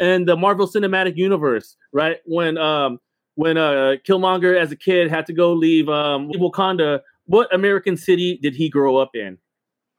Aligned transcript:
in 0.00 0.24
the 0.24 0.36
Marvel 0.36 0.66
Cinematic 0.66 1.16
Universe, 1.16 1.76
right? 1.92 2.18
When 2.24 2.58
um 2.58 2.98
when 3.36 3.56
uh 3.56 3.96
Killmonger 4.08 4.58
as 4.58 4.70
a 4.72 4.76
kid 4.76 5.10
had 5.10 5.26
to 5.26 5.32
go 5.32 5.52
leave 5.52 5.88
um 5.88 6.30
Wakanda, 6.32 7.00
what 7.26 7.52
American 7.54 7.96
city 7.96 8.38
did 8.42 8.54
he 8.54 8.68
grow 8.68 8.96
up 8.96 9.10
in? 9.14 9.38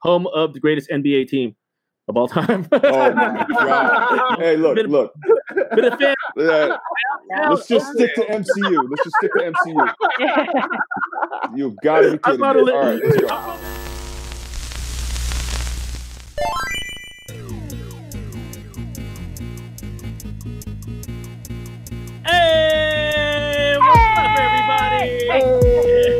Home 0.02 0.26
of 0.28 0.52
the 0.54 0.60
greatest 0.60 0.88
NBA 0.90 1.28
team 1.28 1.56
of 2.08 2.16
all 2.16 2.28
time. 2.28 2.68
oh 2.72 3.12
my 3.12 3.46
god! 3.48 4.38
Hey, 4.38 4.56
look, 4.56 4.76
Been- 4.76 4.86
look. 4.90 5.12
Been 5.74 5.84
a 5.86 5.96
fan. 5.96 6.14
Uh, 6.38 6.76
let's 7.50 7.66
just 7.66 7.92
stick 7.92 8.14
to 8.14 8.20
MCU. 8.22 8.88
Let's 8.88 9.04
just 9.04 9.16
stick 9.16 9.32
to 9.32 9.52
MCU. 9.52 9.94
You've 11.56 11.76
gotta 11.82 12.12
be 12.12 12.18
kidding 12.18 12.40
me! 12.40 12.46
thought 12.46 12.56
All 12.56 12.68
it- 12.68 12.72
right, 12.74 13.02
let's 13.04 13.20
go. 13.20 13.58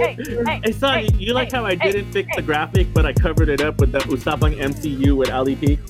Hey, 0.06 0.14
hey, 0.44 0.60
Hey, 0.62 0.72
son, 0.72 0.98
hey, 1.00 1.08
you 1.18 1.34
like 1.34 1.50
hey, 1.50 1.56
how 1.56 1.66
I 1.66 1.74
didn't 1.74 2.12
fix 2.12 2.28
the 2.36 2.42
graphic, 2.42 2.86
but 2.94 3.04
I 3.04 3.12
covered 3.12 3.48
it 3.48 3.60
up 3.60 3.80
with 3.80 3.90
the 3.90 3.98
Usapang 3.98 4.56
MCU 4.56 5.16
with 5.16 5.30
Ali 5.32 5.56
Peak? 5.56 5.80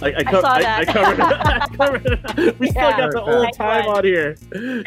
I, 0.00 0.14
I, 0.16 0.24
co- 0.24 0.40
saw 0.40 0.52
I, 0.52 0.62
that. 0.62 0.88
I 0.88 0.92
covered 0.92 1.20
it. 1.20 1.40
I 1.44 1.66
covered 1.76 2.06
it. 2.46 2.58
We 2.58 2.68
still 2.70 2.90
got 2.90 3.10
the 3.12 3.20
old 3.20 3.42
Nice 3.44 3.56
time 3.56 3.84
one. 3.86 3.98
on 3.98 4.04
here. 4.04 4.36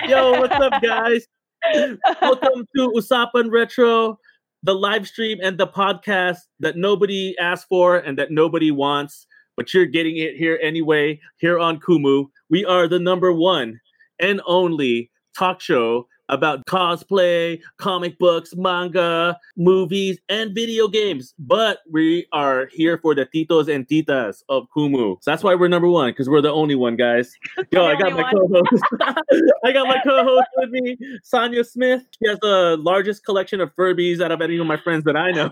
Yo, 0.07 0.31
what's 0.39 0.55
up, 0.55 0.81
guys? 0.81 1.27
Welcome 2.21 2.67
to 2.75 2.91
Usapan 2.95 3.51
Retro, 3.51 4.17
the 4.63 4.73
live 4.73 5.07
stream 5.07 5.37
and 5.43 5.59
the 5.59 5.67
podcast 5.67 6.39
that 6.59 6.75
nobody 6.75 7.37
asked 7.37 7.67
for 7.69 7.97
and 7.97 8.17
that 8.17 8.31
nobody 8.31 8.71
wants, 8.71 9.27
but 9.55 9.71
you're 9.71 9.85
getting 9.85 10.17
it 10.17 10.35
here 10.35 10.57
anyway, 10.63 11.19
here 11.37 11.59
on 11.59 11.79
Kumu. 11.79 12.25
We 12.49 12.65
are 12.65 12.87
the 12.87 12.97
number 12.97 13.31
one 13.31 13.79
and 14.19 14.41
only 14.47 15.11
talk 15.37 15.61
show 15.61 16.07
about 16.29 16.65
cosplay, 16.65 17.59
comic 17.77 18.17
books, 18.19 18.55
manga, 18.55 19.37
movies, 19.57 20.19
and 20.29 20.55
video 20.55 20.87
games. 20.87 21.33
But 21.39 21.79
we 21.91 22.27
are 22.31 22.67
here 22.71 22.97
for 22.97 23.13
the 23.13 23.25
titos 23.25 23.73
and 23.73 23.87
titas 23.87 24.43
of 24.49 24.67
Kumu. 24.75 25.17
So 25.21 25.31
that's 25.31 25.43
why 25.43 25.55
we're 25.55 25.67
number 25.67 25.89
one, 25.89 26.11
because 26.11 26.29
we're 26.29 26.41
the 26.41 26.51
only 26.51 26.75
one, 26.75 26.95
guys. 26.95 27.35
Yo, 27.71 27.85
I 27.85 27.95
got 27.95 28.13
my 28.13 28.31
co-host. 28.31 28.83
I 29.65 29.71
got 29.71 29.87
my 29.87 29.99
co-host 30.03 30.47
with 30.57 30.69
me, 30.69 30.97
Sonia 31.23 31.63
Smith. 31.63 32.03
She 32.11 32.29
has 32.29 32.39
the 32.41 32.77
largest 32.79 33.25
collection 33.25 33.59
of 33.61 33.75
Furbies 33.75 34.21
out 34.21 34.31
of 34.31 34.41
any 34.41 34.57
of 34.57 34.67
my 34.67 34.77
friends 34.77 35.03
that 35.05 35.15
I 35.15 35.31
know. 35.31 35.49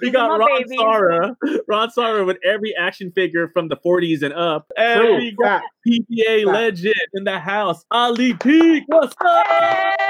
we 0.00 0.10
got 0.10 0.38
Ron 0.38 0.48
baby. 0.62 0.76
Sara. 0.78 1.36
Ron 1.68 1.90
Sara 1.90 2.24
with 2.24 2.38
every 2.44 2.74
action 2.76 3.12
figure 3.12 3.48
from 3.48 3.68
the 3.68 3.76
40s 3.76 4.22
and 4.22 4.34
up. 4.34 4.70
And 4.76 5.16
we 5.16 5.32
got 5.32 5.62
PPA 5.86 6.46
legend 6.46 6.94
in 7.14 7.24
the 7.24 7.38
house, 7.38 7.84
Ali 7.90 8.34
Peak. 8.60 8.84
What's 8.86 9.14
up? 9.20 9.46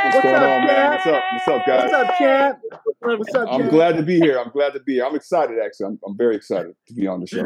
What's 0.05 0.23
going 0.23 0.35
on, 0.37 0.67
man? 0.67 0.91
What's 0.93 1.07
up? 1.07 1.23
What's 1.33 1.49
up, 1.49 1.67
guys? 1.67 1.91
What's 1.91 1.95
up, 1.95 2.19
champ? 2.19 2.59
What's 3.01 3.35
up, 3.35 3.49
I'm 3.51 3.61
champ? 3.63 3.71
glad 3.73 3.97
to 3.97 4.03
be 4.03 4.21
here. 4.21 4.39
I'm 4.39 4.51
glad 4.51 4.73
to 4.75 4.81
be 4.81 4.95
here. 4.95 5.07
I'm 5.07 5.17
excited, 5.17 5.59
actually. 5.65 5.87
I'm, 5.87 5.99
I'm 6.07 6.17
very 6.17 6.37
excited 6.37 6.75
to 6.87 6.95
be 6.95 7.07
on 7.09 7.21
the 7.21 7.27
show. 7.27 7.45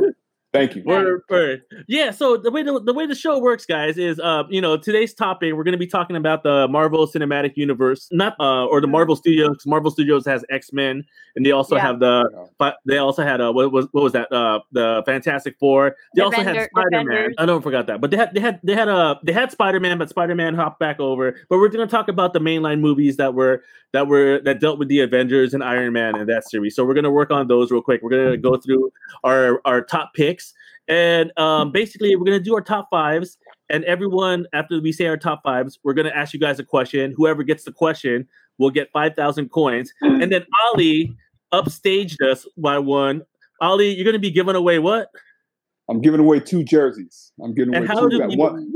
Thank 0.52 0.74
you. 0.74 0.82
Word, 0.84 1.22
word. 1.30 1.62
Yeah, 1.86 2.10
so 2.10 2.36
the 2.36 2.50
way 2.50 2.64
the, 2.64 2.80
the 2.80 2.92
way 2.92 3.06
the 3.06 3.14
show 3.14 3.38
works, 3.38 3.64
guys, 3.64 3.96
is 3.96 4.18
uh, 4.18 4.42
you 4.48 4.60
know, 4.60 4.76
today's 4.76 5.14
topic 5.14 5.54
we're 5.54 5.62
going 5.62 5.72
to 5.72 5.78
be 5.78 5.86
talking 5.86 6.16
about 6.16 6.42
the 6.42 6.66
Marvel 6.68 7.06
Cinematic 7.06 7.52
Universe, 7.56 8.08
not 8.10 8.34
uh, 8.40 8.66
or 8.66 8.80
the 8.80 8.88
Marvel 8.88 9.14
Studios. 9.14 9.64
Marvel 9.64 9.92
Studios 9.92 10.26
has 10.26 10.44
X 10.50 10.72
Men, 10.72 11.04
and 11.36 11.46
they 11.46 11.52
also 11.52 11.76
Yeah. 11.76 11.82
have 11.82 12.00
the, 12.00 12.48
but 12.58 12.78
they 12.84 12.98
also 12.98 13.22
had 13.22 13.40
uh, 13.40 13.52
what 13.52 13.70
was 13.70 13.86
what 13.92 14.02
was 14.02 14.12
that? 14.12 14.32
Uh, 14.32 14.58
the 14.72 15.04
Fantastic 15.06 15.56
Four. 15.60 15.94
They 16.16 16.22
also 16.22 16.42
had 16.42 16.68
Spider 16.68 17.04
Man. 17.04 17.32
I 17.38 17.46
don't 17.46 17.62
forgot 17.62 17.86
that, 17.86 18.00
but 18.00 18.10
they 18.10 18.16
had 18.16 18.34
they 18.34 18.40
had 18.40 18.58
they 18.64 18.74
had 18.74 18.88
uh 18.88 19.14
they 19.22 19.32
had 19.32 19.52
Spider 19.52 19.78
Man, 19.78 19.98
but 19.98 20.08
Spider 20.08 20.34
Man 20.34 20.54
hopped 20.54 20.80
back 20.80 20.98
over. 20.98 21.36
But 21.48 21.58
we're 21.58 21.68
going 21.68 21.86
to 21.86 21.90
talk 21.90 22.08
about 22.08 22.32
the 22.32 22.40
mainline 22.40 22.80
movies 22.80 23.18
that 23.18 23.34
were 23.34 23.62
that 23.92 24.08
were 24.08 24.40
that 24.44 24.60
dealt 24.60 24.78
with 24.80 24.88
the 24.88 25.00
Avengers 25.00 25.54
and 25.54 25.62
Iron 25.62 25.92
Man 25.92 26.16
and 26.16 26.28
that 26.28 26.48
series. 26.48 26.74
So 26.74 26.84
we're 26.84 26.94
going 26.94 27.04
to 27.04 27.10
work 27.10 27.30
on 27.30 27.46
those 27.46 27.70
real 27.70 27.82
quick. 27.82 28.02
We're 28.02 28.10
going 28.10 28.32
to 28.32 28.36
go 28.36 28.56
through 28.56 28.92
our 29.22 29.60
our 29.64 29.80
top 29.82 30.14
picks. 30.14 30.49
And 30.90 31.32
um, 31.38 31.70
basically, 31.70 32.16
we're 32.16 32.24
gonna 32.24 32.40
do 32.40 32.54
our 32.54 32.60
top 32.60 32.88
fives, 32.90 33.38
and 33.68 33.84
everyone 33.84 34.46
after 34.52 34.80
we 34.80 34.90
say 34.90 35.06
our 35.06 35.16
top 35.16 35.40
fives, 35.44 35.78
we're 35.84 35.94
gonna 35.94 36.10
ask 36.14 36.34
you 36.34 36.40
guys 36.40 36.58
a 36.58 36.64
question. 36.64 37.14
Whoever 37.16 37.44
gets 37.44 37.62
the 37.64 37.72
question 37.72 38.26
will 38.58 38.70
get 38.70 38.90
five 38.92 39.14
thousand 39.14 39.50
coins, 39.50 39.92
and 40.02 40.32
then 40.32 40.44
Ali 40.66 41.14
upstaged 41.54 42.20
us 42.28 42.46
by 42.58 42.78
one. 42.78 43.22
Ali, 43.60 43.90
you're 43.94 44.04
gonna 44.04 44.18
be 44.18 44.30
giving 44.32 44.56
away 44.56 44.80
what? 44.80 45.08
I'm 45.88 46.00
giving 46.00 46.20
away 46.20 46.40
two 46.40 46.64
jerseys. 46.64 47.32
I'm 47.42 47.54
giving 47.54 47.74
And 47.74 47.84
away 47.84 47.94
how 47.94 48.08
two. 48.08 48.18
do 48.18 48.28
people- 48.28 48.44
one- 48.46 48.72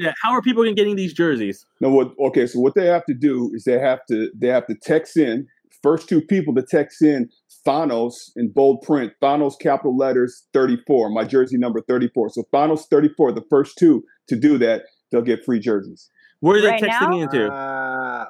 Yeah, 0.00 0.12
how 0.22 0.32
are 0.32 0.40
people 0.42 0.64
getting 0.72 0.96
these 0.96 1.12
jerseys? 1.12 1.64
No, 1.80 1.90
what? 1.90 2.12
Okay, 2.18 2.46
so 2.46 2.58
what 2.58 2.74
they 2.74 2.86
have 2.86 3.04
to 3.06 3.14
do 3.14 3.50
is 3.54 3.64
they 3.64 3.78
have 3.78 4.00
to 4.06 4.30
they 4.36 4.48
have 4.48 4.66
to 4.66 4.74
text 4.74 5.16
in 5.16 5.46
first 5.82 6.08
two 6.08 6.20
people 6.22 6.54
to 6.54 6.62
text 6.62 7.02
in 7.02 7.28
Thanos 7.66 8.30
in 8.36 8.48
bold 8.50 8.82
print. 8.82 9.12
Thanos 9.22 9.54
capital 9.60 9.96
letters 9.96 10.46
34. 10.52 11.10
My 11.10 11.24
jersey 11.24 11.56
number 11.58 11.80
34. 11.80 12.30
So 12.30 12.42
Thanos 12.52 12.86
34. 12.90 13.32
The 13.32 13.44
first 13.50 13.76
two 13.78 14.04
to 14.28 14.36
do 14.36 14.58
that, 14.58 14.82
they'll 15.10 15.22
get 15.22 15.44
free 15.44 15.58
jerseys. 15.60 16.10
Where 16.40 16.58
are 16.58 16.60
they 16.60 16.68
Right 16.68 16.82
texting 16.82 17.10
now? 17.10 17.20
into? 17.20 17.52
Uh, 17.52 18.24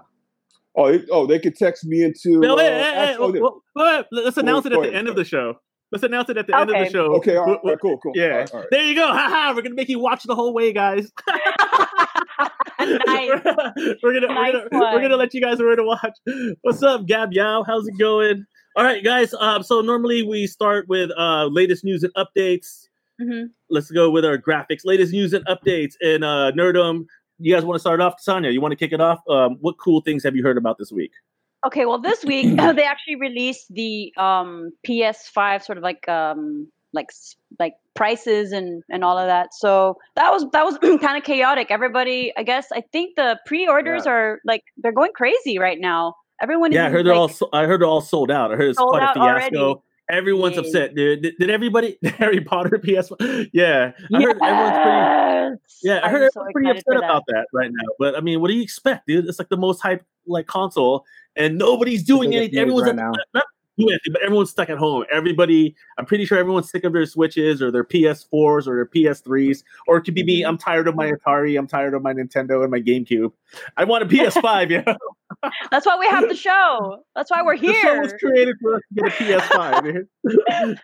Oh, 0.77 0.87
it, 0.87 1.05
oh, 1.09 1.25
they 1.25 1.39
could 1.39 1.55
text 1.55 1.85
me 1.85 2.03
into. 2.03 2.41
No, 2.41 2.55
uh, 2.55 2.57
wait, 2.57 2.65
hey, 2.65 2.73
hey, 2.81 3.11
ask- 3.13 3.21
oh, 3.21 3.27
hey, 3.29 3.33
they- 3.35 3.41
wait, 3.41 3.53
wait, 3.77 4.05
let's 4.25 4.37
announce 4.39 4.67
it 4.67 4.73
at 4.73 4.81
the 4.83 4.89
ahead, 4.89 4.95
end 4.97 5.09
of 5.09 5.15
the 5.15 5.25
show. 5.25 5.55
Let's 5.93 6.03
announce 6.03 6.31
it 6.31 6.37
at 6.37 6.49
the 6.49 6.57
end 6.57 6.69
of 6.69 6.77
the 6.77 6.91
show. 6.91 7.15
okay, 7.15 7.37
all 7.37 7.47
right, 7.47 7.59
Wh- 7.61 7.65
all 7.65 7.71
right, 7.71 7.81
cool, 7.81 7.99
cool. 7.99 8.11
Yeah, 8.17 8.25
All 8.25 8.31
right, 8.39 8.55
all 8.55 8.59
right. 8.59 8.69
there 8.73 8.83
you 8.83 8.97
go. 8.97 9.07
Haha, 9.13 9.55
we're 9.55 9.63
gonna 9.63 9.77
make 9.77 9.89
you 9.89 10.01
watch 10.01 10.25
the 10.25 10.35
whole 10.35 10.53
way, 10.53 10.73
guys. 10.73 11.13
nice. 12.81 13.29
we're 14.03 14.21
gonna 14.21 14.27
Nice 14.35 14.55
we're 14.55 14.69
gonna, 14.71 14.95
we're 14.95 15.01
gonna 15.01 15.17
let 15.17 15.33
you 15.33 15.41
guys 15.41 15.59
know 15.61 15.67
where 15.67 15.77
to 15.77 15.85
watch. 15.85 16.19
What's 16.63 16.83
up, 16.83 17.07
Gab 17.07 17.33
Yao? 17.33 17.63
How's 17.65 17.87
it 17.87 17.95
going? 17.99 18.45
All 18.77 18.83
right, 18.85 19.05
guys. 19.05 19.33
Um, 19.35 19.63
so 19.63 19.81
normally 19.81 20.23
we 20.23 20.47
start 20.47 20.89
with 20.89 21.11
uh 21.17 21.47
latest 21.47 21.85
news 21.85 22.03
and 22.03 22.13
updates. 22.15 22.89
Mhm. 23.21 23.51
Let's 23.71 23.91
go 23.91 24.11
with 24.11 24.25
our 24.25 24.37
graphics. 24.37 24.81
Latest 24.85 25.13
news 25.13 25.33
and 25.33 25.47
updates 25.47 25.95
in 26.01 26.25
uh 26.25 26.51
Nerdum. 26.53 27.07
You 27.39 27.55
guys 27.55 27.65
want 27.65 27.77
to 27.77 27.81
start 27.81 28.01
off, 28.01 28.21
Sonia? 28.21 28.51
You 28.51 28.61
want 28.61 28.73
to 28.73 28.77
kick 28.77 28.93
it 28.93 29.01
off? 29.01 29.21
Um, 29.29 29.59
what 29.61 29.77
cool 29.79 30.01
things 30.01 30.23
have 30.25 30.35
you 30.35 30.43
heard 30.43 30.59
about 30.59 30.79
this 30.79 30.91
week? 30.91 31.13
Okay, 31.65 31.87
well, 31.87 32.01
this 32.01 32.25
week 32.25 32.57
they 32.57 32.85
actually 32.85 33.17
released 33.17 33.67
the 33.73 34.13
um, 34.17 34.71
PS5 34.87 35.63
sort 35.65 35.79
of 35.79 35.85
like 35.85 36.09
um, 36.09 36.69
like 36.93 37.11
like 37.61 37.75
prices 37.95 38.51
and 38.51 38.83
and 38.91 39.05
all 39.05 39.17
of 39.19 39.27
that. 39.29 39.55
So 39.55 39.99
that 40.17 40.31
was 40.33 40.47
that 40.53 40.65
was 40.65 40.79
kind 41.01 41.17
of 41.17 41.23
chaotic. 41.23 41.69
Everybody, 41.71 42.33
I 42.37 42.43
guess, 42.43 42.67
I 42.73 42.83
think 42.93 43.15
the 43.15 43.39
pre-orders 43.47 44.05
are 44.07 44.41
like 44.45 44.63
they're 44.79 44.93
going 44.93 45.13
crazy 45.15 45.59
right 45.61 45.79
now. 45.81 46.15
Everyone, 46.45 46.73
Yeah, 46.73 46.85
I 46.85 46.87
is, 46.89 46.93
heard 46.93 47.07
they're 47.07 47.13
like, 47.15 47.21
all. 47.21 47.29
So, 47.29 47.49
I 47.55 47.65
heard 47.65 47.81
they're 47.81 47.89
all 47.89 48.01
sold 48.03 48.31
out. 48.31 48.53
I 48.53 48.57
heard 48.57 48.69
it's 48.69 48.79
Sold 48.79 48.91
quite 48.91 49.11
a 49.11 49.15
fiasco. 49.15 49.57
already. 49.59 49.81
Everyone's 50.11 50.57
Yay. 50.57 50.61
upset, 50.61 50.95
dude. 50.95 51.23
Did, 51.23 51.35
did 51.39 51.49
everybody 51.49 51.97
Harry 52.19 52.41
Potter 52.43 52.79
PS? 52.79 53.11
Yeah, 53.55 53.93
I 54.13 54.23
heard 54.23 54.37
everyone's 54.43 54.77
pretty. 54.77 55.79
Yeah, 55.83 56.01
I 56.03 56.07
I'm 56.07 56.11
heard 56.13 56.31
so 56.35 56.41
everyone's 56.43 56.53
pretty 56.53 56.71
upset 56.71 56.85
that. 56.89 56.97
about 56.99 57.23
that 57.29 57.47
right 57.55 57.71
now. 57.73 57.89
But 57.99 58.15
I 58.15 58.21
mean, 58.21 58.41
what 58.43 58.49
do 58.49 58.55
you 58.55 58.63
expect, 58.63 59.07
dude? 59.07 59.27
It's 59.27 59.39
like 59.39 59.49
the 59.49 59.57
most 59.57 59.81
hype 59.81 60.05
like 60.27 60.47
console, 60.47 61.07
and 61.37 61.57
nobody's 61.57 62.03
doing 62.03 62.31
biggest 62.31 62.53
anything. 62.55 62.55
news 62.57 62.61
Everyone's 62.61 62.83
right 62.85 62.91
at, 62.91 62.97
now. 62.97 63.13
not 63.33 63.45
doing 63.79 63.93
anything, 63.93 64.13
but 64.13 64.23
everyone's 64.23 64.51
stuck 64.51 64.71
at 64.71 64.79
home. 64.79 65.05
Everybody, 65.13 65.75
I'm 65.99 66.07
pretty 66.07 66.25
sure 66.25 66.39
everyone's 66.39 66.71
sick 66.71 66.85
of 66.85 66.93
their 66.93 67.07
Switches 67.07 67.63
or 67.63 67.71
their 67.71 67.85
PS4s 67.85 68.67
or 68.67 68.75
their 68.77 68.87
PS3s. 68.87 69.63
Or 69.87 69.97
it 69.97 70.03
could 70.03 70.15
be 70.15 70.25
me. 70.25 70.41
Mm-hmm. 70.41 70.49
I'm 70.49 70.59
tired 70.59 70.89
of 70.89 70.95
my 70.95 71.11
Atari. 71.11 71.59
I'm 71.59 71.67
tired 71.67 71.95
of 71.95 72.03
my 72.03 72.13
Nintendo 72.13 72.63
and 72.63 72.71
my 72.71 72.81
GameCube. 72.81 73.33
I 73.77 73.85
want 73.85 74.03
a 74.03 74.07
PS5. 74.07 74.65
Yeah, 75.45 75.51
That's 75.71 75.85
why 75.85 75.97
we 75.99 76.07
have 76.07 76.29
the 76.29 76.35
show. 76.35 77.05
That's 77.15 77.31
why 77.31 77.43
we're 77.43 77.57
here. 77.57 77.73
the 77.73 77.81
show 77.81 78.01
was 78.01 78.13
created 78.15 78.57
for 78.61 78.77
us 78.77 78.83
to 78.97 79.25
get 79.25 79.41
a 79.41 79.45
PS5. 79.45 80.79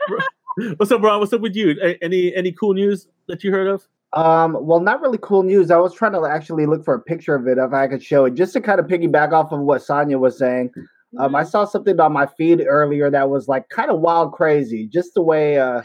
What's 0.76 0.92
up, 0.92 1.02
Ron? 1.02 1.20
What's 1.20 1.32
up 1.32 1.40
with 1.40 1.56
you? 1.56 1.76
Any 2.02 2.34
any 2.34 2.52
cool 2.52 2.74
news 2.74 3.06
that 3.28 3.42
you 3.42 3.52
heard 3.52 3.68
of? 3.68 3.86
um, 4.12 4.56
well, 4.60 4.80
not 4.80 5.00
really 5.00 5.18
cool 5.22 5.42
news. 5.42 5.70
I 5.70 5.76
was 5.76 5.94
trying 5.94 6.12
to 6.12 6.26
actually 6.26 6.66
look 6.66 6.84
for 6.84 6.94
a 6.94 7.00
picture 7.00 7.34
of 7.34 7.46
it 7.46 7.58
if 7.58 7.72
I 7.72 7.86
could 7.86 8.02
show 8.02 8.24
it, 8.24 8.34
just 8.34 8.52
to 8.54 8.60
kind 8.60 8.80
of 8.80 8.86
piggyback 8.86 9.32
off 9.32 9.52
of 9.52 9.60
what 9.60 9.82
Sonia 9.82 10.18
was 10.18 10.36
saying. 10.36 10.72
Um, 11.18 11.34
I 11.34 11.42
saw 11.42 11.64
something 11.64 11.98
on 12.00 12.12
my 12.12 12.26
feed 12.26 12.64
earlier 12.66 13.10
that 13.10 13.30
was 13.30 13.48
like 13.48 13.68
kind 13.68 13.90
of 13.90 14.00
wild, 14.00 14.32
crazy. 14.32 14.86
Just 14.86 15.14
the 15.14 15.22
way, 15.22 15.58
uh, 15.58 15.82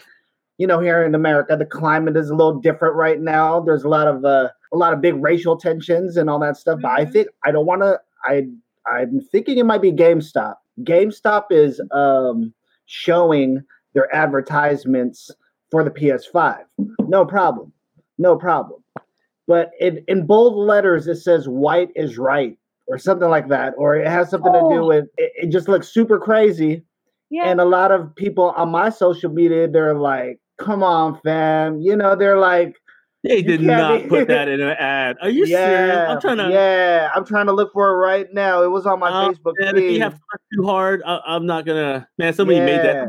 you 0.58 0.68
know, 0.68 0.80
here 0.80 1.04
in 1.04 1.16
America, 1.16 1.56
the 1.58 1.66
climate 1.66 2.16
is 2.16 2.30
a 2.30 2.36
little 2.36 2.60
different 2.60 2.96
right 2.96 3.20
now. 3.20 3.60
There's 3.60 3.84
a 3.84 3.90
lot 3.90 4.08
of 4.08 4.24
uh, 4.24 4.50
a 4.74 4.78
lot 4.78 4.94
of 4.94 5.02
big 5.02 5.16
racial 5.22 5.58
tensions 5.58 6.16
and 6.18 6.30
all 6.30 6.40
that 6.40 6.58
stuff. 6.58 6.80
But 6.82 6.92
I 6.92 7.06
Mhm. 7.06 7.12
think 7.12 7.28
I 7.44 7.52
don't 7.52 7.66
want 7.66 7.82
to. 7.82 8.00
I 8.24 8.48
I'm 8.88 9.20
thinking 9.20 9.58
it 9.58 9.66
might 9.66 9.82
be 9.82 9.92
GameStop. 9.92 10.56
GameStop 10.84 11.46
is 11.52 11.82
um, 11.92 12.54
showing 12.86 13.64
their 13.94 14.14
advertisements 14.16 15.32
for 15.72 15.84
the 15.84 15.90
PS5. 15.90 16.66
No 17.08 17.26
problem, 17.26 17.74
no 18.20 18.36
problem. 18.36 18.84
But 19.48 19.72
in 19.80 20.04
in 20.08 20.26
bold 20.26 20.56
letters, 20.56 21.08
it 21.08 21.16
says 21.18 21.48
"white 21.50 21.90
is 21.96 22.18
right" 22.18 22.58
or 22.88 22.98
something 22.98 23.30
like 23.30 23.48
that, 23.50 23.74
or 23.78 23.96
it 23.96 24.08
has 24.08 24.30
something 24.30 24.52
to 24.54 24.60
do 24.60 24.66
Oh. 24.84 24.88
with. 24.88 25.06
It, 25.18 25.32
it 25.36 25.48
just 25.50 25.68
looks 25.68 25.88
super 25.88 26.20
crazy. 26.20 26.84
Yeah. 27.32 27.46
And 27.50 27.60
a 27.60 27.66
lot 27.66 27.92
of 27.92 28.16
people 28.16 28.52
on 28.56 28.70
my 28.70 28.90
social 28.90 29.32
media, 29.32 29.68
they're 29.68 29.96
like, 29.96 30.40
come 30.60 30.84
on, 30.84 31.20
fam. 31.24 31.82
You 31.82 31.96
know, 31.96 32.16
they're 32.16 32.38
like, 32.38 32.76
They 33.24 33.42
did 33.42 33.62
can't 33.62 34.04
be- 34.04 34.10
put 34.10 34.28
that 34.30 34.48
in 34.48 34.62
an 34.62 34.76
ad. 34.78 35.18
Are 35.22 35.30
you 35.30 35.48
serious? 35.48 35.68
yeah, 35.70 36.12
I'm 36.12 36.22
trying 36.22 36.38
to. 36.38 36.50
yeah, 36.52 37.10
I'm 37.16 37.26
trying 37.26 37.48
to 37.48 37.52
look 37.54 37.74
for 37.74 37.90
it 37.90 37.96
right 37.98 38.28
now. 38.32 38.62
It 38.62 38.70
was 38.70 38.86
on 38.86 39.00
my 39.00 39.10
Oh, 39.10 39.30
Facebook 39.32 39.54
man, 39.60 39.76
if 39.76 39.84
you 39.92 40.00
have 40.02 40.14
to 40.14 40.20
work 40.32 40.42
too 40.54 40.64
hard, 40.68 41.02
I, 41.06 41.20
I'm 41.26 41.48
not 41.48 41.66
gonna. 41.66 42.08
Man, 42.20 42.34
somebody 42.34 42.60
made 42.60 42.80
that. 42.82 43.08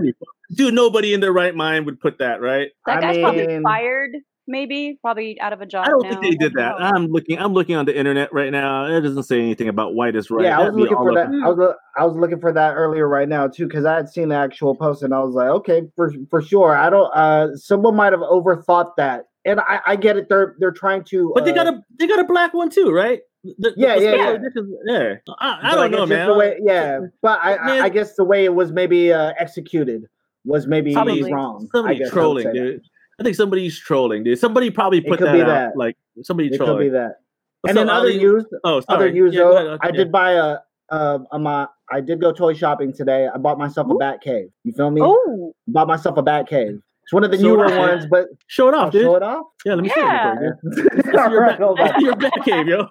Dude, 0.55 0.73
nobody 0.75 1.13
in 1.13 1.21
their 1.21 1.33
right 1.33 1.55
mind 1.55 1.85
would 1.87 2.01
put 2.01 2.19
that, 2.19 2.41
right? 2.41 2.71
That 2.87 2.99
I 2.99 3.01
guy's 3.01 3.19
probably 3.19 3.61
fired, 3.63 4.13
maybe, 4.47 4.99
probably 5.01 5.41
out 5.41 5.53
of 5.53 5.61
a 5.61 5.67
job. 5.67 5.87
I 5.87 5.91
don't 5.91 6.03
now. 6.03 6.11
think 6.11 6.23
they 6.23 6.31
did 6.47 6.53
that. 6.55 6.79
know. 6.79 6.87
I'm 6.87 7.07
looking. 7.09 7.39
I'm 7.39 7.53
looking 7.53 7.77
on 7.77 7.85
the 7.87 7.97
internet 7.97 8.33
right 8.33 8.51
now. 8.51 8.87
It 8.87 9.01
doesn't 9.01 9.25
say 9.25 9.39
anything 9.39 9.69
about 9.69 9.95
white 9.95 10.17
is 10.17 10.31
right. 10.31 10.45
Yeah, 10.45 10.59
I 10.59 10.61
was 10.61 10.67
That'd 10.67 10.77
be 10.77 10.83
looking 10.83 10.97
for 10.97 11.15
that. 11.15 11.27
I 11.27 11.49
was 11.49 11.75
I 11.97 12.05
was 12.05 12.17
looking 12.17 12.41
for 12.41 12.53
that 12.53 12.75
earlier 12.75 13.09
right 13.09 13.29
now 13.29 13.49
too 13.49 13.67
because 13.67 13.85
I 13.85 13.97
had 13.97 14.09
seen 14.09 14.29
the 14.29 14.37
actual 14.37 14.75
post 14.75 15.03
and 15.03 15.15
I 15.15 15.21
was 15.21 15.35
like, 15.35 15.49
okay, 15.49 15.83
for 15.97 16.13
for 16.31 16.41
sure. 16.43 16.77
I 16.77 16.91
don't. 16.91 17.11
Uh, 17.15 17.57
someone 17.57 17.97
might 17.97 18.13
have 18.13 18.21
overthought 18.21 18.93
that, 18.97 19.25
and 19.45 19.61
I, 19.61 19.81
I 19.87 19.97
get 19.97 20.17
it. 20.17 20.29
They're 20.29 20.55
they're 20.59 20.73
trying 20.73 21.05
to. 21.05 21.33
But 21.35 21.45
they 21.45 21.53
uh, 21.53 21.55
got 21.55 21.67
a 21.69 21.83
they 21.99 22.07
got 22.07 22.19
a 22.21 22.25
black 22.25 22.55
one 22.55 22.71
too, 22.71 22.91
right? 22.91 23.21
The- 23.45 23.75
Yeah, 23.77 23.97
the 23.97 24.03
yeah, 24.05 24.15
yeah. 24.15 24.39
yeah. 24.87 25.15
I, 25.39 25.59
I 25.63 25.75
but 25.75 25.89
don't 25.89 25.91
guess 25.91 25.99
know, 25.99 26.07
man. 26.07 26.27
The 26.29 26.35
way, 26.35 26.59
yeah, 26.65 27.01
but 27.23 27.39
I, 27.41 27.57
I, 27.57 27.67
Man. 27.67 27.83
I 27.83 27.89
guess 27.89 28.17
the 28.17 28.25
way 28.25 28.45
it 28.45 28.55
was 28.55 28.73
maybe 28.73 29.13
uh, 29.13 29.33
executed 29.39 30.07
was 30.45 30.67
maybe 30.67 30.93
Probably. 30.95 31.33
wrong. 31.33 31.69
Somebody 31.73 31.99
guess 31.99 32.07
I 32.07 32.09
would 32.09 32.13
trolling, 32.13 32.45
say 32.45 32.53
that. 32.53 32.81
Dude. 33.19 33.25
I 33.25 33.25
think 33.25 33.37
somebody's 33.37 33.79
trolling, 33.79 34.25
dude. 34.25 34.39
Somebody 34.39 34.71
probably 34.71 35.01
put 35.01 35.19
could 35.19 35.29
that 35.29 35.33
be 35.33 35.43
out. 35.43 35.47
that. 35.47 35.77
Like 35.77 35.97
somebody 36.23 36.49
It 36.49 36.53
could 36.53 36.61
be 36.61 36.67
trolling. 36.67 36.93
that. 36.93 37.17
What's 37.63 37.71
and 37.71 37.79
up, 37.79 37.87
then 37.87 37.97
other 37.97 38.09
Ali? 38.09 38.19
news, 38.19 38.45
Oh, 38.65 38.81
sorry. 38.81 38.97
other 38.97 39.13
news 39.13 39.35
Yeah, 39.35 39.41
though, 39.45 39.57
ahead. 39.57 39.79
I 39.83 39.87
Yeah. 39.89 39.93
did 39.93 40.13
buy 40.13 40.33
a. 40.33 40.59
Uh, 40.89 41.19
a 41.33 41.39
my, 41.41 41.67
I 41.91 42.01
did 42.01 42.21
go 42.21 42.31
toy 42.33 42.55
shopping 42.55 42.93
today. 42.93 43.27
I 43.27 43.39
bought 43.39 43.59
myself 43.59 43.89
a 43.91 43.95
Ooh. 43.95 43.99
bat 43.99 44.21
cave. 44.21 44.51
You 44.63 44.73
feel 44.73 44.93
me? 44.93 45.01
Oh, 45.03 45.53
Bought 45.67 45.89
myself 45.89 46.17
a 46.17 46.23
bat 46.23 46.47
cave. 46.49 46.79
It's 47.03 47.13
one 47.13 47.25
of 47.25 47.33
the 47.33 47.39
So 47.39 47.43
newer 47.43 47.67
did 47.67 47.77
ones, 47.79 48.07
but 48.09 48.27
Show 48.47 48.69
it 48.69 48.75
I'll 48.75 48.83
off, 48.87 48.93
dude. 48.93 49.03
show 49.03 49.17
it 49.17 49.23
off. 49.25 49.47
Yeah, 49.65 49.75
let 49.75 49.83
me 49.83 49.91
Yeah. 49.97 50.35
see 50.39 50.45
it. 50.45 50.47
real 50.47 50.53
quick, 50.63 50.77
dude. 50.77 50.93
This 50.97 51.07
is 51.07 51.13
your, 51.13 51.21
Alright, 51.25 51.51
back, 51.51 51.59
hold 51.61 51.79
this 51.79 51.91
on. 51.91 51.97
is 51.97 52.03
your 52.05 52.17
back 52.17 52.45
cave, 52.45 52.69
yo. 52.69 52.89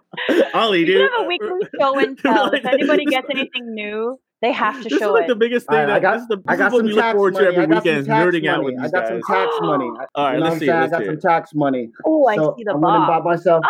Ollie, 0.54 0.80
you 0.82 0.86
dude. 0.88 0.96
should 0.98 1.12
have 1.12 1.22
a 1.22 1.28
weekly 1.28 1.50
show 1.80 2.00
and 2.00 2.18
tell. 2.22 2.52
if 2.54 2.66
anybody 2.66 3.06
gets 3.06 3.28
anything 3.30 3.74
new, 3.74 4.20
they 4.42 4.52
have 4.52 4.78
to 4.84 4.90
This 4.90 5.02
is 5.02 5.08
like 5.08 5.24
it. 5.24 5.28
the 5.30 5.36
biggest 5.36 5.68
thing 5.68 5.78
Alright, 5.80 5.96
I 5.96 6.00
got- 6.00 6.14
this 6.14 6.22
is, 6.24 6.28
the, 6.28 6.36
this 6.38 6.46
I 6.48 6.56
got 6.58 6.68
is 6.68 6.74
what 6.74 6.80
some 6.80 6.86
we 6.88 6.94
look 6.94 7.02
tax 7.04 7.14
forward 7.16 7.34
money. 7.34 7.46
to 7.46 7.52
every 7.52 7.64
I 7.64 7.68
got 7.68 7.84
weekend, 7.84 8.06
some 8.06 8.16
tax 8.16 8.26
nerding 8.26 8.48
out 8.50 8.62
money. 8.64 8.76
with 8.76 8.84
I 8.84 8.90
got 8.90 8.92
guys. 8.92 9.08
some 9.10 9.22
tax 9.36 9.56
money. 9.62 9.92
All 10.16 10.26
right, 10.26 10.40
let's 10.40 10.60
see, 10.60 10.68
let's 10.68 10.88
I 10.94 10.98
got 10.98 11.00
see 11.02 11.06
some 11.08 11.20
tax 11.20 11.54
money. 11.56 11.90
oh, 12.06 12.28
I 12.28 12.36
so 12.36 12.54
see 12.58 12.64
the 12.64 12.72
I 12.72 12.74
went 12.76 12.96
and 12.96 13.08
bought 13.08 13.24
box. 13.24 13.40
myself 13.46 13.64
a 13.64 13.68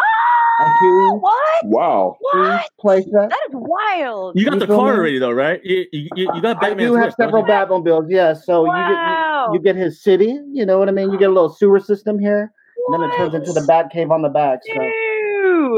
Ah, 0.64 0.78
huge, 0.82 1.22
what? 1.22 1.66
Wow. 1.66 2.18
huge 2.34 2.44
What? 2.44 2.70
playset. 3.06 3.30
That 3.30 3.40
is 3.50 3.56
wild. 3.56 4.40
You 4.40 4.46
got 4.46 4.54
You 4.54 4.60
the 4.62 4.68
car 4.68 4.94
me? 4.94 5.00
already 5.00 5.20
though, 5.20 5.32
right? 5.32 5.60
You, 5.66 5.86
you, 5.92 6.10
you 6.16 6.30
you 6.34 6.42
got 6.42 6.58
I 6.58 6.70
Batman's 6.70 6.92
do 6.92 6.96
have 6.96 7.06
wish, 7.08 7.14
don't 7.16 7.28
several 7.28 7.42
you? 7.46 7.48
Batmobiles, 7.52 8.06
yeah. 8.10 8.34
So 8.34 8.64
Wow. 8.64 9.52
you 9.52 9.60
get 9.60 9.66
you, 9.66 9.70
you 9.70 9.74
get 9.74 9.76
his 9.76 10.02
city, 10.02 10.40
you 10.54 10.66
know 10.66 10.80
what 10.80 10.88
I 10.88 10.92
mean? 10.94 11.12
You 11.12 11.20
get 11.20 11.30
a 11.30 11.34
little 11.34 11.50
sewer 11.50 11.80
system 11.82 12.18
here, 12.20 12.54
and 12.88 12.94
then 12.94 13.10
it 13.10 13.18
turns 13.18 13.34
into 13.34 13.52
the 13.52 13.66
Bat 13.68 13.90
Cave 13.92 14.12
on 14.12 14.22
the 14.22 14.30
back. 14.30 14.60
So 14.66 14.74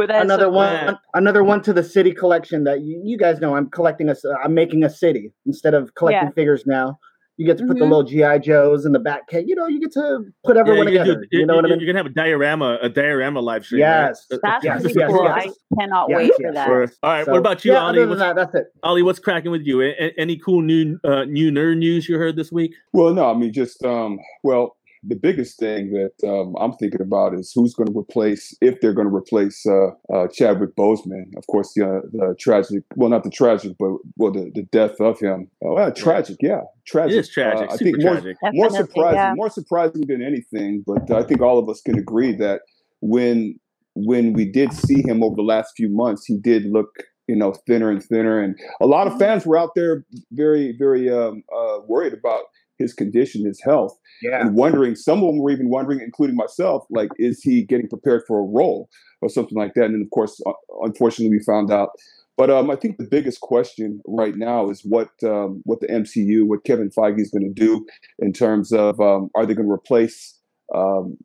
Ew, 0.02 0.08
that's 0.08 0.24
another 0.24 0.46
so 0.46 0.50
one, 0.52 0.74
bad. 0.86 0.96
another 1.14 1.44
one 1.44 1.62
to 1.64 1.74
the 1.74 1.84
city 1.84 2.12
collection 2.12 2.64
that 2.66 2.82
you, 2.82 3.02
you 3.04 3.18
guys 3.18 3.40
know. 3.40 3.56
I'm 3.56 3.70
collecting 3.70 4.08
a, 4.10 4.12
s- 4.12 4.24
I'm 4.44 4.54
making 4.54 4.84
a 4.84 4.90
city 4.90 5.34
instead 5.46 5.74
of 5.74 5.94
collecting 5.96 6.28
Yeah. 6.30 6.34
figures 6.34 6.64
now. 6.66 6.98
You 7.40 7.46
get 7.46 7.60
to 7.60 7.68
put 7.68 7.78
the 7.78 7.86
Mhm. 7.86 7.90
little 7.90 8.04
GI 8.04 8.40
Joes 8.40 8.84
in 8.84 8.94
the 8.94 9.00
back. 9.00 9.28
Cave. 9.28 9.44
You 9.48 9.54
know, 9.56 9.68
you 9.68 9.80
get 9.80 9.92
to 9.92 10.26
put 10.44 10.56
Yeah, 10.56 10.62
everyone 10.62 10.88
you, 10.88 10.98
together. 10.98 11.24
do, 11.30 11.38
you 11.38 11.46
know 11.46 11.56
what 11.56 11.66
I 11.66 11.70
mean? 11.70 11.80
you're 11.80 11.86
gonna 11.86 12.00
have 12.00 12.08
a 12.12 12.16
diorama, 12.16 12.80
a 12.82 12.90
diorama 12.90 13.42
live 13.42 13.64
stream. 13.64 13.82
Yes. 13.82 14.26
Uh, 14.34 14.38
That's 14.42 14.66
Yes, 14.66 14.82
pretty 14.82 15.00
yes, 15.00 15.12
cool. 15.12 15.24
yes. 15.24 15.34
I 15.36 15.80
cannot 15.80 16.08
Yes, 16.10 16.18
wait 16.18 16.32
for 16.42 16.52
that. 16.54 16.66
Sure. 16.66 16.92
All 17.04 17.12
right. 17.12 17.26
So, 17.26 17.32
what 17.34 17.38
about 17.38 17.64
you, 17.64 17.74
yeah, 17.74 17.78
Ollie? 17.84 17.90
other 17.90 18.00
than 18.00 18.10
What's, 18.10 18.22
that, 18.22 18.36
that's 18.38 18.56
it. 18.56 18.66
Ollie, 18.82 19.04
what's 19.04 19.20
cracking 19.20 19.52
with 19.52 19.62
you? 19.68 19.82
A- 19.84 19.94
a- 20.04 20.14
any 20.18 20.38
cool 20.38 20.64
new 20.64 20.98
uh, 21.04 21.26
new 21.26 21.52
nerd 21.52 21.78
news 21.78 22.10
you 22.10 22.18
heard 22.18 22.38
this 22.38 22.52
week? 22.52 22.74
Well, 22.94 23.14
no, 23.14 23.30
I 23.30 23.36
mean, 23.36 23.54
just 23.54 23.84
um, 23.86 24.18
well, 24.44 24.76
the 25.08 25.16
biggest 25.16 25.58
thing 25.58 25.92
that 25.94 26.28
um, 26.28 26.54
I'm 26.60 26.74
thinking 26.74 27.02
about 27.02 27.34
is 27.34 27.52
who's 27.56 27.74
going 27.74 27.88
to 27.92 27.98
replace, 27.98 28.54
if 28.62 28.82
they're 28.82 28.94
going 28.94 29.08
to 29.10 29.16
replace 29.16 29.66
uh, 29.66 29.88
uh, 30.14 30.28
Chadwick 30.34 30.76
Boseman. 30.76 31.26
Of 31.38 31.48
course, 31.48 31.72
the, 31.76 31.86
uh, 31.86 32.02
the 32.12 32.36
tragic, 32.40 32.84
well, 32.96 33.10
not 33.10 33.24
the 33.24 33.30
tragic, 33.30 33.74
but 33.80 33.92
well, 34.18 34.32
the, 34.32 34.52
the 34.54 34.64
death 34.72 35.00
of 35.00 35.20
him. 35.20 35.50
Oh, 35.64 35.76
well, 35.76 35.92
tragic, 35.94 36.38
yeah, 36.42 36.62
tragic. 36.86 37.16
It 37.16 37.20
is 37.20 37.30
tragic, 37.30 37.70
Uh, 37.70 37.74
I 37.74 37.76
super 37.78 37.84
think 37.84 38.04
more, 38.04 38.14
tragic. 38.14 38.38
more 38.52 38.66
Definitely, 38.70 38.88
surprising, 38.88 39.18
yeah. 39.18 39.34
more 39.36 39.50
surprising 39.50 40.04
than 40.08 40.22
anything. 40.22 40.84
But 40.86 41.10
I 41.12 41.24
think 41.24 41.42
all 41.42 41.58
of 41.58 41.70
us 41.70 41.82
can 41.82 41.98
agree 41.98 42.34
that 42.36 42.62
when 43.02 43.58
when 44.00 44.34
we 44.34 44.46
did 44.46 44.74
see 44.74 45.02
him 45.02 45.24
over 45.24 45.36
the 45.36 45.42
last 45.42 45.74
few 45.76 45.90
months, 45.90 46.26
he 46.26 46.38
did 46.38 46.66
look, 46.66 46.90
you 47.28 47.36
know, 47.36 47.54
thinner 47.66 47.90
and 47.90 48.04
thinner, 48.04 48.40
and 48.40 48.56
a 48.82 48.86
lot 48.86 49.08
Mm-hmm. 49.08 49.16
of 49.16 49.20
fans 49.20 49.46
were 49.46 49.58
out 49.58 49.72
there 49.76 50.06
very, 50.32 50.76
very 50.78 51.10
um, 51.10 51.44
uh, 51.56 51.80
worried 51.88 52.14
about 52.14 52.44
his 52.78 52.94
condition, 52.94 53.46
his 53.46 53.62
health, 53.62 53.98
Yeah. 54.22 54.40
and 54.42 54.56
wondering. 54.56 54.96
Some 54.96 55.20
of 55.24 55.28
them 55.28 55.40
were 55.40 55.52
even 55.52 55.70
wondering, 55.70 56.00
including 56.02 56.36
myself, 56.36 56.86
like, 56.90 57.10
is 57.18 57.42
he 57.42 57.64
getting 57.64 57.88
prepared 57.88 58.24
for 58.28 58.40
a 58.40 58.44
role 58.44 58.90
or 59.22 59.30
something 59.30 59.58
like 59.58 59.74
that? 59.76 59.86
And 59.86 59.96
then, 59.96 60.02
of 60.02 60.10
course, 60.12 60.42
uh, 60.46 60.52
unfortunately, 60.84 61.36
we 61.38 61.44
found 61.44 61.72
out. 61.72 61.90
But 62.38 62.52
um, 62.52 62.70
I 62.70 62.76
think 62.76 62.98
the 62.98 63.04
biggest 63.08 63.42
question 63.42 64.00
right 64.06 64.36
now 64.36 64.70
is 64.70 64.86
what 64.86 65.10
um, 65.24 65.62
what 65.66 65.80
the 65.82 65.88
MCU, 65.88 66.46
what 66.46 66.64
Kevin 66.66 66.92
Feige 66.92 67.20
is 67.20 67.32
going 67.32 67.52
to 67.52 67.62
do 67.66 67.86
in 68.20 68.32
terms 68.32 68.72
of 68.72 69.02
um, 69.02 69.32
are 69.34 69.46
they 69.46 69.56
going 69.56 69.68
to 69.68 69.74
replace 69.74 70.38
um, 70.76 71.18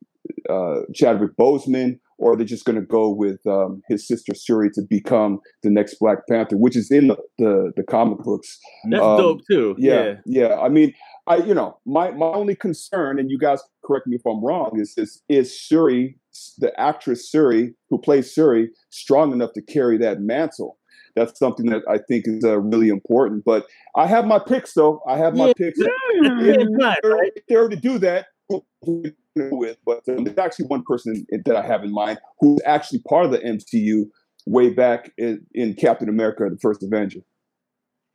uh, 0.49 0.81
Chadwick 0.95 1.37
Boseman, 1.37 1.99
or 2.23 2.33
are 2.33 2.37
they 2.37 2.45
just 2.45 2.65
going 2.65 2.77
to 2.81 2.87
go 2.87 3.11
with 3.11 3.41
um, 3.47 3.83
his 3.89 4.07
sister 4.07 4.33
Shuri 4.35 4.71
to 4.75 4.83
become 4.89 5.41
the 5.63 5.71
next 5.71 5.97
Black 6.01 6.19
Panther, 6.29 6.57
which 6.57 6.77
is 6.77 6.91
in 6.91 7.09
the 7.09 7.17
the, 7.39 7.73
the 7.77 7.83
comic 7.83 8.19
books. 8.19 8.59
That's 8.91 9.03
Um, 9.03 9.17
dope 9.17 9.41
too. 9.51 9.75
Yeah, 9.79 10.15
yeah. 10.25 10.59
I 10.61 10.69
mean, 10.69 10.95
I 11.27 11.37
you 11.37 11.55
know 11.55 11.79
my 11.85 12.11
my 12.13 12.27
only 12.27 12.55
concern, 12.55 13.19
and 13.19 13.31
you 13.31 13.39
guys 13.39 13.61
correct 13.85 14.07
me 14.07 14.17
if 14.17 14.23
I'm 14.27 14.43
wrong, 14.45 14.71
is 14.81 14.95
is 14.97 15.23
is 15.29 15.55
Shuri, 15.57 16.17
the 16.59 16.71
actress 16.81 17.29
Shuri 17.29 17.75
who 17.91 17.99
plays 17.99 18.33
Shuri, 18.33 18.71
strong 18.91 19.33
enough 19.33 19.53
to 19.55 19.63
carry 19.63 19.99
that 19.99 20.21
mantle? 20.21 20.79
That's 21.15 21.39
something 21.39 21.67
that 21.67 21.83
I 21.91 21.99
think 22.09 22.25
is 22.27 22.43
uh, 22.43 22.59
really 22.59 22.89
important. 22.89 23.45
But 23.45 23.67
I 23.97 24.07
have 24.07 24.25
my 24.25 24.39
picks, 24.39 24.73
though. 24.73 25.03
I 25.07 25.19
have 25.19 25.35
my 25.37 25.49
Yeah. 25.49 25.53
picks. 25.59 25.79
Yeah, 26.23 26.55
If 26.61 26.69
they're, 27.03 27.25
if 27.25 27.45
they're 27.49 27.69
to 27.69 27.77
do 27.77 27.99
that, 27.99 28.27
who- 28.49 28.65
who 28.83 28.93
we 29.03 29.13
gonna 29.37 29.51
go 29.51 29.57
with? 29.57 29.77
But 29.87 30.03
um, 30.09 30.25
there's 30.25 30.39
actually 30.39 30.67
one 30.67 30.83
person 30.83 31.27
that 31.45 31.57
I 31.57 31.63
have 31.67 31.85
in 31.85 31.93
mind 31.93 32.19
who's 32.41 32.61
actually 32.67 33.01
part 33.01 33.25
of 33.27 33.31
the 33.33 33.39
MCU 33.39 34.11
way 34.47 34.71
back 34.71 35.13
in, 35.19 35.45
in 35.55 35.75
Captain 35.75 36.09
America: 36.09 36.49
The 36.51 36.59
First 36.59 36.83
Avenger. 36.83 37.21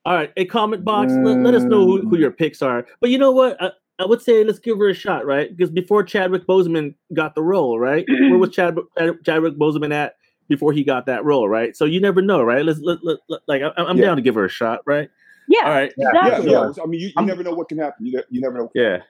All 0.05 0.13
right, 0.13 0.31
a 0.37 0.45
comment 0.45 0.85
box. 0.85 1.11
Let, 1.21 1.39
let 1.43 1.53
us 1.53 1.63
know 1.63 1.85
who, 1.85 2.07
who 2.07 2.17
your 2.17 2.31
picks 2.31 2.61
are. 2.61 2.85
But 3.01 3.09
you 3.09 3.17
know 3.17 3.31
what? 3.31 3.61
I, 3.61 3.71
I 3.99 4.05
would 4.05 4.21
say 4.21 4.43
let's 4.43 4.59
give 4.59 4.77
her 4.77 4.87
a 4.89 4.93
shot, 4.93 5.25
right? 5.25 5.55
Because 5.55 5.69
before 5.71 6.03
Chadwick 6.03 6.45
Boseman 6.47 6.93
got 7.13 7.35
the 7.35 7.41
role, 7.43 7.77
right? 7.79 8.05
Where 8.07 8.37
was 8.37 8.49
Chadwick, 8.55 8.85
Chadwick 9.25 9.55
Boseman 9.55 9.91
at 9.93 10.15
before 10.47 10.71
he 10.71 10.83
got 10.83 11.07
that 11.07 11.25
role, 11.25 11.49
right? 11.49 11.75
So 11.75 11.83
you 11.83 11.99
never 11.99 12.21
know, 12.21 12.41
right? 12.41 12.63
Let's 12.63 12.79
let, 12.79 12.99
let, 13.03 13.17
let- 13.27 13.41
like 13.47 13.61
I, 13.63 13.71
I'm 13.81 13.97
Yeah. 13.97 14.05
down 14.05 14.15
to 14.17 14.21
give 14.21 14.35
her 14.35 14.45
a 14.45 14.49
shot, 14.49 14.79
right? 14.85 15.09
Yeah, 15.49 15.63
All 15.65 15.71
right, 15.71 15.93
exactly. 15.97 16.51
yeah. 16.51 16.71
I 16.81 16.85
mean, 16.87 16.99
you, 17.01 17.09
you 17.17 17.25
never 17.25 17.41
know 17.43 17.53
what 17.53 17.67
can 17.69 17.77
happen. 17.79 18.05
You, 18.05 18.17
ne- 18.17 18.23
you 18.29 18.39
never 18.41 18.57
know. 18.57 18.71
yeah. 18.75 18.97
She 18.99 19.03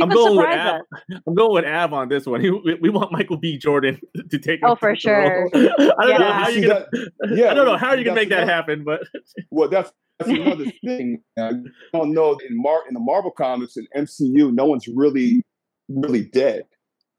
I'm 0.00 0.08
going 0.08 0.36
with 0.36 0.46
Av. 0.46 0.80
I'm 1.26 1.34
going 1.34 1.54
with 1.54 1.64
Av 1.64 1.92
on 1.92 2.08
this 2.08 2.26
one. 2.26 2.40
He, 2.40 2.50
we, 2.50 2.74
we 2.80 2.90
want 2.90 3.12
Michael 3.12 3.36
B. 3.36 3.58
Jordan 3.58 4.00
to 4.30 4.38
take. 4.38 4.60
Oh, 4.62 4.74
for 4.74 4.94
sure. 4.96 5.48
I 5.54 5.58
don't 6.06 6.20
know 6.20 6.32
how 6.32 6.48
you 6.48 6.68
gonna. 6.68 6.86
that- 6.92 7.34
yeah, 7.36 7.50
I 7.50 7.54
don't 7.54 7.66
know 7.66 7.76
how 7.76 7.92
you're 7.94 8.04
gonna 8.04 8.14
make 8.16 8.30
that 8.30 8.48
happen, 8.48 8.84
but 8.84 9.02
Well, 9.50 9.68
that's 9.68 9.92
that's 10.18 10.30
another 10.30 10.66
thing. 10.84 11.22
I 11.38 11.52
don't 11.92 12.12
know 12.12 12.38
in 12.48 12.56
Mar 12.56 12.82
in 12.88 12.94
the 12.94 13.00
Marvel 13.00 13.30
comics 13.30 13.76
and 13.76 13.88
MCU, 13.96 14.52
no 14.52 14.66
one's 14.66 14.88
really 14.88 15.42
really 15.88 16.22
dead, 16.22 16.62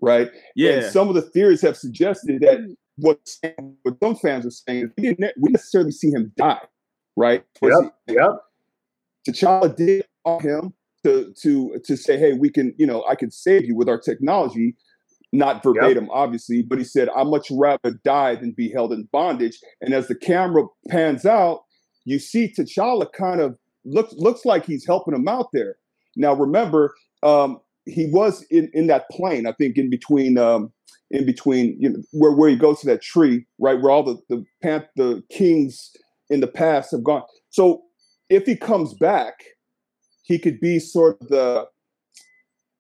right? 0.01 0.31
yeah, 0.55 0.71
And 0.71 0.85
some 0.85 1.09
of 1.09 1.15
the 1.15 1.21
theories 1.21 1.61
have 1.61 1.77
suggested 1.77 2.41
that 2.41 2.75
what 2.97 3.19
what 3.83 3.95
some 4.01 4.15
fans 4.15 4.45
are 4.45 4.51
saying 4.51 4.85
is 4.85 4.89
we 4.97 5.03
didn't 5.03 5.33
we 5.39 5.51
necessarily 5.51 5.91
see 5.91 6.09
him 6.11 6.31
die, 6.37 6.61
right? 7.15 7.43
Yep. 7.61 7.95
Yep. 8.07 8.29
T'Challa 9.29 9.75
did 9.75 10.05
call 10.25 10.39
him 10.39 10.73
to 11.03 11.33
to 11.41 11.79
to 11.83 11.97
say, 11.97 12.17
hey, 12.17 12.33
we 12.33 12.49
can, 12.49 12.73
you 12.77 12.87
know, 12.87 13.03
I 13.09 13.15
can 13.15 13.31
save 13.31 13.65
you 13.65 13.75
with 13.75 13.89
our 13.89 13.99
technology. 13.99 14.75
Not 15.35 15.63
verbatim, 15.63 16.09
obviously, 16.11 16.61
but 16.61 16.77
he 16.77 16.83
said, 16.83 17.09
I'd 17.09 17.25
much 17.25 17.47
rather 17.49 17.99
die 18.05 18.35
than 18.35 18.51
be 18.51 18.69
held 18.69 18.93
in 18.93 19.09
bondage. 19.11 19.57
And 19.81 19.91
as 19.91 20.07
the 20.07 20.13
camera 20.13 20.65
pans 20.89 21.25
out, 21.25 21.63
you 22.05 22.19
see 22.19 22.53
T'Challa 22.55 23.11
kind 23.11 23.41
of 23.41 23.57
looks 23.83 24.13
looks 24.13 24.45
like 24.45 24.63
he's 24.63 24.85
helping 24.85 25.15
him 25.15 25.27
out 25.27 25.47
there. 25.51 25.77
Now, 26.15 26.35
remember, 26.35 26.93
um, 27.23 27.59
he 27.85 28.11
was 28.11 28.45
in, 28.51 28.69
in 28.73 28.85
that 28.87 29.09
plane, 29.09 29.47
I 29.47 29.53
think, 29.53 29.75
in 29.75 29.89
between 29.89 30.37
um, 30.37 30.71
in 31.09 31.25
between, 31.25 31.77
you 31.79 31.89
know, 31.89 32.03
where, 32.11 32.31
where 32.31 32.49
he 32.49 32.55
goes 32.55 32.81
to 32.81 32.87
that 32.87 33.01
tree, 33.01 33.43
right, 33.57 33.81
where 33.81 33.91
all 33.91 34.03
the 34.03 34.17
the, 34.29 34.45
pan- 34.61 34.87
the 34.95 35.23
kings 35.31 35.89
in 36.29 36.41
the 36.41 36.47
past 36.47 36.91
have 36.91 37.03
gone. 37.03 37.23
So 37.49 37.81
if 38.29 38.45
he 38.45 38.55
comes 38.55 38.93
back, 38.93 39.33
he 40.23 40.39
could 40.39 40.59
be 40.59 40.79
sort 40.79 41.21
of 41.21 41.27
the 41.29 41.65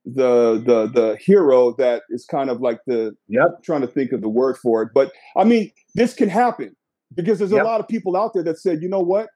the 0.05 0.61
the 0.65 0.87
the 0.93 1.17
hero 1.17 1.73
that 1.77 2.03
is 2.09 2.25
kind 2.25 2.49
of 2.49 2.59
like 2.61 2.79
the 2.87 3.15
Yep. 3.29 3.63
trying 3.63 3.81
to 3.81 3.87
think 3.87 4.11
of 4.11 4.21
the 4.21 4.29
word 4.29 4.57
for 4.57 4.81
it. 4.83 4.89
But 4.93 5.11
I 5.37 5.43
mean, 5.45 5.71
this 5.95 6.13
can 6.13 6.27
happen 6.29 6.75
because 7.15 7.39
there's 7.39 7.51
Yep. 7.51 7.61
a 7.61 7.65
lot 7.65 7.79
of 7.79 7.87
people 7.87 8.17
out 8.17 8.33
there 8.33 8.43
that 8.43 8.59
said, 8.59 8.81
you 8.81 8.89
know 8.89 8.99
what? 8.99 9.29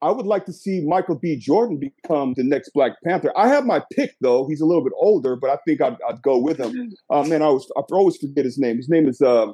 I 0.00 0.10
would 0.10 0.26
like 0.26 0.46
to 0.46 0.52
see 0.52 0.80
Michael 0.84 1.14
B. 1.16 1.36
Jordan 1.36 1.78
become 1.78 2.34
the 2.34 2.42
next 2.42 2.70
Black 2.70 2.92
Panther. 3.04 3.32
I 3.36 3.48
have 3.48 3.64
my 3.64 3.82
pick 3.94 4.14
though. 4.20 4.46
He's 4.48 4.60
a 4.60 4.66
little 4.66 4.82
bit 4.84 4.92
older, 4.96 5.36
but 5.36 5.50
I 5.50 5.58
think 5.66 5.80
I'd, 5.80 5.96
I'd 6.08 6.22
go 6.22 6.38
with 6.38 6.58
him. 6.58 6.92
Uh, 7.10 7.22
man, 7.24 7.42
I 7.42 7.46
always 7.46 7.66
I 7.76 7.80
always 7.92 8.16
forget 8.16 8.44
his 8.44 8.58
name. 8.58 8.76
His 8.76 8.88
name 8.88 9.08
is 9.08 9.20
uh, 9.20 9.46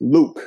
Luke. 0.00 0.40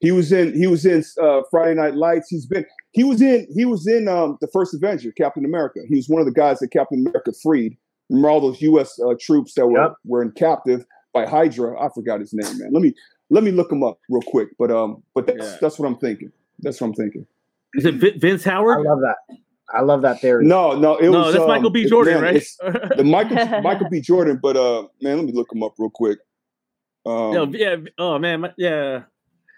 He 0.00 0.12
was 0.12 0.30
in 0.30 0.54
he 0.54 0.66
was 0.66 0.84
in 0.86 1.02
uh, 1.22 1.40
Friday 1.50 1.74
Night 1.74 1.94
Lights. 1.96 2.28
He's 2.28 2.46
been 2.46 2.66
he 2.96 3.04
was 3.04 3.20
in 3.22 3.46
he 3.54 3.64
was 3.64 3.86
in 3.86 4.08
um, 4.08 4.38
the 4.40 4.48
first 4.48 4.74
Avenger, 4.74 5.12
Captain 5.12 5.44
America. 5.44 5.80
He 5.88 5.94
was 5.96 6.08
one 6.08 6.20
of 6.20 6.26
the 6.26 6.32
guys 6.32 6.58
that 6.60 6.68
Captain 6.72 6.98
America 7.06 7.30
freed. 7.42 7.76
Remember 8.08 8.30
all 8.30 8.40
those 8.40 8.60
U.S. 8.62 8.98
Uh, 8.98 9.14
troops 9.20 9.54
that 9.54 9.66
were 9.66 9.80
Yep. 9.82 9.92
were 10.04 10.22
in 10.22 10.30
captive 10.32 10.84
by 11.12 11.26
Hydra? 11.26 11.78
I 11.80 11.88
forgot 11.94 12.20
his 12.20 12.32
name, 12.32 12.58
man. 12.58 12.72
Let 12.72 12.82
me 12.82 12.94
let 13.30 13.44
me 13.44 13.50
look 13.52 13.70
him 13.70 13.82
up 13.84 13.98
real 14.08 14.22
quick. 14.26 14.48
But 14.58 14.70
um, 14.70 15.02
but 15.14 15.26
that's 15.26 15.38
Yeah. 15.44 15.56
that's 15.60 15.78
what 15.78 15.86
I'm 15.86 15.98
thinking. 15.98 16.32
That's 16.60 16.80
what 16.80 16.88
I'm 16.88 16.94
thinking. 16.94 17.26
Is 17.74 17.84
it 17.84 17.94
Vince 18.20 18.42
Howard? 18.44 18.78
I 18.86 18.90
love 18.90 19.00
that. 19.00 19.36
I 19.74 19.80
love 19.82 20.02
that 20.02 20.20
theory. 20.20 20.46
No, 20.46 20.78
no, 20.78 20.96
it 20.96 21.10
no, 21.10 21.18
was 21.18 21.32
that's 21.34 21.42
um, 21.42 21.48
Michael 21.48 21.70
B. 21.70 21.82
it- 21.82 21.88
Jordan, 21.88 22.14
man, 22.22 22.22
right? 22.22 22.42
The 22.96 23.02
Michael 23.04 23.60
Michael 23.62 23.88
B. 23.90 24.00
Jordan, 24.00 24.38
but 24.40 24.56
uh, 24.56 24.82
man, 25.02 25.16
let 25.16 25.26
me 25.26 25.32
look 25.32 25.52
him 25.52 25.62
up 25.62 25.74
real 25.76 25.90
quick. 25.92 26.18
Um, 27.04 27.32
Yo, 27.34 27.46
yeah. 27.46 27.76
Oh 27.98 28.18
man, 28.18 28.40
my- 28.42 28.54
yeah, 28.56 29.02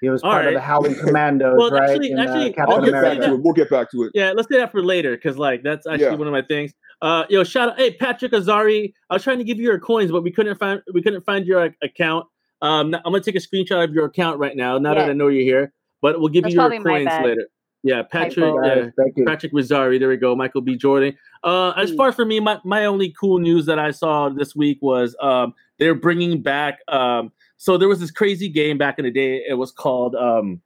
He 0.01 0.09
was 0.09 0.23
All 0.23 0.31
part 0.31 0.47
of 0.47 0.55
the 0.55 0.61
Howling 0.61 0.95
Commandos, 0.95 1.57
Well, 1.59 1.71
right? 1.71 1.91
actually- 1.91 2.13
in, 2.13 2.19
uh, 2.19 2.23
actually, 2.23 2.53
Captain 2.53 2.75
I'll 2.75 2.83
get 2.85 2.93
back 2.93 3.19
to 3.19 3.35
it. 3.35 3.43
We'll 3.43 3.53
get 3.53 3.71
back 3.71 3.91
to 3.91 4.03
it. 4.05 4.13
yeah. 4.15 4.33
Let's 4.33 4.49
do 4.49 4.57
that 4.59 4.71
for 4.71 4.83
later 4.83 5.17
because 5.17 5.39
like 5.39 5.63
that's 5.63 5.87
actually 5.87 6.07
Yeah. 6.07 6.15
one 6.15 6.27
of 6.29 6.33
my 6.33 6.43
things. 6.43 6.73
Uh, 7.03 7.25
yo, 7.29 7.45
shout 7.45 7.71
out, 7.71 7.79
hey 7.79 7.93
Patrick 7.93 8.33
Azari. 8.33 8.93
I 9.11 9.15
was 9.15 9.23
trying 9.23 9.39
to 9.39 9.45
give 9.45 9.59
you 9.59 9.65
your 9.65 9.79
coins, 9.79 10.11
but 10.11 10.23
we 10.23 10.31
couldn't 10.33 10.57
find 10.59 10.81
we 10.93 11.03
couldn't 11.03 11.23
find 11.23 11.47
your 11.47 11.61
uh, 11.61 11.69
account. 11.83 12.27
Um, 12.63 12.95
I'm 12.95 13.03
gonna 13.13 13.21
take 13.21 13.37
a 13.37 13.39
screenshot 13.39 13.85
of 13.85 13.93
your 13.95 14.05
account 14.07 14.39
right 14.39 14.57
now. 14.57 14.79
Now 14.79 14.95
that 14.95 15.09
I 15.09 15.13
know 15.13 15.29
you're 15.29 15.43
here, 15.43 15.73
but 16.03 16.19
we'll 16.19 16.29
give 16.29 16.43
That's 16.45 16.55
you 16.55 16.61
your 16.61 16.83
coins 16.83 17.07
later. 17.23 17.49
Yeah, 17.85 18.03
Patrick. 18.03 18.45
Typo. 18.45 18.65
Yeah, 18.67 18.75
Guys, 18.75 18.93
thank 18.99 19.17
you. 19.17 19.25
Patrick 19.25 19.53
Rizzari. 19.53 20.01
There 20.01 20.09
we 20.09 20.17
go. 20.17 20.35
Michael 20.35 20.61
B. 20.63 20.75
Jordan. 20.75 21.17
Uh, 21.45 21.71
as 21.77 21.95
far 21.95 22.09
as 22.09 22.17
for 22.17 22.25
me, 22.25 22.41
my, 22.41 22.59
my 22.65 22.87
only 22.87 23.15
cool 23.19 23.39
news 23.39 23.67
that 23.67 23.79
I 23.79 23.93
saw 23.93 24.29
this 24.29 24.57
week 24.57 24.79
was 24.83 25.15
um, 25.23 25.55
they're 25.79 25.95
bringing 25.95 26.43
back. 26.43 26.81
Um, 26.89 27.31
so 27.59 27.77
there 27.77 27.89
was 27.89 28.01
this 28.01 28.11
crazy 28.11 28.49
game 28.49 28.79
back 28.79 28.99
in 28.99 29.05
the 29.05 29.11
day. 29.11 29.43
It 29.49 29.55
was 29.55 29.71
called. 29.71 30.15
Um, 30.15 30.61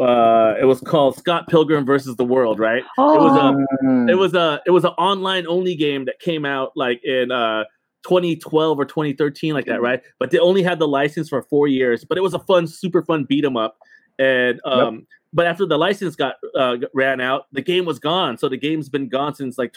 uh, 0.00 0.54
it 0.60 0.64
was 0.64 0.80
called 0.80 1.16
Scott 1.16 1.48
Pilgrim 1.48 1.84
versus 1.84 2.16
the 2.16 2.24
World. 2.24 2.58
Right. 2.58 2.82
Oh, 2.98 3.14
It 3.14 3.20
was 3.20 3.36
a. 3.36 4.12
It 4.12 4.14
was 4.14 4.34
a. 4.34 4.60
It 4.66 4.70
was 4.70 4.84
an 4.84 4.92
online 4.92 5.46
only 5.46 5.74
game 5.74 6.04
that 6.06 6.18
came 6.20 6.44
out 6.44 6.72
like 6.76 7.02
in. 7.04 7.30
Uh, 7.30 7.64
2012 8.04 8.80
or 8.80 8.84
2013 8.84 9.54
like 9.54 9.64
that 9.66 9.80
right 9.80 10.02
but 10.18 10.32
they 10.32 10.38
only 10.40 10.60
had 10.60 10.80
the 10.80 10.88
license 10.88 11.28
for 11.28 11.40
four 11.42 11.68
years 11.68 12.04
but 12.04 12.18
it 12.18 12.20
was 12.20 12.34
a 12.34 12.38
fun 12.40 12.66
super 12.66 13.00
fun 13.04 13.22
beat 13.22 13.44
'em 13.44 13.56
up 13.56 13.78
and 14.18 14.60
um 14.64 15.06
but 15.32 15.46
after 15.46 15.66
the 15.66 15.78
license 15.78 16.14
got 16.14 16.36
uh, 16.56 16.76
ran 16.94 17.20
out, 17.20 17.46
the 17.52 17.62
game 17.62 17.84
was 17.84 17.98
gone. 17.98 18.36
So 18.36 18.48
the 18.48 18.56
game's 18.56 18.88
been 18.88 19.08
gone 19.08 19.34
since 19.34 19.56
like 19.56 19.72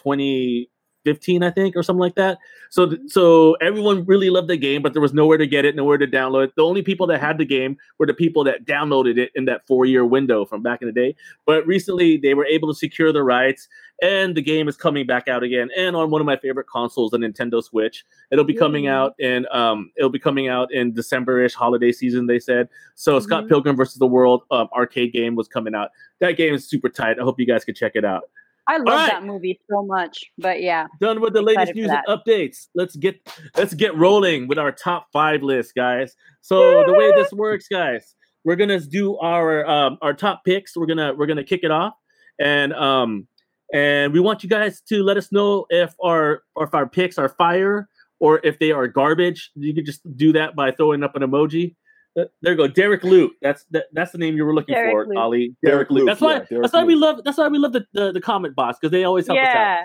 2015, 1.06 1.44
I 1.44 1.52
think, 1.52 1.76
or 1.76 1.84
something 1.84 2.00
like 2.00 2.16
that. 2.16 2.38
So 2.70 2.88
th- 2.88 3.02
so 3.08 3.54
everyone 3.62 4.06
really 4.06 4.30
loved 4.30 4.48
the 4.50 4.58
game, 4.58 4.82
but 4.82 4.94
there 4.94 5.02
was 5.02 5.14
nowhere 5.14 5.38
to 5.38 5.48
get 5.48 5.64
it, 5.66 5.76
nowhere 5.76 5.98
to 5.98 6.08
download 6.08 6.46
it. 6.46 6.54
The 6.56 6.64
only 6.64 6.82
people 6.82 7.08
that 7.08 7.22
had 7.22 7.38
the 7.38 7.46
game 7.46 7.78
were 8.00 8.06
the 8.06 8.14
people 8.14 8.44
that 8.46 8.66
downloaded 8.66 9.18
it 9.18 9.32
in 9.36 9.46
that 9.46 9.66
four 9.68 9.86
year 9.86 10.06
window 10.06 10.46
from 10.46 10.62
back 10.62 10.82
in 10.82 10.88
the 10.88 10.92
day. 10.94 11.16
But 11.46 11.66
recently, 11.68 12.18
they 12.18 12.34
were 12.34 12.46
able 12.46 12.68
to 12.74 12.78
secure 12.78 13.14
the 13.14 13.24
rights, 13.24 13.68
and 14.02 14.36
the 14.36 14.42
game 14.42 14.68
is 14.68 14.76
coming 14.76 15.06
back 15.06 15.28
out 15.28 15.44
again, 15.44 15.70
and 15.78 15.96
on 15.96 16.10
one 16.10 16.22
of 16.22 16.26
my 16.26 16.38
favorite 16.38 16.68
consoles, 16.68 17.12
the 17.12 17.18
Nintendo 17.18 17.64
Switch. 17.64 18.04
It'll 18.32 18.44
be 18.46 18.54
coming 18.56 18.88
out 18.88 19.14
in 19.20 19.46
um, 19.52 19.92
it'll 19.98 20.10
be 20.10 20.20
coming 20.20 20.48
out 20.48 20.74
in 20.74 20.94
December-ish 20.94 21.54
holiday 21.54 21.92
season. 21.92 22.26
They 22.28 22.40
said. 22.40 22.68
So 22.96 23.20
Scott 23.20 23.44
Mhm. 23.46 23.50
Pilgrim 23.50 23.76
versus 23.76 23.96
the 24.00 24.08
World 24.08 24.44
um, 24.52 24.68
arcade 24.74 25.12
game 25.14 25.36
was 25.36 25.48
coming 25.48 25.76
out. 25.76 25.90
That 26.20 26.38
game 26.38 26.54
is 26.54 26.68
super 26.68 26.88
tight. 26.90 27.20
I 27.20 27.24
hope 27.24 27.40
you 27.40 27.46
guys 27.46 27.64
can 27.66 27.76
check 27.76 27.92
it 27.96 28.06
out. 28.06 28.24
I 28.68 28.78
love 28.78 28.88
Alright. 28.88 29.12
that 29.12 29.24
movie 29.24 29.60
so 29.70 29.84
much. 29.84 30.26
But 30.38 30.62
yeah, 30.62 30.88
Done 31.00 31.22
with 31.22 31.34
the 31.34 31.42
latest 31.42 31.76
news 31.76 31.90
and 31.90 32.00
updates. 32.08 32.68
Let's 32.74 32.96
get 32.96 33.16
let's 33.56 33.74
get 33.74 33.96
rolling 33.96 34.48
with 34.48 34.58
our 34.58 34.72
top 34.72 35.08
five 35.14 35.44
list, 35.44 35.76
guys. 35.76 36.16
So 36.42 36.84
the 36.86 36.94
way 36.94 37.12
this 37.12 37.32
works, 37.34 37.68
guys, 37.68 38.16
we're 38.44 38.56
gonna 38.56 38.80
do 38.80 39.18
our 39.18 39.66
um, 39.68 39.98
our 40.02 40.14
top 40.14 40.44
picks. 40.46 40.76
We're 40.76 40.88
gonna 40.88 41.14
we're 41.14 41.28
gonna 41.28 41.44
kick 41.44 41.62
it 41.64 41.72
off, 41.72 41.94
and 42.40 42.74
um 42.74 43.28
and 43.74 44.14
we 44.14 44.20
want 44.20 44.44
you 44.44 44.50
guys 44.50 44.82
to 44.90 45.04
let 45.04 45.18
us 45.18 45.32
know 45.32 45.66
if 45.70 45.94
our 46.04 46.44
or 46.56 46.66
if 46.66 46.74
our 46.74 46.88
picks 46.88 47.18
are 47.18 47.30
fire 47.30 47.88
or 48.20 48.40
if 48.44 48.60
they 48.60 48.72
are 48.72 48.88
garbage. 48.88 49.52
You 49.56 49.74
could 49.74 49.86
just 49.86 50.02
do 50.18 50.34
that 50.34 50.56
by 50.56 50.72
throwing 50.72 51.04
up 51.04 51.16
an 51.16 51.22
emoji. 51.22 51.76
There 52.16 52.28
you 52.44 52.56
go, 52.56 52.68
Derek 52.68 53.04
Luke. 53.04 53.34
That's 53.42 53.66
that, 53.72 53.86
that's 53.94 54.12
the 54.12 54.18
name 54.18 54.36
you 54.38 54.46
were 54.46 54.54
looking 54.56 54.74
Derek 54.74 54.92
for, 54.94 55.06
Luke. 55.08 55.18
Ali. 55.18 55.56
Derek 55.64 55.90
Luke, 55.92 56.08
That's 56.08 56.22
why. 56.22 56.34
yeah, 56.34 56.40
Derek 56.50 56.64
that's 56.64 56.74
why 56.74 56.84
we 56.86 56.96
love. 56.96 57.20
That's 57.26 57.38
why 57.38 57.48
we 57.50 57.58
love 57.58 57.74
the 57.74 57.86
the, 57.94 58.12
the 58.14 58.22
comment 58.22 58.56
box 58.56 58.78
because 58.80 58.92
they 58.92 59.04
always 59.04 59.28
help 59.28 59.38
us 59.40 59.48
out. 59.48 59.54
yeah. 59.54 59.84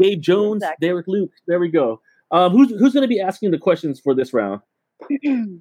Dave 0.00 0.20
Jones, 0.20 0.62
Exactly. 0.62 0.88
Derek 0.88 1.06
Luke. 1.06 1.30
There 1.46 1.60
we 1.60 1.68
go. 1.68 2.00
Um, 2.30 2.52
who's 2.52 2.70
who's 2.70 2.92
going 2.92 3.02
to 3.02 3.08
be 3.08 3.20
asking 3.20 3.50
the 3.50 3.58
questions 3.58 4.00
for 4.00 4.14
this 4.14 4.32
round? 4.32 4.60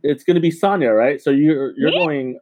It's 0.03 0.23
going 0.23 0.35
to 0.35 0.41
be 0.41 0.51
Sonia, 0.51 0.91
right? 0.93 1.21
So 1.21 1.29
you're 1.31 1.73
you're 1.77 1.91
Me? 1.91 1.97
going. 1.99 2.39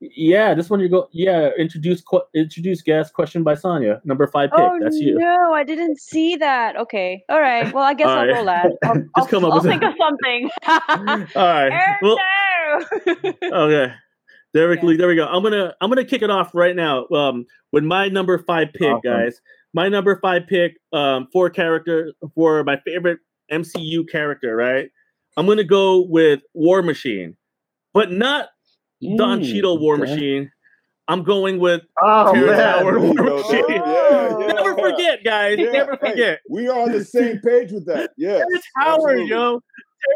Yeah, 0.00 0.52
this 0.52 0.68
one 0.68 0.80
you 0.80 0.88
go. 0.90 1.08
Yeah, 1.12 1.50
introduce 1.56 2.02
qu- 2.02 2.20
introduce 2.34 2.82
guest 2.82 3.14
question 3.14 3.42
by 3.42 3.54
Sonia. 3.54 4.02
Number 4.04 4.26
five 4.26 4.50
pick. 4.50 4.58
Oh 4.60 4.76
That's 4.82 4.96
you. 4.96 5.16
no, 5.18 5.54
I 5.54 5.64
didn't 5.64 5.98
see 5.98 6.36
that. 6.36 6.76
Okay, 6.76 7.22
all 7.30 7.40
right. 7.40 7.72
Well, 7.72 7.84
I 7.84 7.94
guess 7.94 8.08
I'll 8.08 8.26
right. 8.26 8.34
roll 8.34 8.44
that. 8.44 8.66
I'll, 8.84 9.02
I'll, 9.14 9.26
come 9.26 9.44
up 9.46 9.52
I'll 9.52 9.58
with 9.62 9.66
a- 9.66 9.70
think 9.70 9.82
of 9.82 9.94
something. 9.98 10.50
All 11.36 11.42
right. 11.46 11.72
Aaron, 11.72 11.96
Well, 12.02 12.18
no. 12.64 13.66
okay. 13.66 13.92
Derek 14.52 14.80
Yeah. 14.82 14.88
Lee, 14.88 14.96
there 14.96 15.08
we 15.08 15.16
go. 15.16 15.26
I'm 15.26 15.42
gonna 15.42 15.74
I'm 15.80 15.90
gonna 15.90 16.04
kick 16.04 16.22
it 16.22 16.30
off 16.30 16.54
right 16.54 16.76
now. 16.76 17.06
Um, 17.08 17.44
with 17.72 17.82
my 17.84 18.08
number 18.08 18.38
five 18.38 18.72
pick, 18.72 18.88
Awesome. 18.88 19.00
guys. 19.02 19.40
My 19.72 19.88
number 19.88 20.18
five 20.20 20.42
pick, 20.48 20.74
um, 20.92 21.26
for 21.32 21.50
character 21.50 22.12
for 22.36 22.62
my 22.62 22.78
favorite 22.86 23.18
MCU 23.50 24.08
character, 24.10 24.54
right? 24.54 24.90
I'm 25.36 25.46
gonna 25.46 25.64
go 25.64 26.00
with 26.08 26.40
War 26.54 26.82
Machine, 26.82 27.36
but 27.92 28.12
not 28.12 28.48
Don 29.16 29.40
Mm, 29.40 29.44
Cheadle 29.52 29.78
War 29.80 29.94
okay. 30.00 30.12
Machine. 30.14 30.50
I'm 31.08 31.22
going 31.24 31.58
with 31.58 31.82
Oh 32.00 32.32
Terrence 32.32 32.56
man. 32.56 32.78
Howard 32.78 33.00
War 33.02 33.12
Machine. 33.14 33.64
Oh. 33.68 34.38
Yeah, 34.38 34.46
yeah. 34.46 34.52
Never 34.54 34.74
forget, 34.78 35.24
guys. 35.24 35.58
Yeah, 35.58 35.72
Never 35.72 35.98
hey, 36.00 36.10
forget. 36.10 36.40
we 36.48 36.68
are 36.68 36.80
on 36.82 36.92
the 36.92 37.04
same 37.04 37.40
page 37.40 37.72
with 37.72 37.86
that. 37.86 38.12
Yeah, 38.16 38.38
Terrence 38.38 38.64
Howard, 38.76 38.96
absolutely. 39.20 39.26
yo. 39.28 39.60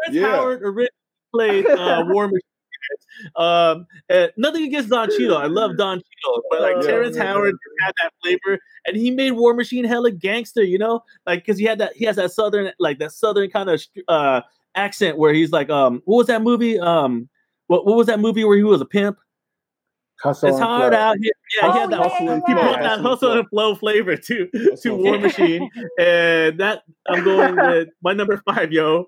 Terrence 0.04 0.16
Yeah. 0.16 0.26
Howard 0.36 0.62
originally 0.62 0.88
played 1.32 1.66
uh, 1.66 2.04
War 2.08 2.26
Machine. 2.28 2.40
Um, 3.36 3.86
nothing 4.36 4.64
against 4.64 4.88
Don 4.88 5.10
Cheadle. 5.10 5.36
I 5.36 5.46
love 5.46 5.76
Don 5.76 5.98
Cheadle, 5.98 6.42
but 6.50 6.60
like 6.62 6.76
Yeah. 6.76 6.82
Terrence 6.88 7.16
Howard 7.18 7.54
had 7.80 7.92
that 8.02 8.12
flavor, 8.22 8.58
and 8.86 8.96
he 8.96 9.10
made 9.10 9.32
War 9.32 9.52
Machine 9.54 9.84
hella 9.84 10.10
gangster. 10.10 10.62
You 10.62 10.78
know, 10.78 11.02
like 11.26 11.40
because 11.40 11.58
he 11.58 11.64
had 11.64 11.78
that 11.78 11.94
he 11.96 12.04
has 12.04 12.16
that 12.16 12.30
southern 12.32 12.72
like 12.78 12.98
that 13.00 13.12
southern 13.12 13.50
kind 13.50 13.68
of 13.68 13.82
uh 14.06 14.40
accent 14.74 15.18
where 15.18 15.32
he's 15.34 15.50
like 15.50 15.68
um 15.70 16.00
what 16.04 16.16
was 16.18 16.26
that 16.28 16.40
movie 16.42 16.78
um 16.78 17.28
what 17.66 17.84
what 17.84 17.96
was 17.96 18.06
that 18.06 18.20
movie 18.20 18.44
where 18.44 18.56
he 18.56 18.62
was 18.64 18.80
a 18.80 18.86
pimp? 18.86 19.18
Hustle 20.22 20.48
It's 20.48 20.58
hard 20.58 20.92
flow. 20.92 20.98
out 21.00 21.16
here. 21.20 21.32
Yeah, 21.60 21.72
he 21.72 21.78
Oh, 21.78 21.80
had 21.80 21.90
that. 21.90 21.96
yeah, 21.98 22.08
Hustle 22.08 22.30
and 22.30 22.42
He 22.46 22.52
flow. 22.54 22.62
brought 22.62 22.80
that 22.82 23.00
Hustle 23.00 23.32
and 23.38 23.48
flow. 23.50 23.74
flavor 23.74 24.16
to 24.16 24.48
to 24.82 24.94
War. 24.94 25.18
Machine, 25.18 25.68
and 25.98 26.58
that 26.60 26.82
I'm 27.08 27.22
going 27.24 27.56
with 27.56 27.88
my 28.02 28.12
number 28.14 28.40
five, 28.48 28.72
yo. 28.72 29.06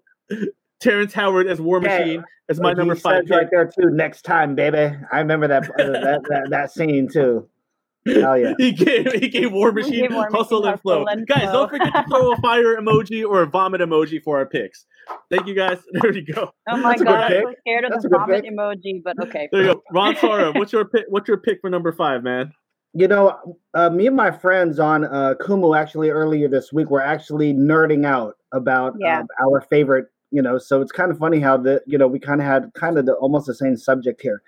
Terrence 0.80 1.12
Howard 1.12 1.46
as 1.46 1.60
War 1.60 1.80
Machine 1.80 2.24
as 2.48 2.60
my 2.60 2.72
number 2.72 2.94
five 2.94 3.22
says 3.24 3.30
right 3.30 3.46
there 3.50 3.66
too. 3.66 3.90
Next 3.90 4.22
time, 4.22 4.54
baby. 4.54 4.96
I 5.12 5.18
remember 5.18 5.46
that 5.48 5.64
uh, 5.64 5.76
that, 5.92 6.22
that 6.28 6.46
that 6.50 6.72
scene 6.72 7.08
too. 7.12 7.48
Hell 8.06 8.38
yeah. 8.38 8.54
He 8.58 8.72
gave 8.72 9.12
he 9.12 9.28
gave 9.28 9.52
War 9.52 9.72
Machine 9.72 10.08
gave 10.08 10.12
War 10.14 10.28
hustle 10.32 10.60
Machine 10.60 10.72
and 10.72 10.80
flow. 10.80 11.04
and 11.04 11.26
Guys, 11.26 11.42
flow. 11.42 11.52
don't 11.52 11.68
forget 11.70 11.92
to 11.92 12.04
throw 12.08 12.32
a 12.32 12.36
fire 12.42 12.76
emoji 12.80 13.28
or 13.28 13.42
a 13.42 13.46
vomit 13.46 13.82
emoji 13.82 14.22
for 14.22 14.38
our 14.38 14.46
picks. 14.46 14.86
Thank 15.30 15.46
you 15.46 15.54
guys. 15.54 15.78
There 15.92 16.12
you 16.12 16.24
go. 16.24 16.50
Oh 16.68 16.76
my 16.78 16.90
That's 16.92 17.02
god, 17.02 17.32
I'm 17.32 17.42
so 17.42 17.54
scared 17.60 17.84
of 17.84 17.90
That's 17.90 18.02
the 18.04 18.08
vomit 18.08 18.44
pick. 18.44 18.52
emoji, 18.52 19.02
but 19.04 19.16
okay. 19.24 19.48
There 19.52 19.62
you 19.62 19.74
go. 19.74 19.82
Ron 19.92 20.16
Sora, 20.16 20.52
what's 20.52 20.72
your 20.72 20.86
pick? 20.86 21.04
What's 21.08 21.28
your 21.28 21.36
pick 21.36 21.60
for 21.60 21.68
number 21.68 21.92
five, 21.92 22.22
man? 22.22 22.52
You 22.94 23.06
know, 23.06 23.58
uh, 23.74 23.90
me 23.90 24.06
and 24.08 24.16
my 24.16 24.30
friends 24.30 24.78
on 24.80 25.04
uh, 25.04 25.34
Kumu 25.40 25.78
actually 25.78 26.08
earlier 26.10 26.48
this 26.48 26.72
week 26.72 26.90
were 26.90 27.02
actually 27.02 27.52
nerding 27.54 28.04
out 28.06 28.34
about 28.52 28.94
Yeah. 28.98 29.20
um, 29.20 29.26
our 29.44 29.60
favorite. 29.60 30.06
You 30.30 30.42
know, 30.42 30.58
so 30.58 30.80
it's 30.80 30.92
kind 30.92 31.10
of 31.10 31.18
funny 31.18 31.40
how 31.40 31.56
the 31.56 31.82
you 31.86 31.98
know 31.98 32.06
we 32.06 32.18
kind 32.18 32.40
of 32.40 32.46
had 32.46 32.72
kind 32.74 32.98
of 32.98 33.06
the, 33.06 33.14
almost 33.14 33.46
the 33.46 33.54
same 33.54 33.76
subject 33.76 34.20
here, 34.22 34.42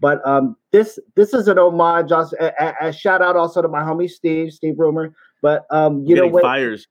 but 0.00 0.26
um, 0.26 0.56
this 0.72 0.98
this 1.14 1.32
is 1.32 1.48
an 1.48 1.58
homage. 1.58 2.10
Also, 2.10 2.36
a, 2.40 2.52
a, 2.58 2.88
a 2.88 2.92
shout 2.92 3.22
out 3.22 3.36
also 3.36 3.62
to 3.62 3.68
my 3.68 3.80
homie 3.82 4.10
Steve, 4.10 4.52
Steve 4.52 4.78
Rumor. 4.78 5.14
But 5.40 5.64
um, 5.70 6.04
you 6.04 6.16
know 6.16 6.26
when, 6.26 6.42
fires. 6.42 6.88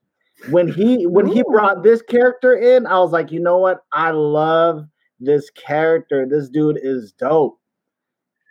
when 0.50 0.68
he 0.68 1.06
when 1.06 1.26
he 1.26 1.42
brought 1.42 1.82
this 1.82 2.00
character 2.02 2.54
in, 2.54 2.86
I 2.86 2.98
was 3.00 3.12
like, 3.12 3.30
you 3.30 3.40
know 3.40 3.58
what? 3.58 3.80
I 3.92 4.10
love 4.12 4.86
this 5.20 5.50
character. 5.50 6.26
This 6.28 6.48
dude 6.48 6.78
is 6.82 7.12
dope. 7.12 7.58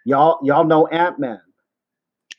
Y'all 0.05 0.39
y'all 0.43 0.63
know 0.63 0.87
Ant 0.87 1.19
Man. 1.19 1.41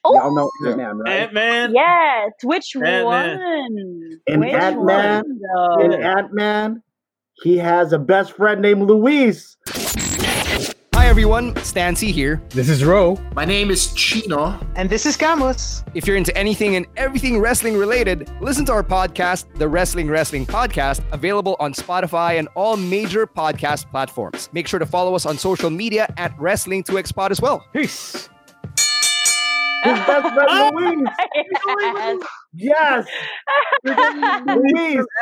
Y'all 0.05 0.35
know 0.35 0.51
Ant 0.67 0.77
Man, 0.77 0.99
right? 0.99 1.13
Ant 1.13 1.35
Man. 1.35 1.75
Yes, 1.75 2.33
which 2.43 2.75
Ant-Man. 2.77 3.05
one? 3.05 4.21
In 4.27 4.41
which 4.41 4.55
Ant-Man, 4.55 5.25
one. 5.53 5.83
In 5.83 5.93
Ant 5.93 6.33
Man, 6.33 6.83
he 7.43 7.57
has 7.57 7.93
a 7.93 7.99
best 7.99 8.33
friend 8.33 8.61
named 8.61 8.83
Luis. 8.83 9.57
Hi 10.95 11.07
everyone, 11.07 11.55
Stancy 11.63 12.11
here. 12.13 12.43
This 12.51 12.69
is 12.69 12.85
Ro. 12.85 13.17
My 13.35 13.45
name 13.45 13.71
is 13.71 13.93
Chino. 13.95 14.59
And 14.75 14.91
this 14.91 15.07
is 15.07 15.17
Camus. 15.17 15.83
If 15.95 16.07
you're 16.07 16.17
into 16.17 16.37
anything 16.37 16.75
and 16.77 16.87
everything 16.97 17.41
wrestling 17.41 17.77
related, 17.79 18.31
listen 18.41 18.65
to 18.67 18.73
our 18.73 18.83
podcast, 18.83 19.47
The 19.55 19.69
Wrestling 19.69 20.11
Wrestling 20.11 20.45
Podcast, 20.45 21.01
available 21.13 21.57
on 21.61 21.73
Spotify 21.73 22.39
and 22.39 22.49
all 22.55 22.77
major 22.77 23.27
podcast 23.27 23.89
platforms. 23.91 24.51
Make 24.53 24.67
sure 24.67 24.81
to 24.81 24.87
follow 24.87 25.15
us 25.15 25.25
on 25.25 25.39
social 25.39 25.71
media 25.71 26.13
at 26.19 26.39
Wrestling 26.39 26.83
2Xpod 26.83 27.31
as 27.31 27.41
well. 27.41 27.65
Peace. 27.73 28.29
His 29.85 29.95
best 30.01 30.35
friend 30.35 30.75
Louise. 30.77 32.21
Yes. 32.55 33.07
Yes. 33.85 34.43
Louise. 34.47 35.05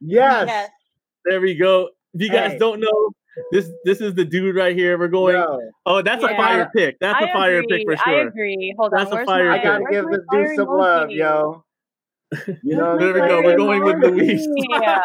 Yes. 0.00 0.46
Yes. 0.48 0.70
There 1.24 1.40
we 1.40 1.54
go. 1.54 1.90
If 2.14 2.22
you 2.22 2.30
guys 2.30 2.52
Hey. 2.52 2.58
don't 2.58 2.80
know, 2.80 3.10
this 3.52 3.70
this 3.84 4.00
is 4.00 4.14
the 4.14 4.24
dude 4.24 4.56
right 4.56 4.74
here. 4.76 4.98
We're 4.98 5.08
going. 5.08 5.34
Yo, 5.36 5.60
Oh, 5.86 6.02
that's 6.02 6.22
a 6.24 6.28
fire 6.28 6.70
pick. 6.74 6.98
That's 7.00 7.22
I 7.22 7.28
a 7.28 7.32
fire 7.32 7.58
agree. 7.60 7.78
pick 7.84 7.86
for 7.88 7.96
sure. 7.96 8.14
I 8.24 8.26
agree. 8.28 8.74
Hold 8.78 8.92
That's 8.96 9.12
on. 9.12 9.20
a 9.22 9.26
fire 9.26 9.48
my, 9.50 9.60
I 9.60 9.62
gotta 9.62 9.84
pick. 9.84 9.90
give 9.92 10.04
where's 10.06 10.16
this 10.18 10.26
dude 10.48 10.56
some 10.56 10.68
love, 10.68 11.08
emoji? 11.08 11.16
yo. 11.16 11.64
You 12.62 12.76
know 12.76 12.98
There 12.98 13.14
we 13.14 13.20
go. 13.20 13.42
We're 13.42 13.56
going 13.56 13.82
with 13.84 13.96
Louise. 14.02 14.46
Yeah. 14.80 15.00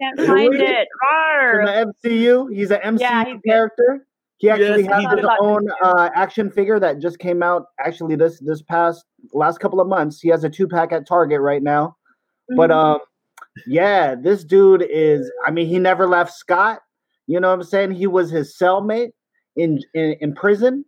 Can't 0.00 0.18
find 0.20 0.48
Louise? 0.50 0.60
it. 0.60 0.68
in 0.70 0.86
Arr. 1.12 1.66
the 1.66 1.92
MCU. 2.08 2.54
He's 2.54 2.70
an 2.70 2.80
MCU 2.84 3.00
Yeah, 3.00 3.24
he's 3.24 3.40
character. 3.46 4.06
He 4.38 4.48
actually 4.50 4.84
Yes, 4.84 4.92
has 5.04 5.18
his 5.18 5.28
own 5.40 5.66
uh, 5.82 6.10
action 6.14 6.48
figure 6.50 6.78
that 6.78 7.00
just 7.00 7.18
came 7.18 7.42
out. 7.42 7.66
Actually, 7.80 8.14
this 8.14 8.38
this 8.40 8.62
past 8.62 9.04
last 9.32 9.58
couple 9.58 9.80
of 9.80 9.88
months, 9.88 10.20
he 10.20 10.28
has 10.28 10.44
a 10.44 10.48
two 10.48 10.68
pack 10.68 10.92
at 10.92 11.06
Target 11.08 11.40
right 11.40 11.62
now. 11.62 11.96
But 12.56 12.70
Mm-hmm. 12.70 12.78
um, 12.78 12.98
yeah, 13.66 14.14
this 14.14 14.44
dude 14.44 14.84
is. 14.88 15.30
I 15.46 15.50
mean, 15.50 15.66
he 15.66 15.78
never 15.78 16.06
left 16.06 16.32
Scott. 16.32 16.80
You 17.26 17.40
know 17.40 17.48
what 17.48 17.54
I'm 17.60 17.62
saying? 17.64 17.92
He 17.92 18.06
was 18.06 18.30
his 18.30 18.56
cellmate 18.60 19.10
in 19.56 19.80
in, 19.94 20.16
in 20.20 20.34
prison. 20.34 20.84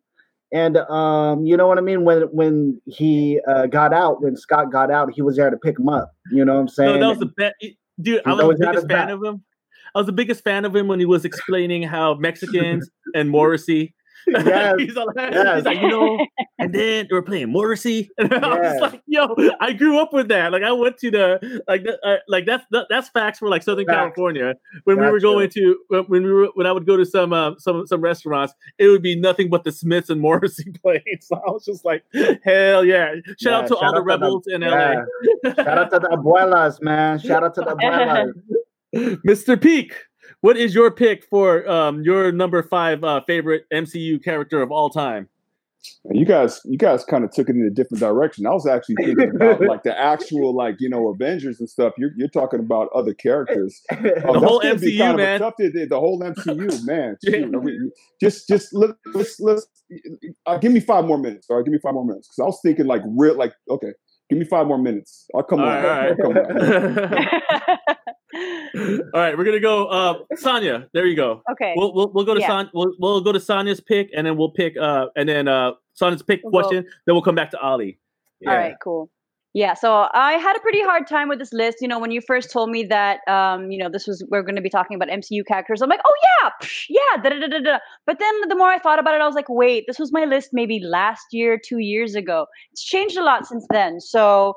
And 0.53 0.79
um, 0.79 1.45
you 1.45 1.57
know 1.57 1.69
what 1.69 1.79
I 1.79 1.81
mean 1.81 2.05
when 2.05 2.23
when 2.33 2.81
he 2.87 3.41
uh, 3.47 3.67
got 3.67 3.93
out, 3.93 4.23
when 4.23 4.37
Scott 4.37 4.73
got 4.73 4.91
out, 4.91 5.13
he 5.15 5.23
was 5.23 5.37
there 5.37 5.49
to 5.51 5.57
pick 5.57 5.79
him 5.79 5.89
up. 5.89 6.11
You 6.33 6.45
know 6.45 6.55
what 6.55 6.61
I'm 6.61 6.65
No, 6.67 6.73
saying? 6.73 7.01
that 7.01 7.09
was 7.09 7.19
the 7.19 7.27
best. 7.27 7.55
Dude, 8.01 8.23
I 8.27 8.33
was 8.35 8.59
the 8.59 8.67
biggest 8.67 8.89
fan 8.89 9.07
back. 9.07 9.11
of 9.11 9.23
him. 9.23 9.45
I 9.95 9.99
was 9.99 10.07
the 10.07 10.13
biggest 10.13 10.43
fan 10.43 10.65
of 10.65 10.75
him 10.75 10.89
when 10.89 10.99
he 10.99 11.07
was 11.07 11.25
explaining 11.25 11.83
how 11.83 12.15
Mexicans 12.15 12.89
and 13.15 13.29
Morrissey. 13.31 13.95
Yes, 14.27 14.75
he's, 14.79 14.97
all, 14.97 15.07
yes. 15.17 15.57
he's 15.57 15.65
like, 15.65 15.81
you 15.81 15.89
know, 15.89 16.27
and 16.59 16.75
then 16.75 17.07
they 17.09 17.15
were 17.15 17.23
playing 17.23 17.51
Morrissey. 17.51 18.11
And 18.19 18.33
I 18.35 18.71
was 18.73 18.81
like, 18.93 19.03
yo, 19.07 19.35
I 19.61 19.73
grew 19.73 19.99
up 19.99 20.13
with 20.13 20.29
that. 20.29 20.53
Like, 20.53 20.63
I 20.63 20.73
went 20.73 20.99
to 20.99 21.11
the 21.11 21.63
like, 21.69 21.85
the, 21.85 21.99
uh, 22.07 22.17
like 22.29 22.47
that's 22.47 22.65
that, 22.71 22.87
that's 22.91 23.09
facts 23.09 23.39
for 23.39 23.49
like 23.49 23.63
Southern 23.63 23.87
Facts. 23.87 23.97
California. 23.97 24.55
When 24.85 25.01
we 25.01 25.07
were 25.07 25.21
going 25.21 25.51
to 25.51 25.77
when 25.89 26.03
when 26.05 26.23
we 26.25 26.33
were 26.33 26.49
when 26.55 26.67
I 26.67 26.73
would 26.73 26.87
go 26.87 26.97
to 26.97 27.05
some 27.07 27.33
uh, 27.33 27.53
some 27.59 27.87
some 27.87 28.01
restaurants, 28.01 28.53
it 28.79 28.89
would 28.89 29.03
be 29.03 29.17
nothing 29.17 29.49
but 29.51 29.65
the 29.65 29.73
Smiths 29.73 30.11
and 30.11 30.21
Morrissey 30.21 30.71
playing. 30.83 31.03
So 31.21 31.37
I 31.37 31.51
was 31.51 31.65
just 31.65 31.85
like, 31.85 32.05
hell 32.45 32.85
yeah! 32.85 33.15
Shout 33.39 33.41
Yeah, 33.41 33.57
out 33.59 33.63
to 33.63 33.69
shout 33.69 33.83
all 33.83 33.85
out 33.85 33.91
the 33.93 33.95
to 33.95 34.01
the- 34.01 34.03
rebels 34.05 34.45
in 34.49 34.63
yeah. 34.63 35.05
Shout 35.55 35.79
out 35.79 35.91
to 35.93 35.99
the 35.99 36.09
abuelas, 36.09 36.81
man. 36.83 37.19
Shout 37.19 37.43
out 37.45 37.55
to 37.55 37.61
the 37.63 37.75
abuelas. 37.75 38.33
Mr. 39.25 39.61
Peak, 39.61 39.95
what 40.41 40.57
is 40.57 40.75
your 40.75 40.91
pick 40.91 41.25
for 41.25 41.69
um, 41.71 42.03
your 42.03 42.33
number 42.33 42.63
five 42.63 43.03
uh, 43.05 43.21
favorite 43.27 43.65
MCU 43.73 44.23
character 44.23 44.63
of 44.63 44.71
all 44.71 44.91
time? 44.91 45.29
You 46.13 46.27
guys, 46.27 46.61
you 46.67 46.77
guys 46.77 47.05
kind 47.05 47.25
of 47.25 47.31
took 47.31 47.49
it 47.49 47.57
in 47.57 47.63
a 47.65 47.71
different 47.71 48.01
direction. 48.01 48.47
I 48.47 48.51
was 48.51 48.67
actually 48.67 48.97
thinking 48.97 49.31
about 49.35 49.61
like 49.67 49.83
the 49.83 49.99
actual, 49.99 50.55
like 50.55 50.77
you 50.79 50.91
know, 50.91 51.09
Avengers 51.09 51.59
and 51.59 51.71
stuff. 51.71 51.95
You're 51.97 52.11
you're 52.19 52.29
talking 52.29 52.61
about 52.61 52.89
other 52.95 53.15
characters. 53.15 53.81
Oh, 53.93 54.35
The 54.39 54.47
whole 54.47 54.61
MCU, 54.61 54.99
kind 54.99 55.17
man. 55.17 55.41
tough- 55.41 55.55
the, 55.57 55.87
the 55.89 55.99
whole 55.99 56.21
MCU, 56.21 56.85
man. 56.87 57.17
Shoot, 57.25 57.93
just, 58.21 58.47
just 58.47 58.75
let, 58.75 58.91
let's 59.15 59.41
let's 59.41 59.67
uh, 60.47 60.59
give 60.59 60.73
me 60.73 60.81
five 60.81 61.07
more 61.07 61.17
minutes. 61.17 61.47
All 61.49 61.57
right, 61.57 61.65
give 61.65 61.73
me 61.73 61.79
five 61.83 61.95
more 61.95 62.05
minutes 62.05 62.29
because 62.29 62.43
I 62.43 62.45
was 62.47 62.61
thinking 62.63 62.87
like 62.87 63.01
real, 63.07 63.37
like 63.37 63.55
okay, 63.71 63.93
give 64.31 64.39
me 64.39 64.45
five 64.47 64.67
more 64.67 64.79
minutes. 64.79 65.27
I'll 65.35 65.43
come 65.43 65.61
All 65.61 65.69
on. 65.69 65.83
right, 65.83 66.13
I'll 66.19 66.27
all 66.27 66.33
come 66.35 66.37
on. 66.37 67.05
right. 67.05 67.79
all 69.15 69.21
right, 69.21 69.37
we're 69.37 69.45
gonna 69.45 69.61
go. 69.61 69.87
Uh, 69.87 70.15
Sonya, 70.37 70.89
there 70.95 71.05
you 71.07 71.17
go. 71.17 71.43
okay. 71.53 71.75
We'll, 71.77 71.93
we'll 71.95 72.13
we'll 72.13 72.25
go 72.25 72.35
to 72.35 72.41
Yeah. 72.41 72.47
Son. 72.49 72.71
We'll, 72.73 72.93
we'll 72.99 73.21
go 73.21 73.33
to 73.33 73.41
Sonya's 73.41 73.81
pick, 73.81 74.09
and 74.17 74.27
then 74.27 74.37
we'll 74.37 74.53
pick. 74.53 74.77
Uh, 74.81 75.07
and 75.17 75.29
then 75.29 75.49
uh, 75.49 75.73
Sonya's 75.95 76.23
pick 76.23 76.41
We'll 76.45 76.53
go- 76.53 76.61
question. 76.69 76.85
Then 77.07 77.15
we'll 77.15 77.23
come 77.23 77.35
back 77.35 77.51
to 77.51 77.59
Ali. 77.61 77.99
All 78.47 78.55
right, 78.55 78.75
cool. 78.83 79.11
Yeah, 79.53 79.75
so 79.75 80.09
I 80.15 80.35
had 80.35 80.57
a 80.57 80.61
pretty 80.61 80.81
hard 80.81 81.09
time 81.09 81.29
with 81.29 81.41
this 81.41 81.53
list. 81.53 81.79
You 81.81 81.89
know, 81.89 81.99
when 81.99 82.13
you 82.13 82.21
first 82.21 82.53
told 82.53 82.71
me 82.71 82.85
that, 82.85 83.27
um, 83.27 83.73
you 83.73 83.79
know, 83.79 83.89
this 83.91 84.07
was 84.07 84.25
we're 84.31 84.43
going 84.43 84.55
to 84.55 84.63
be 84.63 84.71
talking 84.71 84.95
about 84.95 85.09
MCU 85.09 85.45
characters, 85.45 85.83
I'm 85.83 85.89
like, 85.89 86.01
oh 86.07 86.15
yeah, 86.43 86.51
psh, 86.63 86.85
yeah, 86.89 87.21
da 87.21 87.31
da 87.31 87.49
da 87.49 87.59
da. 87.59 87.79
But 88.07 88.21
then 88.21 88.33
the 88.49 88.55
more 88.55 88.69
I 88.69 88.79
thought 88.79 89.01
about 89.01 89.15
it, 89.17 89.21
I 89.21 89.27
was 89.27 89.35
like, 89.35 89.49
wait, 89.49 89.85
this 89.89 89.99
was 89.99 90.13
my 90.13 90.25
list 90.25 90.51
maybe 90.53 90.79
last 90.79 91.27
year, 91.33 91.59
two 91.59 91.79
years 91.79 92.15
ago. 92.15 92.47
It's 92.71 92.85
changed 92.85 93.17
a 93.17 93.25
lot 93.25 93.45
since 93.45 93.67
then. 93.73 94.01
So 94.01 94.55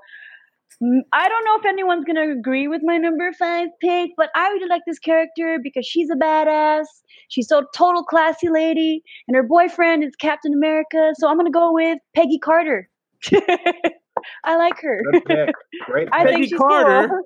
mm, 0.84 1.00
I 1.12 1.28
don't 1.28 1.46
know 1.46 1.58
if 1.58 1.66
anyone's 1.66 2.06
going 2.06 2.18
to 2.18 2.32
agree 2.32 2.68
with 2.68 2.82
my 2.84 2.98
number 2.98 3.34
five 3.34 3.70
pick, 3.82 4.12
but 4.16 4.30
I 4.36 4.48
really 4.50 4.70
like 4.70 4.84
this 4.88 5.00
character 5.00 5.58
because 5.64 5.88
she's 5.88 6.10
a 6.12 6.16
badass. 6.16 6.86
She's 7.30 7.48
so 7.48 7.64
total 7.76 8.04
classy 8.04 8.50
lady, 8.50 9.02
and 9.28 9.36
her 9.36 9.44
boyfriend 9.44 10.04
is 10.04 10.16
Captain 10.16 10.54
America. 10.54 11.14
So 11.16 11.28
I'm 11.28 11.38
going 11.38 11.48
to 11.48 11.52
go 11.52 11.72
with 11.74 11.98
Peggy 12.16 12.38
Carter. 12.38 12.90
I 14.44 14.56
like 14.58 14.80
her. 14.82 15.02
Good 15.12 15.26
pick. 15.26 15.56
Great 15.86 16.10
I 16.14 16.24
Peggy 16.26 16.34
think 16.36 16.44
she's 16.50 16.58
Carter? 16.60 17.08
cool. 17.10 17.22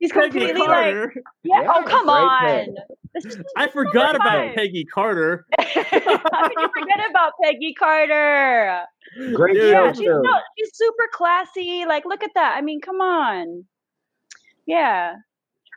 She's 0.00 0.12
Peggy 0.12 0.30
completely 0.30 0.60
like, 0.62 0.68
Carter. 0.68 1.12
yeah. 1.44 1.62
Yeah, 1.62 1.72
oh 1.74 1.82
come 1.86 2.08
on. 2.08 2.66
This 3.14 3.24
is 3.26 3.38
I 3.56 3.68
forgot 3.68 4.16
about 4.16 4.28
five. 4.48 4.54
Peggy 4.56 4.84
Carter. 4.84 5.46
How 5.60 5.64
could 6.48 6.58
you 6.58 6.68
forget 6.76 7.00
about 7.10 7.32
Peggy 7.42 7.74
Carter? 7.78 8.82
Great 9.34 9.54
Dude. 9.54 9.70
Yeah, 9.70 9.88
show 9.92 9.98
she's 9.98 10.06
too. 10.08 10.22
so, 10.24 10.32
she's 10.58 10.70
super 10.74 11.08
classy. 11.12 11.84
Like, 11.86 12.04
look 12.06 12.22
at 12.24 12.30
that. 12.34 12.54
I 12.56 12.62
mean, 12.62 12.80
come 12.80 13.00
on. 13.00 13.64
Yeah. 14.66 15.16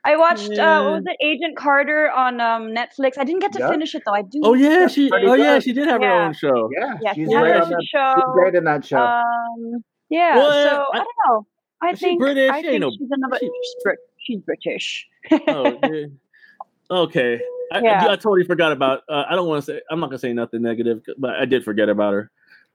I 0.08 0.16
watched 0.18 0.52
uh, 0.52 0.84
what 0.84 0.92
was 0.94 1.04
it, 1.08 1.18
Agent 1.26 1.58
Carter 1.58 2.10
on 2.12 2.40
um, 2.40 2.68
Netflix. 2.74 3.14
I 3.18 3.24
didn't 3.24 3.42
get 3.42 3.52
to 3.54 3.60
Yeah. 3.60 3.70
finish 3.70 3.96
it 3.96 4.04
though. 4.06 4.14
I 4.14 4.22
do. 4.22 4.40
Oh 4.44 4.54
yeah, 4.54 4.88
she. 4.88 5.10
pretty 5.10 5.26
Oh 5.28 5.34
yeah, 5.34 5.58
she 5.60 5.74
did 5.74 5.88
have 5.88 6.00
her 6.02 6.12
own 6.26 6.34
show. 6.34 6.70
Yeah, 6.78 6.94
Yeah, 7.02 7.14
she's 7.14 7.28
she 7.28 7.34
had 7.34 7.42
great 7.42 7.56
her 7.56 7.64
on 7.64 7.70
that. 7.72 7.84
show. 7.84 8.14
She's 8.16 8.34
great 8.34 8.54
in 8.56 8.64
that 8.66 8.86
show. 8.86 8.98
Um, 9.00 9.84
yeah. 10.10 10.36
Well, 10.38 10.52
so 10.52 10.86
I- 10.94 10.98
I, 11.00 11.04
don't 11.04 11.08
know. 11.28 11.48
I 11.82 11.96
think 11.96 12.20
British? 12.20 12.52
I 12.52 12.62
think 12.62 12.82
no- 12.82 12.92
she's 12.92 13.10
another. 13.12 13.38
she- 13.40 13.52
she's, 14.18 14.40
British. 14.42 15.08
Oh, 15.48 15.80
okay. 17.04 17.42
I, 17.72 17.78
I- 17.78 17.82
Yeah. 17.82 18.04
I, 18.06 18.16
totally 18.16 18.44
forgot 18.46 18.72
about. 18.72 19.04
Uh, 19.10 19.24
I 19.30 19.36
don't 19.36 19.48
want 19.48 19.64
to 19.66 19.74
say. 19.74 19.82
I'm 19.90 20.00
not 20.00 20.08
gonna 20.10 20.20
say 20.20 20.34
nothing 20.34 20.62
negative, 20.62 21.02
but 21.18 21.32
I 21.36 21.46
did 21.46 21.64
forget 21.64 21.90
about 21.90 22.14
her. 22.14 22.32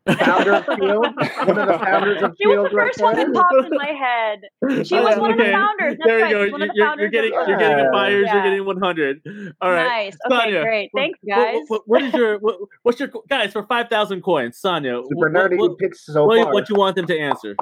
Founder 0.09 0.55
of 0.55 0.65
Shield, 0.65 1.07
one 1.47 1.59
of 1.59 1.69
the 1.69 1.79
founders 1.79 2.23
of 2.23 2.35
Shield. 2.37 2.37
She 2.41 2.47
was 2.47 2.55
Shield, 2.55 2.71
the 2.71 2.77
right 2.77 2.87
first 2.89 3.01
one 3.03 3.17
that 3.17 3.33
popped 3.35 3.67
in 3.67 3.77
my 3.77 3.93
head. 3.93 4.41
She 4.87 4.97
Oh, 4.97 5.03
was 5.03 5.15
yeah, 5.15 5.19
one 5.19 5.31
of 5.33 5.39
the 5.39 5.45
founders. 5.45 5.97
That's 5.99 6.07
there 6.07 6.19
you 6.19 6.25
right. 6.25 6.31
go. 6.33 6.45
She's 6.45 6.53
one 6.53 6.63
of 6.63 6.69
the 6.69 6.75
You're, 6.75 7.01
you're 7.01 7.09
getting. 7.11 7.33
of 7.39 7.49
You're 7.49 7.59
getting 7.59 7.79
a 7.79 7.83
Yeah. 7.85 7.91
fires. 7.93 8.29
You're 8.33 8.43
getting 8.43 8.65
100. 8.65 9.21
All 9.61 9.71
right. 9.71 9.85
Nice. 9.87 10.17
Okay, 10.27 10.37
Sonia, 10.45 10.63
great. 10.63 10.89
what- 10.93 11.01
Thanks, 11.03 11.19
what- 11.23 11.37
guys. 11.37 11.61
What, 11.69 11.83
what 11.87 12.03
is 12.03 12.15
your? 12.15 12.39
What, 12.39 12.57
what's 12.83 12.99
your 13.01 13.11
guys 13.29 13.53
for 13.53 13.63
five 13.67 13.89
thousand 13.89 14.23
coins, 14.23 14.57
Sonia? 14.59 15.03
Super 15.09 15.31
what, 15.31 15.33
nerdy 15.33 15.59
What, 15.59 15.79
picks 15.79 16.07
so 16.07 16.25
what, 16.25 16.43
far. 16.45 16.53
what 16.55 16.69
you 16.71 16.77
want 16.77 16.97
them 16.97 17.07
to 17.07 17.19
answer? 17.19 17.55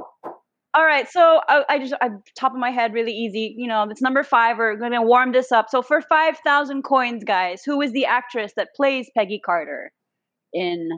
All 0.74 0.84
right, 0.84 1.08
so 1.08 1.40
I, 1.48 1.64
I 1.68 1.78
just, 1.78 1.94
I, 2.02 2.10
top 2.38 2.52
of 2.52 2.58
my 2.58 2.70
head, 2.70 2.92
really 2.92 3.10
easy. 3.12 3.54
You 3.56 3.66
know, 3.66 3.82
it's 3.90 4.02
number 4.02 4.22
five. 4.22 4.58
We're 4.58 4.76
gonna 4.76 5.02
warm 5.02 5.32
this 5.32 5.50
up. 5.50 5.70
So 5.70 5.82
for 5.82 6.00
five 6.02 6.38
thousand 6.44 6.82
coins, 6.82 7.24
guys, 7.24 7.62
who 7.64 7.80
is 7.82 7.90
the 7.92 8.06
actress 8.06 8.52
that 8.56 8.68
plays 8.76 9.10
Peggy 9.16 9.40
Carter 9.44 9.90
in 10.52 10.88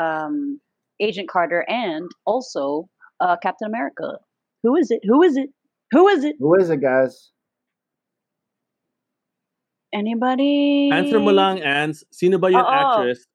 um, 0.00 0.60
Agent 1.00 1.28
Carter 1.28 1.64
and 1.68 2.10
also 2.26 2.88
uh, 3.20 3.36
Captain 3.42 3.66
America? 3.66 4.18
Who 4.62 4.76
is 4.76 4.90
it? 4.90 5.00
Who 5.04 5.22
is 5.22 5.36
it? 5.36 5.50
Who 5.90 6.08
is 6.08 6.24
it? 6.24 6.36
Who 6.38 6.54
is 6.56 6.70
it, 6.70 6.80
guys? 6.80 7.30
Anybody? 9.92 10.88
Answer 10.92 11.20
mo 11.20 11.32
lang, 11.36 11.60
Ans. 11.60 12.00
Sino 12.08 12.40
ba 12.40 12.48
yung 12.48 12.64
Oo. 12.64 12.72
actress? 12.72 13.28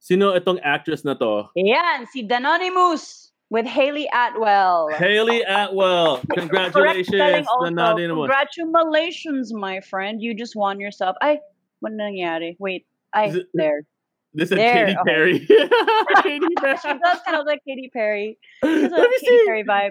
Sino 0.00 0.32
itong 0.32 0.56
actress 0.64 1.04
na 1.04 1.12
to? 1.12 1.44
Yan, 1.60 2.08
si 2.08 2.24
Danonimus 2.24 3.36
with 3.52 3.68
Hayley 3.68 4.08
Atwell. 4.08 4.88
Hayley 4.96 5.44
Atwell. 5.44 6.24
Congratulations. 6.32 7.12
spelling 7.12 7.44
Congratulations, 7.44 9.52
my 9.52 9.84
friend. 9.84 10.24
You 10.24 10.32
just 10.32 10.56
won 10.56 10.80
yourself. 10.80 11.20
Ay, 11.20 11.44
what 11.84 11.92
nangyari? 11.92 12.56
Wait, 12.58 12.88
I 13.12 13.28
Is 13.28 13.44
it- 13.44 13.52
there. 13.52 13.84
This 14.32 14.50
is 14.52 14.58
Katy. 14.58 14.96
Perry. 15.06 15.38
Katy 16.22 16.46
Perry. 16.58 16.76
she 16.76 16.88
does 16.88 17.18
kind 17.24 17.36
of 17.38 17.46
like 17.46 17.60
Katy 17.66 17.90
Perry. 17.92 18.38
Let 18.62 18.80
me 18.82 18.88
Katy 18.88 19.26
see. 19.26 19.42
Perry 19.46 19.64
vibe. 19.64 19.90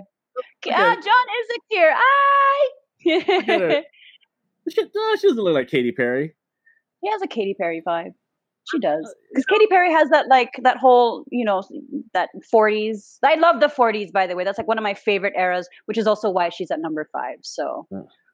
Okay. 0.65 0.73
Ah, 0.73 0.95
John 0.95 1.25
Isaac 1.39 1.61
here. 1.69 1.93
Hi. 1.95 3.83
She, 4.69 4.83
no, 4.83 5.15
she 5.15 5.27
doesn't 5.27 5.43
look 5.43 5.55
like 5.55 5.67
Katy 5.67 5.91
Perry. 5.93 6.35
he 7.01 7.09
has 7.09 7.23
a 7.23 7.27
Katy 7.27 7.55
Perry 7.59 7.81
vibe. 7.87 8.13
She 8.71 8.77
does. 8.77 9.15
Because 9.31 9.45
Katy 9.45 9.65
Perry 9.65 9.91
has 9.91 10.09
that 10.09 10.27
like 10.27 10.51
that 10.61 10.77
whole, 10.77 11.25
you 11.31 11.43
know, 11.43 11.63
that 12.13 12.29
40s. 12.53 13.17
I 13.23 13.33
love 13.35 13.61
the 13.61 13.67
40s 13.67 14.11
by 14.11 14.27
the 14.27 14.35
way. 14.35 14.43
That's 14.43 14.59
like 14.59 14.67
one 14.67 14.77
of 14.77 14.83
my 14.83 14.93
favorite 14.93 15.33
eras, 15.35 15.67
which 15.85 15.97
is 15.97 16.05
also 16.05 16.29
why 16.29 16.49
she's 16.49 16.69
at 16.69 16.79
number 16.79 17.09
5. 17.11 17.37
So, 17.41 17.87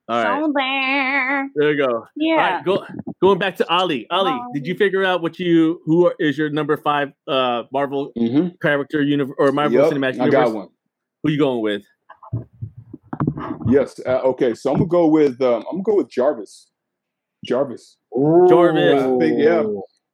All 0.07 0.23
right. 0.23 0.41
So 0.41 0.53
there. 0.55 1.49
There 1.55 1.71
you 1.73 1.77
go. 1.87 2.05
Yeah. 2.15 2.33
All 2.33 2.37
right, 2.37 2.65
go, 2.65 2.85
going 3.21 3.39
back 3.39 3.55
to 3.57 3.69
Ali. 3.73 4.05
Ali, 4.11 4.39
did 4.53 4.67
you 4.67 4.75
figure 4.75 5.03
out 5.03 5.21
what 5.23 5.39
you 5.39 5.81
who 5.85 6.11
is 6.19 6.37
your 6.37 6.49
number 6.49 6.77
five 6.77 7.11
uh 7.27 7.63
Marvel 7.73 8.11
Mm-hmm. 8.17 8.49
character 8.61 9.01
universe 9.01 9.35
or 9.39 9.51
Marvel 9.51 9.81
Yep, 9.81 9.91
Cinematic 9.93 10.19
I 10.19 10.25
Universe? 10.25 10.31
got 10.31 10.53
one. 10.53 10.67
Who 11.23 11.31
you 11.31 11.39
going 11.39 11.61
with? 11.61 11.83
Yes. 13.67 13.99
Uh, 14.05 14.19
okay. 14.25 14.53
So 14.53 14.71
I'm 14.71 14.77
gonna 14.77 14.87
go 14.87 15.07
with 15.07 15.41
um, 15.41 15.63
I'm 15.69 15.81
gonna 15.81 15.83
go 15.83 15.95
with 15.97 16.09
Jarvis. 16.09 16.69
Jarvis. 17.43 17.97
Jarvis. 18.47 19.01
I 19.01 19.17
think, 19.17 19.39
yeah. 19.39 19.63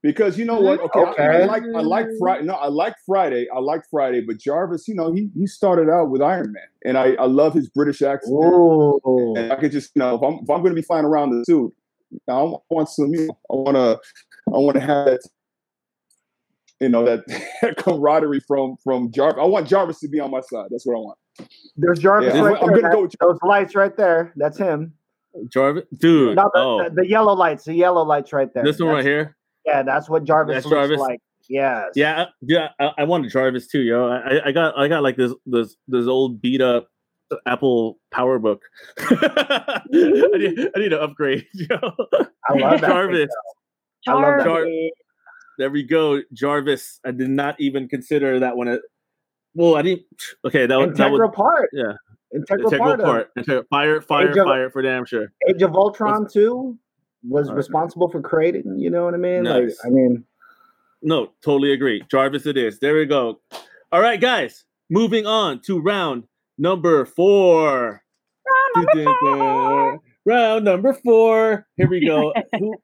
Because 0.04 0.38
you 0.38 0.46
know 0.46 0.60
what? 0.60 0.80
Okay, 0.96 1.24
I- 1.24 1.42
I, 1.42 1.46
like 1.46 1.64
I 1.76 1.82
like 1.82 2.08
Friday. 2.20 2.44
No, 2.46 2.54
I 2.56 2.68
like 2.70 2.96
Friday. 3.06 3.48
I 3.56 3.60
like 3.60 3.82
Friday, 3.92 4.22
but 4.26 4.40
Jarvis, 4.40 4.88
you 4.88 4.96
know, 4.96 5.14
he 5.14 5.30
he 5.38 5.46
started 5.46 5.90
out 5.90 6.10
with 6.10 6.22
Iron 6.24 6.52
Man, 6.54 6.64
and 6.86 6.98
I 6.98 7.14
I 7.14 7.26
love 7.26 7.54
his 7.54 7.70
British 7.70 8.02
accent. 8.02 8.34
Ooh. 8.34 9.36
And 9.38 9.52
I 9.54 9.56
could 9.58 9.72
just 9.72 9.92
you 9.96 10.00
know 10.00 10.16
if 10.16 10.22
I'm 10.24 10.34
if 10.44 10.50
I'm 10.50 10.62
going 10.62 10.72
to 10.72 10.76
be 10.76 10.82
flying 10.82 11.06
around 11.06 11.30
the 11.32 11.44
suit, 11.46 11.72
I 12.28 12.34
want 12.70 12.90
some. 12.90 13.14
You 13.14 13.28
know, 13.28 13.38
I 13.52 13.54
want 13.56 13.76
to 13.78 14.00
I 14.48 14.58
want 14.58 14.74
to 14.76 14.82
have 14.82 15.06
that. 15.06 15.20
You 16.80 16.90
know 16.90 17.06
that, 17.06 17.28
that 17.62 17.78
camaraderie 17.78 18.40
from 18.48 18.78
from 18.84 19.12
Jarvis. 19.12 19.38
I 19.40 19.46
want 19.46 19.68
Jarvis 19.68 20.00
to 20.00 20.08
be 20.08 20.20
on 20.20 20.32
my 20.32 20.42
side. 20.42 20.66
That's 20.72 20.84
what 20.86 20.96
I 20.96 21.00
want. 21.00 21.18
There's 21.78 22.00
Jarvis 22.00 22.34
Yeah, 22.34 22.42
right 22.42 22.58
I'm 22.60 22.70
there. 22.72 22.82
gonna 22.82 22.94
go 22.96 23.02
with 23.04 23.12
That- 23.12 23.20
those 23.28 23.40
lights 23.44 23.76
right 23.76 23.96
there. 23.96 24.34
That's 24.36 24.58
him. 24.58 24.94
Jarvis, 25.54 25.84
dude. 26.00 26.36
No, 26.36 26.50
the, 26.54 26.60
oh, 26.60 26.84
the, 26.90 27.02
the 27.04 27.08
yellow 27.08 27.34
lights. 27.34 27.66
The 27.66 27.76
yellow 27.76 28.04
lights 28.04 28.34
right 28.34 28.52
there. 28.54 28.64
this 28.64 28.80
one 28.80 28.90
right 28.96 29.06
here. 29.06 29.38
Yeah, 29.66 29.84
that's 29.84 30.10
what 30.10 30.24
Jarvis 30.24 30.56
That's 30.56 30.66
looks 30.66 30.76
Jarvis? 30.76 31.00
like. 31.00 31.20
Yes. 31.50 31.88
Yeah, 31.96 32.26
yeah. 32.42 32.70
I, 32.80 32.92
I 33.00 33.04
wanted 33.04 33.32
Jarvis 33.32 33.68
too, 33.68 33.82
yo. 33.82 34.08
I, 34.08 34.48
I 34.48 34.52
got 34.52 34.78
I 34.78 34.88
got 34.88 35.04
like 35.04 35.18
this 35.18 35.34
this 35.46 35.76
this 35.88 36.08
old 36.08 36.42
beat 36.42 36.62
up 36.62 36.88
Apple 37.46 38.00
PowerBook. 38.14 38.60
I, 39.00 39.82
need, 39.90 40.70
I 40.76 40.80
need 40.80 40.90
to 40.90 41.02
upgrade, 41.02 41.46
yo. 41.54 41.76
I 42.50 42.54
love 42.58 42.82
that. 42.82 42.88
Jarvis. 42.90 43.30
I 44.08 44.14
love 44.14 44.38
that. 44.38 44.44
Jar- 44.46 44.66
There 45.58 45.70
we 45.70 45.84
go, 45.84 46.22
Jarvis. 46.34 47.00
I 47.06 47.12
did 47.12 47.30
not 47.30 47.60
even 47.60 47.88
consider 47.88 48.40
that 48.40 48.56
one. 48.58 48.68
a- 48.68 48.80
Well, 49.54 49.76
I 49.76 49.82
didn't. 49.82 50.06
Okay, 50.46 50.66
that 50.66 50.76
was 50.78 50.98
that 50.98 51.08
Integral 51.08 51.30
was 51.30 51.36
part. 51.36 51.70
yeah. 51.74 51.94
Integral, 52.34 52.68
integral 52.74 52.96
part. 52.98 53.02
part. 53.02 53.32
Integral, 53.38 53.64
fire, 53.70 54.02
fire, 54.02 54.30
of- 54.30 54.36
fire 54.36 54.70
for 54.70 54.82
damn 54.82 55.06
sure. 55.06 55.32
Age 55.50 55.62
of 55.62 55.76
Ultron 55.76 56.28
too 56.32 56.78
was 57.28 57.48
Alright. 57.48 57.58
responsible 57.58 58.10
for 58.10 58.22
creating. 58.22 58.78
You 58.78 58.90
know 58.90 59.06
what 59.06 59.14
I 59.14 59.18
mean? 59.18 59.44
Like, 59.44 59.70
I 59.86 59.90
mean, 59.90 60.24
No, 61.02 61.32
totally 61.44 61.74
agree. 61.74 62.04
Jarvis, 62.10 62.46
it 62.46 62.58
is. 62.58 62.80
There 62.80 62.96
we 62.96 63.06
go. 63.06 63.40
All 63.92 64.02
right, 64.02 64.20
guys. 64.20 64.66
Moving 64.90 65.26
on 65.26 65.62
to 65.62 65.80
round 65.80 66.24
number 66.58 67.06
four. 67.06 68.04
Round 68.76 68.88
number 68.94 69.14
four. 69.22 70.02
Round 70.26 70.66
number 70.66 70.94
four. 70.94 71.68
Here 71.78 71.90
we 71.90 72.06
go. 72.06 72.34
who, 72.60 72.76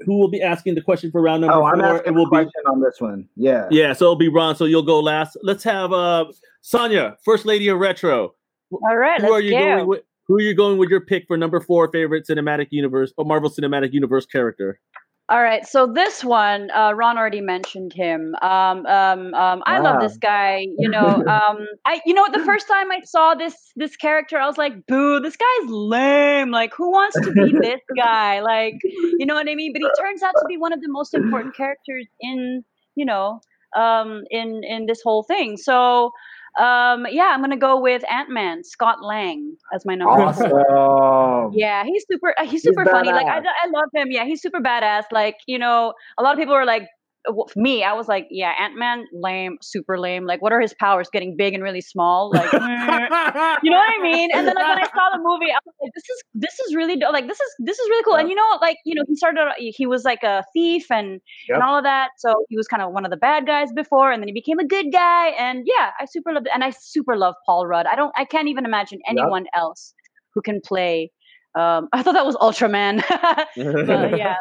who 0.00 0.18
will 0.18 0.28
be 0.28 0.42
asking 0.42 0.74
the 0.74 0.82
question 0.82 1.10
for 1.10 1.22
round 1.22 1.42
number 1.42 1.56
oh, 1.56 1.60
four? 1.60 1.72
I'm 1.72 1.80
it 1.80 1.84
asking 1.84 2.14
will 2.14 2.26
a 2.26 2.28
question 2.28 2.62
on 2.66 2.80
this 2.80 3.00
one. 3.00 3.28
Yeah. 3.36 3.68
yeah. 3.70 3.92
So 3.92 4.06
it'll 4.06 4.16
be 4.16 4.28
Ron. 4.28 4.56
So 4.56 4.64
you'll 4.64 4.82
go 4.82 5.00
last. 5.00 5.36
Let's 5.42 5.64
have 5.64 5.92
uh 5.92 6.26
Sonia, 6.62 7.16
first 7.24 7.44
lady 7.46 7.68
of 7.68 7.78
retro. 7.78 8.34
All 8.72 8.96
right, 8.96 9.20
Who 9.20 9.26
let's 9.26 9.34
are 9.34 9.40
you 9.40 9.50
go. 9.50 9.58
going 9.58 9.86
with? 9.86 10.02
Who 10.28 10.36
are 10.36 10.40
you 10.40 10.54
going 10.54 10.78
with 10.78 10.88
your 10.88 11.04
pick 11.04 11.24
for 11.26 11.36
number 11.36 11.60
four 11.60 11.90
favorite 11.90 12.26
cinematic 12.28 12.68
universe 12.70 13.12
or 13.16 13.24
Marvel 13.24 13.50
Cinematic 13.50 13.92
Universe 13.92 14.26
character? 14.26 14.78
All 15.28 15.42
right, 15.42 15.66
so 15.66 15.86
this 15.86 16.22
one, 16.22 16.70
uh, 16.72 16.92
Ron 16.92 17.16
already 17.16 17.40
mentioned 17.40 17.92
him. 17.92 18.34
Um, 18.42 18.84
um, 18.86 19.32
um, 19.32 19.62
I 19.64 19.78
love 19.78 20.00
this 20.00 20.18
guy. 20.18 20.66
You 20.78 20.90
know, 20.90 21.06
um, 21.26 21.66
I, 21.86 22.00
you 22.04 22.12
know, 22.12 22.26
the 22.30 22.44
first 22.44 22.68
time 22.68 22.90
I 22.90 23.00
saw 23.04 23.34
this 23.34 23.54
this 23.76 23.96
character, 23.96 24.38
I 24.38 24.46
was 24.46 24.58
like, 24.58 24.74
"Boo! 24.86 25.20
This 25.20 25.36
guy's 25.36 25.70
lame. 25.70 26.50
Like, 26.50 26.72
who 26.76 26.90
wants 26.90 27.18
to 27.20 27.32
be 27.32 27.52
this 27.60 27.80
guy? 27.96 28.40
Like, 28.40 28.74
you 28.82 29.24
know 29.24 29.34
what 29.34 29.48
I 29.48 29.54
mean?" 29.54 29.72
But 29.72 29.80
he 29.80 29.88
turns 29.98 30.22
out 30.22 30.34
to 30.38 30.44
be 30.48 30.58
one 30.58 30.72
of 30.72 30.82
the 30.82 30.90
most 30.90 31.14
important 31.14 31.56
characters 31.56 32.06
in, 32.20 32.62
you 32.96 33.06
know, 33.06 33.40
um, 33.74 34.24
in 34.30 34.62
in 34.64 34.86
this 34.86 35.00
whole 35.02 35.22
thing. 35.22 35.56
So, 35.56 36.10
um, 36.58 37.06
yeah, 37.10 37.32
I'm 37.34 37.40
gonna 37.40 37.56
go 37.56 37.80
with 37.80 38.02
Ant 38.10 38.30
Man, 38.30 38.64
Scott 38.64 39.02
Lang, 39.02 39.56
as 39.74 39.84
my 39.84 39.94
number. 39.94 40.22
Awesome. 40.22 41.52
Yeah, 41.54 41.84
he's 41.84 42.04
super. 42.10 42.34
Uh, 42.38 42.44
he's 42.44 42.62
He's 42.62 42.62
super 42.62 42.84
funny. 42.84 43.10
Like 43.10 43.26
I. 43.26 43.38
I 43.38 43.68
love 43.72 43.88
him. 43.94 44.10
Yeah, 44.10 44.24
he's 44.24 44.40
super 44.42 44.60
badass. 44.60 45.04
Like 45.10 45.36
you 45.46 45.58
know, 45.58 45.94
a 46.18 46.22
lot 46.22 46.32
of 46.32 46.38
people 46.38 46.54
are 46.54 46.66
like, 46.66 46.88
uh, 47.28 47.32
w- 47.32 47.46
me. 47.56 47.84
I 47.84 47.92
was 47.92 48.08
like, 48.08 48.26
yeah, 48.30 48.52
Ant 48.58 48.76
Man, 48.76 49.06
lame, 49.12 49.58
super 49.62 49.98
lame. 49.98 50.24
Like, 50.26 50.42
what 50.42 50.52
are 50.52 50.60
his 50.60 50.74
powers? 50.74 51.08
Getting 51.12 51.36
big 51.36 51.54
and 51.54 51.62
really 51.62 51.80
small. 51.80 52.30
Like, 52.30 52.52
you 52.52 52.58
know 52.58 53.76
what 53.78 53.90
I 53.90 54.02
mean? 54.02 54.30
And 54.34 54.46
then 54.46 54.54
like 54.54 54.66
when 54.68 54.78
I 54.78 54.86
saw 54.88 55.10
the 55.16 55.18
movie, 55.22 55.50
I 55.50 55.58
was 55.64 55.74
like, 55.82 55.92
this 55.94 56.04
is 56.08 56.22
this 56.34 56.58
is 56.66 56.74
really 56.74 56.96
like 56.96 57.26
this 57.28 57.40
is 57.40 57.54
this 57.60 57.78
is 57.78 57.88
really 57.88 58.04
cool. 58.04 58.16
And 58.16 58.28
you 58.28 58.34
know, 58.34 58.58
like 58.60 58.76
you 58.84 58.94
know, 58.94 59.02
he 59.08 59.16
started. 59.16 59.40
He 59.58 59.86
was 59.86 60.04
like 60.04 60.22
a 60.22 60.44
thief 60.52 60.90
and 60.90 61.20
Yep. 61.48 61.54
and 61.56 61.62
all 61.62 61.76
of 61.76 61.84
that. 61.84 62.10
So 62.18 62.44
he 62.48 62.56
was 62.56 62.66
kind 62.68 62.82
of 62.82 62.92
one 62.92 63.04
of 63.04 63.10
the 63.10 63.16
bad 63.16 63.46
guys 63.46 63.72
before, 63.72 64.12
and 64.12 64.22
then 64.22 64.28
he 64.28 64.32
became 64.34 64.58
a 64.58 64.66
good 64.66 64.92
guy. 64.92 65.28
And 65.38 65.64
yeah, 65.66 65.90
I 66.00 66.04
super 66.06 66.32
love 66.32 66.44
and 66.52 66.62
I 66.64 66.70
super 66.70 67.16
love 67.16 67.34
Paul 67.46 67.66
Rudd. 67.66 67.86
I 67.86 67.96
don't. 67.96 68.12
I 68.16 68.24
can't 68.24 68.48
even 68.48 68.64
imagine 68.64 69.00
anyone 69.08 69.46
else 69.54 69.94
who 70.34 70.42
can 70.42 70.60
play. 70.64 71.10
Um, 71.54 71.88
I 71.92 72.02
thought 72.02 72.14
that 72.14 72.26
was 72.26 72.36
Ultraman. 72.36 73.02
but 73.56 74.18
yeah, 74.18 74.36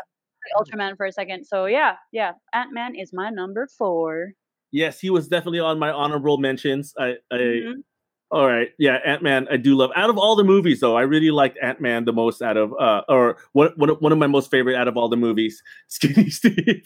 Ultraman 0.57 0.97
for 0.97 1.05
a 1.05 1.11
second. 1.11 1.45
So 1.45 1.65
yeah, 1.65 1.95
yeah, 2.11 2.33
Ant 2.53 2.73
Man 2.73 2.95
is 2.95 3.11
my 3.13 3.29
number 3.29 3.67
four. 3.77 4.31
Yes, 4.71 4.99
he 4.99 5.09
was 5.09 5.27
definitely 5.27 5.59
on 5.59 5.79
my 5.79 5.91
honorable 5.91 6.37
mentions. 6.37 6.93
I, 6.97 7.15
I 7.31 7.35
Mhm. 7.37 7.83
all 8.31 8.47
right, 8.47 8.69
yeah, 8.79 8.99
Ant 9.05 9.21
Man. 9.21 9.47
I 9.51 9.57
do 9.57 9.75
love. 9.75 9.91
Out 9.95 10.09
of 10.09 10.17
all 10.17 10.35
the 10.37 10.43
movies, 10.45 10.79
though, 10.79 10.95
I 10.95 11.01
really 11.01 11.31
liked 11.31 11.57
Ant 11.61 11.81
Man 11.81 12.05
the 12.05 12.13
most. 12.13 12.41
Out 12.41 12.55
of 12.57 12.71
uh, 12.79 13.01
or 13.09 13.37
one 13.53 13.71
one 13.77 14.11
of, 14.11 14.17
my 14.17 14.27
most 14.27 14.49
favorite 14.49 14.75
out 14.75 14.87
of 14.87 14.95
all 14.97 15.09
the 15.09 15.17
movies, 15.17 15.61
Skinny 15.89 16.29
Steve. 16.29 16.83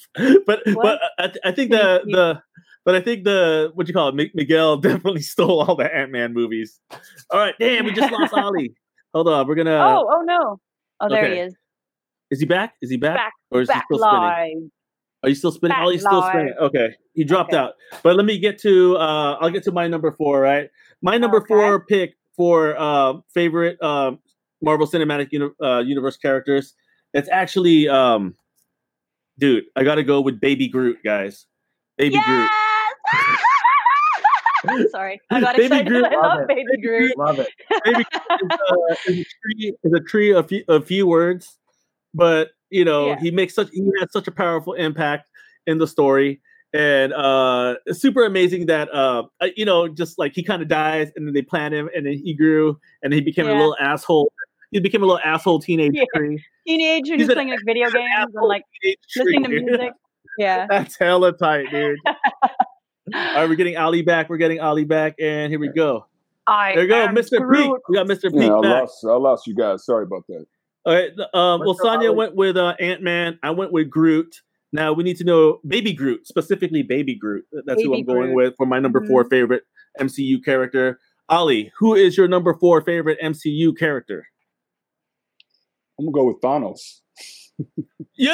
but 0.48 0.62
What? 0.65 0.82
but 0.82 1.02
I, 1.20 1.50
I 1.50 1.52
think 1.52 1.72
the 1.72 2.02
the 2.06 2.41
but 2.86 2.96
I 2.96 3.02
think 3.02 3.24
the 3.24 3.72
what 3.76 3.88
you 3.88 3.94
call 3.94 4.10
it, 4.10 4.15
Mi- 4.15 4.32
Miguel 4.34 4.78
definitely 4.82 5.22
stole 5.22 5.62
all 5.62 5.76
the 5.76 5.94
Ant 5.96 6.12
Man 6.12 6.34
movies. 6.34 6.80
All 7.30 7.39
right, 7.39 7.56
damn, 7.60 7.86
we 7.86 7.94
just 7.94 8.12
lost 8.12 8.34
Ollie. 8.38 8.74
Hold 9.13 9.30
on, 9.30 9.48
we're 9.48 9.56
gonna. 9.56 9.78
oh, 9.78 10.10
oh 10.12 10.22
no. 10.22 10.60
Oh, 11.00 11.10
there 11.10 11.28
he 11.32 11.39
is. 11.39 11.56
Is 12.36 12.41
he 12.41 12.45
back? 12.45 12.74
Is 12.82 12.89
he 12.89 12.98
back? 12.98 13.15
Back- 13.15 13.34
or 13.50 13.62
is 13.62 13.69
he 13.69 13.74
Back 13.74 13.86
still 13.86 14.00
spinning? 14.00 14.71
Are 15.24 15.30
you 15.30 15.36
still 15.36 15.52
spinning? 15.54 15.78
Back 15.78 15.86
Oh, 15.86 15.89
he's 15.89 16.02
still 16.02 16.21
spinning. 16.21 16.54
Okay, 16.60 16.89
he 17.13 17.24
dropped 17.24 17.54
Okay. 17.54 17.58
out. 17.62 17.76
But 18.04 18.17
let 18.17 18.26
me 18.26 18.38
get 18.38 18.60
to. 18.60 18.98
Uh, 18.98 19.38
I'll 19.39 19.50
get 19.50 19.63
to 19.63 19.71
my 19.71 19.88
number 19.88 20.12
four. 20.12 20.41
Right, 20.41 20.69
my 21.02 21.17
number 21.17 21.38
Okay. 21.38 21.48
four 21.48 21.86
pick 21.86 22.15
for 22.36 22.76
uh, 22.78 23.13
favorite 23.34 23.78
uh, 23.82 24.15
Marvel 24.62 24.86
Cinematic 24.86 25.32
Uni- 25.32 25.50
uh, 25.63 25.80
Universe 25.80 26.17
characters. 26.17 26.74
It's 27.13 27.30
actually, 27.30 27.88
um, 27.88 28.36
dude. 29.39 29.63
I 29.78 29.86
got 29.86 29.95
to 29.95 30.04
go 30.04 30.19
with 30.19 30.41
Baby 30.41 30.67
Groot, 30.67 30.98
guys. 31.06 31.45
Baby 31.98 32.19
Groot. 32.26 32.50
Yes! 34.65 34.91
Sorry, 34.91 35.21
I 35.32 35.39
got 35.39 35.56
Baby 35.56 35.65
excited. 35.78 35.88
Groot. 35.88 36.06
I 36.06 36.15
love 36.15 36.24
Love 36.24 36.39
it. 36.41 36.48
Baby 36.50 36.82
Groot. 36.82 37.17
Love 37.17 37.39
it. 37.39 37.48
Baby 37.86 38.04
Groot 38.12 38.41
is, 38.52 38.60
uh, 38.69 38.95
is 39.08 39.19
a 39.21 39.24
tree. 39.24 39.74
Is 39.84 39.93
a 39.93 40.00
tree 40.02 40.34
of 40.34 40.48
few, 40.50 40.63
of 40.67 40.86
few 40.86 41.08
words, 41.08 41.58
but 42.15 42.49
you 42.71 42.84
know 42.84 43.10
Yeah. 43.10 43.19
he 43.19 43.30
makes 43.32 43.54
such 43.54 43.69
he 43.71 43.84
has 43.99 44.12
such 44.12 44.28
a 44.28 44.32
powerful 44.32 44.73
impact 44.73 45.28
in 45.67 45.78
the 45.78 45.86
story 45.88 46.41
and 46.73 47.13
uh 47.13 47.75
it's 47.86 47.99
super 48.01 48.25
amazing 48.25 48.65
that 48.67 48.91
uh 48.93 49.23
you 49.56 49.65
know 49.65 49.88
just 49.88 50.17
like 50.17 50.34
he 50.34 50.41
kind 50.43 50.62
of 50.62 50.67
dies 50.67 51.12
and 51.15 51.28
then 51.28 51.34
they 51.34 51.41
plant 51.43 51.73
him 51.73 51.89
and 51.95 52.06
then 52.06 52.13
he 52.13 52.34
grew 52.34 52.80
and 53.04 53.13
he 53.13 53.21
became 53.21 53.47
a 53.47 53.54
little 53.54 53.75
asshole 53.80 54.32
he 54.71 54.80
became 54.80 55.04
a 55.04 55.06
little 55.06 55.21
asshole 55.23 55.60
teenage 55.60 55.91
Yeah. 55.95 56.04
tree 56.15 56.43
Teenager 56.67 57.13
He's 57.13 57.21
who's 57.23 57.30
an 57.30 57.36
playing 57.36 57.49
like 57.51 57.60
video 57.65 57.86
games 57.91 57.95
and 58.17 58.30
asshole 58.30 58.47
like 58.47 58.63
listening 59.15 59.43
to 59.43 59.49
music. 59.49 59.91
Yeah. 60.39 60.65
that's 60.69 60.97
hella 60.97 61.32
tight 61.34 61.69
dude 61.71 61.97
all 62.06 62.13
right 63.13 63.47
we're 63.49 63.56
getting 63.56 63.78
ali 63.78 64.01
back 64.01 64.30
we're 64.30 64.38
getting 64.38 64.60
ali 64.60 64.84
back 64.86 65.15
and 65.19 65.51
here 65.51 65.60
we 65.60 65.69
go 65.69 66.08
I 66.47 66.73
there 66.75 66.84
you 66.84 66.89
go 66.89 67.08
mr 67.08 67.30
peak 67.32 67.39
Groot. 67.41 67.82
we 67.89 67.95
got 67.95 68.08
mr 68.08 68.32
peak 68.32 68.41
Yeah, 68.41 68.58
I 68.58 68.62
back 68.62 68.82
lost. 68.82 69.06
I 69.06 69.13
lost 69.15 69.47
you 69.47 69.56
guys. 69.56 69.84
Sorry 69.86 70.04
about 70.04 70.28
that. 70.28 70.45
All 70.86 70.93
right. 70.93 71.10
Um, 71.12 71.26
well, 71.34 71.60
What's 71.69 71.80
up, 71.82 71.95
Sonya 71.95 72.12
went 72.12 72.36
with 72.36 72.58
uh, 72.58 72.76
Ant 72.80 73.02
Man. 73.02 73.39
I 73.41 73.52
went 73.52 73.71
with 73.71 73.89
Groot. 73.89 74.41
Now 74.71 74.93
we 74.93 75.04
need 75.04 75.17
to 75.17 75.24
know 75.24 75.60
Baby 75.67 75.93
Groot, 75.93 76.28
specifically 76.28 76.84
Baby 76.84 77.15
Groot. 77.15 77.45
That's 77.65 77.82
who 77.82 77.95
I'm 77.95 78.04
going 78.04 78.34
with 78.36 78.56
for 78.58 78.65
my 78.65 78.80
number 78.80 79.06
four 79.06 79.24
Mhm. 79.24 79.30
favorite 79.30 79.63
MCU 80.00 80.43
character. 80.43 81.00
Ali, 81.30 81.71
who 81.80 81.95
is 81.95 82.17
your 82.17 82.28
number 82.28 82.54
four 82.54 82.82
favorite 82.82 83.17
MCU 83.21 83.74
character? 83.78 84.28
I'm 85.98 86.06
gonna 86.06 86.13
go 86.13 86.26
with 86.26 86.41
Thanos. 86.41 87.00
Yeah, 88.17 88.32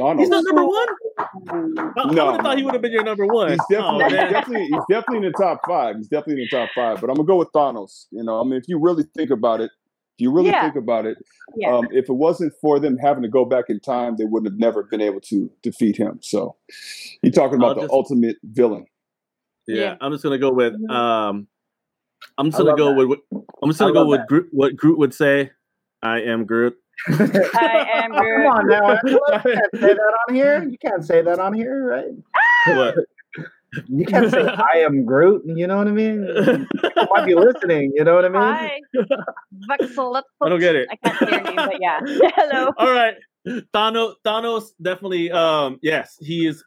Thanos. 0.00 0.18
he's 0.18 0.28
not 0.30 0.44
number 0.44 0.64
one. 0.64 0.88
I, 1.18 2.00
I 2.00 2.06
would 2.06 2.16
have 2.16 2.40
thought 2.40 2.56
he 2.56 2.64
would 2.64 2.72
have 2.72 2.82
been 2.82 2.92
your 2.92 3.04
number 3.04 3.26
one. 3.26 3.50
He's 3.50 3.58
definitely, 3.70 4.04
Oh, 4.04 4.08
he's 4.08 4.12
man. 4.16 4.32
definitely, 4.32 4.66
he's 4.66 4.82
definitely 4.88 5.26
in 5.26 5.32
the 5.32 5.38
top 5.38 5.60
five. 5.66 5.96
He's 5.96 6.08
definitely 6.08 6.42
in 6.42 6.48
the 6.50 6.56
top 6.56 6.70
five. 6.74 7.00
But 7.02 7.10
I'm 7.10 7.16
gonna 7.16 7.26
go 7.26 7.36
with 7.36 7.52
Thanos. 7.52 8.06
You 8.10 8.24
know, 8.24 8.40
I 8.40 8.44
mean, 8.44 8.54
if 8.54 8.64
you 8.66 8.78
really 8.80 9.04
think 9.14 9.30
about 9.30 9.60
it, 9.60 9.70
if 10.18 10.22
you 10.22 10.32
really 10.32 10.48
Yeah. 10.50 10.62
think 10.62 10.74
about 10.76 11.06
it, 11.06 11.16
Yeah. 11.56 11.76
um, 11.76 11.86
if 11.92 12.08
it 12.08 12.12
wasn't 12.12 12.52
for 12.60 12.80
them 12.80 12.96
having 12.98 13.22
to 13.22 13.28
go 13.28 13.44
back 13.44 13.66
in 13.68 13.78
time, 13.78 14.16
they 14.18 14.24
wouldn't 14.24 14.50
have 14.52 14.58
never 14.58 14.82
been 14.82 15.00
able 15.00 15.20
to 15.22 15.48
defeat 15.62 15.96
him. 15.96 16.18
So, 16.22 16.56
you're 17.22 17.30
talking 17.32 17.62
I'll 17.62 17.70
about 17.70 17.76
the 17.76 17.82
just- 17.82 17.92
ultimate 17.92 18.36
villain. 18.42 18.86
yeah, 19.68 19.76
Yeah. 19.76 19.96
I'm 20.00 20.10
just 20.10 20.24
gonna 20.24 20.38
go 20.38 20.52
with 20.52 20.74
Mhm. 20.74 20.90
um, 20.90 21.46
I'm 22.36 22.46
just 22.50 22.58
gonna 22.58 22.76
go 22.76 22.94
that. 22.98 23.06
with 23.06 23.20
I'm 23.62 23.68
just 23.70 23.78
gonna 23.78 23.92
go 23.92 24.06
with. 24.06 24.26
Groot, 24.26 24.48
what 24.52 24.74
Groot 24.76 24.98
would 24.98 25.14
say. 25.14 25.52
I 26.02 26.22
am 26.22 26.46
Groot. 26.46 26.76
I 27.08 27.86
am 28.04 28.12
Oh, 28.12 28.16
come 28.18 28.46
on 28.46 28.66
now, 28.66 28.90
Angela. 28.90 29.42
You 29.44 29.52
can't 29.52 29.70
say 29.80 29.94
that 29.94 30.14
on 30.28 30.34
here. 30.34 30.64
You 30.68 30.78
can't 30.78 31.04
say 31.04 31.22
that 31.22 31.38
on 31.38 31.54
here, 31.54 31.86
right? 31.86 32.76
What? 32.76 32.94
You 33.86 34.04
can't 34.06 34.30
say 34.30 34.42
I 34.74 34.78
am 34.78 35.04
Groot. 35.04 35.42
You 35.44 35.66
know 35.66 35.76
what 35.76 35.88
I 35.88 35.92
mean? 35.92 36.26
People 36.82 37.06
might 37.14 37.26
be 37.26 37.34
listening. 37.34 37.92
You 37.94 38.04
know 38.04 38.14
what 38.14 38.24
I 38.24 38.28
mean? 38.28 38.42
Hi. 38.42 38.80
Vaxel- 39.70 40.22
I 40.42 40.48
don't 40.48 40.60
get 40.60 40.74
it. 40.76 40.88
I 40.90 40.96
can't 40.96 41.18
say 41.18 41.30
your 41.30 41.42
name, 41.42 41.56
but 41.56 41.80
yeah. 41.80 42.00
Hello. 42.36 42.72
All 42.78 42.90
right. 42.92 43.14
Thanos 43.74 44.14
Thanos 44.24 44.70
definitely 44.80 45.30
um 45.30 45.78
yes, 45.82 46.16
he 46.20 46.46
is 46.46 46.62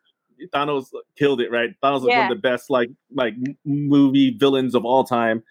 Thanos 0.54 0.86
killed 1.18 1.42
it, 1.42 1.52
right? 1.52 1.70
Thanos 1.84 1.98
is 1.98 2.04
one 2.04 2.24
of 2.24 2.30
the 2.30 2.36
best 2.42 2.70
like 2.70 2.90
like 3.14 3.34
movie 3.66 4.36
villains 4.38 4.74
of 4.76 4.86
all 4.86 5.04
time. 5.04 5.44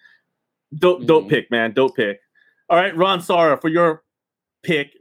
Dope 0.77 1.05
dope 1.05 1.25
Mhm. 1.25 1.29
pick, 1.29 1.51
man. 1.51 1.73
Dope 1.73 1.95
pick. 1.95 2.19
All 2.69 2.77
right, 2.77 2.95
Ron 2.95 3.21
Sara 3.21 3.57
for 3.57 3.67
your 3.69 4.03
pick. 4.63 4.93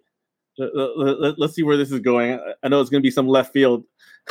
Let, 0.58 1.38
us 1.40 1.54
see 1.54 1.62
where 1.62 1.76
this 1.76 1.90
is 1.90 2.00
going. 2.00 2.32
I- 2.34 2.54
I 2.64 2.68
know 2.68 2.80
it's 2.80 2.90
going 2.90 3.00
to 3.02 3.06
be 3.06 3.10
some 3.10 3.26
left 3.28 3.52
field, 3.52 3.84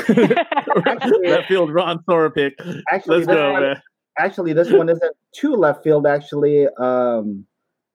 left 0.07 1.47
field 1.47 1.73
Ron 1.73 1.99
Sora 2.09 2.31
pick. 2.31 2.53
Actually, 2.91 3.17
Let's 3.17 3.27
this 3.27 3.35
go, 3.35 3.51
one, 3.53 3.61
man. 3.61 3.81
actually, 4.17 4.53
this 4.53 4.71
one 4.71 4.89
isn't 4.89 5.15
too 5.35 5.53
left 5.55 5.83
field. 5.83 6.05
Actually, 6.07 6.67
um, 6.79 7.45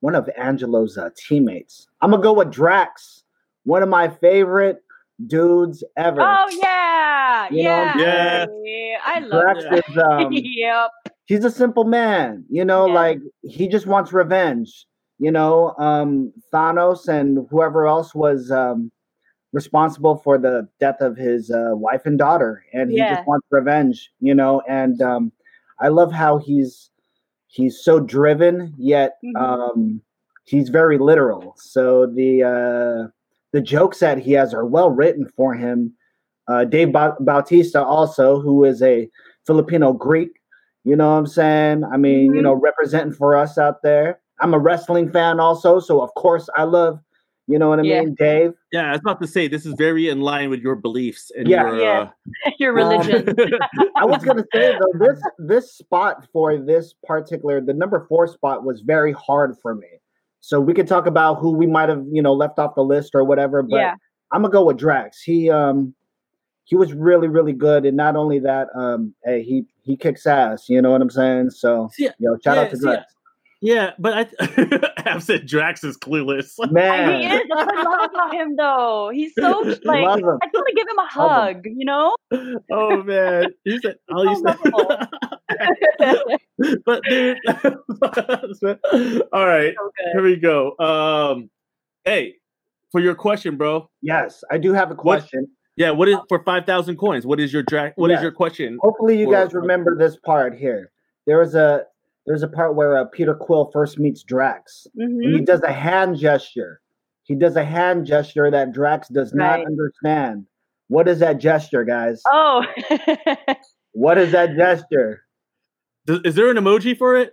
one 0.01 0.15
of 0.15 0.29
Angelo's 0.37 0.99
uh, 0.99 1.11
teammates. 1.17 1.87
I'm 2.01 2.11
gonna 2.11 2.23
go 2.23 2.33
with 2.33 2.51
Drax. 2.51 3.23
One 3.65 3.83
of 3.83 3.89
my 3.89 4.09
favorite 4.09 4.79
dudes 5.27 5.83
ever. 5.97 6.21
oh 6.21 6.47
yeah, 6.61 7.49
You 7.51 7.63
yeah, 7.63 7.97
yeah. 7.99 8.47
yeah. 8.65 8.97
I 9.05 9.21
love 9.21 9.31
Drax 9.43 9.65
that. 9.65 9.85
is 9.89 9.99
um, 9.99 10.29
yep. 10.33 10.91
he's 11.27 11.45
a 11.45 11.51
simple 11.51 11.85
man 11.85 12.45
you 12.51 12.65
know 12.65 12.87
Yeah. 12.89 12.95
like 12.95 13.19
he 13.43 13.69
just 13.69 13.87
wants 13.87 14.13
revenge 14.13 14.87
you 15.21 15.31
know 15.31 15.73
um 15.79 16.33
thanos 16.53 17.07
and 17.07 17.47
whoever 17.49 17.87
else 17.87 18.13
was 18.13 18.51
um 18.51 18.91
responsible 19.55 20.17
for 20.17 20.37
the 20.37 20.69
death 20.81 21.01
of 21.01 21.17
his 21.17 21.51
uh, 21.51 21.71
wife 21.73 22.03
and 22.05 22.19
daughter 22.19 22.65
and 22.75 22.91
he 22.91 22.99
Yeah. 22.99 23.15
just 23.15 23.27
wants 23.27 23.47
revenge 23.51 24.11
you 24.21 24.35
know 24.35 24.61
and 24.69 25.01
um 25.01 25.31
i 25.81 25.89
love 25.89 26.13
how 26.13 26.39
he's 26.39 26.91
he's 27.47 27.79
so 27.83 28.01
driven 28.01 28.75
yet 28.77 29.13
Mhm. 29.25 29.37
um 29.41 30.01
he's 30.45 30.69
very 30.71 30.99
literal 30.99 31.55
so 31.57 32.05
the 32.07 32.43
uh 32.43 33.09
the 33.53 33.61
jokes 33.61 34.01
that 34.01 34.19
he 34.19 34.33
has 34.33 34.53
are 34.53 34.67
well 34.67 34.91
written 34.91 35.25
for 35.37 35.55
him 35.55 35.93
uh 36.49 36.65
dave 36.65 36.93
ba- 36.93 37.17
bautista 37.21 37.81
also 37.83 38.41
who 38.41 38.65
is 38.65 38.83
a 38.83 39.09
filipino 39.47 39.93
greek 39.93 40.33
you 40.87 40.97
know 40.97 41.13
what 41.13 41.17
I'm 41.21 41.27
saying? 41.27 41.83
I 41.91 41.97
mean, 41.97 42.35
you 42.35 42.41
Mhm. 42.41 42.43
know, 42.43 42.53
representing 42.53 43.15
for 43.15 43.35
us 43.35 43.57
out 43.57 43.81
there. 43.83 44.21
I'm 44.41 44.53
a 44.53 44.59
wrestling 44.59 45.11
fan 45.11 45.41
also, 45.41 45.81
so 45.81 46.03
of 46.03 46.13
course 46.13 46.47
I 46.59 46.65
love, 46.65 47.01
you 47.47 47.59
know 47.59 47.71
what 47.71 47.79
I 47.81 47.85
Yeah. 47.85 48.01
mean, 48.01 48.15
Dave. 48.19 48.53
Yeah, 48.75 48.89
I 48.89 48.91
was 48.91 49.01
about 49.03 49.21
to 49.23 49.29
say 49.29 49.47
this 49.47 49.65
is 49.65 49.75
very 49.79 50.09
in 50.09 50.21
line 50.21 50.51
with 50.51 50.59
your 50.59 50.75
beliefs 50.75 51.31
and 51.37 51.47
Yeah. 51.47 51.67
your 51.67 51.79
Yeah. 51.81 52.09
Your 52.59 52.81
Um, 52.81 52.91
religion. 52.91 53.37
I 53.97 54.05
was 54.05 54.25
gonna 54.25 54.45
say 54.53 54.77
though, 54.77 54.99
this 54.99 55.23
this 55.39 55.73
spot 55.73 56.27
for 56.33 56.59
this 56.59 56.93
particular 57.07 57.61
the 57.61 57.73
number 57.73 58.05
four 58.09 58.27
spot 58.27 58.65
was 58.65 58.81
very 58.81 59.13
hard 59.13 59.57
for 59.63 59.77
me. 59.77 59.87
So 60.41 60.61
we 60.61 60.75
could 60.75 60.89
talk 60.89 61.07
about 61.07 61.37
who 61.37 61.53
we 61.53 61.67
might 61.69 61.89
have, 61.89 62.05
you 62.11 62.21
know, 62.21 62.33
left 62.35 62.59
off 62.59 62.75
the 62.75 62.83
list 62.83 63.15
or 63.15 63.23
whatever, 63.23 63.63
but 63.63 63.77
yeah. 63.77 63.95
I'm 64.33 64.43
gonna 64.43 64.53
go 64.53 64.65
with 64.65 64.77
Drax. 64.77 65.23
He 65.23 65.49
um 65.51 65.95
he 66.65 66.75
was 66.75 66.93
really, 66.95 67.29
really 67.29 67.53
good, 67.53 67.85
and 67.87 67.97
not 67.97 68.17
only 68.17 68.41
that, 68.41 68.69
um, 68.75 69.15
hey, 69.25 69.43
he 69.45 69.67
he 69.83 69.97
kicks 69.97 70.27
ass. 70.27 70.69
You 70.69 70.83
know 70.83 70.91
what 70.91 71.01
I'm 71.03 71.11
saying? 71.11 71.51
So, 71.51 71.91
See, 71.93 72.09
yo, 72.19 72.37
shout 72.43 72.57
yeah, 72.57 72.63
out 72.63 72.71
to 72.71 72.77
see, 72.77 72.83
Drax. 72.87 73.14
Yeah, 73.67 73.93
but 73.99 74.13
I 74.39 74.93
I've 75.07 75.23
said 75.23 75.47
Drax 75.47 75.83
is 75.85 75.97
clueless. 75.97 76.53
Man, 76.71 77.21
He 77.23 77.27
is. 77.27 77.41
That's 77.49 77.67
what 77.67 77.79
I 77.79 77.83
love 77.83 78.11
about 78.11 78.35
him, 78.35 78.57
though. 78.57 79.11
He's 79.11 79.33
so 79.39 79.61
like. 79.85 80.05
I 80.07 80.17
just 80.17 80.23
want 80.23 80.43
to 80.69 80.75
give 80.77 80.87
him 80.87 80.99
a 80.99 81.19
Love 81.19 81.49
him. 81.49 81.55
hug. 81.55 81.65
You 81.65 81.85
know. 81.87 82.15
oh 82.71 83.03
man, 83.03 83.47
you 83.65 83.81
said 83.81 83.97
all 84.13 84.27
you 84.27 84.37
so 84.37 84.55
said. 84.63 86.27
but 86.85 87.03
dude, 87.05 87.39
all 89.33 89.47
right, 89.47 89.75
So 89.75 89.91
here 90.13 90.23
we 90.23 90.37
go. 90.37 90.77
Um, 90.79 91.51
hey, 92.05 92.35
for 92.93 93.01
your 93.01 93.15
question, 93.15 93.57
bro. 93.57 93.89
yes, 94.03 94.45
I 94.51 94.59
do 94.59 94.73
have 94.75 94.91
a 94.91 94.95
What- 94.95 95.01
question. 95.03 95.49
Yeah, 95.77 95.91
what 95.91 96.09
is 96.09 96.17
for 96.29 96.41
five 96.45 96.67
thousand 96.67 96.99
coins? 96.99 97.27
What 97.27 97.41
is 97.41 97.53
your 97.53 97.63
drag? 97.65 97.95
What 97.97 98.11
is 98.13 98.17
Yeah. 98.19 98.23
your 98.23 98.33
question? 98.33 98.79
Hopefully, 98.81 99.19
you 99.19 99.27
Or- 99.29 99.33
guys 99.33 99.53
remember 99.55 99.97
this 99.99 100.17
part 100.25 100.55
here. 100.57 100.91
There 101.27 101.39
was 101.39 101.55
a 101.57 101.85
there's 102.27 102.43
a 102.43 102.49
part 102.49 102.75
where 102.75 102.97
uh, 102.97 103.05
Peter 103.05 103.35
Quill 103.35 103.71
first 103.73 103.99
meets 103.99 104.23
Drax. 104.23 104.87
And 104.97 105.21
Mhm. 105.21 105.39
he 105.39 105.45
does 105.45 105.63
a 105.63 105.73
hand 105.73 106.17
gesture. 106.19 106.81
He 107.25 107.35
does 107.35 107.57
a 107.57 107.65
hand 107.65 108.07
gesture 108.07 108.51
that 108.51 108.73
Drax 108.73 109.09
does 109.09 109.33
not 109.33 109.65
understand. 109.65 110.47
What 110.89 111.09
is 111.09 111.19
that 111.21 111.39
gesture, 111.39 111.85
guys? 111.85 112.23
Oh. 112.31 112.65
What 113.95 114.19
is 114.19 114.33
that 114.33 114.57
gesture? 114.57 115.23
Does- 116.05 116.21
Is 116.25 116.35
there 116.35 116.51
an 116.51 116.57
emoji 116.59 116.99
for 116.99 117.17
it? 117.17 117.33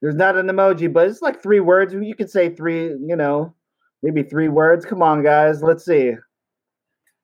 There's 0.00 0.14
not 0.16 0.36
an 0.36 0.46
emoji, 0.48 0.90
but 0.92 1.08
it's 1.08 1.20
like 1.22 1.42
three 1.42 1.60
words. 1.60 1.92
You 1.92 2.14
could 2.14 2.30
say 2.30 2.48
three, 2.48 2.88
you 3.04 3.16
know, 3.16 3.54
maybe 4.02 4.22
three 4.22 4.48
words. 4.48 4.84
Come 4.84 5.02
on, 5.02 5.22
guys. 5.22 5.62
Let's 5.62 5.84
see. 5.84 6.16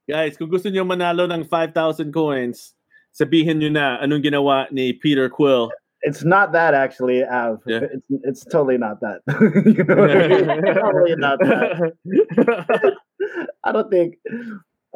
Guys, 0.09 0.37
kung 0.37 0.48
gusto 0.53 0.68
niyo 0.68 0.85
manalo 0.85 1.24
ng 1.29 1.44
5,000 1.44 2.12
coins, 2.12 2.74
sabihin 3.16 3.61
niyo 3.64 3.72
na 3.72 3.96
anong 4.00 4.22
ginawa 4.24 4.68
ni 4.72 4.92
Peter 4.92 5.29
Quill. 5.29 5.72
It's 6.03 6.25
not 6.25 6.53
that 6.53 6.75
actually, 6.75 7.25
Av. 7.25 7.61
Yeah. 7.67 7.81
It's 7.83 8.07
it's 8.25 8.45
totally 8.45 8.79
not 8.79 9.01
that. 9.01 9.21
you 9.67 9.85
know 9.85 10.05
I 10.05 10.29
mean? 10.29 10.75
Totally 10.75 11.17
not 11.17 11.39
that. 11.41 12.97
I 13.65 13.73
don't 13.73 13.91
think. 13.91 14.17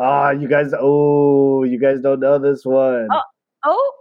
Ah, 0.00 0.30
you 0.30 0.48
guys. 0.48 0.72
Oh, 0.78 1.62
you 1.64 1.78
guys 1.78 2.00
don't 2.00 2.20
know 2.20 2.38
this 2.38 2.64
one. 2.64 3.08
Oh. 3.10 3.22
oh. 3.64 3.92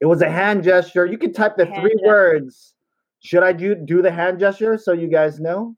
It 0.00 0.06
was 0.06 0.20
a 0.20 0.28
hand 0.28 0.64
gesture. 0.64 1.06
You 1.06 1.16
can 1.16 1.32
type 1.32 1.56
the 1.56 1.64
three 1.64 1.94
gesture. 1.94 2.06
words. 2.06 2.74
Should 3.20 3.44
I 3.44 3.52
do 3.52 3.76
do 3.76 4.02
the 4.02 4.10
hand 4.10 4.40
gesture 4.40 4.76
so 4.76 4.92
you 4.92 5.06
guys 5.06 5.38
know? 5.38 5.76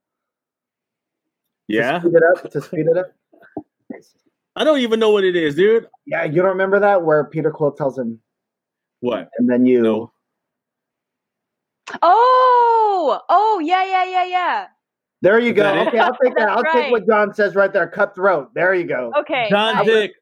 Yeah. 1.68 1.98
To 1.98 2.10
yeah, 2.10 2.10
speed 2.10 2.14
it 2.14 2.22
up. 2.22 2.50
To 2.50 2.60
speed 2.62 2.86
it 2.86 2.96
up. 2.96 3.12
I 4.56 4.64
don't 4.64 4.78
even 4.78 4.98
know 4.98 5.10
what 5.10 5.24
it 5.24 5.36
is, 5.36 5.56
dude. 5.56 5.88
Yeah, 6.06 6.24
you 6.24 6.36
don't 6.36 6.46
remember 6.46 6.80
that 6.80 7.02
where 7.02 7.24
Peter 7.24 7.50
Quill 7.50 7.72
tells 7.72 7.98
him, 7.98 8.20
What? 9.04 9.28
and 9.38 9.48
then 9.48 9.66
you. 9.66 9.82
No. 9.82 10.12
Oh. 12.00 13.20
Oh. 13.28 13.60
Yeah. 13.62 13.84
Yeah. 13.84 14.04
Yeah. 14.04 14.24
Yeah. 14.24 14.66
There 15.20 15.38
you 15.38 15.52
go. 15.52 15.66
Okay, 15.86 15.98
I'll 15.98 16.16
take 16.22 16.34
that. 16.36 16.48
I'll 16.48 16.64
take 16.72 16.90
what 16.90 17.06
John 17.06 17.34
says 17.34 17.54
right 17.54 17.72
there. 17.72 17.86
Cutthroat. 17.86 18.54
There 18.54 18.74
you 18.74 18.84
go. 18.84 19.12
Okay. 19.20 19.46
John 19.50 19.74
nice. 19.76 19.86
Dick, 19.86 20.12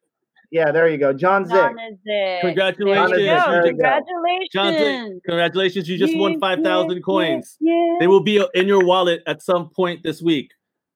Yeah, 0.52 0.70
there 0.72 0.88
you 0.88 0.98
go. 0.98 1.12
John 1.12 1.44
Zick. 1.44 1.54
John 1.54 1.76
is 1.90 1.98
it. 2.04 2.40
Congratulations. 2.40 3.10
There 3.10 3.20
you 3.20 3.26
go. 3.26 3.50
There 3.50 3.66
you 3.66 3.72
go. 3.72 3.78
Congratulations. 3.78 4.48
John 4.52 4.72
Zick. 4.74 5.22
congratulations! 5.24 5.88
You 5.88 5.98
just 5.98 6.16
won 6.16 6.32
Yeah, 6.32 6.38
5,000 6.40 6.96
yeah, 6.96 7.00
coins. 7.02 7.56
Yeah. 7.60 7.96
They 8.00 8.06
will 8.08 8.22
be 8.22 8.44
in 8.54 8.66
your 8.68 8.84
wallet 8.84 9.22
at 9.26 9.42
some 9.42 9.70
point 9.70 10.02
this 10.04 10.20
week. 10.22 10.52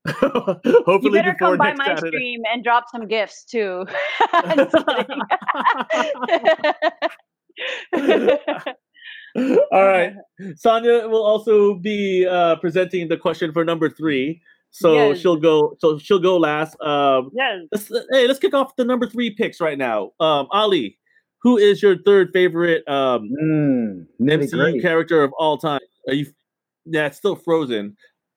Hopefully, 0.07 0.61
You 0.64 0.83
Hopefully 0.87 1.18
better 1.18 1.33
before 1.33 1.49
come 1.51 1.59
by 1.59 1.66
next 1.72 1.79
my 1.79 1.87
Saturday. 1.87 2.16
stream 2.16 2.42
and 2.53 2.62
drop 2.62 2.85
some 2.92 3.09
gifts 3.09 3.44
too. 3.44 3.87
I'm 7.92 8.06
just 8.06 8.44
kidding. 8.44 9.56
All 9.72 9.84
right. 9.86 10.14
Sonia 10.56 11.08
will 11.08 11.22
also 11.24 11.74
be 11.74 12.26
uh, 12.26 12.56
presenting 12.56 13.08
the 13.08 13.16
question 13.16 13.52
for 13.52 13.64
number 13.64 13.90
three. 13.90 14.40
So 14.70 14.94
Yes. 15.10 15.18
she'll 15.18 15.36
go. 15.36 15.76
So 15.78 15.98
she'll 15.98 16.18
go 16.18 16.36
last. 16.36 16.80
Um, 16.80 17.30
yes. 17.34 17.60
let's, 17.72 17.88
hey, 18.12 18.26
let's 18.26 18.38
kick 18.38 18.54
off 18.54 18.76
the 18.76 18.84
number 18.84 19.06
three 19.06 19.30
picks 19.30 19.60
right 19.60 19.78
now. 19.78 20.12
Um, 20.20 20.46
Ali, 20.50 20.98
who 21.42 21.56
is 21.56 21.82
your 21.82 21.96
third 22.02 22.30
favorite 22.32 22.86
um, 22.88 23.30
Mm, 23.42 24.06
nitty 24.20 24.50
MCU 24.52 24.82
character 24.82 25.22
of 25.22 25.32
all 25.38 25.58
time? 25.58 25.80
Are 26.08 26.14
you? 26.14 26.26
Yeah, 26.84 27.06
it's 27.06 27.16
still 27.16 27.36
frozen. 27.36 27.96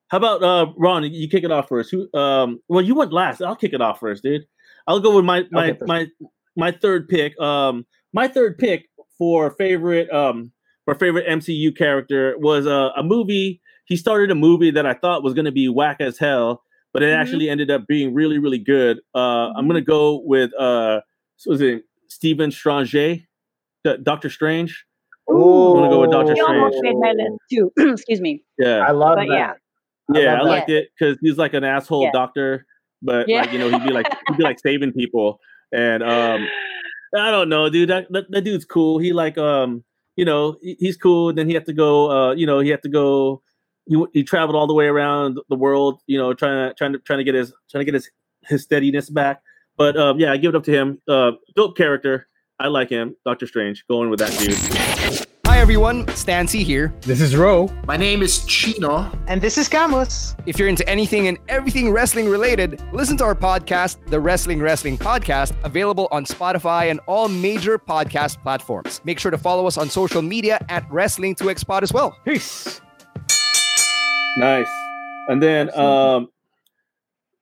How 0.10 0.18
about 0.18 0.44
uh, 0.44 0.72
Ron? 0.78 1.04
You 1.04 1.30
kick 1.30 1.44
it 1.44 1.52
off 1.52 1.68
first. 1.70 1.92
Who? 1.92 2.12
Um, 2.18 2.60
well, 2.68 2.84
you 2.84 2.96
went 2.96 3.14
last. 3.14 3.42
I'll 3.42 3.56
kick 3.56 3.74
it 3.74 3.82
off 3.82 4.00
first, 4.00 4.24
dude. 4.24 4.46
I'll 4.88 5.00
go 5.00 5.16
with 5.16 5.26
my 5.26 5.44
my 5.52 5.72
Okay, 5.72 5.80
my 5.86 6.08
my 6.58 6.72
third 6.72 7.08
pick. 7.08 7.40
Um, 7.40 7.86
my 8.12 8.28
third 8.28 8.58
pick 8.58 8.89
for 9.20 9.52
favorite 9.52 10.10
um 10.12 10.52
for 10.86 10.96
favorite 10.96 11.28
MCU 11.28 11.78
character 11.78 12.34
was 12.40 12.66
uh, 12.66 12.90
a 12.98 13.04
movie. 13.04 13.62
He 13.86 13.96
started 13.96 14.32
a 14.32 14.36
movie 14.36 14.72
that 14.72 14.86
I 14.88 14.94
thought 14.96 15.24
was 15.24 15.34
going 15.36 15.46
to 15.46 15.52
be 15.52 15.68
whack 15.70 15.98
as 16.00 16.18
hell, 16.18 16.64
but 16.94 17.04
it 17.04 17.08
Mhm. 17.14 17.18
actually 17.22 17.50
ended 17.50 17.70
up 17.70 17.86
being 17.88 18.14
really 18.16 18.40
really 18.40 18.58
good. 18.58 19.00
Uh, 19.14 19.52
I'm 19.56 19.68
gonna 19.68 19.82
go 19.82 20.22
with 20.26 20.52
uh, 20.58 21.02
what 21.46 21.52
was 21.54 21.62
it 21.62 21.84
Stephen 22.08 22.50
Strange, 22.52 22.92
D- 22.92 23.26
Doctor 24.02 24.30
Strange. 24.32 24.86
Ooh, 25.32 25.74
gonna 25.76 25.90
go 25.90 26.02
with 26.02 26.10
Doctor 26.12 26.34
He 26.34 26.42
almost 26.42 26.78
made 26.82 26.96
my 26.98 27.12
list 27.12 27.38
too. 27.52 27.72
Excuse 27.94 28.20
me. 28.22 28.44
Yeah, 28.58 28.80
I 28.80 28.92
love 28.92 29.18
But 29.18 29.28
that. 29.28 29.58
yeah. 30.12 30.20
yeah, 30.22 30.34
I, 30.34 30.38
love 30.40 30.48
liked 30.48 30.70
it 30.72 30.90
because 30.98 31.18
he's 31.22 31.38
like 31.38 31.54
an 31.54 31.64
asshole 31.64 32.06
Yeah. 32.06 32.12
doctor, 32.14 32.66
but 33.04 33.28
Yeah. 33.28 33.42
like 33.42 33.52
you 33.54 33.60
know 33.60 33.70
he'd 33.70 33.84
be 33.84 33.94
like 33.94 34.08
he'd 34.28 34.38
be 34.38 34.44
like 34.44 34.60
saving 34.60 34.92
people, 34.94 35.40
and 35.72 36.02
um, 36.02 36.48
I 37.16 37.32
don't 37.32 37.50
know, 37.50 37.70
dude. 37.70 37.90
That, 37.90 38.08
that 38.12 38.30
that 38.32 38.42
dude's 38.42 38.66
cool. 38.66 39.00
He 39.00 39.14
like 39.14 39.38
um, 39.38 39.84
you 40.16 40.26
know, 40.26 40.58
he- 40.62 40.78
he's 40.80 40.98
cool. 40.98 41.34
Then 41.34 41.48
he 41.48 41.54
had 41.54 41.66
to 41.66 41.74
go. 41.74 42.12
Uh, 42.12 42.32
you 42.34 42.46
know, 42.46 42.60
he 42.60 42.70
had 42.70 42.84
to 42.84 42.90
go. 42.90 43.42
he 43.88 44.04
he 44.14 44.24
traveled 44.24 44.56
all 44.56 44.68
the 44.68 44.74
way 44.74 44.86
around 44.86 45.40
the 45.50 45.56
world, 45.56 46.02
you 46.08 46.18
know, 46.18 46.34
trying 46.34 46.70
to 46.70 46.74
trying 46.76 46.94
to 46.94 47.00
trying 47.00 47.20
to 47.20 47.24
get 47.24 47.36
his 47.36 47.54
trying 47.72 47.82
to 47.82 47.86
get 47.86 47.94
his 47.96 48.10
his 48.48 48.64
steadiness 48.64 49.10
back. 49.10 49.42
But 49.78 49.98
um, 49.98 50.20
yeah, 50.20 50.32
I 50.32 50.38
give 50.38 50.50
it 50.54 50.58
up 50.58 50.64
to 50.66 50.72
him. 50.72 51.02
Uh, 51.08 51.32
dope 51.56 51.76
character. 51.78 52.28
I 52.60 52.68
like 52.68 52.90
him. 52.90 53.16
Doctor 53.26 53.48
Strange. 53.48 53.86
Going 53.90 54.10
with 54.10 54.20
that 54.20 54.38
dude. 54.38 55.26
Hi 55.60 55.64
everyone, 55.64 56.08
Stancy 56.16 56.64
here. 56.64 56.94
This 57.02 57.20
is 57.20 57.36
Ro. 57.36 57.70
My 57.86 57.98
name 57.98 58.22
is 58.22 58.46
Chino. 58.46 59.12
And 59.28 59.42
this 59.42 59.58
is 59.58 59.68
Camus. 59.68 60.34
If 60.46 60.58
you're 60.58 60.70
into 60.70 60.88
anything 60.88 61.28
and 61.28 61.38
everything 61.50 61.92
wrestling 61.92 62.30
related, 62.30 62.82
listen 62.94 63.18
to 63.18 63.26
our 63.26 63.36
podcast, 63.36 63.98
the 64.06 64.22
Wrestling 64.22 64.62
Wrestling 64.62 64.98
Podcast, 64.98 65.54
available 65.66 66.08
on 66.12 66.24
Spotify 66.24 66.90
and 66.90 67.02
all 67.08 67.28
major 67.28 67.78
podcast 67.78 68.42
platforms. 68.42 69.02
Make 69.04 69.20
sure 69.20 69.32
to 69.32 69.38
follow 69.38 69.68
us 69.68 69.78
on 69.78 69.90
social 69.90 70.22
media 70.22 70.66
at 70.70 70.90
Wrestling 70.90 71.36
2Xpod 71.36 71.84
as 71.84 71.92
well. 71.92 72.16
Peace. 72.24 72.80
Nice. 74.38 74.72
And 75.28 75.44
then 75.44 75.78
um, 75.78 76.30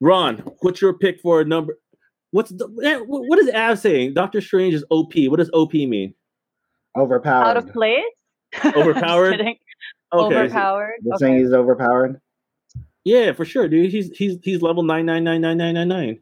Ron, 0.01 0.37
what's 0.61 0.81
your 0.81 0.93
pick 0.93 1.21
for 1.21 1.41
a 1.41 1.45
number? 1.45 1.77
What's 2.31 2.49
the 2.49 2.65
eh, 2.83 2.97
what 2.97 3.37
is 3.37 3.51
Av 3.53 3.77
saying? 3.77 4.15
Doctor 4.15 4.41
Strange 4.41 4.73
is 4.73 4.83
OP. 4.89 5.13
What 5.27 5.37
does 5.37 5.51
OP 5.53 5.73
mean? 5.73 6.15
Overpowered. 6.97 7.45
Out 7.45 7.57
of 7.57 7.71
place. 7.71 8.03
Overpowered? 8.65 9.37
Just. 9.37 9.41
Okay. 9.41 9.59
Overpowered. 10.35 10.93
You're 11.03 11.15
Okay. 11.15 11.25
saying 11.25 11.39
he's 11.39 11.51
overpowered? 11.53 12.19
Yeah, 13.03 13.33
for 13.33 13.45
sure, 13.45 13.67
dude. 13.67 13.91
He's 13.91 14.09
he's 14.17 14.37
he's 14.43 14.61
level 14.61 14.83
nine 14.83 15.05
nine 15.05 15.23
nine 15.23 15.41
nine 15.41 15.57
nine 15.57 15.73
nine 15.73 15.87
nine. 15.87 16.19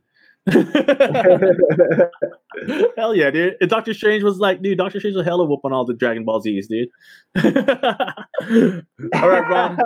Hell 2.98 3.16
yeah, 3.16 3.32
dude. 3.32 3.56
And 3.62 3.70
Doctor 3.70 3.94
Strange 3.94 4.24
was 4.24 4.38
like, 4.38 4.62
dude, 4.62 4.78
Doctor 4.78 5.00
Strange 5.00 5.16
was 5.16 5.26
hella 5.26 5.46
whoop 5.46 5.62
on 5.64 5.74
all 5.74 5.86
the 5.86 5.94
Dragon 5.94 6.24
Ball 6.26 6.42
Z's, 6.42 6.68
dude. 6.68 6.90
all 7.44 7.54
right, 9.14 9.50
Ron. 9.50 9.78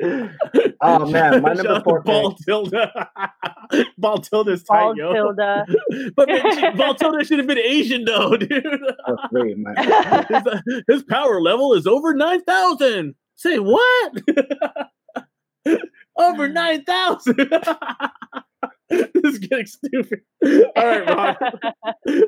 oh 0.80 1.06
man, 1.06 1.42
my 1.42 1.54
number 1.54 1.72
out 1.74 1.84
four 1.84 2.02
Ball 2.02 2.32
pick. 2.34 2.46
Tilda. 2.46 3.10
Ball 3.98 4.18
Tilda's 4.18 4.62
tight, 4.62 4.94
Ball 4.94 4.96
yo. 4.96 5.12
Tilda. 5.12 5.66
but 6.16 6.28
man, 6.28 6.76
Ball 6.76 6.94
Tilda 6.94 7.24
should 7.24 7.38
have 7.38 7.48
been 7.48 7.58
Asian 7.58 8.04
though, 8.04 8.36
dude. 8.36 8.64
Oh, 9.08 9.16
three, 9.30 9.54
man. 9.56 9.74
his, 10.28 10.82
his 10.88 11.02
power 11.04 11.40
level 11.40 11.74
is 11.74 11.86
over 11.86 12.14
9,000. 12.14 13.14
Say 13.36 13.58
what? 13.58 14.12
over 16.16 16.48
9,000. 16.48 17.36
this 18.88 19.08
is 19.24 19.38
getting 19.38 19.66
stupid. 19.66 20.20
All 20.44 20.72
right, 20.76 21.06
Ron. 21.08 21.36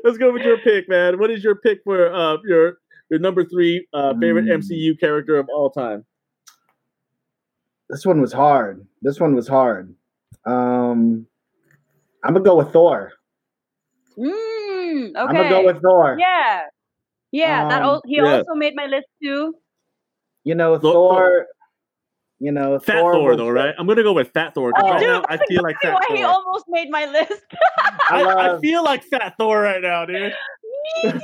Let's 0.05 0.19
go 0.19 0.33
with 0.33 0.43
your 0.43 0.59
pick, 0.59 0.89
man. 0.89 1.19
What 1.19 1.31
is 1.31 1.43
your 1.45 1.57
pick 1.57 1.79
for 1.85 2.13
uh, 2.13 2.37
your 2.45 2.79
your 3.11 3.19
number 3.21 3.45
three 3.45 3.87
uh, 3.93 4.15
favorite 4.21 4.45
Mm. 4.45 4.59
MCU 4.59 4.99
character 5.01 5.37
of 5.37 5.49
all 5.53 5.71
time? 5.71 6.05
This 7.91 8.07
one 8.07 8.21
was 8.21 8.33
hard. 8.33 8.87
This 9.03 9.19
one 9.21 9.35
was 9.35 9.49
hard. 9.49 9.95
Um, 10.47 11.27
I'm 12.25 12.33
gonna 12.35 12.45
go 12.45 12.57
with 12.57 12.73
Thor. 12.73 13.13
Mm, 14.19 15.11
okay. 15.11 15.13
I'm 15.19 15.27
gonna 15.35 15.49
go 15.49 15.65
with 15.67 15.83
Thor. 15.83 16.17
Yeah. 16.19 16.63
Yeah, 17.33 17.69
that 17.69 17.83
Um, 17.83 17.89
al- 17.89 18.03
he 18.07 18.17
yeah. 18.17 18.39
also 18.39 18.55
made 18.55 18.75
my 18.75 18.87
list 18.87 19.07
too. 19.23 19.55
You 20.45 20.55
know, 20.55 20.79
Thor- 20.79 20.93
Thor. 20.93 21.47
You 22.43 22.53
know, 22.53 22.79
Fat 22.79 23.01
Thor, 23.01 23.23
was- 23.23 23.37
though, 23.37 23.51
right? 23.51 23.75
I'm 23.79 23.87
gonna 23.87 24.03
go 24.03 24.13
with 24.15 24.31
Fat 24.33 24.55
Thor. 24.55 24.73
Oh, 24.75 24.81
right 24.91 24.99
Dude, 25.01 25.09
now, 25.09 25.23
I 25.29 25.37
feel 25.47 25.63
like 25.63 25.77
Fat 25.83 25.95
why 25.95 26.17
he 26.17 26.23
Thor. 26.23 26.31
almost 26.33 26.65
made 26.69 26.89
my 26.91 27.05
list. 27.07 27.45
I, 28.11 28.23
I 28.23 28.23
love- 28.23 28.61
feel 28.61 28.83
like 28.83 29.05
Fat 29.05 29.35
Thor 29.39 29.61
right 29.61 29.83
now, 29.83 30.07
dude. 30.07 30.17
Me 30.23 30.33
too, 31.03 31.09
I 31.09 31.13
feel 31.13 31.21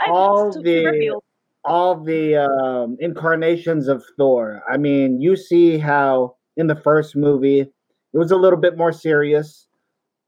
I 0.00 0.10
All 0.10 0.52
super 0.52 0.64
the- 0.64 0.98
feel- 0.98 1.24
all 1.64 2.02
the 2.02 2.36
um, 2.36 2.96
incarnations 3.00 3.88
of 3.88 4.04
Thor. 4.16 4.62
I 4.70 4.76
mean, 4.76 5.20
you 5.20 5.36
see 5.36 5.78
how 5.78 6.36
in 6.56 6.66
the 6.66 6.76
first 6.76 7.16
movie 7.16 7.60
it 7.60 8.18
was 8.18 8.30
a 8.30 8.36
little 8.36 8.58
bit 8.58 8.76
more 8.76 8.92
serious, 8.92 9.66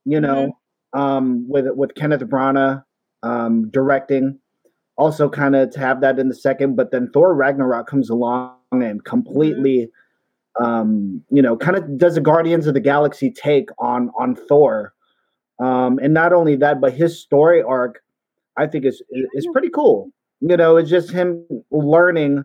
you 0.05 0.21
know, 0.21 0.57
um, 0.93 1.47
with 1.49 1.67
with 1.75 1.95
Kenneth 1.95 2.23
Branagh 2.23 2.83
um, 3.23 3.71
directing. 3.71 4.39
Also, 4.99 5.29
kind 5.29 5.55
of 5.55 5.71
to 5.73 5.79
have 5.79 6.01
that 6.01 6.19
in 6.19 6.29
the 6.29 6.35
second, 6.35 6.75
but 6.75 6.91
then 6.91 7.11
Thor 7.13 7.35
Ragnarok 7.35 7.87
comes 7.87 8.09
along 8.09 8.57
and 8.73 9.05
completely, 9.05 9.91
um, 10.59 11.23
you 11.31 11.43
know, 11.43 11.55
kind 11.55 11.77
of 11.77 11.99
does 11.99 12.17
a 12.17 12.21
Guardians 12.23 12.67
of 12.67 12.73
the 12.73 12.81
Galaxy 12.81 13.31
take 13.31 13.69
on 13.79 14.11
on 14.19 14.35
Thor, 14.35 14.95
um, 15.63 15.99
and 16.03 16.15
not 16.15 16.33
only 16.33 16.57
that, 16.57 16.81
but 16.81 16.95
his 16.95 17.21
story 17.21 17.63
arc, 17.63 18.01
I 18.57 18.67
think 18.67 18.87
is 18.87 19.03
is 19.35 19.47
pretty 19.53 19.69
cool 19.69 20.11
you 20.41 20.57
know 20.57 20.77
it's 20.77 20.91
just 20.91 21.11
him 21.11 21.45
learning 21.71 22.45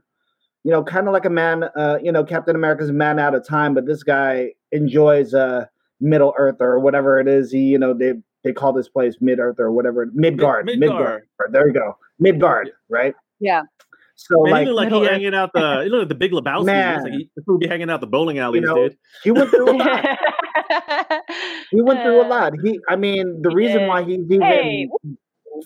you 0.63 0.71
know 0.71 0.83
kind 0.83 1.07
of 1.07 1.13
like 1.13 1.25
a 1.25 1.29
man 1.29 1.63
uh 1.75 1.97
you 2.01 2.11
know 2.11 2.23
captain 2.23 2.55
america's 2.55 2.89
a 2.89 2.93
man 2.93 3.19
out 3.19 3.35
of 3.35 3.45
time 3.45 3.73
but 3.73 3.85
this 3.85 4.03
guy 4.03 4.51
enjoys 4.71 5.33
uh 5.33 5.65
middle 5.99 6.33
earth 6.37 6.57
or 6.61 6.79
whatever 6.79 7.19
it 7.19 7.27
is 7.27 7.51
he 7.51 7.59
you 7.59 7.77
know 7.77 7.93
they 7.93 8.13
they 8.43 8.53
call 8.53 8.71
this 8.73 8.87
place 8.89 9.15
mid 9.21 9.39
earth 9.39 9.59
or 9.59 9.71
whatever 9.71 10.07
midgard 10.13 10.65
Mid- 10.65 10.79
midgard 10.79 11.23
there 11.51 11.67
you 11.67 11.73
go 11.73 11.97
midgard 12.19 12.71
right 12.89 13.13
Yeah. 13.39 13.63
so 14.15 14.43
Man, 14.43 14.51
like, 14.51 14.67
he 14.67 14.73
looked 14.73 14.91
like 14.91 15.01
he 15.03 15.07
hanging 15.07 15.33
out 15.35 15.51
the. 15.53 15.81
He 15.83 15.89
looked 15.89 16.01
like 16.01 16.09
the 16.09 16.15
Big 16.15 16.31
Lebowski. 16.31 16.65
Man. 16.65 17.03
Like 17.03 17.11
he 17.13 17.17
he 17.35 17.41
would 17.47 17.59
be 17.59 17.67
hanging 17.67 17.89
out 17.89 17.99
the 18.01 18.07
bowling 18.07 18.37
alleys, 18.39 18.63
know, 18.63 18.75
dude. 18.75 18.97
he 19.23 19.31
went 19.31 19.49
through 19.49 19.71
a 19.71 19.77
lot 19.77 20.05
he 21.71 21.81
went 21.81 22.01
through 22.01 22.21
a 22.21 22.25
Uh, 22.25 22.29
lot 22.29 22.53
he 22.63 22.79
i 22.87 22.95
mean 22.95 23.41
the 23.41 23.49
he 23.49 23.55
reason 23.55 23.79
did. 23.79 23.87
why 23.87 24.03
he's 24.03 24.19
even 24.29 24.41
Hey. 24.41 24.87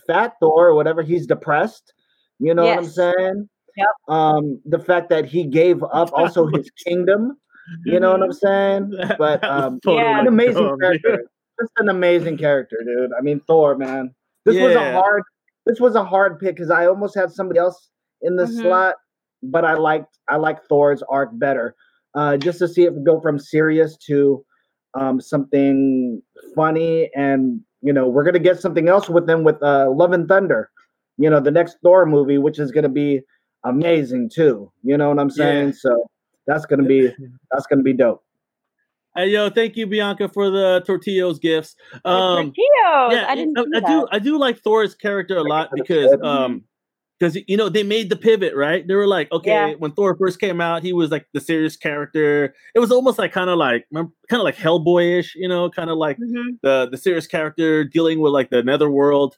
fat 0.08 0.34
thor 0.40 0.68
or 0.68 0.74
whatever 0.76 1.02
he's 1.02 1.26
depressed 1.28 1.94
you 2.40 2.54
know 2.54 2.66
what 2.66 2.78
i'm 2.80 2.86
saying? 2.86 3.50
Yep. 3.78 3.88
um 4.08 4.62
the 4.66 4.80
fact 4.80 5.10
that 5.10 5.26
he 5.26 5.44
gave 5.46 5.84
up 5.84 6.10
also 6.14 6.48
his 6.48 6.70
kingdom 6.86 7.38
you 7.86 8.00
know 8.00 8.12
what 8.12 8.22
i'm 8.24 8.34
saying? 8.34 8.94
But 9.18 9.44
um 9.44 9.80
Yeah. 9.86 10.20
an 10.20 10.28
amazing 10.28 10.70
character. 10.80 11.24
Just 11.60 11.72
an 11.78 11.90
amazing 11.90 12.38
character 12.38 12.78
dude. 12.86 13.12
I 13.18 13.22
mean 13.22 13.42
thor 13.48 13.76
man. 13.78 14.14
This 14.46 14.56
was 14.62 14.76
a 14.76 14.92
hard 14.92 15.24
this 15.66 15.80
was 15.80 15.96
a 15.96 16.04
hard 16.04 16.40
pick 16.40 16.56
because 16.56 16.70
i 16.70 16.86
almost 16.86 17.16
had 17.16 17.32
somebody 17.32 17.60
else 17.60 17.90
in 18.22 18.36
the 18.36 18.44
Mhm. 18.46 18.62
slot 18.62 18.96
but 19.44 19.66
i 19.66 19.74
liked 19.74 20.18
i 20.28 20.36
liked 20.36 20.68
thor's 20.70 21.02
arc 21.10 21.30
better. 21.34 21.76
Uh 22.14 22.38
just 22.38 22.60
to 22.60 22.68
see 22.68 22.84
it 22.84 23.04
go 23.04 23.20
from 23.20 23.38
serious 23.40 23.98
to 24.08 24.46
um 24.94 25.20
something 25.20 26.22
funny 26.56 27.10
and 27.16 27.60
you 27.82 27.92
know 27.92 28.08
we're 28.08 28.24
gonna 28.24 28.40
get 28.40 28.60
something 28.60 28.88
else 28.88 29.10
with 29.10 29.26
them 29.28 29.44
with 29.44 29.62
uh 29.64 29.90
love 29.90 30.12
and 30.14 30.28
thunder 30.28 30.70
you 31.18 31.30
know 31.30 31.40
the 31.40 31.52
next 31.52 31.78
thor 31.84 32.06
movie 32.06 32.38
which 32.38 32.60
is 32.60 32.72
gonna 32.72 32.90
be 32.90 33.22
amazing 33.64 34.30
too 34.30 34.72
you 34.84 34.98
know 34.98 35.10
what 35.10 35.20
i'm 35.20 35.30
saying 35.30 35.68
Yeah. 35.68 35.74
so 35.78 36.06
that's 36.48 36.66
gonna 36.66 36.84
be 36.84 37.12
that's 37.52 37.68
gonna 37.68 37.84
be 37.84 37.94
dope 37.94 38.22
Hey, 39.18 39.30
yo, 39.30 39.50
thank 39.50 39.78
you, 39.78 39.88
Bianca, 39.88 40.28
for 40.28 40.50
the 40.50 40.84
tortillos 40.86 41.40
gifts. 41.40 41.78
Um, 42.04 42.52
Tortillos. 42.52 43.12
yeah, 43.14 43.26
I 43.30 43.36
didn't 43.36 43.58
I, 43.58 43.78
I 43.78 43.80
do. 43.80 44.08
I 44.12 44.20
do 44.20 44.38
like 44.38 44.60
Thor's 44.60 44.94
character 44.94 45.38
a 45.38 45.42
lot 45.44 45.70
because, 45.74 46.14
um, 46.22 46.66
because 47.18 47.38
you 47.48 47.56
know 47.56 47.70
they 47.70 47.84
made 47.84 48.10
the 48.10 48.18
pivot, 48.18 48.54
right? 48.58 48.86
They 48.86 48.94
were 48.94 49.08
like, 49.08 49.32
okay, 49.32 49.70
Yeah. 49.70 49.74
when 49.76 49.94
Thor 49.94 50.18
first 50.18 50.42
came 50.42 50.60
out, 50.60 50.84
he 50.84 50.92
was 50.92 51.12
like 51.12 51.28
the 51.32 51.40
serious 51.40 51.78
character. 51.78 52.54
It 52.76 52.80
was 52.80 52.92
almost 52.92 53.18
like 53.18 53.32
kind 53.32 53.50
of 53.50 53.58
like, 53.58 53.86
kind 53.94 54.10
of 54.34 54.42
like 54.44 54.58
Hellboyish, 54.58 55.30
you 55.36 55.48
know, 55.48 55.70
kind 55.70 55.90
of 55.90 55.98
like 55.98 56.18
Mhm. 56.18 56.60
the 56.62 56.90
the 56.92 56.98
serious 56.98 57.26
character 57.26 57.86
dealing 57.86 58.20
with 58.20 58.34
like 58.34 58.50
the 58.50 58.64
netherworld 58.64 59.38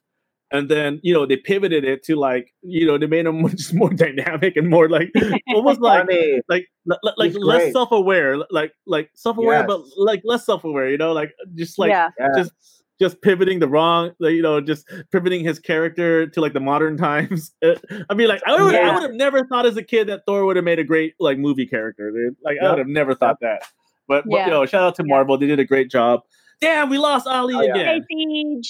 and 0.51 0.69
then 0.69 0.99
you 1.03 1.13
know 1.13 1.25
they 1.25 1.35
pivoted 1.37 1.83
it 1.83 2.03
to 2.03 2.15
like 2.15 2.53
you 2.61 2.85
know 2.85 2.97
they 2.97 3.07
made 3.07 3.25
him 3.25 3.47
just 3.55 3.73
more 3.73 3.89
dynamic 3.89 4.55
and 4.55 4.69
more 4.69 4.89
like 4.89 5.11
almost 5.55 5.81
like 5.81 6.05
Funny. 6.07 6.41
like 6.49 6.67
li- 6.85 6.97
li- 7.03 7.13
like 7.17 7.33
less 7.35 7.61
great. 7.63 7.73
self-aware 7.73 8.37
like 8.49 8.71
like 8.85 9.09
self-aware 9.15 9.65
but 9.67 9.81
like 9.97 10.21
less 10.23 10.45
self-aware 10.45 10.89
you 10.89 10.97
know 10.97 11.11
like 11.13 11.31
just 11.55 11.77
like 11.77 11.89
yeah. 11.89 12.09
Yeah. 12.19 12.29
just 12.37 12.51
just 12.99 13.21
pivoting 13.21 13.59
the 13.59 13.67
wrong 13.67 14.11
you 14.19 14.41
know 14.41 14.59
just 14.61 14.87
pivoting 15.11 15.43
his 15.43 15.59
character 15.59 16.25
to 16.27 16.41
like 16.41 16.53
the 16.53 16.59
modern 16.59 16.97
times 17.09 17.51
Uh, 17.63 17.75
i 18.09 18.13
mean 18.13 18.27
like 18.29 18.41
i 18.47 18.51
would 18.63 18.73
i 18.73 18.77
Yeah. 18.79 18.93
would 18.93 19.03
have 19.03 19.13
never 19.13 19.45
thought 19.45 19.65
as 19.65 19.75
a 19.77 19.83
kid 19.83 20.07
that 20.07 20.21
thor 20.25 20.45
would 20.45 20.55
have 20.55 20.65
made 20.65 20.79
a 20.79 20.83
great 20.83 21.13
like 21.19 21.37
movie 21.37 21.67
character 21.67 22.09
dude 22.11 22.35
like 22.43 22.57
i 22.63 22.69
would 22.69 22.79
have 22.79 22.87
never 22.87 23.13
thought 23.13 23.37
that 23.41 23.63
but, 24.07 24.23
but 24.29 24.37
Yeah. 24.37 24.45
you 24.45 24.51
know 24.51 24.65
shout 24.65 24.83
out 24.83 24.95
to 24.95 25.03
Yeah. 25.05 25.09
marvel 25.13 25.37
they 25.37 25.45
did 25.47 25.59
a 25.59 25.65
great 25.65 25.91
job 25.91 26.21
damn 26.61 26.89
we 26.89 26.97
lost 26.97 27.27
ali 27.27 27.53
Oh, 27.53 27.61
yeah. 27.61 27.71
again 27.75 28.05
Hey, 28.09 28.61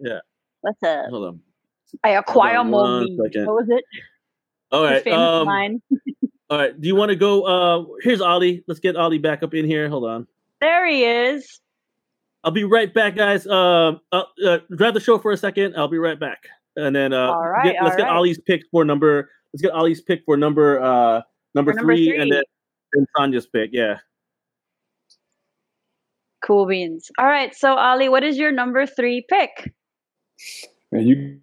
Yeah. 0.00 0.18
What's 0.64 0.82
up? 0.82 1.06
hold 1.10 1.26
on 1.26 1.40
I 2.02 2.10
acquire 2.10 2.64
more 2.64 3.00
meat. 3.02 3.18
second. 3.22 3.46
What 3.46 3.54
was 3.56 3.68
it? 3.68 3.84
all 4.72 4.82
right 4.82 5.06
um 5.08 5.46
line. 5.46 5.82
all 6.50 6.58
right 6.58 6.80
do 6.80 6.88
you 6.88 6.96
want 6.96 7.10
to 7.10 7.16
go 7.16 7.42
uh 7.44 7.84
here's 8.02 8.20
ali 8.22 8.64
let's 8.66 8.80
get 8.80 8.96
ali 8.96 9.18
back 9.18 9.42
up 9.42 9.52
in 9.54 9.64
here 9.66 9.88
hold 9.88 10.04
on 10.04 10.26
There 10.60 10.86
he 10.88 11.04
is. 11.04 11.60
I'll 12.42 12.50
be 12.50 12.64
right 12.64 12.92
back, 12.92 13.16
guys. 13.16 13.46
Um, 13.46 14.00
uh, 14.12 14.24
uh, 14.46 14.58
grab 14.76 14.92
the 14.94 15.00
show 15.00 15.18
for 15.18 15.32
a 15.32 15.36
second. 15.36 15.74
I'll 15.76 15.88
be 15.88 15.96
right 15.98 16.18
back, 16.20 16.40
and 16.76 16.94
then 16.94 17.12
uh, 17.14 17.32
All 17.32 17.48
right, 17.48 17.64
get, 17.64 17.76
let's 17.82 17.92
all 17.92 17.96
get 17.96 18.02
right. 18.04 18.16
Ollie's 18.16 18.38
pick 18.40 18.62
for 18.70 18.84
number. 18.84 19.30
Let's 19.52 19.62
get 19.62 19.72
Ollie's 19.72 20.02
pick 20.02 20.22
for 20.26 20.36
number 20.36 20.78
uh 20.80 21.22
number, 21.54 21.72
For 21.72 21.76
number 21.78 21.94
three, 21.94 22.08
three. 22.10 22.20
and 22.20 22.30
then, 22.32 22.42
then 22.92 23.06
Tanya's 23.16 23.46
pick. 23.46 23.70
Yeah. 23.72 23.98
Cool 26.42 26.66
beans. 26.66 27.10
All 27.18 27.24
right. 27.26 27.54
So, 27.54 27.74
Ali, 27.76 28.08
what 28.10 28.22
is 28.22 28.36
your 28.36 28.52
number 28.52 28.84
three 28.86 29.24
pick? 29.28 29.72
Man, 30.92 31.06
you 31.06 31.40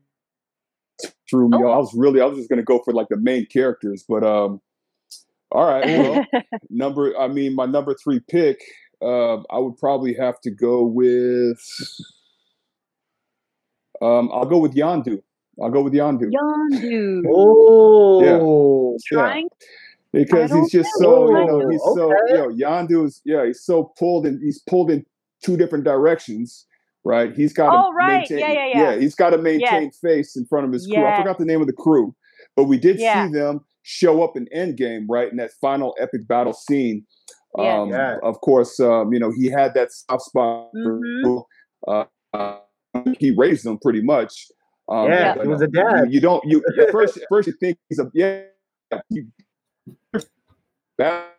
threw 1.30 1.50
me. 1.50 1.58
Oh. 1.60 1.68
off. 1.68 1.76
I 1.76 1.78
was 1.80 1.94
really, 1.94 2.22
I 2.22 2.26
was 2.26 2.38
just 2.38 2.50
gonna 2.50 2.64
go 2.64 2.80
for 2.80 2.94
like 2.94 3.10
the 3.10 3.18
main 3.18 3.46
characters, 3.46 4.04
but 4.08 4.24
um, 4.24 4.62
All 5.52 5.68
right. 5.68 5.86
Well, 5.86 6.26
number. 6.70 7.18
I 7.20 7.28
mean, 7.28 7.56
my 7.56 7.66
number 7.66 7.94
three 7.94 8.20
pick. 8.20 8.62
Uh, 9.02 9.38
I 9.50 9.58
would 9.58 9.78
probably 9.78 10.14
have 10.14 10.40
to 10.42 10.52
go 10.52 10.84
with. 10.84 11.60
Um, 14.02 14.30
I'll 14.34 14.46
go 14.46 14.58
with 14.58 14.74
Yondu. 14.76 15.22
I'll 15.62 15.70
go 15.70 15.82
with 15.82 15.94
Yandu. 15.94 16.32
Yondu. 16.32 17.24
Oh, 17.30 18.22
yeah. 18.24 18.98
Trying. 19.18 19.50
because 20.12 20.52
he's 20.52 20.72
just 20.72 20.90
so 20.96 21.28
so. 21.28 21.40
you 21.40 21.46
know 21.46 21.70
he's 21.70 21.82
so 21.82 22.12
Okay. 22.12 22.34
you 22.34 22.38
know 22.38 22.50
Yondu's 22.50 23.22
yeah 23.26 23.46
he's 23.46 23.64
so 23.64 23.94
pulled 23.98 24.26
in 24.26 24.40
he's 24.42 24.60
pulled 24.62 24.90
in 24.90 25.06
two 25.44 25.58
different 25.58 25.84
directions 25.84 26.66
right 27.04 27.34
he's 27.36 27.54
got 27.54 27.72
to 27.72 27.78
Oh, 27.78 27.92
right. 27.94 28.20
maintain 28.30 28.40
Yeah, 28.40 28.66
yeah, 28.68 28.92
yeah. 28.94 29.00
he's 29.00 29.16
got 29.16 29.32
to 29.32 29.38
maintain 29.38 29.92
face 29.92 30.36
in 30.36 30.46
front 30.46 30.66
of 30.68 30.72
his 30.74 30.86
crew 30.88 31.06
I 31.08 31.16
forgot 31.18 31.38
the 31.40 31.46
name 31.46 31.62
of 31.62 31.68
the 31.68 31.74
crew 31.74 32.16
but 32.56 32.66
we 32.66 32.78
did 32.78 33.00
Yeah. 33.00 33.28
see 33.28 33.34
them 33.34 33.62
show 33.84 34.24
up 34.24 34.38
in 34.38 34.48
Endgame 34.56 35.06
right 35.10 35.30
in 35.32 35.38
that 35.38 35.52
final 35.60 35.96
epic 36.00 36.28
battle 36.28 36.54
scene 36.54 37.06
Yes. 37.58 37.80
um, 37.80 37.90
Yeah. 37.90 38.18
of 38.24 38.40
course 38.42 38.80
um, 38.80 39.14
you 39.14 39.20
know 39.20 39.32
he 39.32 39.48
had 39.50 39.74
that 39.74 39.92
soft 39.92 40.24
spot 40.24 40.70
for 40.72 41.00
Mhm. 41.00 41.44
uh, 41.88 42.06
uh, 42.34 42.60
he 43.18 43.32
raised 43.32 43.66
them 43.66 43.78
pretty 43.80 44.02
much 44.02 44.48
um, 44.90 45.10
Yeah, 45.10 45.36
but, 45.36 45.44
he 45.44 45.48
was 45.48 45.62
a 45.62 45.68
dad. 45.68 46.06
you, 46.08 46.12
you 46.16 46.20
don't 46.22 46.44
you 46.46 46.64
at 46.80 46.92
first 46.92 47.18
at 47.18 47.24
first 47.30 47.48
you 47.48 47.54
think 47.60 47.78
he's 47.90 48.00
a 48.00 48.10
yeah 48.14 48.44
you, 49.10 49.26
that 50.98 51.36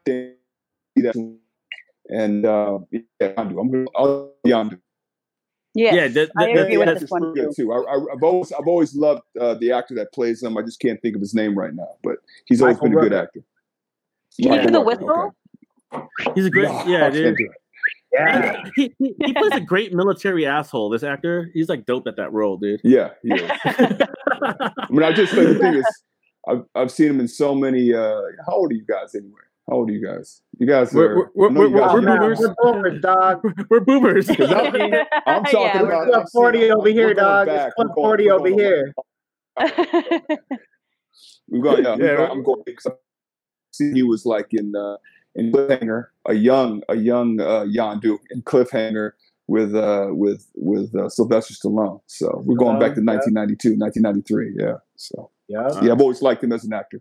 and 2.08 2.44
uh, 2.44 2.78
yeah, 2.90 3.00
Yondu. 3.20 3.60
I'm 3.60 3.70
gonna 3.70 3.86
I'll 3.96 4.32
Yondu. 4.46 4.78
Yes. 5.74 5.94
Yeah, 5.94 6.08
that- 6.08 6.30
I 6.36 6.46
that- 6.46 6.50
agree 6.62 6.72
the 6.74 6.76
with 6.78 6.88
actor's 6.88 7.00
this 7.02 7.10
one 7.10 7.22
pretty 7.22 7.40
too. 7.40 7.46
good 7.46 7.56
too. 7.56 7.72
I, 7.72 7.76
I, 7.78 8.14
I've 8.14 8.22
always 8.22 8.52
I've 8.52 8.66
always 8.66 8.94
loved 8.94 9.22
uh, 9.40 9.54
the 9.54 9.72
actor 9.72 9.94
that 9.96 10.12
plays 10.12 10.42
him. 10.42 10.56
I 10.58 10.62
just 10.62 10.80
can't 10.80 11.00
think 11.00 11.14
of 11.16 11.20
his 11.20 11.34
name 11.34 11.56
right 11.58 11.74
now, 11.74 11.88
but 12.02 12.16
he's 12.46 12.60
always 12.60 12.76
Michael 12.76 12.88
been 12.90 12.98
a 12.98 13.00
good 13.02 13.12
actor. 13.14 13.42
Can 14.36 14.44
you 14.44 14.48
Michael 14.50 14.66
do 14.66 14.72
the 14.72 14.80
whistle? 14.80 15.34
okay. 15.94 16.32
He's 16.34 16.46
a 16.46 16.50
great, 16.50 16.68
No, 16.68 16.84
yeah, 16.86 17.10
dude. 17.10 17.36
yeah. 18.12 18.62
He, 18.76 18.94
he, 18.98 19.14
he 19.24 19.32
plays 19.34 19.52
a 19.52 19.60
great 19.60 19.92
military 19.94 20.46
asshole. 20.46 20.88
This 20.90 21.02
actor, 21.02 21.50
he's 21.54 21.68
like 21.68 21.84
dope 21.86 22.06
at 22.06 22.16
that 22.16 22.32
role, 22.32 22.56
dude. 22.58 22.80
Yeah, 22.84 23.10
he 23.22 23.32
is. 23.34 23.50
I 23.64 24.70
mean, 24.90 25.02
I 25.02 25.12
just 25.12 25.32
like 25.34 25.46
the 25.48 25.58
thing 25.58 25.74
is, 25.74 25.84
I've 26.48 26.64
I've 26.74 26.90
seen 26.90 27.08
him 27.10 27.20
in 27.20 27.28
so 27.28 27.54
many. 27.54 27.94
Uh, 27.94 28.20
how 28.46 28.52
old 28.54 28.72
are 28.72 28.74
you 28.74 28.84
guys 28.86 29.14
anyway? 29.14 29.40
How 29.72 29.76
old 29.78 29.88
are 29.88 29.92
you 29.94 30.06
guys? 30.06 30.42
You 30.58 30.66
guys 30.66 30.92
We're- 30.92 31.28
we're- 31.34 31.48
I 31.48 31.54
know 31.54 31.62
you 31.64 31.70
we're- 31.70 31.80
guys 31.80 31.94
we're 31.94 32.02
boomers. 32.02 32.40
We're 32.40 32.54
boomers, 32.72 33.00
dog. 33.00 33.40
We're 33.70 33.80
boomers. 33.80 34.28
I'm- 34.28 34.38
I'm 35.26 35.44
talking 35.44 35.60
Yeah, 35.60 35.80
about 35.80 35.86
We're 35.88 36.02
I'm 36.02 36.10
Club 36.10 36.26
40 36.30 36.58
seeing- 36.58 36.72
over 36.72 36.88
here, 36.90 37.06
we're 37.06 37.14
dog. 37.14 37.46
back. 37.46 37.66
It's 37.68 37.74
Club 37.76 37.86
going- 37.86 37.94
40 37.94 38.24
we're 38.26 38.32
over 38.34 38.48
going- 38.50 38.58
here. 38.58 38.94
We've 41.48 41.62
got 41.62 41.82
yeah. 41.82 41.96
Yeah. 41.98 42.04
yeah 42.18 42.28
I'm 42.30 42.42
going. 42.42 42.62
because 42.66 42.86
See, 43.72 43.92
he 43.92 44.02
was 44.02 44.26
like 44.26 44.48
in 44.52 44.76
uh, 44.76 44.96
in 45.36 45.52
Cliffhanger, 45.52 46.08
a 46.28 46.34
young 46.34 46.82
a 46.90 46.96
young 46.96 47.40
uh, 47.40 47.64
Yondu 47.64 48.18
in 48.30 48.42
Cliffhanger 48.42 49.12
with 49.46 49.74
uh, 49.74 50.08
with 50.10 50.46
with 50.54 50.94
uh, 50.94 51.08
Sylvester 51.08 51.54
Stallone. 51.54 52.02
So 52.08 52.42
we're 52.44 52.56
going 52.58 52.78
back 52.78 52.94
to 52.96 53.00
yeah. 53.00 53.12
1992, 53.16 53.78
1993. 53.78 54.54
Yeah. 54.58 54.76
So 54.96 55.30
Yeah. 55.48 55.68
yeah, 55.82 55.92
I've 55.92 56.00
always 56.02 56.20
liked 56.20 56.44
him 56.44 56.52
as 56.52 56.64
an 56.64 56.74
actor. 56.74 57.00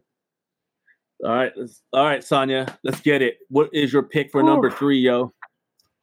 All 1.24 1.36
right, 1.36 1.52
let's- 1.56 1.82
all 1.94 2.06
right, 2.06 2.24
Sonia, 2.24 2.78
let's 2.84 3.00
get 3.02 3.22
it. 3.22 3.38
What 3.50 3.70
is 3.74 3.94
your 3.94 4.04
pick 4.04 4.32
for 4.32 4.44
number 4.44 4.70
three, 4.72 5.00
yo? 5.00 5.32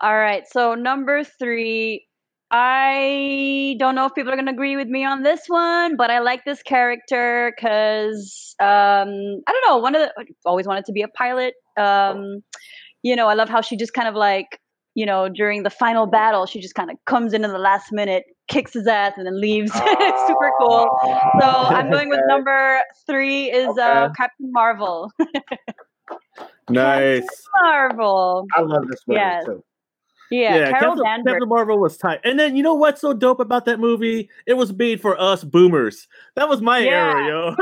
All 0.01 0.17
right. 0.17 0.45
So 0.49 0.75
number 0.75 1.25
three, 1.25 2.07
I 2.51 3.77
don't 3.79 3.95
know 3.95 4.07
if 4.07 4.15
people 4.15 4.33
are 4.33 4.37
gonna 4.37 4.53
agree 4.53 4.77
with 4.77 4.89
me 4.89 5.05
on 5.05 5.23
this 5.23 5.43
one, 5.49 5.97
but 5.97 6.11
I 6.11 6.21
like 6.21 6.45
this 6.45 6.63
character 6.63 7.53
because 7.55 8.55
um, 8.61 9.09
I 9.47 9.53
don't 9.53 9.67
know. 9.67 9.79
One 9.79 9.95
of 9.95 10.03
the 10.03 10.25
always 10.47 10.67
wanted 10.67 10.85
to 10.87 10.93
be 10.93 11.03
a 11.03 11.09
pilot. 11.09 11.55
Um, 11.77 12.43
you 13.03 13.15
know, 13.17 13.27
I 13.29 13.35
love 13.35 13.49
how 13.49 13.61
she 13.61 13.77
just 13.77 13.93
kind 13.93 14.09
of 14.09 14.15
like 14.15 14.61
you 14.95 15.05
know 15.05 15.29
during 15.29 15.63
the 15.65 15.71
final 15.71 16.07
battle, 16.07 16.47
she 16.47 16.61
just 16.61 16.75
kind 16.75 16.91
of 16.91 16.97
comes 17.07 17.35
in 17.35 17.45
in 17.45 17.51
the 17.53 17.59
last 17.59 17.93
minute, 17.93 18.25
kicks 18.49 18.73
his 18.73 18.87
ass, 18.87 19.13
and 19.17 19.27
then 19.27 19.41
leaves. 19.41 19.73
Super 20.27 20.51
cool. 20.59 20.89
So 21.41 21.47
I'm 21.47 21.91
going 21.93 22.09
with 22.09 22.21
number 22.27 22.81
three 23.07 23.51
is 23.51 23.77
uh, 23.79 24.11
Captain 24.17 24.51
Marvel. 24.53 25.11
Nice. 26.71 27.21
Captain 27.23 27.63
Marvel. 27.63 28.47
I 28.55 28.61
love 28.61 28.87
this 28.89 29.01
movie 29.07 29.21
Yes. 29.21 29.45
too. 29.45 29.65
Yeah, 30.31 30.71
Carol 30.73 30.97
Captain, 30.97 31.05
Danvers. 31.05 31.33
Captain 31.33 31.49
Marvel 31.49 31.79
was 31.81 31.97
tight. 31.97 32.21
And 32.25 32.39
then 32.39 32.55
you 32.57 32.63
know 32.63 32.75
what's 32.75 33.01
so 33.01 33.15
dope 33.15 33.41
about 33.41 33.65
that 33.65 33.81
movie? 33.81 34.29
It 34.47 34.55
was 34.55 34.73
made 34.75 35.01
for 35.01 35.19
us 35.19 35.43
boomers. 35.43 36.07
That 36.37 36.49
was 36.51 36.61
my 36.61 36.81
Yeah. 36.81 36.91
era, 36.91 37.27
yo. 37.27 37.57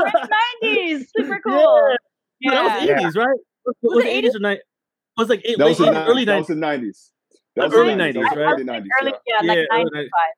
nineties, 0.61 1.09
super 1.15 1.35
Yeah. 1.35 1.39
cool. 1.45 1.95
Yeah, 2.41 2.51
that 2.51 2.63
was 2.79 2.89
Yeah. 2.89 2.99
eighties, 2.99 3.15
right? 3.15 3.27
Was, 3.65 3.75
Was 3.81 3.95
was 3.95 4.03
it 4.05 4.07
it 4.07 4.11
eighties 4.11 4.35
or 4.35 4.39
night? 4.39 4.59
Was 5.17 5.29
like 5.29 5.41
eight, 5.45 5.57
That 5.57 5.65
was, 5.69 5.79
late, 5.79 5.93
the, 5.93 6.01
eight- 6.03 6.07
early 6.09 6.25
that 6.25 6.37
was 6.39 6.49
nineties. 6.49 7.11
the 7.25 7.37
90s. 7.37 7.39
That 7.55 7.63
was 7.69 7.73
Early 7.73 7.95
the 7.95 8.03
90s, 8.03 8.13
That 8.13 8.19
was 8.19 8.29
the 8.33 8.39
right? 8.41 8.53
Early 8.53 8.63
90s. 8.65 8.87
Early, 9.01 9.13
yeah. 9.25 9.35
yeah, 9.41 9.47
like 9.47 9.57
Yeah, 9.57 9.65
ninety 9.77 9.89
five. 9.93 10.33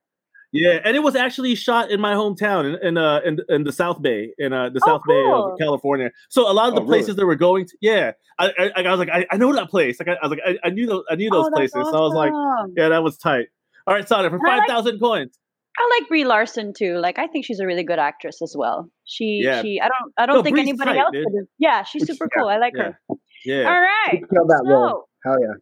Yeah, 0.51 0.79
and 0.83 0.95
it 0.95 1.01
was 1.03 1.15
actually 1.15 1.53
shot 1.55 1.91
in 1.91 1.99
my 2.01 2.13
hometown 2.13 2.65
in 2.75 2.87
in 2.87 2.97
uh, 2.97 3.19
in, 3.23 3.37
in 3.49 3.63
the 3.65 3.71
South 3.71 4.01
Bay 4.01 4.33
in 4.39 4.51
uh, 4.51 4.69
the 4.69 4.79
Oh, 4.83 4.87
South 4.87 5.01
Bay 5.07 5.21
cool. 5.23 5.53
of 5.53 5.59
California. 5.59 6.09
So 6.29 6.49
a 6.49 6.53
lot 6.53 6.69
of 6.69 6.75
the 6.75 6.81
Oh, 6.81 6.85
really? 6.85 6.99
places 6.99 7.15
they 7.17 7.23
were 7.23 7.35
going 7.35 7.65
to, 7.67 7.77
yeah, 7.81 8.13
I 8.39 8.71
I, 8.75 8.81
I 8.83 8.89
was 8.91 8.99
like 8.99 9.09
I, 9.09 9.27
I 9.31 9.37
know 9.37 9.53
that 9.53 9.69
place. 9.69 9.99
Like 9.99 10.07
I, 10.09 10.13
I 10.13 10.27
was 10.27 10.31
like 10.31 10.39
I, 10.45 10.67
I 10.67 10.69
knew 10.71 10.87
those 10.87 11.03
I 11.09 11.15
knew 11.15 11.29
those 11.29 11.45
Oh, 11.45 11.49
that's 11.55 11.71
places. 11.71 11.89
So 11.91 11.95
I 11.97 12.01
was 12.01 12.13
like, 12.15 12.31
yeah, 12.75 12.89
that 12.89 13.03
was 13.03 13.17
tight. 13.17 13.47
All 13.85 13.93
right, 13.93 14.07
Sonia, 14.07 14.29
for 14.31 14.39
five 14.43 14.63
thousand 14.67 14.93
like- 14.93 15.01
coins. 15.01 15.37
I 15.77 15.97
like 15.99 16.09
Brie 16.09 16.25
Larson 16.25 16.73
too. 16.73 16.97
Like 16.97 17.19
I 17.19 17.27
think 17.27 17.45
she's 17.45 17.59
a 17.61 17.65
really 17.67 17.83
good 17.83 17.99
actress 17.99 18.41
as 18.41 18.53
well. 18.57 18.89
She 19.05 19.41
Yeah. 19.43 19.61
she 19.61 19.79
I 19.79 19.87
don't 19.87 20.13
I 20.17 20.25
don't 20.25 20.37
No, 20.37 20.43
think 20.43 20.55
Brie's 20.55 20.67
anybody 20.67 20.91
tight, 20.93 20.99
else 20.99 21.11
dude. 21.13 21.25
could. 21.25 21.47
Yeah, 21.59 21.83
she's 21.83 22.01
Which- 22.01 22.09
super 22.17 22.27
cool. 22.35 22.47
I 22.49 22.57
like 22.57 22.73
Yeah. 22.75 22.83
her. 22.83 22.99
Yeah. 23.45 23.63
All 23.69 23.79
right. 23.79 24.09
She 24.11 24.17
killed 24.17 24.49
that 24.49 24.63
so, 24.65 24.69
role. 24.71 25.03
Hell 25.23 25.37
yeah. 25.39 25.53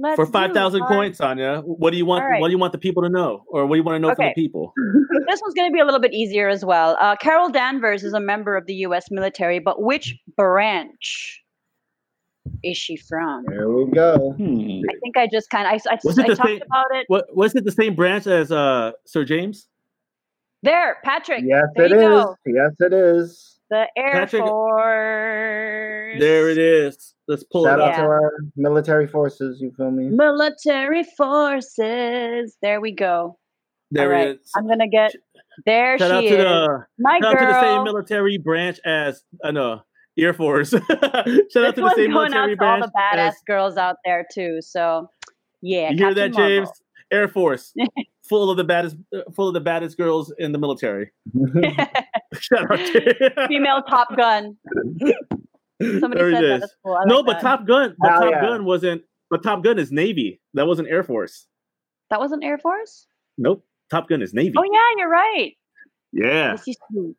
Let's 0.00 0.16
for 0.16 0.26
five 0.26 0.52
thousand 0.52 0.82
our- 0.82 0.88
coins, 0.88 1.16
Sonia, 1.18 1.60
what 1.64 1.90
do 1.90 1.96
you 1.96 2.06
want? 2.06 2.22
All 2.22 2.30
right. 2.30 2.40
What 2.40 2.48
do 2.48 2.52
you 2.52 2.58
want 2.58 2.72
the 2.72 2.78
people 2.78 3.02
to 3.02 3.08
know, 3.08 3.44
or 3.48 3.66
what 3.66 3.74
do 3.74 3.78
you 3.78 3.84
want 3.84 3.96
to 3.96 3.98
know 4.08 4.14
from 4.14 4.26
the 4.26 4.32
people? 4.34 4.72
This 5.28 5.40
one's 5.42 5.52
going 5.54 5.68
to 5.70 5.74
be 5.74 5.80
a 5.80 5.84
little 5.84 6.00
bit 6.00 6.14
easier 6.14 6.48
as 6.48 6.64
well. 6.64 6.96
Uh, 7.00 7.14
Carol 7.16 7.50
Danvers 7.50 8.02
is 8.02 8.14
a 8.14 8.20
member 8.20 8.56
of 8.56 8.64
the 8.66 8.74
U.S. 8.86 9.10
military, 9.10 9.58
but 9.58 9.82
which 9.82 10.14
branch 10.36 11.42
is 12.64 12.78
she 12.78 12.96
from? 12.96 13.44
There 13.48 13.68
we 13.68 13.90
go. 13.92 14.32
Hmm. 14.38 14.80
I 14.88 14.94
think 15.02 15.16
I 15.18 15.26
just 15.30 15.50
kind 15.50 15.66
of 15.66 15.72
I, 15.86 15.94
I, 15.94 15.98
Was 16.04 16.16
it 16.18 16.24
I 16.24 16.28
the 16.28 16.36
talked 16.36 16.48
same- 16.48 16.62
about 16.66 16.86
it. 16.92 17.04
What 17.08 17.26
was 17.36 17.54
it 17.54 17.64
the 17.64 17.72
same 17.72 17.94
branch 17.94 18.26
as 18.26 18.50
uh 18.52 18.92
Sir 19.04 19.24
James? 19.24 19.66
There, 20.62 20.96
Patrick. 21.04 21.44
Yes, 21.46 21.64
there 21.76 21.84
it 21.86 21.90
you 21.90 21.98
is. 22.00 22.24
go. 22.24 22.36
Yes, 22.46 22.72
it 22.80 22.92
is. 22.92 23.47
The 23.70 23.86
Air 23.96 24.12
Patrick- 24.12 24.42
Force. 24.42 26.16
There 26.20 26.48
it 26.50 26.58
is. 26.58 27.14
Let's 27.26 27.44
pull 27.44 27.64
Shout 27.64 27.78
it 27.78 27.82
out 27.82 27.90
up. 27.90 27.96
to 27.96 28.02
our 28.02 28.32
military 28.56 29.06
forces. 29.06 29.60
You 29.60 29.72
feel 29.76 29.90
me? 29.90 30.08
Military 30.08 31.04
forces. 31.16 32.56
There 32.62 32.80
we 32.80 32.92
go. 32.92 33.38
There 33.90 34.06
All 34.06 34.10
right. 34.12 34.28
it 34.28 34.40
is. 34.42 34.50
I'm 34.56 34.66
gonna 34.66 34.88
get. 34.88 35.12
There 35.66 35.98
Shout 35.98 36.10
out 36.10 36.22
she 36.22 36.28
to 36.30 36.36
is. 36.38 36.44
the 36.44 36.84
My 36.98 37.18
shout 37.20 37.34
out 37.34 37.40
to 37.40 37.46
the 37.46 37.60
same 37.60 37.84
military 37.84 38.38
branch 38.38 38.78
as 38.86 39.22
I 39.44 39.50
know 39.50 39.80
Air 40.18 40.32
Force. 40.32 40.70
shout 40.70 40.82
out 40.92 40.94
to 40.94 41.50
the 41.52 41.82
one's 41.82 41.94
same 41.96 42.12
going 42.12 42.32
out 42.32 42.46
military 42.48 42.56
to 42.56 42.64
all 42.64 42.80
the 42.80 42.92
badass 42.96 43.28
as- 43.28 43.34
girls 43.46 43.76
out 43.76 43.96
there 44.04 44.26
too. 44.32 44.58
So, 44.60 45.10
yeah. 45.62 45.90
you 45.90 45.96
hear 45.96 46.08
Captain 46.08 46.32
that, 46.32 46.36
James? 46.36 46.66
Marvel. 46.68 46.74
Air 47.10 47.28
Force, 47.28 47.72
full 48.28 48.50
of 48.50 48.58
the 48.58 48.64
baddest, 48.64 48.96
uh, 49.14 49.20
full 49.34 49.48
of 49.48 49.54
the 49.54 49.60
baddest 49.60 49.96
girls 49.96 50.30
in 50.38 50.52
the 50.52 50.58
military. 50.58 51.10
Shout 52.38 52.70
out 52.70 52.78
to 52.78 53.46
Female 53.48 53.82
Top 53.88 54.16
Gun. 54.16 54.56
Somebody 55.80 56.20
There 56.20 56.30
it 56.30 56.34
said 56.34 56.42
that. 56.42 56.54
is. 56.56 56.60
That's 56.60 56.74
cool. 56.84 56.98
No, 57.06 57.16
like 57.18 57.26
but 57.26 57.32
that. 57.34 57.40
Top 57.42 57.66
Gun, 57.66 57.94
but 57.98 58.10
Hell 58.10 58.20
Top 58.22 58.30
yeah. 58.32 58.40
Gun 58.42 58.64
wasn't. 58.64 59.02
But 59.30 59.42
Top 59.42 59.62
Gun 59.62 59.78
is 59.78 59.92
Navy. 59.92 60.40
That 60.54 60.66
wasn't 60.66 60.88
Air 60.88 61.02
Force. 61.04 61.46
that 62.10 62.18
wasn't 62.18 62.42
Air 62.44 62.58
Force. 62.58 63.06
Nope. 63.36 63.64
Top 63.90 64.08
Gun 64.08 64.22
is 64.22 64.34
Navy. 64.34 64.54
Oh 64.56 64.64
yeah, 64.64 64.80
you're 64.96 65.08
right. 65.10 65.52
yeah. 66.12 66.52
This 66.52 66.68
is 66.68 66.76
true. 66.90 67.14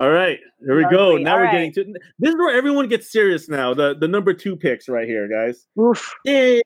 All 0.00 0.10
right. 0.10 0.38
Here 0.60 0.76
we 0.76 0.82
Lovely. 0.82 0.96
go. 0.96 1.16
Now 1.16 1.32
All 1.32 1.38
we're 1.38 1.44
right. 1.44 1.72
getting 1.74 1.94
to. 1.94 2.00
This 2.18 2.30
is 2.30 2.36
where 2.36 2.54
everyone 2.56 2.88
gets 2.88 3.10
serious 3.10 3.48
now. 3.48 3.74
The 3.74 3.94
the 3.98 4.08
number 4.08 4.32
two 4.34 4.56
picks 4.56 4.88
right 4.88 5.06
here, 5.08 5.28
guys. 5.28 5.66
Oof. 5.80 6.14
Yeah. 6.24 6.60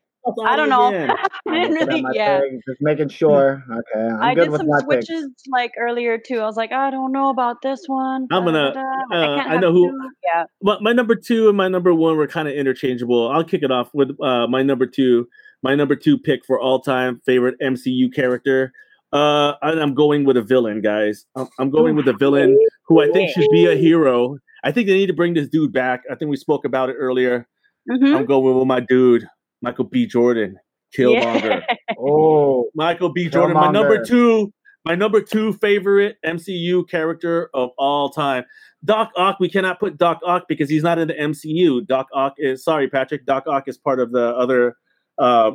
I 0.45 0.57
don't 0.57 0.69
know. 0.69 0.89
I 1.49 1.63
didn't 1.69 1.89
really. 1.89 2.05
Yeah. 2.13 2.41
thing, 2.41 2.61
Just 2.69 2.81
making 2.81 3.09
sure. 3.09 3.63
Okay. 3.71 4.07
I'm 4.07 4.23
I 4.23 4.35
good 4.35 4.43
did 4.43 4.51
with 4.51 4.61
some 4.61 4.69
my 4.69 4.79
picks. 4.89 5.07
switches 5.07 5.29
like 5.51 5.73
earlier 5.79 6.19
too. 6.19 6.39
I 6.41 6.45
was 6.45 6.57
like, 6.57 6.73
I 6.73 6.91
don't 6.91 7.13
know 7.13 7.31
about 7.31 7.63
this 7.63 7.81
one. 7.87 8.27
I'm 8.31 8.45
gonna- 8.45 8.75
uh, 9.13 9.37
can't 9.37 9.51
I 9.51 9.57
know 9.57 9.73
who- 9.73 9.91
two. 9.91 10.11
Yeah. 10.33 10.45
But 10.63 10.83
my 10.83 10.93
number 10.93 11.15
two 11.15 11.49
and 11.49 11.57
my 11.57 11.69
number 11.69 11.95
one 11.95 12.17
were 12.17 12.27
kind 12.27 12.49
of 12.49 12.55
interchangeable. 12.55 13.31
I'll 13.31 13.45
kick 13.45 13.63
it 13.63 13.71
off 13.71 13.89
with 13.95 14.11
uh, 14.23 14.47
my 14.47 14.63
number 14.63 14.87
two. 14.87 15.27
My 15.63 15.75
number 15.75 15.97
two 15.97 16.19
pick 16.19 16.45
for 16.47 16.59
all 16.61 16.81
time 16.81 17.21
favorite 17.27 17.57
MCU 17.63 18.13
character. 18.15 18.73
Uh, 19.13 19.55
and 19.63 19.81
I'm 19.81 19.93
going 19.95 20.25
with 20.25 20.37
a 20.37 20.43
villain, 20.43 20.81
guys. 20.83 21.27
I'm, 21.35 21.49
I'm 21.59 21.71
going 21.71 21.97
with 21.97 22.07
a 22.09 22.13
villain 22.13 22.57
who 22.87 23.01
I 23.03 23.11
think 23.11 23.31
should 23.33 23.49
be 23.51 23.67
a 23.67 23.75
hero. 23.75 24.39
I 24.63 24.71
think 24.73 24.87
they 24.87 24.95
need 24.95 25.07
to 25.09 25.13
bring 25.15 25.35
this 25.35 25.49
dude 25.49 25.73
back. 25.73 26.03
I 26.11 26.15
think 26.15 26.31
we 26.31 26.37
spoke 26.37 26.65
about 26.65 26.91
it 26.91 26.95
earlier. 26.95 27.47
Mhm. 27.91 28.15
I'm 28.17 28.27
going 28.27 28.57
with 28.57 28.67
my 28.69 28.79
dude, 28.81 29.27
Michael 29.63 29.85
B. 29.85 30.07
Jordan, 30.07 30.59
Killmonger. 30.97 31.63
Yeah. 31.69 31.75
Oh, 32.03 32.71
Michael 32.75 33.13
B. 33.13 33.29
Jordan, 33.29 33.55
my 33.55 33.71
number 33.71 34.03
two, 34.03 34.53
my 34.87 34.95
number 34.95 35.21
two 35.21 35.53
favorite 35.55 36.17
MCU 36.25 36.89
character 36.89 37.51
of 37.53 37.71
all 37.77 38.09
time. 38.09 38.45
Doc 38.85 39.11
Ock, 39.17 39.39
we 39.39 39.51
cannot 39.51 39.79
put 39.79 39.99
Doc 39.99 40.21
Ock 40.25 40.45
because 40.49 40.71
he's 40.71 40.83
not 40.83 40.99
in 40.99 41.09
the 41.09 41.15
MCU. 41.15 41.87
Doc 41.87 42.07
Ock 42.15 42.35
is 42.39 42.65
sorry, 42.65 42.89
Patrick. 42.89 43.27
Doc 43.27 43.47
Ock 43.47 43.69
is 43.69 43.77
part 43.77 44.01
of 44.01 44.13
the 44.13 44.29
other 44.35 44.77
uh, 45.19 45.51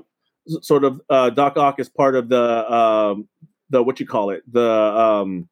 sort 0.62 0.84
of 0.84 1.02
uh, 1.10 1.32
Doc 1.32 1.58
Ock 1.58 1.80
is 1.80 1.90
part 1.90 2.16
of 2.16 2.30
the 2.30 2.72
um, 2.72 3.28
the 3.70 3.82
what 3.82 4.00
you 4.00 4.06
call 4.06 4.30
it 4.30 4.44
the 4.52 4.70
um 4.70 5.50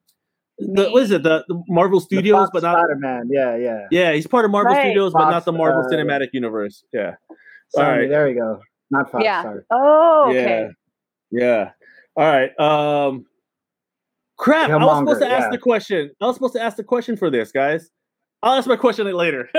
the, 0.58 0.88
what 0.90 1.02
is 1.02 1.10
it 1.10 1.24
the, 1.24 1.44
the 1.48 1.60
Marvel 1.68 1.98
Studios, 1.98 2.36
Fox 2.36 2.50
but 2.52 2.62
not 2.62 2.78
Spider-Man. 2.78 3.28
Yeah, 3.30 3.56
yeah. 3.56 3.86
yeah, 3.90 4.12
he's 4.12 4.26
part 4.26 4.44
of 4.44 4.52
Marvel 4.52 4.72
Right. 4.72 4.82
Studios, 4.82 5.12
but 5.12 5.30
not 5.30 5.44
the 5.44 5.52
Marvel 5.52 5.84
uh, 5.84 5.88
Cinematic 5.88 6.28
Universe. 6.32 6.84
Yeah, 6.92 7.16
Sorry, 7.74 7.92
Alright. 7.92 8.08
there 8.08 8.26
we 8.26 8.34
go. 8.34 8.60
Not 8.90 9.10
Fox. 9.10 9.24
Yeah. 9.24 9.42
Sorry. 9.42 9.62
Oh, 9.70 10.26
okay. 10.28 10.68
yeah, 11.30 11.40
yeah. 11.40 11.70
All 12.16 12.24
right. 12.24 12.58
Um, 12.60 13.26
crap! 14.36 14.70
I 14.70 14.76
was 14.76 14.98
supposed 14.98 15.20
to 15.20 15.28
ask 15.28 15.46
yeah. 15.46 15.50
the 15.50 15.58
question. 15.58 16.10
I 16.20 16.26
was 16.26 16.36
supposed 16.36 16.54
to 16.54 16.62
ask 16.62 16.76
the 16.76 16.84
question 16.84 17.16
for 17.16 17.30
this, 17.30 17.50
guys. 17.50 17.90
I'll 18.42 18.58
ask 18.58 18.68
my 18.68 18.76
question 18.76 19.06
later. 19.10 19.48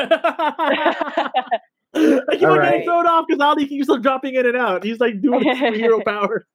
I 1.96 2.36
keep 2.36 2.44
on 2.44 2.52
Alright. 2.52 2.72
getting 2.72 2.84
thrown 2.84 3.08
off 3.08 3.26
because 3.28 3.42
Ali 3.42 3.68
keeps 3.68 3.90
on 3.90 4.02
dropping 4.02 4.36
in 4.36 4.46
and 4.46 4.58
out. 4.58 4.84
He's 4.84 5.00
like 5.00 5.22
doing 5.22 5.44
his 5.44 5.58
superhero 5.60 6.04
power. 6.06 6.46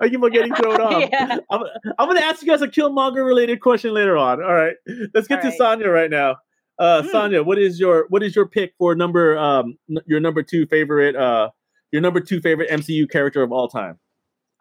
I 0.00 0.08
keep 0.08 0.22
on 0.22 0.30
getting 0.30 0.54
thrown 0.54 0.80
off. 0.80 1.08
yeah. 1.12 1.38
I'm, 1.50 1.62
I'm 1.98 2.08
going 2.08 2.16
to 2.16 2.24
ask 2.24 2.42
you 2.42 2.48
guys 2.48 2.62
a 2.62 2.68
Killmonger 2.68 3.26
related 3.26 3.60
question 3.60 3.92
later 3.92 4.16
on. 4.16 4.42
All 4.42 4.54
right, 4.54 4.76
let's 5.14 5.26
get 5.26 5.42
to 5.42 5.48
Alright. 5.48 5.58
Sonya 5.58 5.88
right 5.88 6.10
now. 6.10 6.36
Uh, 6.78 7.02
Hmm. 7.02 7.08
Sonya, 7.08 7.42
what 7.42 7.58
is 7.58 7.78
your 7.78 8.06
what 8.08 8.22
is 8.22 8.34
your 8.34 8.46
pick 8.46 8.74
for 8.78 8.94
number 8.94 9.38
um 9.38 9.78
your 10.06 10.20
number 10.20 10.42
two 10.42 10.66
favorite 10.66 11.14
uh 11.14 11.50
your 11.92 12.02
number 12.02 12.20
two 12.20 12.40
favorite 12.40 12.68
MCU 12.70 13.08
character 13.08 13.42
of 13.42 13.52
all 13.52 13.68
time? 13.68 13.98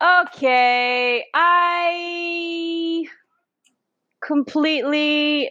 Okay, 0.01 1.25
I 1.33 3.05
completely. 4.25 5.49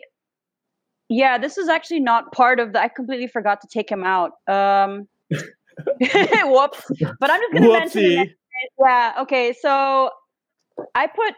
Yeah, 1.09 1.39
this 1.39 1.59
is 1.59 1.69
actually 1.69 2.01
not 2.01 2.33
part 2.33 2.61
of 2.61 2.73
the. 2.73 2.81
I 2.81 2.89
completely 2.89 3.27
forgot 3.27 3.61
to 3.63 3.69
take 3.69 3.91
him 3.91 4.05
out. 4.05 4.33
Um, 4.49 5.09
whoops! 5.31 6.85
But 7.19 7.31
I'm 7.31 7.41
just 7.41 7.53
gonna 7.53 7.69
mention 7.69 8.05
it. 8.05 8.29
Whoopsie. 8.29 8.35
Yeah. 8.81 9.13
Okay. 9.23 9.55
So 9.61 10.11
I 10.95 11.07
put. 11.07 11.35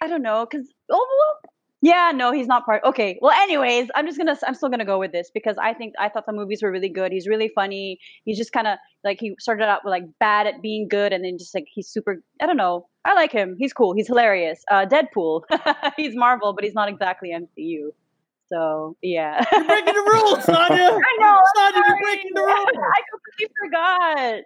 I 0.00 0.08
don't 0.08 0.22
know, 0.22 0.46
cause 0.46 0.66
oh 0.90 1.34
yeah, 1.82 2.12
no, 2.14 2.32
he's 2.32 2.46
not 2.46 2.64
part. 2.64 2.82
Okay. 2.84 3.18
Well, 3.20 3.36
anyways, 3.42 3.88
I'm 3.96 4.06
just 4.06 4.16
gonna. 4.16 4.38
I'm 4.46 4.54
still 4.54 4.68
gonna 4.68 4.84
go 4.84 5.00
with 5.00 5.10
this 5.10 5.32
because 5.34 5.56
I 5.60 5.74
think 5.74 5.94
I 5.98 6.08
thought 6.08 6.26
the 6.26 6.32
movies 6.32 6.62
were 6.62 6.70
really 6.70 6.88
good. 6.88 7.10
He's 7.10 7.26
really 7.26 7.50
funny. 7.54 7.98
He's 8.24 8.38
just 8.38 8.52
kind 8.52 8.68
of 8.68 8.78
like 9.02 9.18
he 9.20 9.34
started 9.40 9.64
out 9.64 9.80
with 9.84 9.90
like 9.90 10.04
bad 10.20 10.46
at 10.46 10.62
being 10.62 10.86
good, 10.88 11.12
and 11.12 11.24
then 11.24 11.38
just 11.38 11.54
like 11.56 11.66
he's 11.68 11.88
super. 11.88 12.22
I 12.40 12.46
don't 12.46 12.56
know. 12.56 12.86
I 13.04 13.14
like 13.14 13.32
him. 13.32 13.56
He's 13.58 13.72
cool. 13.72 13.94
He's 13.94 14.06
hilarious. 14.06 14.64
Uh, 14.70 14.86
Deadpool. 14.86 15.42
he's 15.96 16.14
Marvel, 16.14 16.52
but 16.52 16.62
he's 16.62 16.74
not 16.74 16.88
exactly 16.88 17.32
MCU. 17.34 17.88
So 18.52 18.96
yeah. 19.02 19.44
You're 19.50 19.64
breaking 19.64 19.94
the 19.94 20.10
rules, 20.12 20.44
Sonya. 20.44 20.58
I 20.60 21.16
know. 21.18 21.40
Sonya, 21.56 21.82
you're 21.88 22.00
breaking 22.00 22.30
the 22.34 22.42
rules. 22.42 22.66
I 22.76 23.00
completely 23.10 23.54
forgot. 23.64 24.42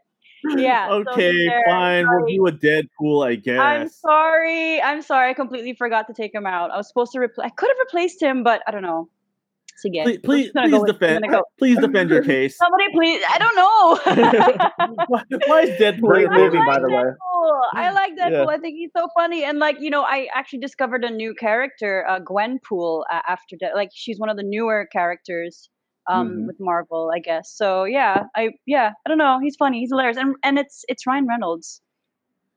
Yeah. 0.56 0.88
Okay, 0.90 1.46
there. 1.46 1.62
fine. 1.66 2.06
We'll 2.08 2.26
do 2.26 2.46
a 2.46 2.52
Deadpool, 2.52 3.26
I 3.26 3.34
guess. 3.36 3.58
I'm 3.58 3.88
sorry. 3.88 4.80
I'm 4.82 5.02
sorry. 5.02 5.30
I 5.30 5.34
completely 5.34 5.74
forgot 5.74 6.06
to 6.08 6.14
take 6.14 6.34
him 6.34 6.46
out. 6.46 6.70
I 6.70 6.76
was 6.76 6.88
supposed 6.88 7.12
to 7.12 7.18
replace. 7.20 7.46
I 7.46 7.50
could 7.50 7.68
have 7.68 7.78
replaced 7.86 8.22
him, 8.22 8.42
but 8.42 8.62
I 8.66 8.70
don't 8.70 8.82
know. 8.82 9.08
So 9.78 9.90
yeah, 9.92 10.04
please, 10.04 10.18
please, 10.24 10.44
just 10.52 10.54
please 10.70 10.80
with- 10.80 10.86
defend. 10.92 11.24
go- 11.30 11.42
Please 11.58 11.78
defend 11.78 12.08
your 12.08 12.22
case. 12.32 12.56
Somebody, 12.56 12.84
please. 12.94 13.22
I 13.28 13.38
don't 13.38 13.56
know. 13.56 15.04
why, 15.08 15.22
why 15.46 15.60
is 15.62 15.78
Deadpool? 15.78 16.00
Great 16.00 16.28
I 16.30 16.36
movie, 16.38 16.56
like 16.56 16.66
by 16.66 16.78
the 16.80 16.88
way. 16.88 17.02
Deadpool. 17.02 17.60
I 17.74 17.90
like 17.90 18.12
Yeah. 18.16 18.30
Deadpool. 18.30 18.48
I 18.48 18.56
think 18.58 18.76
he's 18.78 18.90
so 18.96 19.08
funny, 19.14 19.44
and 19.44 19.58
like 19.58 19.76
you 19.80 19.90
know, 19.90 20.02
I 20.02 20.28
actually 20.34 20.60
discovered 20.60 21.04
a 21.04 21.10
new 21.10 21.34
character, 21.34 22.06
uh, 22.08 22.20
Gwenpool, 22.20 23.02
uh, 23.12 23.20
after 23.28 23.56
that. 23.60 23.74
Like 23.74 23.90
she's 23.92 24.18
one 24.18 24.30
of 24.30 24.38
the 24.38 24.42
newer 24.44 24.86
characters 24.90 25.68
um, 26.08 26.28
Mhm. 26.30 26.46
with 26.46 26.56
Marvel, 26.60 27.10
I 27.14 27.18
guess. 27.20 27.50
So 27.54 27.84
yeah, 27.84 28.24
I 28.36 28.50
yeah, 28.66 28.92
I 29.04 29.08
don't 29.08 29.18
know. 29.18 29.38
He's 29.42 29.56
funny. 29.56 29.80
He's 29.80 29.90
hilarious, 29.90 30.16
and 30.16 30.34
and 30.42 30.58
it's 30.58 30.84
it's 30.88 31.06
Ryan 31.06 31.26
Reynolds. 31.26 31.80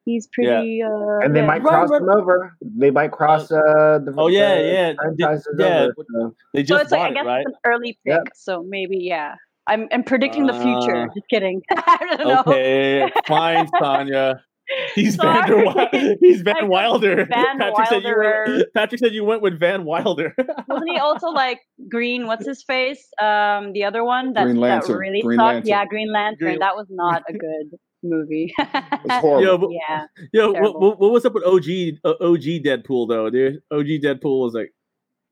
He's 0.06 0.28
Yeah. 0.38 0.56
pretty. 0.60 0.82
Uh, 0.82 1.20
And 1.24 1.36
they 1.36 1.42
yeah. 1.42 1.46
might 1.46 1.62
Ryan 1.64 1.88
cross 1.88 2.00
them 2.00 2.10
over. 2.10 2.56
They 2.62 2.90
might 2.90 3.12
cross 3.12 3.52
uh, 3.52 4.00
the 4.04 4.14
Oh, 4.18 4.28
yeah, 4.28 4.56
the 4.56 4.64
yeah. 4.74 4.94
franchises 4.96 5.56
Yeah. 5.60 5.82
over. 5.82 5.94
So. 6.14 6.36
They 6.54 6.62
So 6.64 6.68
just 6.68 6.84
it's 6.84 6.92
like 6.92 7.02
I 7.02 7.14
guess 7.14 7.24
it, 7.26 7.28
right? 7.28 7.46
it's 7.46 7.56
an 7.56 7.60
early 7.72 7.94
pick. 8.06 8.14
Yep. 8.14 8.24
So 8.34 8.64
maybe 8.68 8.98
yeah. 8.98 9.36
I'm 9.68 9.88
I'm 9.92 10.04
predicting 10.04 10.48
the 10.48 10.54
future. 10.54 11.06
Ah. 11.08 11.14
Just 11.14 11.28
kidding. 11.30 11.62
I 11.72 11.98
don't 12.18 12.28
know. 12.28 12.40
Okay, 12.48 13.12
fine, 13.28 13.68
Sonya. 13.80 14.42
He's 14.96 15.16
Van 15.16 15.48
der 15.48 15.64
Sorry. 15.66 15.88
Wi- 15.92 16.18
He's 16.22 16.42
Van 16.42 16.68
Wilder. 16.68 17.26
Van 17.26 17.58
Patrick 17.58 17.88
said 17.88 18.04
you 18.04 18.16
were, 18.16 18.44
Wilder. 18.48 18.66
Patrick 18.76 19.00
said 19.00 19.14
you 19.14 19.24
went 19.24 19.42
with 19.42 19.60
Van 19.60 19.84
Wilder. 19.86 20.36
Wasn't 20.68 20.90
he 20.90 20.98
also 21.00 21.28
like 21.30 21.60
green? 21.90 22.28
What's 22.28 22.46
his 22.46 22.64
face? 22.64 23.04
Um, 23.22 23.74
the 23.74 23.84
other 23.86 24.04
one 24.04 24.34
that, 24.34 24.44
Green 24.44 24.56
that 24.58 24.62
Lantern. 24.62 24.98
really 24.98 25.22
Green 25.22 25.38
sucked. 25.40 25.46
Lantern. 25.48 25.68
Yeah, 25.68 25.86
Green 25.86 26.12
Lantern. 26.12 26.38
Green- 26.48 26.60
That 26.60 26.76
was 26.76 26.88
not 26.90 27.24
a 27.28 27.34
good 27.38 27.80
movie. 28.04 28.54
It's 28.58 29.14
horrible. 29.16 29.44
Yo, 29.44 29.58
but- 29.58 29.70
yeah. 29.72 30.06
Yo, 30.34 30.52
what, 30.52 30.80
what, 30.80 31.00
what 31.00 31.12
was 31.12 31.26
up 31.26 31.34
with 31.34 31.44
OG 31.44 32.00
uh, 32.04 32.24
OG 32.24 32.64
Deadpool 32.64 33.08
though, 33.10 33.30
dude? 33.30 33.62
OG 33.72 33.86
Deadpool 34.04 34.44
was 34.44 34.54
like 34.54 34.74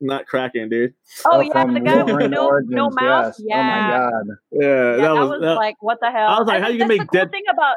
not 0.00 0.26
cracking, 0.26 0.68
dude. 0.68 0.94
Oh, 1.24 1.30
Oh, 1.38 1.40
yeah, 1.40 1.64
the 1.66 1.80
guy 1.80 1.96
with 1.96 2.06
Wolverine 2.06 2.30
no, 2.30 2.42
no 2.42 2.46
Origins, 2.48 2.94
mouth. 3.00 3.34
yes. 3.38 3.42
Yeah. 3.44 3.56
Oh 3.56 3.62
my 3.64 3.98
god. 3.98 4.36
Yeah, 4.52 4.68
Yeah, 4.68 4.96
that, 4.96 5.12
was, 5.14 5.40
that- 5.40 5.54
like 5.54 5.76
what 5.80 5.98
the 6.00 6.10
hell? 6.10 6.28
I 6.28 6.38
was 6.38 6.46
like, 6.46 6.56
And 6.56 6.64
how 6.64 6.70
you 6.70 6.78
gonna 6.78 6.88
the 6.94 6.98
make 6.98 7.08
cool 7.08 7.20
Dead- 7.20 7.30
thing 7.30 7.42
about 7.52 7.76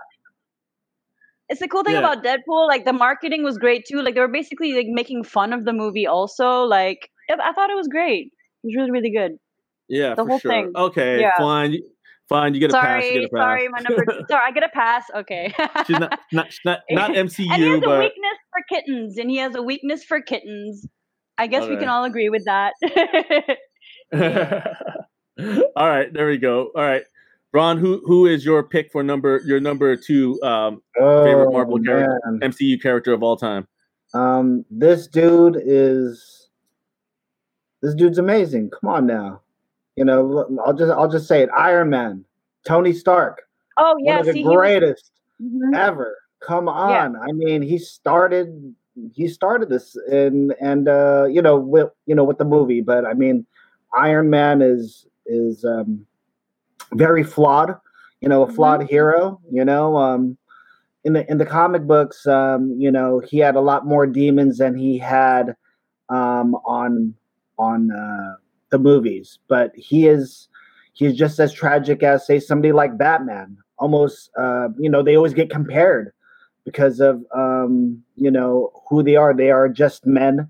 it's 1.52 1.60
the 1.60 1.68
cool 1.68 1.84
thing 1.84 1.94
Yeah. 1.94 2.00
about 2.00 2.24
Deadpool. 2.24 2.68
Like 2.68 2.86
the 2.86 2.94
marketing 2.94 3.44
was 3.44 3.58
great 3.60 3.86
too. 3.86 4.02
Like 4.02 4.16
they 4.16 4.22
were 4.22 4.28
basically 4.40 4.74
like 4.74 4.88
making 4.90 5.24
fun 5.24 5.54
of 5.54 5.66
the 5.66 5.74
movie. 5.74 6.08
Also, 6.08 6.64
like 6.64 7.10
I 7.30 7.52
thought 7.54 7.70
it 7.70 7.76
was 7.76 7.88
great. 7.88 8.32
It 8.64 8.68
was 8.68 8.76
really 8.76 8.92
really 8.92 9.12
good. 9.12 9.34
yeah, 9.88 10.16
the 10.16 10.24
for 10.24 10.30
whole 10.30 10.40
sure. 10.40 10.52
thing. 10.52 10.72
Okay, 10.76 11.20
Yeah. 11.22 11.38
fine, 11.38 11.76
fine. 12.30 12.54
You 12.54 12.60
get 12.62 12.72
a 12.72 12.74
pass. 12.74 13.04
You 13.04 13.10
Sorry, 13.10 13.20
get 13.20 13.24
a 13.26 13.30
pass. 13.36 13.42
sorry, 13.42 13.68
my 13.70 13.80
number. 13.88 14.06
sorry, 14.32 14.44
I 14.48 14.52
get 14.52 14.64
a 14.64 14.70
pass. 14.70 15.04
Okay. 15.22 15.54
She's 15.88 16.00
not 16.00 16.20
not 16.32 16.48
not, 16.66 16.80
not 16.90 17.16
and 17.16 17.30
he 17.32 17.46
MCU, 17.48 17.74
has 17.76 17.84
a 17.84 18.00
weakness 18.00 18.38
for 18.52 18.62
kittens, 18.74 19.18
and 19.18 19.30
he 19.30 19.38
has 19.38 19.56
a 19.56 19.62
weakness 19.62 20.04
for 20.04 20.22
kittens. 20.22 20.88
I 21.38 21.48
guess 21.48 21.68
we 21.68 21.76
can 21.78 21.90
all 21.90 22.04
agree 22.04 22.30
with 22.30 22.46
that. 22.46 22.74
all 25.76 25.88
right, 25.88 26.12
there 26.14 26.28
we 26.28 26.38
go. 26.38 26.72
All 26.76 26.84
right, 26.84 27.04
Ron, 27.54 27.78
who 27.78 28.02
who 28.06 28.26
is 28.26 28.46
your 28.46 28.64
pick 28.64 28.92
for 28.92 29.04
number 29.04 29.42
your 29.46 29.60
number 29.60 29.96
two 29.96 30.42
um, 30.42 30.82
Favorite 30.96 31.48
Oh, 31.48 31.52
Marvel 31.52 31.80
character. 31.80 32.20
MCU 32.42 32.82
character 32.82 33.12
of 33.14 33.24
all 33.24 33.36
time? 33.36 33.68
Um, 34.14 34.64
this 34.72 35.08
dude 35.08 35.58
is 35.64 36.50
this 37.82 37.94
dude's 37.96 38.18
amazing. 38.20 38.70
Come 38.70 38.90
on 38.90 39.06
now, 39.06 39.42
you 39.96 40.06
know. 40.06 40.48
I'll 40.66 40.74
just 40.74 40.92
I'll 40.92 41.10
just 41.10 41.28
say 41.28 41.42
it. 41.42 41.50
Iron 41.58 41.90
Man, 41.90 42.24
Tony 42.66 42.94
Stark, 42.94 43.42
Oh 43.78 43.96
yeah, 44.00 44.20
of 44.20 44.26
the 44.28 44.34
see, 44.34 44.40
he 44.40 44.46
was- 44.48 44.56
greatest 44.56 45.12
Mhm. 45.42 45.76
ever. 45.76 46.18
Come 46.40 46.68
on, 46.70 47.16
I 47.18 47.32
mean, 47.34 47.62
he 47.62 47.78
started 47.78 48.74
he 49.14 49.28
started 49.28 49.70
this 49.70 49.96
and 50.10 50.54
and 50.62 50.88
uh, 50.88 51.26
you 51.30 51.42
know 51.42 51.58
with 51.60 51.90
you 52.06 52.16
know 52.16 52.24
with 52.24 52.38
the 52.38 52.46
movie, 52.46 52.82
but 52.82 53.06
I 53.06 53.14
mean, 53.14 53.46
Iron 53.98 54.30
Man 54.30 54.62
is 54.62 55.06
is 55.26 55.64
um, 55.66 56.06
very 56.94 57.24
flawed. 57.24 57.76
You 58.22 58.30
know, 58.30 58.44
a 58.44 58.52
flawed 58.52 58.88
hero. 58.88 59.40
You 59.52 59.66
know, 59.66 59.98
um, 59.98 60.38
in 61.04 61.14
the 61.14 61.30
in 61.30 61.38
the 61.38 61.46
comic 61.46 61.84
books, 61.84 62.28
um, 62.28 62.76
you 62.78 62.92
know, 62.92 63.20
he 63.20 63.40
had 63.40 63.56
a 63.56 63.62
lot 63.62 63.86
more 63.86 64.06
demons 64.06 64.60
than 64.60 64.76
he 64.76 64.98
had 64.98 65.56
um, 66.10 66.56
on 66.66 67.14
on 67.58 67.92
uh, 67.92 68.36
the 68.70 68.80
movies. 68.80 69.40
But 69.48 69.72
he 69.76 70.08
is 70.08 70.48
he's 70.94 71.16
just 71.16 71.40
as 71.40 71.54
tragic 71.54 72.04
as 72.04 72.26
say 72.26 72.40
somebody 72.40 72.72
like 72.72 72.98
Batman. 72.98 73.58
Almost, 73.78 74.30
uh, 74.38 74.70
you 74.78 74.90
know, 74.90 75.02
they 75.02 75.16
always 75.16 75.34
get 75.34 75.50
compared 75.50 76.14
because 76.66 77.00
of 77.00 77.24
um, 77.36 78.04
you 78.16 78.30
know 78.30 78.72
who 78.88 79.02
they 79.02 79.16
are. 79.16 79.34
They 79.34 79.50
are 79.50 79.68
just 79.68 80.06
men, 80.06 80.48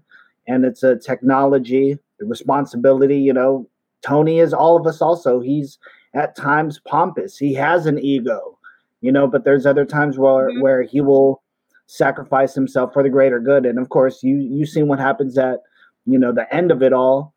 and 0.48 0.66
it's 0.66 0.84
a 0.84 0.98
technology, 0.98 1.98
the 2.20 2.26
responsibility. 2.26 3.18
You 3.18 3.32
know, 3.32 3.70
Tony 4.02 4.40
is 4.40 4.54
all 4.54 4.76
of 4.76 4.86
us. 4.86 5.02
Also, 5.02 5.40
he's 5.40 5.78
at 6.14 6.36
times 6.36 6.80
pompous. 6.86 7.38
He 7.38 7.54
has 7.56 7.86
an 7.86 8.00
ego 8.00 8.58
you 9.04 9.12
know 9.12 9.26
but 9.28 9.44
there's 9.44 9.66
other 9.66 9.84
times 9.84 10.20
where 10.20 10.50
Mhm. 10.52 10.62
where 10.62 10.82
he 10.84 11.02
will 11.02 11.42
sacrifice 11.88 12.54
himself 12.54 12.94
for 12.94 13.02
the 13.02 13.10
greater 13.10 13.40
good 13.40 13.66
and 13.66 13.80
of 13.80 13.90
course 13.90 14.22
you 14.22 14.38
you 14.38 14.64
seen 14.66 14.88
what 14.88 15.00
happens 15.00 15.38
at 15.40 15.60
you 16.06 16.20
know 16.20 16.32
the 16.32 16.46
end 16.54 16.72
of 16.72 16.84
it 16.84 16.94
all 16.94 17.34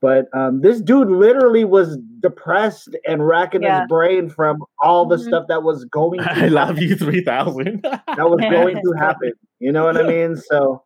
but 0.00 0.26
um, 0.34 0.60
this 0.60 0.80
dude 0.82 1.08
literally 1.08 1.64
was 1.64 1.96
depressed 2.20 2.96
and 3.08 3.26
racking 3.26 3.62
Yeah. 3.62 3.80
his 3.82 3.88
brain 3.88 4.28
from 4.28 4.62
all 4.82 5.06
the 5.06 5.16
Mhm. 5.16 5.26
stuff 5.28 5.46
that 5.48 5.62
was 5.62 5.84
going 5.86 6.18
to 6.24 6.30
I 6.32 6.48
love 6.48 6.78
you 6.80 6.96
three 6.96 7.22
thousand. 7.22 7.82
that 8.16 8.28
was 8.28 8.40
going 8.40 8.76
to 8.82 8.92
happen 8.98 9.32
you 9.60 9.70
know 9.70 9.84
what 9.84 9.96
i 9.96 10.02
mean 10.02 10.34
so 10.36 10.82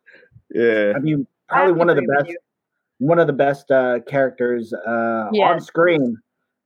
yeah. 0.53 0.93
i 0.95 0.99
mean 0.99 1.25
probably 1.47 1.69
have 1.69 1.73
to 1.73 1.79
one 1.79 1.89
of 1.89 1.95
the 1.95 2.03
best 2.03 2.37
one 2.99 3.17
of 3.19 3.25
the 3.27 3.33
best 3.33 3.71
uh, 3.71 3.99
characters 4.07 4.73
uh, 4.73 5.29
on 5.33 5.59
screen. 5.59 6.17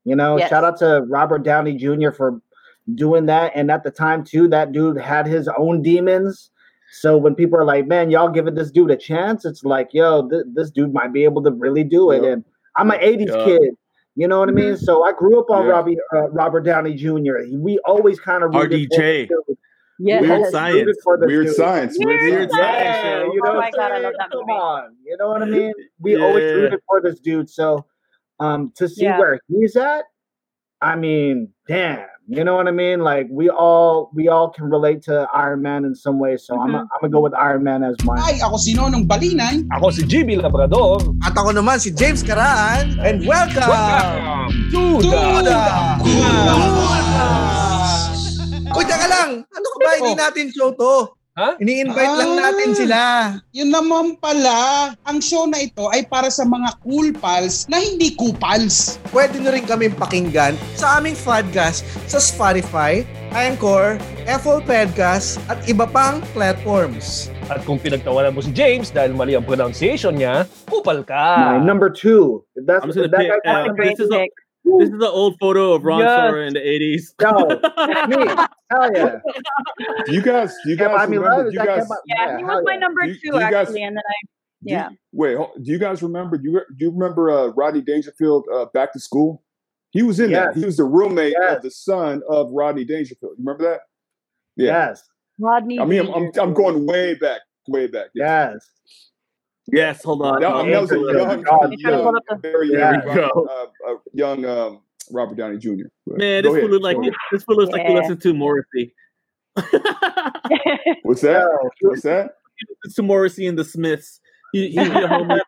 You 0.05 0.15
know, 0.15 0.37
Yes. 0.37 0.49
shout 0.49 0.63
out 0.63 0.77
to 0.79 1.05
Robert 1.07 1.43
Downey 1.43 1.75
Jr. 1.75 2.11
for 2.11 2.39
doing 2.95 3.25
that. 3.27 3.51
And 3.55 3.71
at 3.71 3.83
the 3.83 3.91
time 3.91 4.23
too, 4.23 4.47
that 4.49 4.71
dude 4.71 4.97
had 4.97 5.25
his 5.27 5.47
own 5.57 5.81
demons. 5.81 6.51
So 6.99 7.17
when 7.17 7.33
people 7.35 7.57
are 7.57 7.65
like, 7.65 7.87
"Man, 7.87 8.11
y'all 8.11 8.29
giving 8.29 8.53
this 8.55 8.69
dude 8.69 8.91
a 8.91 8.97
chance," 8.97 9.45
it's 9.45 9.63
like, 9.63 9.93
"Yo, 9.93 10.27
th- 10.29 10.43
this 10.53 10.69
dude 10.69 10.93
might 10.93 11.11
be 11.13 11.23
able 11.23 11.41
to 11.43 11.51
really 11.51 11.83
do 11.83 12.11
it." 12.11 12.21
Yep. 12.23 12.33
And 12.33 12.43
I'm 12.75 12.91
an 12.91 12.97
'80s 13.01 13.29
Yeah. 13.33 13.45
kid. 13.45 13.75
You 14.15 14.27
know 14.27 14.37
what 14.39 14.49
I 14.49 14.51
mean? 14.51 14.77
So 14.77 15.03
I 15.03 15.11
grew 15.11 15.39
up 15.39 15.49
on 15.49 15.65
Yeah. 15.65 15.71
Robbie, 15.71 15.97
uh, 16.13 16.29
Robert 16.29 16.61
Downey 16.61 16.93
Jr. 16.93 17.37
We 17.57 17.79
always 17.79 18.19
kind 18.19 18.43
of 18.43 18.51
RDJ. 18.53 19.27
Yes. 19.99 20.21
Weird 20.21 20.39
Yes. 20.41 20.51
science. 20.51 20.97
for 21.03 21.17
this 21.17 21.27
Weird 21.27 21.45
dude. 21.47 21.55
science. 21.55 21.97
Weird, 21.99 22.21
Weird 22.21 22.51
science. 22.51 22.53
science. 22.53 23.03
Yeah, 23.03 23.23
you 23.33 23.41
Oh 23.43 23.47
know 23.47 23.53
my 23.53 23.55
what 23.57 23.65
I'm 23.65 23.71
God, 23.71 23.91
I 23.91 23.99
love 23.99 24.13
that 24.19 24.31
Come 24.31 24.39
movie. 24.41 24.51
on, 24.51 24.95
you 25.05 25.17
know 25.17 25.27
what 25.29 25.41
I 25.41 25.45
mean? 25.45 25.73
We 26.01 26.15
always 26.17 26.43
Yeah. 26.43 26.51
rooted 26.61 26.79
for 26.87 27.01
this 27.01 27.19
dude. 27.19 27.49
So, 27.49 27.85
um, 28.39 28.71
to 28.77 28.87
see 28.89 29.03
Yeah. 29.05 29.19
where 29.19 29.39
he's 29.47 29.75
at, 29.75 30.05
I 30.81 30.95
mean, 30.95 31.47
damn, 31.67 32.03
you 32.27 32.43
know 32.43 32.55
what 32.55 32.67
I 32.67 32.71
mean? 32.75 32.99
Like 32.99 33.27
we 33.31 33.47
all 33.49 34.11
we 34.13 34.27
all 34.27 34.49
can 34.51 34.67
relate 34.69 35.01
to 35.07 35.27
Iron 35.33 35.61
Man 35.61 35.85
in 35.85 35.95
some 35.95 36.19
way. 36.19 36.35
So 36.35 36.59
I'm 36.59 36.71
Mhm. 36.75 36.87
I'm 36.91 36.99
gonna 37.01 37.11
go 37.11 37.21
with 37.23 37.33
Iron 37.35 37.63
Man 37.63 37.83
as 37.83 37.95
mine. 38.03 38.19
Ay, 38.19 38.39
ako 38.43 38.57
si 38.59 38.75
Nonong 38.75 39.07
Balinan. 39.07 39.63
Ako 39.71 39.91
si 39.95 40.03
GB 40.03 40.35
Labrador. 40.43 40.99
At 41.23 41.35
ako 41.39 41.55
naman 41.55 41.79
si 41.79 41.91
James 41.95 42.19
Karaan. 42.23 42.99
And 42.99 43.23
welcome, 43.23 43.63
Welcome 43.63 44.51
to 44.75 44.81
to 44.99 45.07
the 45.07 45.47
the 45.47 45.59
Cool 48.73 48.81
Uy, 48.81 48.83
teka 48.89 49.07
lang. 49.07 49.29
Ano 49.45 49.65
ka 49.69 49.77
ba? 49.79 49.89
Hindi 50.01 50.13
Oh. 50.17 50.19
natin 50.19 50.45
show 50.51 50.69
to. 50.73 50.93
Ha? 51.33 51.57
Ini-invite 51.57 52.13
lang 52.13 52.31
Ah. 52.31 52.41
natin 52.45 52.69
sila. 52.77 53.01
Yun 53.49 53.73
naman 53.73 54.21
pala, 54.21 54.53
ang 55.01 55.17
show 55.17 55.49
na 55.49 55.57
ito 55.57 55.89
ay 55.89 56.05
para 56.05 56.29
sa 56.29 56.45
mga 56.45 56.77
cool 56.79 57.09
pals 57.11 57.65
na 57.65 57.81
hindi 57.81 58.13
kupals. 58.13 59.01
Pwede 59.09 59.41
nyo 59.41 59.49
rin 59.49 59.65
kami 59.65 59.89
pakinggan 59.89 60.53
sa 60.77 61.01
aming 61.01 61.17
podcast 61.17 61.81
sa 62.05 62.21
Spotify, 62.21 63.01
Anchor, 63.33 63.97
Apple 64.23 64.61
Podcasts, 64.61 65.41
at 65.49 65.57
iba 65.65 65.89
pang 65.89 66.21
platforms. 66.37 67.33
At 67.49 67.65
kung 67.65 67.75
pinagtawanan 67.75 68.31
mo 68.31 68.39
si 68.39 68.53
James 68.53 68.87
dahil 68.87 69.11
mali 69.11 69.33
ang 69.33 69.41
pronunciation 69.41 70.13
niya, 70.13 70.45
kupal 70.69 71.01
My 71.01 71.09
ka. 71.57 71.57
number 71.59 71.89
two. 71.89 72.45
If 72.53 72.69
that's 72.69 72.85
I'm 72.85 72.93
if 72.93 72.95
just 72.95 73.09
that 73.09 73.19
gonna 73.19 73.33
pick. 73.33 73.43
my 73.43 73.65
Uh, 73.65 73.73
this 73.75 73.99
is 73.99 74.09
a 74.11 74.21
this 74.65 74.89
is 74.89 74.99
the 74.99 75.09
old 75.09 75.37
photo 75.39 75.73
of 75.73 75.83
Ron 75.83 75.99
Yes. 75.99 76.29
Sora 76.31 76.47
in 76.47 76.53
the 76.53 76.59
'80s. 76.59 77.13
Yo, 77.21 78.07
me, 78.25 78.43
hell 78.71 78.89
yeah. 78.93 79.19
Do 80.05 80.13
you 80.13 80.21
guys? 80.21 80.53
Do 80.63 80.69
you 80.71 80.77
guys 80.77 80.95
buy 80.95 81.03
remember? 81.03 81.29
love. 81.29 81.45
Do 81.47 81.51
you 81.51 81.57
guys? 81.65 81.87
Can't 81.87 81.99
Yeah, 82.07 82.37
he 82.37 82.43
was 82.43 82.63
my 82.65 82.73
yeah. 82.73 82.79
number 82.79 83.01
Do 83.03 83.09
you- 83.09 83.13
two 83.15 83.19
do 83.31 83.35
you 83.35 83.39
guys- 83.41 83.53
actually, 83.67 83.83
and 83.83 83.95
then 83.97 84.03
I 84.07 84.13
do 84.65 84.71
you- 84.71 84.75
yeah. 84.77 84.89
wait, 85.11 85.37
do 85.61 85.71
you 85.71 85.77
guys 85.79 86.01
remember? 86.01 86.37
Do 86.37 86.49
you 86.49 86.61
do 86.77 86.85
you 86.85 86.91
remember 86.91 87.29
uh, 87.31 87.47
Rodney 87.47 87.81
Dangerfield 87.81 88.45
uh, 88.53 88.65
Back 88.73 88.93
to 88.93 88.99
School? 88.99 89.43
He 89.91 90.01
was 90.03 90.19
in 90.19 90.31
Yes. 90.31 90.53
that. 90.53 90.59
He 90.59 90.65
was 90.65 90.77
the 90.77 90.85
roommate 90.85 91.35
Yes. 91.39 91.57
of 91.57 91.61
the 91.63 91.71
son 91.71 92.21
of 92.29 92.49
Rodney 92.51 92.85
Dangerfield. 92.85 93.33
You 93.37 93.43
remember 93.45 93.63
that? 93.71 93.81
Yeah. 94.55 94.87
Yes, 94.87 95.03
Rodney. 95.39 95.79
I 95.79 95.85
mean, 95.85 96.01
I'm, 96.07 96.13
I'm 96.13 96.31
I'm 96.39 96.53
going 96.53 96.85
way 96.87 97.15
back, 97.15 97.41
way 97.67 97.87
back. 97.87 98.07
Yeah. 98.15 98.53
yes. 98.53 98.69
Yes, 99.71 100.03
hold 100.03 100.21
on. 100.25 100.41
That, 100.41 100.51
Um, 100.53 100.69
that 100.69 100.81
was 100.81 100.91
a 100.91 100.95
young, 100.95 101.13
God, 101.13 101.39
You're 101.39 101.43
trying 101.43 101.71
to 101.71 101.77
young, 101.79 102.01
pull 102.03 102.15
up 102.17 102.23
the- 102.29 102.35
very 102.37 102.67
young, 102.71 102.99
There 102.99 103.03
we 103.07 103.15
go. 103.15 103.47
uh, 103.49 103.91
uh, 103.91 103.95
young 104.13 104.45
um, 104.45 104.81
Robert 105.11 105.35
Downey 105.37 105.57
Jr. 105.57 105.85
But 106.05 106.17
Man, 106.17 106.43
go 106.43 106.49
this 106.49 106.57
ahead, 106.57 106.69
fool 106.69 106.69
looks 106.71 106.83
like 106.83 106.95
go 106.97 107.01
ahead. 107.01 107.13
this 107.31 107.43
fool 107.43 107.55
looks 107.55 107.71
like 107.71 107.81
he 107.85 107.93
Yeah. 107.93 107.99
listens 107.99 108.23
to 108.23 108.33
Morrissey. 108.33 108.93
What's 111.03 111.21
that? 111.21 111.69
What's 111.81 112.01
that? 112.03 112.31
listens 112.83 112.95
to 112.95 113.03
Morrissey 113.03 113.47
and 113.47 113.57
the 113.57 113.63
Smiths. 113.63 114.19
He, 114.51 114.69
he, 114.69 114.71
he 114.71 114.77
a 114.79 115.07
homeless. 115.07 115.41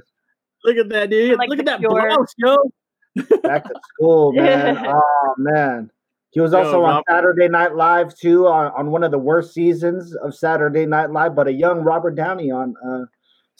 Look 0.64 0.76
at 0.76 0.88
that, 0.90 1.10
dude. 1.10 1.38
Like 1.38 1.48
Look 1.48 1.58
at 1.60 1.66
that 1.66 1.78
Cure. 1.80 1.90
blouse, 1.90 2.34
yo. 2.38 2.56
back 3.42 3.64
to 3.64 3.74
school, 3.94 4.32
man. 4.32 4.76
Oh 4.86 5.34
man. 5.38 5.90
He 6.30 6.40
was 6.40 6.52
Yo, 6.52 6.58
also 6.58 6.82
on 6.82 6.90
Robert- 6.90 7.04
Saturday 7.08 7.48
Night 7.48 7.74
Live 7.74 8.14
too, 8.16 8.46
on, 8.46 8.70
on 8.76 8.90
one 8.90 9.02
of 9.02 9.10
the 9.10 9.18
worst 9.18 9.54
seasons 9.54 10.14
of 10.16 10.34
Saturday 10.34 10.84
Night 10.84 11.10
Live, 11.10 11.34
but 11.34 11.48
a 11.48 11.52
young 11.52 11.80
Robert 11.80 12.14
Downey 12.16 12.50
on 12.50 12.74
uh, 12.86 13.04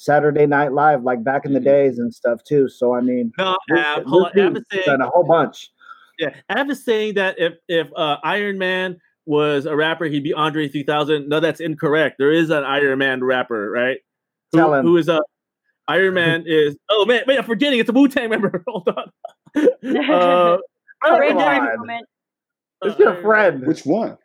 Saturday 0.00 0.46
Night 0.46 0.72
Live, 0.72 1.02
like 1.02 1.24
back 1.24 1.44
in 1.44 1.52
the 1.52 1.58
Mhm. 1.58 1.64
days 1.64 1.98
and 1.98 2.14
stuff 2.14 2.42
too. 2.44 2.68
So 2.68 2.94
I 2.94 3.00
mean, 3.00 3.32
No, 3.36 3.56
this- 3.68 3.78
Av, 3.84 3.96
this 4.04 4.08
hold 4.08 4.22
on. 4.22 4.28
Av 4.28 4.32
dude's 4.34 4.60
is 4.60 4.66
saying, 4.70 4.84
done 4.86 5.00
a 5.00 5.08
whole 5.08 5.24
bunch. 5.24 5.72
yeah, 6.20 6.34
Av 6.48 6.70
is 6.70 6.84
saying 6.84 7.14
that 7.14 7.36
if 7.38 7.54
if 7.68 7.88
uh, 7.96 8.18
Iron 8.22 8.58
Man 8.58 9.00
was 9.26 9.66
a 9.66 9.74
rapper, 9.74 10.04
he'd 10.04 10.22
be 10.22 10.32
Andre 10.32 10.68
3000. 10.68 11.28
No, 11.28 11.40
that's 11.40 11.58
incorrect. 11.60 12.14
There 12.18 12.30
is 12.32 12.50
an 12.50 12.62
Iron 12.62 12.98
Man 13.00 13.24
rapper, 13.24 13.70
right? 13.70 13.98
Who, 14.52 14.58
Tell 14.58 14.72
him. 14.74 14.86
who 14.86 14.96
is 14.98 15.08
a 15.08 15.20
Iron 15.88 16.14
Man 16.14 16.44
is. 16.46 16.76
Oh 16.88 17.04
man, 17.04 17.24
wait, 17.26 17.36
I'm 17.36 17.44
forgetting. 17.44 17.80
It's 17.80 17.90
a 17.90 17.92
Wu 17.92 18.06
Tang 18.06 18.30
member. 18.30 18.62
Hold 18.68 18.88
on. 18.88 19.10
Uh, 19.56 20.58
Great 21.16 21.30
Come 21.32 21.38
on. 21.38 22.02
It's 22.82 22.98
your 23.00 23.16
friend. 23.16 23.66
Which 23.66 23.84
one? 23.84 24.16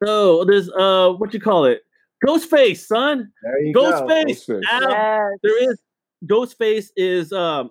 No, 0.00 0.44
there's 0.44 0.68
uh, 0.70 1.10
what 1.12 1.32
you 1.34 1.40
call 1.40 1.66
it? 1.66 1.82
Ghostface, 2.26 2.78
son. 2.86 3.30
There 3.42 3.60
you 3.62 3.72
go. 3.72 3.92
Ghostface. 3.92 4.48
Ghostface. 4.48 4.62
Av, 4.72 4.90
Yes. 4.90 5.38
there 5.42 5.70
is 5.70 5.78
Ghostface 6.26 6.86
is 6.96 7.32
um 7.32 7.70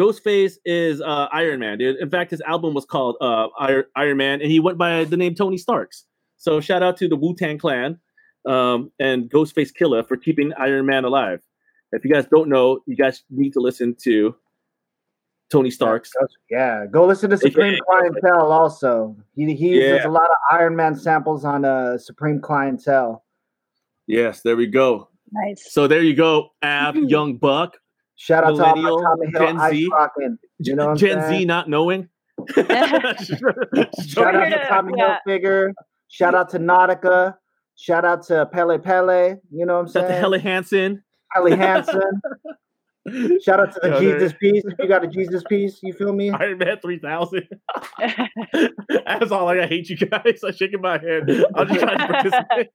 Ghostface 0.00 0.54
is 0.64 1.00
uh 1.02 1.28
Iron 1.32 1.60
Man, 1.60 1.78
dude. 1.78 1.96
In 1.98 2.08
fact, 2.10 2.30
his 2.30 2.40
album 2.42 2.72
was 2.74 2.84
called 2.86 3.16
uh 3.20 3.48
Iron, 3.58 3.84
Iron 3.96 4.16
Man, 4.16 4.40
and 4.40 4.50
he 4.50 4.60
went 4.60 4.78
by 4.78 5.04
the 5.04 5.16
name 5.16 5.34
Tony 5.34 5.58
Starks. 5.58 6.04
So 6.38 6.60
shout 6.60 6.82
out 6.82 6.96
to 6.98 7.08
the 7.08 7.16
Wu 7.16 7.34
Tang 7.34 7.58
Clan 7.58 7.98
um 8.48 8.90
and 8.98 9.30
Ghostface 9.30 9.70
Killah 9.78 10.06
for 10.08 10.16
keeping 10.16 10.52
Iron 10.54 10.86
Man 10.86 11.04
alive. 11.04 11.40
If 11.92 12.04
you 12.04 12.10
guys 12.12 12.24
don't 12.34 12.48
know, 12.48 12.80
you 12.86 12.96
guys 12.96 13.22
need 13.28 13.52
to 13.52 13.60
listen 13.60 13.94
to 14.04 14.34
Tony 15.50 15.70
Starks. 15.70 16.10
Yeah, 16.50 16.86
go 16.90 17.04
listen 17.06 17.28
to 17.28 17.36
Supreme 17.36 17.74
AKA 17.74 17.80
Clientele. 17.86 18.50
Also, 18.50 19.14
he 19.36 19.54
he 19.54 19.68
uses 19.68 20.00
Yeah. 20.02 20.08
a 20.08 20.10
lot 20.10 20.24
of 20.30 20.36
Iron 20.50 20.74
Man 20.74 20.96
samples 20.96 21.44
on 21.44 21.66
uh, 21.66 21.98
Supreme 21.98 22.40
Clientele. 22.40 23.22
Yes, 24.06 24.42
there 24.42 24.56
we 24.56 24.66
go. 24.66 25.08
Nice. 25.30 25.72
So 25.72 25.86
there 25.86 26.02
you 26.02 26.14
go, 26.14 26.50
Av, 26.62 26.94
mm-hmm. 26.94 27.04
Young 27.06 27.36
Buck, 27.38 27.76
Shout 28.22 28.44
out 28.44 28.54
to 28.56 28.64
all 28.64 28.76
my 28.76 29.14
Millennial, 29.18 29.30
Hill 29.32 29.46
Gen 29.46 29.70
Z, 29.70 29.88
rocking. 29.90 30.38
You 30.60 30.76
know 30.76 30.84
what 30.84 30.90
I'm 30.92 30.96
Gen 30.96 31.20
saying? 31.22 31.40
Z 31.40 31.44
not 31.44 31.68
knowing. 31.68 32.08
Shout 32.54 32.70
out 32.70 33.18
to 33.18 33.36
to- 33.36 34.66
Tommy 34.68 34.94
yeah. 34.96 35.06
Hill 35.06 35.16
figure. 35.26 35.72
Shout 36.08 36.34
out 36.34 36.48
to 36.50 36.60
Nautica. 36.60 37.34
Shout 37.74 38.04
out 38.04 38.24
to 38.28 38.46
Pelle 38.46 38.78
Pelle. 38.78 39.40
You 39.50 39.66
know 39.66 39.74
what 39.74 39.80
I'm 39.80 39.86
Shout 39.88 40.04
out 40.04 40.06
to 40.06 40.08
saying? 40.08 40.20
Helly 40.20 40.38
Hansen. 40.38 41.02
Kelly 41.34 41.56
Hansen. 41.56 42.20
Shout 43.44 43.58
out 43.58 43.72
to 43.72 43.80
the 43.82 43.88
Yo, 43.88 44.00
Jesus 44.00 44.32
piece. 44.38 44.62
If 44.64 44.78
you 44.78 44.86
got 44.86 45.02
a 45.02 45.08
Jesus 45.08 45.42
piece, 45.48 45.80
you 45.82 45.92
feel 45.92 46.12
me? 46.12 46.30
Iron 46.30 46.58
Man 46.58 46.78
3000. 46.80 47.48
That's 49.04 49.32
all. 49.32 49.46
Like, 49.46 49.58
I 49.58 49.66
hate 49.66 49.88
you 49.88 49.96
guys. 49.96 50.40
I'm 50.44 50.52
shaking 50.52 50.80
my 50.80 50.98
head. 50.98 51.28
I'm 51.56 51.66
just 51.66 51.80
trying 51.80 51.98
to 51.98 52.06
participate. 52.06 52.68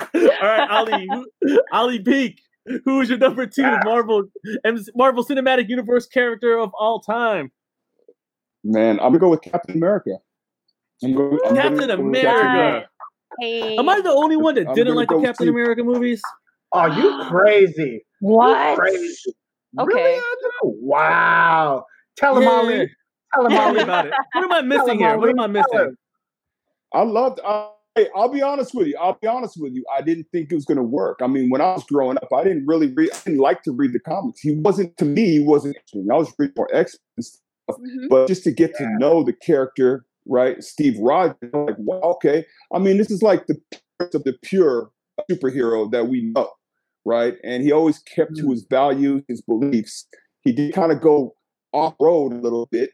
All 0.00 0.20
right, 0.42 0.68
Ali. 0.70 1.08
Who, 1.08 1.60
Ali 1.72 1.98
Peak. 2.00 2.40
Who 2.84 3.00
is 3.02 3.08
your 3.10 3.18
number 3.18 3.46
two 3.46 3.62
ah. 3.64 3.80
Marvel 3.84 4.24
M- 4.64 4.82
Marvel 4.94 5.24
Cinematic 5.24 5.68
Universe 5.68 6.06
character 6.06 6.58
of 6.58 6.72
all 6.78 7.00
time? 7.00 7.52
Man, 8.64 8.98
I'm 9.00 9.08
gonna 9.08 9.18
go 9.18 9.28
with 9.28 9.42
Captain 9.42 9.76
America. 9.76 10.16
I'm 11.02 11.12
going, 11.14 11.38
I'm 11.46 11.54
Captain 11.54 11.88
go 11.88 11.94
America. 11.94 12.88
Hey. 13.40 13.76
Am 13.76 13.88
I 13.88 14.00
the 14.00 14.10
only 14.10 14.36
one 14.36 14.54
that 14.54 14.68
I'm 14.68 14.74
didn't 14.74 14.94
like 14.94 15.08
the 15.08 15.20
Captain 15.20 15.46
you. 15.46 15.52
America 15.52 15.82
movies? 15.82 16.22
Oh, 16.72 16.86
you 16.86 17.24
crazy. 17.28 17.82
You 18.20 18.28
What? 18.28 18.78
crazy. 18.78 19.34
Okay. 19.78 19.92
Really, 20.02 20.22
Wow. 20.62 21.84
Tell 22.16 22.36
him, 22.36 22.44
Yeah. 22.44 22.50
Ali. 22.50 22.90
Tell 23.34 23.46
him, 23.46 23.52
Tell 23.52 23.68
Ali. 23.68 23.80
about 23.80 24.06
it. 24.06 24.12
What 24.32 24.44
am 24.44 24.52
I 24.52 24.62
missing 24.62 24.98
here? 24.98 25.18
What 25.18 25.28
am 25.28 25.40
I 25.40 25.46
missing? 25.48 25.96
I 26.94 27.02
loved. 27.02 27.40
I, 27.44 27.70
hey, 27.94 28.08
I'll 28.14 28.28
be 28.28 28.42
honest 28.42 28.74
with 28.74 28.88
you. 28.88 28.96
I'll 29.00 29.18
be 29.20 29.26
honest 29.28 29.54
with 29.60 29.72
you. 29.72 29.84
I 29.96 30.02
didn't 30.02 30.26
think 30.32 30.50
it 30.50 30.54
was 30.54 30.64
going 30.64 30.78
to 30.78 30.82
work. 30.82 31.20
I 31.22 31.26
mean, 31.26 31.50
when 31.50 31.60
I 31.60 31.72
was 31.74 31.84
growing 31.84 32.16
up, 32.18 32.32
I 32.32 32.42
didn't 32.42 32.66
really 32.66 32.92
read. 32.92 33.10
I 33.12 33.18
didn't 33.24 33.40
like 33.40 33.62
to 33.64 33.72
read 33.72 33.92
the 33.92 34.00
comics. 34.00 34.40
He 34.40 34.52
wasn't 34.56 34.96
to 34.98 35.04
me. 35.04 35.30
He 35.32 35.40
wasn't. 35.40 35.76
I 35.94 36.16
was 36.16 36.32
reading 36.38 36.54
more 36.56 36.68
X 36.74 36.96
stuff, 37.20 37.40
Mhm. 37.70 38.08
but 38.08 38.26
just 38.28 38.44
to 38.44 38.50
get 38.50 38.74
to 38.76 38.88
know 38.98 39.22
the 39.22 39.32
character, 39.32 40.04
right? 40.26 40.62
Steve 40.62 40.98
Rogers. 40.98 41.36
I'm 41.52 41.66
like, 41.66 41.76
wow, 41.78 42.00
okay. 42.16 42.44
I 42.72 42.78
mean, 42.78 42.96
this 42.98 43.10
is 43.10 43.22
like 43.22 43.46
the 43.46 43.60
of 44.00 44.24
the 44.24 44.34
pure 44.42 44.90
superhero 45.30 45.90
that 45.92 46.08
we 46.08 46.22
know, 46.34 46.50
right? 47.04 47.36
And 47.44 47.62
he 47.62 47.70
always 47.70 48.00
kept 48.00 48.36
to 48.38 48.50
his 48.50 48.64
values, 48.68 49.22
his 49.28 49.40
beliefs. 49.40 50.08
He 50.42 50.52
did 50.52 50.74
kind 50.74 50.90
of 50.90 51.00
go 51.00 51.36
off 51.72 51.94
road 52.00 52.32
a 52.32 52.36
little 52.36 52.66
bit 52.66 52.90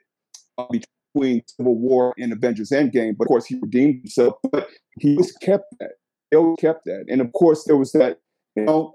uh, 0.58 0.64
between 0.70 0.84
Civil 1.16 1.76
War 1.76 2.14
and 2.18 2.32
Avengers 2.32 2.70
Endgame, 2.70 3.16
but 3.16 3.24
of 3.24 3.28
course 3.28 3.46
he 3.46 3.58
redeemed 3.60 3.96
himself. 4.02 4.34
But 4.50 4.68
he 4.98 5.12
always 5.16 5.32
kept 5.32 5.74
that. 5.80 5.92
He 6.30 6.36
always 6.36 6.56
kept 6.60 6.84
that. 6.84 7.06
And 7.08 7.20
of 7.20 7.32
course 7.32 7.64
there 7.64 7.76
was 7.76 7.92
that, 7.92 8.20
you 8.56 8.64
know, 8.64 8.94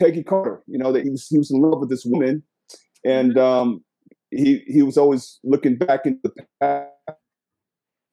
Peggy 0.00 0.22
Carter. 0.22 0.62
You 0.66 0.78
know 0.78 0.92
that 0.92 1.04
he 1.04 1.10
was 1.10 1.26
he 1.28 1.38
was 1.38 1.50
in 1.50 1.60
love 1.60 1.80
with 1.80 1.90
this 1.90 2.04
woman, 2.04 2.42
and 3.04 3.38
um, 3.38 3.84
he 4.30 4.62
he 4.66 4.82
was 4.82 4.96
always 4.96 5.38
looking 5.44 5.76
back 5.76 6.06
into 6.06 6.20
the 6.22 6.46
past 6.60 6.90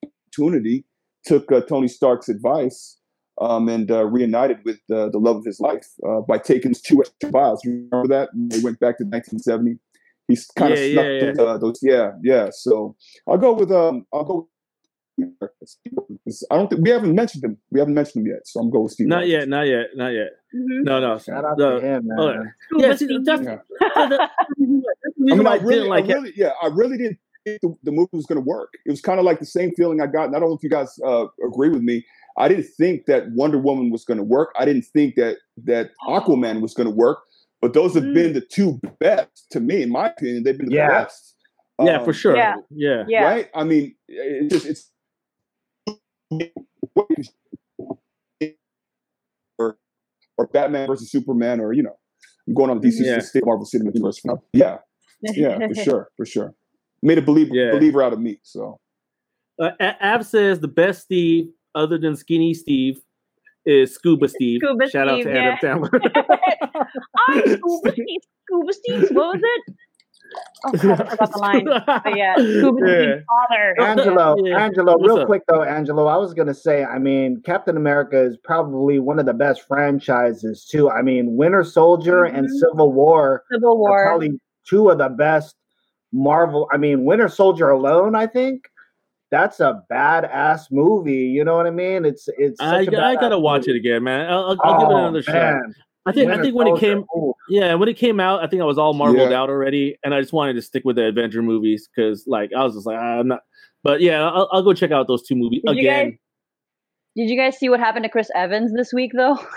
opportunity. 0.04 0.86
Took 1.26 1.51
uh, 1.51 1.62
Tony 1.62 1.88
Stark's 1.88 2.28
advice 2.28 2.97
um, 3.39 3.70
and 3.70 3.89
uh, 3.89 4.06
reunited 4.06 4.60
with 4.66 4.80
uh, 4.91 5.10
the 5.10 5.20
love 5.20 5.38
of 5.38 5.45
his 5.45 5.60
life 5.60 5.88
uh, 6.08 6.20
by 6.22 6.38
taking 6.38 6.72
his 6.72 6.82
two 6.82 7.01
extra 7.01 7.30
vials. 7.30 7.62
Remember 7.66 8.08
that? 8.08 8.30
They 8.34 8.60
went 8.60 8.80
back 8.80 8.97
to 8.97 9.06
1970. 9.06 9.80
He's 10.28 10.45
kind 10.47 10.74
of 10.74 10.80
Yeah, 10.80 10.93
snuck 10.93 11.05
yeah, 11.05 11.32
those, 11.32 11.39
uh, 11.47 11.57
those. 11.57 11.80
Yeah, 11.82 12.11
yeah. 12.24 12.49
So 12.51 12.95
I'll 13.28 13.38
go 13.38 13.53
with 13.53 13.71
um. 13.71 14.05
I'll 14.13 14.24
go 14.24 14.49
I 16.51 16.55
don't 16.57 16.69
think 16.69 16.82
we 16.84 16.89
haven't 16.89 17.13
mentioned 17.13 17.43
him. 17.43 17.57
We 17.71 17.80
haven't 17.80 17.93
mentioned 17.93 18.26
him 18.26 18.32
yet, 18.34 18.47
so 18.47 18.59
I'm 18.59 18.71
going 18.71 18.86
with 18.86 18.93
Steve. 18.93 19.07
Not 19.07 19.17
Rogers. 19.17 19.32
yet, 19.32 19.47
not 19.49 19.67
yet, 19.67 19.86
not 19.95 20.07
yet. 20.09 20.30
Mhm. 20.55 20.84
No, 20.84 20.99
no. 20.99 21.17
Shout 21.19 21.45
out 21.45 21.57
the- 21.57 21.80
to 21.80 21.86
him, 21.86 22.07
man. 22.07 22.17
oh, 22.19 22.80
yeah, 22.80 22.95
see, 22.95 23.05
that's, 23.24 23.41
Yeah. 23.43 23.57
that's 23.95 24.34
I 24.57 25.36
mean, 25.36 25.47
I 25.47 25.53
didn't 25.53 25.67
really, 25.67 25.88
like 25.88 26.05
I 26.09 26.26
it. 26.26 26.34
yeah, 26.36 26.51
I 26.61 26.67
really 26.67 26.97
didn't 26.97 27.19
think 27.45 27.61
the, 27.61 27.76
the 27.84 27.91
movie 27.91 28.09
was 28.13 28.26
going 28.26 28.38
to 28.43 28.47
work. 28.47 28.69
It 28.86 28.91
was 28.91 29.01
kind 29.01 29.19
of 29.19 29.26
like 29.26 29.39
the 29.39 29.45
same 29.45 29.71
feeling 29.76 30.01
I 30.01 30.07
got. 30.07 30.26
And 30.26 30.36
I 30.36 30.39
don't 30.39 30.49
know 30.49 30.55
if 30.55 30.63
you 30.63 30.69
guys 30.69 30.97
uh, 31.05 31.26
agree 31.45 31.69
with 31.69 31.82
me. 31.84 32.03
I 32.38 32.47
didn't 32.47 32.65
think 32.78 33.05
that 33.05 33.30
Wonder 33.32 33.59
Woman 33.59 33.91
was 33.91 34.03
going 34.05 34.17
to 34.17 34.24
work. 34.24 34.49
I 34.57 34.65
didn't 34.65 34.86
think 34.86 35.15
that 35.15 35.38
that 35.65 35.91
Aquaman 36.07 36.61
was 36.61 36.74
going 36.74 36.89
to 36.89 36.95
work. 36.95 37.19
But 37.64 37.72
those 37.72 37.95
have 37.95 38.03
Mm. 38.03 38.14
been 38.14 38.34
the 38.34 38.41
two 38.41 38.82
best 38.99 39.49
to 39.51 39.61
me, 39.61 39.84
in 39.84 39.89
my 39.89 40.09
opinion. 40.09 40.43
They've 40.43 40.57
been 40.57 40.68
the 40.68 40.76
Yeah. 40.76 41.03
best. 41.03 41.38
Yeah, 41.82 41.99
Um, 41.99 42.03
for 42.03 42.11
sure. 42.11 42.36
Yeah. 42.36 42.55
Yeah. 42.70 43.05
Yeah. 43.07 43.24
Right? 43.24 43.49
I 43.55 43.64
mean, 43.64 43.95
it 44.09 44.49
just 44.49 44.66
it's 44.66 44.91
or 49.57 49.78
or 50.38 50.47
Batman 50.47 50.88
versus 50.88 51.09
Superman, 51.09 51.61
or 51.61 51.72
you 51.72 51.84
know, 51.84 51.97
I'm 52.49 52.53
going 52.53 52.70
on 52.70 52.82
DC 52.82 53.05
Yeah. 53.05 53.20
State 53.20 53.45
Marvel 53.45 53.66
Cinematic 53.66 53.95
Universe. 53.95 54.22
Yeah, 54.51 54.80
yeah, 55.22 55.66
for 55.66 55.74
sure, 55.86 56.09
for 56.18 56.26
sure. 56.26 56.53
Made 57.01 57.18
a 57.18 57.22
believer 57.22 57.55
Yeah. 57.55 57.72
believer 57.72 58.03
out 58.03 58.11
of 58.11 58.20
me. 58.20 58.41
So 58.43 58.78
Uh, 59.57 59.70
Ab 59.80 60.26
says 60.26 60.59
the 60.59 60.68
best 60.68 61.03
Steve, 61.03 61.45
other 61.76 61.97
than 61.97 62.18
Skinny 62.18 62.53
Steve, 62.53 62.99
is 63.66 63.93
Scuba 63.95 64.28
Steve. 64.28 64.61
Scuba 64.64 64.89
Shout 64.89 65.09
Steve, 65.09 65.28
out 65.28 65.32
to 65.61 65.68
Adam 65.70 65.82
Sandler. 65.84 65.99
I'm 67.30 67.39
Scuba 67.57 67.91
Steve. 67.93 68.22
Scuba 68.47 68.74
Steve. 68.74 69.09
What 69.11 69.36
was 69.36 69.41
it? 69.43 69.76
Oh, 70.66 70.72
crap, 70.72 70.99
I 71.01 71.05
forgot 71.09 71.32
the 71.32 71.38
line. 71.39 71.66
But 71.66 72.18
yeah, 72.18 72.36
Scuba 72.36 72.80
Yeah. 72.88 73.03
Steve's 73.03 73.26
father. 73.28 73.76
Angelo, 73.82 74.36
Yeah. 74.43 74.57
Angelo, 74.64 74.93
What's 74.97 75.07
real 75.07 75.18
up? 75.20 75.28
quick 75.28 75.43
though, 75.47 75.61
Angelo, 75.64 76.07
I 76.07 76.18
was 76.18 76.34
gonna 76.34 76.53
say, 76.55 76.84
I 76.84 76.97
mean, 76.97 77.41
Captain 77.45 77.78
America 77.78 78.20
is 78.20 78.38
probably 78.43 78.99
one 78.99 79.20
of 79.20 79.26
the 79.28 79.34
best 79.34 79.61
franchises 79.68 80.66
too. 80.70 80.89
I 80.89 81.01
mean, 81.03 81.36
Winter 81.36 81.64
Soldier 81.64 82.24
and 82.24 82.47
Mhm. 82.47 82.59
Civil 82.59 82.93
War 82.93 83.43
Civil 83.51 83.74
are 83.74 83.78
War. 83.78 84.05
probably 84.07 84.32
two 84.68 84.89
of 84.89 84.97
the 84.97 85.09
best 85.09 85.55
Marvel. 86.11 86.68
I 86.72 86.78
mean, 86.78 87.05
Winter 87.05 87.28
Soldier 87.28 87.70
alone, 87.70 88.16
I 88.16 88.26
think 88.28 88.64
that's 89.34 89.59
a 89.59 89.81
badass 89.91 90.67
movie. 90.71 91.25
You 91.36 91.43
know 91.43 91.55
what 91.55 91.65
I 91.65 91.71
mean? 91.71 92.05
It's 92.05 92.29
it's. 92.38 92.59
I, 92.61 92.86
Such 92.86 92.93
a 92.93 93.03
I 93.03 93.15
gotta 93.15 93.36
badass 93.36 93.41
watch 93.41 93.67
it 93.67 93.75
again, 93.75 94.03
man. 94.03 94.29
I'll, 94.31 94.43
I'll, 94.51 94.57
I'll 94.63 94.79
give 94.79 94.89
it 94.89 94.93
Oh, 94.93 94.97
another 94.97 95.23
shot. 95.23 95.55
I 96.05 96.11
think 96.11 96.27
I 96.29 96.31
Winter 96.31 96.43
think 96.43 96.55
when 96.55 96.67
it 96.67 96.79
came, 96.79 97.05
ooh. 97.15 97.34
yeah, 97.49 97.73
when 97.75 97.88
it 97.89 97.95
came 97.95 98.19
out, 98.19 98.43
I 98.43 98.47
think 98.47 98.61
I 98.61 98.65
was 98.65 98.77
all 98.77 98.93
marveled 98.93 99.31
Yeah. 99.31 99.41
out 99.41 99.49
already, 99.49 99.97
and 100.03 100.13
I 100.13 100.19
just 100.21 100.34
wanted 100.34 100.53
to 100.53 100.61
stick 100.61 100.84
with 100.86 100.97
the 100.97 101.07
Avenger 101.07 101.41
movies 101.41 101.88
because, 101.95 102.25
like, 102.27 102.51
I 102.55 102.63
was 102.63 102.73
just 102.75 102.86
like, 102.86 102.97
ah, 102.99 103.19
I'm 103.19 103.27
not. 103.29 103.39
But 103.84 104.01
yeah, 104.01 104.21
I'll, 104.29 104.49
I'll 104.51 104.61
go 104.63 104.73
check 104.73 104.91
out 104.91 105.07
those 105.07 105.23
two 105.25 105.36
movies 105.36 105.61
Did 105.65 105.75
you 105.77 105.81
again. 105.81 106.09
guys- 106.11 106.19
Did 107.15 107.29
you 107.29 107.38
guys 107.38 107.57
see 107.57 107.69
what 107.69 107.79
happened 107.79 108.03
to 108.03 108.09
Chris 108.09 108.29
Evans 108.36 108.73
this 108.73 108.91
week, 108.93 109.11
though? 109.15 109.38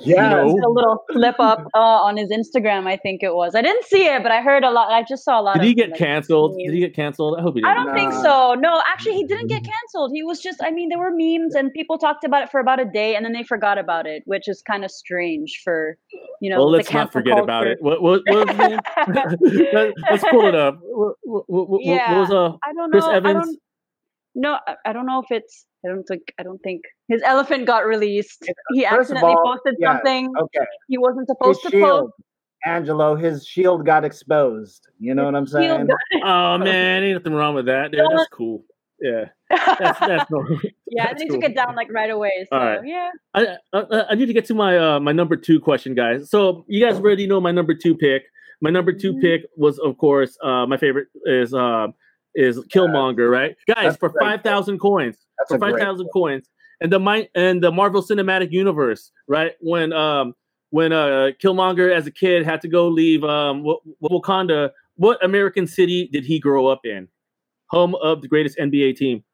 Yeah. 0.00 0.28
No. 0.30 0.44
He 0.48 0.58
a 0.58 0.68
little 0.68 1.04
slip 1.12 1.34
up 1.38 1.66
uh, 1.74 1.78
on 1.78 2.16
his 2.16 2.30
Instagram, 2.30 2.86
I 2.86 2.96
think 2.96 3.22
it 3.22 3.34
was. 3.34 3.54
I 3.54 3.62
didn't 3.62 3.84
see 3.84 4.06
it, 4.06 4.22
but 4.22 4.32
I 4.32 4.40
heard 4.40 4.64
a 4.64 4.70
lot. 4.70 4.90
I 4.90 5.02
just 5.06 5.24
saw 5.24 5.40
a 5.40 5.42
lot. 5.42 5.54
Did 5.54 5.62
of, 5.62 5.66
he 5.68 5.74
get 5.74 5.90
like, 5.90 5.98
canceled? 5.98 6.52
memes. 6.52 6.68
Did 6.70 6.74
he 6.74 6.80
get 6.80 6.94
canceled? 6.94 7.38
I 7.38 7.42
hope 7.42 7.54
he 7.54 7.60
didn't. 7.60 7.70
I 7.70 7.74
don't 7.84 7.94
think 7.94 8.12
so. 8.12 8.54
No, 8.54 8.80
actually, 8.86 9.14
he 9.16 9.24
didn't 9.26 9.48
get 9.48 9.62
canceled. 9.64 10.12
He 10.14 10.22
was 10.22 10.40
just, 10.40 10.62
I 10.62 10.70
mean, 10.70 10.88
there 10.88 10.98
were 10.98 11.10
memes 11.12 11.54
and 11.54 11.72
people 11.72 11.98
talked 11.98 12.24
about 12.24 12.42
it 12.42 12.50
for 12.50 12.60
about 12.60 12.80
a 12.80 12.84
day 12.84 13.16
and 13.16 13.24
then 13.24 13.32
they 13.32 13.42
forgot 13.42 13.76
about 13.78 14.06
it, 14.06 14.22
which 14.26 14.48
is 14.48 14.62
kind 14.62 14.84
of 14.84 14.90
strange 14.90 15.60
for, 15.64 15.96
you 16.40 16.50
know, 16.50 16.58
well, 16.58 16.70
let's 16.70 16.90
not 16.90 17.10
cancel 17.12 17.20
forget 17.20 17.38
about 17.38 17.66
it. 17.66 17.78
What, 17.80 18.02
what, 18.02 18.22
what 18.26 18.46
was 18.46 18.56
his 18.56 18.68
name? 18.70 18.80
Let, 19.72 19.92
us 20.12 20.24
pull 20.30 20.46
it 20.46 20.54
up. 20.54 20.78
What, 20.82 21.16
what, 21.22 21.44
what, 21.48 21.68
what- 21.70 21.84
Yeah. 21.84 22.12
what 22.12 22.20
was 22.20 22.30
uh, 22.30 22.56
I 22.64 22.72
don't 22.72 22.90
Chris 22.90 23.04
know. 23.04 23.10
I 23.10 23.16
Evans? 23.16 23.44
don't, 23.46 23.58
no, 24.36 24.58
I- 24.66 24.76
I 24.86 24.92
don't 24.92 25.06
know 25.06 25.20
if 25.20 25.26
it's, 25.30 25.66
I 25.84 25.88
don't 25.88 26.04
think, 26.04 26.22
I 26.38 26.42
don't 26.42 26.58
think 26.62 26.82
his 27.08 27.22
elephant 27.22 27.66
got 27.66 27.86
released. 27.86 28.44
He 28.72 28.82
First 28.84 28.94
accidentally 29.12 29.32
all, 29.32 29.54
posted 29.54 29.76
yeah, 29.78 29.94
something 29.94 30.30
Okay. 30.38 30.64
he 30.88 30.98
wasn't 30.98 31.28
His 31.28 31.36
supposed 31.38 31.62
to 31.62 31.70
shield, 31.70 32.10
post. 32.10 32.12
Angelo, 32.66 33.14
his 33.16 33.46
shield 33.46 33.86
got 33.86 34.04
exposed. 34.04 34.86
You 34.98 35.14
know 35.14 35.24
what 35.24 35.34
I'm 35.34 35.46
saying? 35.46 35.86
got- 35.86 36.22
Oh 36.24 36.58
man, 36.58 37.02
ain't 37.02 37.16
nothing 37.18 37.32
wrong 37.34 37.54
with 37.54 37.66
that, 37.66 37.90
dude. 37.92 38.00
That's 38.10 38.28
cool. 38.28 38.64
Yeah, 39.00 39.26
that's 39.48 39.98
that's 40.06 40.30
normal. 40.30 40.58
yeah, 40.86 41.08
and 41.08 41.08
That's 41.08 41.12
then 41.12 41.20
he 41.22 41.28
cool. 41.28 41.40
took 41.40 41.50
it 41.50 41.56
down 41.56 41.74
like 41.74 41.90
right 41.90 42.10
away. 42.10 42.46
So 42.50 42.58
All 42.58 42.66
right. 42.66 42.80
yeah. 42.84 43.08
I, 43.32 43.56
I 43.72 44.04
I 44.10 44.14
need 44.14 44.26
to 44.26 44.34
get 44.34 44.44
to 44.46 44.54
my 44.54 44.76
uh 44.76 45.00
my 45.00 45.12
number 45.12 45.36
two 45.36 45.58
question, 45.58 45.94
guys. 45.94 46.28
So 46.28 46.66
you 46.68 46.84
guys 46.84 46.96
already 46.96 47.26
know 47.26 47.40
my 47.40 47.50
number 47.50 47.74
two 47.74 47.96
pick. 47.96 48.24
My 48.62 48.68
number 48.68 48.92
2 48.92 49.14
Mhm. 49.14 49.20
pick 49.22 49.40
was, 49.56 49.78
of 49.78 49.96
course, 49.96 50.36
uh 50.44 50.66
my 50.66 50.76
favorite 50.76 51.08
is 51.24 51.54
uh 51.54 51.86
is 52.34 52.58
Killmonger, 52.66 53.30
right? 53.30 53.56
Guys, 53.66 53.84
That's 53.84 53.96
for 53.96 54.10
great. 54.10 54.22
five 54.22 54.42
thousand 54.42 54.80
coins, 54.80 55.16
That's 55.40 55.50
for 55.50 55.56
a 55.56 55.58
five 55.58 55.72
great 55.72 55.82
thousand 55.82 56.08
coins, 56.12 56.48
and 56.80 56.92
the 56.92 57.00
mi- 57.00 57.28
and 57.34 57.62
the 57.62 57.72
Marvel 57.72 58.02
Cinematic 58.02 58.52
Universe, 58.52 59.10
right? 59.26 59.54
When 59.60 59.92
um 59.92 60.34
when 60.70 60.92
uh 60.92 61.30
Killmonger 61.42 61.92
as 61.94 62.06
a 62.06 62.10
kid 62.12 62.44
had 62.44 62.60
to 62.62 62.68
go 62.68 62.86
leave 62.88 63.24
um 63.24 63.64
Wa- 63.64 63.80
Wakanda, 64.02 64.70
what 64.96 65.22
American 65.24 65.66
city 65.66 66.08
did 66.12 66.24
he 66.24 66.38
grow 66.38 66.66
up 66.68 66.80
in? 66.84 67.08
Home 67.70 67.94
of 67.96 68.20
the 68.22 68.28
greatest 68.28 68.58
NBA 68.58 68.96
team 68.96 69.24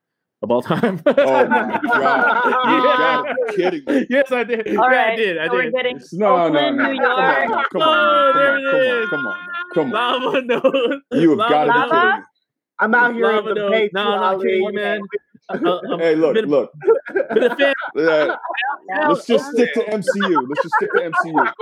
of 0.42 0.50
all 0.50 0.62
time. 0.62 1.00
Oh 1.06 1.46
my 1.48 1.80
god! 1.82 2.42
You 2.66 2.82
Yeah. 2.82 2.96
gotta 2.98 3.52
kidding 3.54 3.84
me. 3.86 4.06
Yes, 4.10 4.30
I 4.30 4.44
did. 4.44 4.76
All 4.76 4.90
yeah, 4.92 5.10
I 5.12 5.16
did. 5.16 5.38
I 5.38 5.46
so 5.46 5.52
we're 5.54 5.62
did. 5.64 5.72
getting 5.74 6.00
No, 6.12 6.36
no, 6.36 6.44
Oakland, 6.46 6.76
no. 6.76 6.92
New 6.92 6.98
Come 6.98 7.18
on, 7.18 7.48
York. 7.48 7.70
come 7.72 7.82
Oh, 7.82 7.86
on, 7.90 8.32
come 8.32 8.42
there 8.42 8.52
on, 8.52 8.58
it 8.58 8.70
come 8.70 8.80
on, 8.80 9.08
come 9.08 9.26
on, 9.26 9.36
come 9.74 9.94
on. 9.94 10.22
Lava 10.22 10.42
nose. 10.42 11.00
You 11.12 11.30
have 11.30 11.38
got 11.38 11.64
to 11.64 11.72
be 11.72 11.78
kidding 11.90 12.18
me. 12.18 12.24
I'm 12.78 12.94
out 12.94 13.14
here 13.14 13.24
Lava 13.24 13.38
in 13.48 13.54
the 13.54 13.60
nose. 13.60 13.70
Bay, 13.70 13.90
No, 13.94 14.02
too, 14.02 14.08
I'm 14.08 14.20
not 14.20 14.34
Ali. 14.34 14.46
kidding 14.46 14.62
you, 14.64 14.72
man. 14.74 15.00
Uh, 15.48 15.58
uh, 15.64 15.80
Hey, 15.98 16.14
look, 16.16 16.34
been, 16.34 16.46
look. 16.46 16.72
been 17.30 17.42
a 17.44 17.56
fan. 17.56 17.74
Uh, 17.96 18.36
let's 19.08 19.26
just 19.26 19.50
stick 19.52 19.72
to 19.74 19.80
MCU. 19.80 20.46
Let's 20.48 20.62
just 20.66 20.74
stick 20.76 20.90
to 20.92 21.10
MCU. 21.10 21.52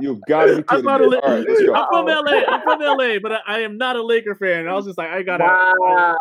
You've 0.00 0.20
got 0.28 0.46
to 0.46 0.56
be 0.56 0.64
I'm 0.68 0.82
not 0.84 1.00
me. 1.00 1.06
a 1.06 1.10
La- 1.10 1.18
All 1.18 1.30
right, 1.30 1.46
let's 1.48 1.62
go. 1.62 1.74
I'm 1.74 1.88
from 1.88 2.06
LA. 2.06 2.42
I'm 2.48 2.62
from 2.62 2.80
LA, 2.80 3.18
but 3.22 3.32
I, 3.32 3.38
I 3.46 3.58
am 3.60 3.78
not 3.78 3.96
a 3.96 4.02
Laker 4.02 4.34
fan. 4.34 4.66
I 4.68 4.74
was 4.74 4.84
just 4.86 4.98
like, 4.98 5.10
I 5.10 5.22
gotta. 5.22 5.44
Wow. 5.44 6.16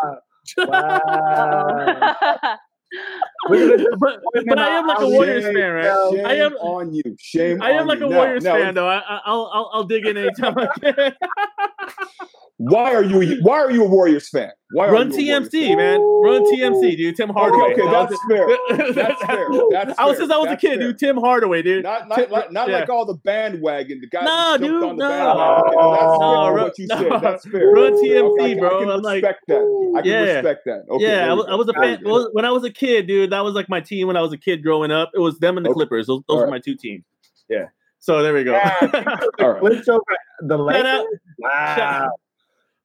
wow. 0.67 2.15
But, 3.49 4.19
but 4.47 4.59
I 4.59 4.67
am 4.77 4.87
like 4.87 4.99
a 4.99 5.07
Warriors 5.07 5.43
Shame, 5.45 5.53
fan, 5.55 5.71
right? 5.71 6.11
Shame 6.13 6.25
I 6.25 6.33
am- 6.35 6.53
on 6.55 6.93
you. 6.93 7.03
Shame 7.19 7.61
I 7.61 7.71
am 7.71 7.81
on 7.81 7.87
like 7.87 7.99
you. 7.99 8.07
a 8.07 8.09
Now- 8.09 8.17
Warriors 8.17 8.43
now, 8.43 8.53
fan, 8.55 8.73
though. 8.75 8.87
I, 8.87 8.97
I- 8.99 9.21
I'll, 9.25 9.49
I'll 9.53 9.69
I'll 9.73 9.83
dig 9.85 10.05
in 10.05 10.17
anytime 10.17 10.55
I 10.57 10.67
can. 10.79 11.15
Why 12.57 12.93
are 12.93 13.03
you? 13.03 13.39
Why 13.41 13.59
are 13.59 13.71
you 13.71 13.85
a 13.85 13.87
Warriors 13.87 14.29
fan? 14.29 14.51
Why 14.73 14.89
Run 14.89 15.11
you 15.11 15.33
a 15.33 15.39
Warriors 15.39 15.49
TMC, 15.49 15.67
fan? 15.67 15.77
man. 15.77 15.99
Run 16.23 16.43
TMC, 16.53 16.95
dude. 16.97 17.15
Tim 17.17 17.29
Hardaway. 17.29 17.73
Okay, 17.73 17.81
okay, 17.81 17.91
that's 17.91 18.15
fair. 18.29 18.47
That's 18.69 18.95
That's 18.95 19.23
fair. 19.25 19.47
That's 19.71 19.99
I 19.99 20.05
was 20.05 20.13
fair. 20.13 20.15
since 20.23 20.31
I 20.31 20.37
was 20.37 20.47
a 20.51 20.55
kid, 20.55 20.77
fair. 20.77 20.87
dude. 20.87 20.97
Tim 20.99 21.17
Hardaway, 21.17 21.61
dude. 21.61 21.83
Not, 21.83 21.99
Tim- 22.01 22.09
not, 22.09 22.31
like, 22.31 22.51
not 22.51 22.69
yeah. 22.69 22.79
like 22.79 22.89
all 22.89 23.05
the 23.05 23.15
bandwagon, 23.15 23.99
the 24.01 24.07
guys 24.07 24.23
No, 24.23 24.57
who 24.57 24.57
jumped 24.59 24.63
dude, 24.63 24.83
on 24.83 24.95
the 24.97 25.03
no. 25.03 25.09
bandwagon. 25.09 25.79
Okay, 25.79 25.99
that's 25.99 26.19
No, 26.19 26.45
fair 26.45 26.53
run- 26.53 26.63
what 26.63 26.77
you 26.79 26.87
no. 26.89 26.97
said. 26.97 27.21
That's 27.21 27.45
fair. 27.47 27.67
Run 27.71 27.93
Okay, 27.93 28.07
TMC, 28.07 28.41
I 28.41 28.47
can- 28.49 28.59
bro. 28.59 28.67
I 28.77 28.79
can 28.81 28.89
I'm 28.91 29.01
like- 29.01 29.15
respect 29.23 29.43
that. 29.47 29.93
I 29.97 30.01
can 30.01 30.09
Yeah. 30.11 30.19
respect 30.35 30.65
that. 30.65 30.83
Okay, 30.89 31.03
yeah, 31.05 31.29
I 31.29 31.33
was. 31.33 31.45
I 31.49 31.55
was 31.55 31.67
a 31.67 31.73
fan. 31.73 31.99
well, 32.05 32.29
When 32.33 32.45
I 32.45 32.51
was 32.51 32.63
a 32.63 32.71
kid, 32.71 33.07
dude, 33.07 33.31
that 33.31 33.43
was 33.43 33.53
like 33.55 33.67
my 33.67 33.81
team 33.81 34.07
when 34.07 34.15
I 34.15 34.21
was 34.21 34.31
a 34.31 34.37
kid 34.37 34.63
growing 34.63 34.91
up. 34.91 35.11
It 35.13 35.19
was 35.19 35.37
them 35.39 35.57
and 35.57 35.65
the 35.65 35.69
Okay. 35.71 35.75
Clippers. 35.79 36.07
Those, 36.07 36.21
those 36.27 36.37
were 36.37 36.43
right. 36.43 36.51
my 36.51 36.59
two 36.59 36.75
teams. 36.75 37.03
Yeah. 37.49 37.65
So 37.99 38.23
there 38.23 38.33
we 38.33 38.43
go. 38.43 38.59
Ah, 38.63 38.77
all 39.39 39.49
right. 39.51 39.59
Flips 39.59 39.89
over 39.89 40.01
the 40.41 40.57
Lakers. 40.57 41.05
Wow. 41.37 41.75
shout 41.75 41.79
out 42.03 42.09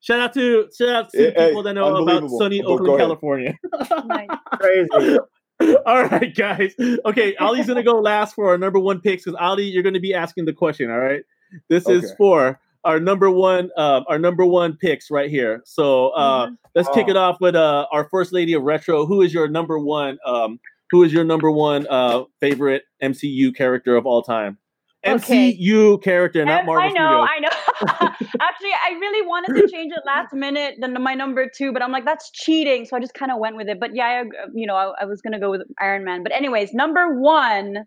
to 0.07 0.69
shout 0.77 0.89
out 0.91 1.11
to 1.13 1.19
Hey, 1.19 1.33
hey, 1.37 1.49
people 1.49 1.63
that 1.65 1.75
know 1.75 1.97
about 1.97 2.29
sunny 2.31 2.63
But 2.63 2.71
Oakland. 2.71 2.99
California. 2.99 3.59
Nice. 4.07 4.29
Crazy. 4.61 5.19
all 5.87 6.05
right, 6.05 6.35
guys. 6.35 6.75
Okay, 7.05 7.35
Ali's 7.37 7.67
gonna 7.67 7.83
go 7.83 8.01
last 8.01 8.35
for 8.35 8.49
our 8.51 8.59
number 8.59 8.79
one 8.79 9.01
picks 9.01 9.25
because 9.25 9.39
Ali, 9.41 9.65
you're 9.65 9.83
gonna 9.83 10.01
be 10.01 10.15
asking 10.15 10.45
the 10.45 10.53
question. 10.53 10.91
All 10.91 10.99
right. 11.01 11.23
This 11.69 11.89
is 11.89 12.13
for 12.19 12.61
our 12.85 13.01
number 13.01 13.31
one, 13.31 13.71
um, 13.77 14.05
our 14.09 14.19
number 14.19 14.45
one 14.45 14.77
picks 14.77 15.11
right 15.11 15.31
here. 15.31 15.63
So 15.65 16.11
uh, 16.11 16.51
let's 16.75 16.89
kick 16.91 17.07
Oh. 17.09 17.11
it 17.11 17.17
off 17.17 17.41
with 17.41 17.55
uh, 17.57 17.87
our 17.91 18.09
first 18.11 18.33
lady 18.33 18.53
of 18.53 18.63
retro. 18.63 19.07
Who 19.07 19.23
is 19.23 19.33
your 19.35 19.49
number 19.49 19.79
one? 19.79 20.19
Um, 20.27 20.61
who 20.91 21.03
is 21.03 21.13
your 21.13 21.25
number 21.25 21.51
one 21.51 21.87
uh, 21.89 22.25
favorite 22.41 22.83
MCU 23.03 23.55
character 23.57 23.97
of 23.97 24.07
all 24.07 24.23
time? 24.23 24.59
Okay. 25.05 25.53
MCU 25.53 26.03
character, 26.03 26.45
not 26.45 26.67
Marvel 26.67 26.83
I 26.83 26.89
know, 26.89 27.27
Studios. 27.27 27.29
I 27.31 27.41
know. 27.41 28.29
Actually, 28.41 28.73
I 28.73 28.93
really 28.99 29.27
wanted 29.27 29.61
to 29.61 29.69
change 29.69 29.93
it 29.93 30.03
last 30.05 30.33
minute, 30.33 30.77
then 30.81 31.01
my 31.01 31.15
number 31.15 31.49
two, 31.55 31.73
but 31.73 31.83
I'm 31.83 31.93
like, 31.93 32.05
that's 32.05 32.31
cheating. 32.33 32.85
So 32.85 32.97
I 32.97 33.01
just 33.01 33.15
kind 33.15 33.31
of 33.31 33.39
went 33.39 33.57
with 33.57 33.69
it. 33.69 33.79
But 33.79 33.95
yeah, 33.95 34.07
I, 34.07 34.49
you 34.55 34.67
know, 34.67 34.75
I, 34.75 34.93
I 35.03 35.05
was 35.05 35.23
going 35.23 35.33
to 35.33 35.39
go 35.39 35.51
with 35.51 35.63
Iron 35.81 36.05
Man. 36.05 36.23
But, 36.23 36.33
anyways, 36.33 36.73
number 36.75 37.21
one 37.21 37.85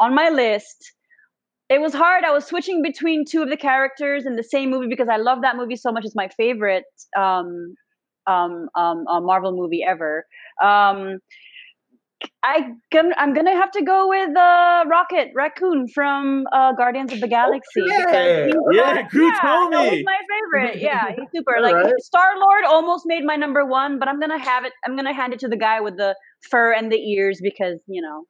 on 0.00 0.14
my 0.14 0.30
list, 0.30 0.92
it 1.68 1.80
was 1.80 1.94
hard. 1.94 2.24
I 2.24 2.32
was 2.32 2.44
switching 2.44 2.82
between 2.82 3.24
two 3.24 3.42
of 3.42 3.48
the 3.48 3.56
characters 3.56 4.26
in 4.26 4.36
the 4.36 4.42
same 4.42 4.70
movie 4.70 4.88
because 4.88 5.08
I 5.08 5.16
love 5.16 5.42
that 5.42 5.56
movie 5.56 5.76
so 5.76 5.92
much. 5.92 6.04
It's 6.04 6.14
my 6.14 6.28
favorite 6.36 6.84
um, 7.16 7.74
um, 8.26 8.68
um, 8.74 9.06
uh, 9.06 9.20
Marvel 9.20 9.52
movie 9.52 9.84
ever. 9.88 10.26
Um, 10.62 11.18
I 12.42 12.72
can, 12.90 13.12
I'm 13.16 13.34
gonna 13.34 13.54
have 13.54 13.70
to 13.72 13.82
go 13.82 14.08
with 14.08 14.36
uh, 14.36 14.84
Rocket 14.88 15.28
Raccoon 15.34 15.86
from 15.94 16.44
uh, 16.52 16.72
Guardians 16.72 17.12
of 17.12 17.20
the 17.20 17.28
Galaxy. 17.28 17.82
Okay. 17.82 18.52
Yeah, 18.72 19.02
Groot 19.08 19.32
yeah, 19.42 19.68
no, 19.70 19.78
Homie. 19.78 19.90
he's 19.90 20.04
my 20.04 20.18
favorite. 20.28 20.80
Yeah, 20.80 21.12
he's 21.16 21.28
super. 21.34 21.60
Like 21.60 21.74
right. 21.74 21.92
Star 22.00 22.38
Lord 22.38 22.64
almost 22.66 23.04
made 23.06 23.24
my 23.24 23.36
number 23.36 23.64
one, 23.64 23.98
but 23.98 24.08
I'm 24.08 24.18
gonna 24.18 24.38
have 24.38 24.64
it. 24.64 24.72
I'm 24.84 24.96
gonna 24.96 25.14
hand 25.14 25.32
it 25.32 25.38
to 25.40 25.48
the 25.48 25.56
guy 25.56 25.80
with 25.80 25.96
the 25.96 26.16
fur 26.50 26.72
and 26.72 26.90
the 26.90 26.96
ears 26.96 27.40
because 27.42 27.80
you 27.86 28.02
know. 28.02 28.24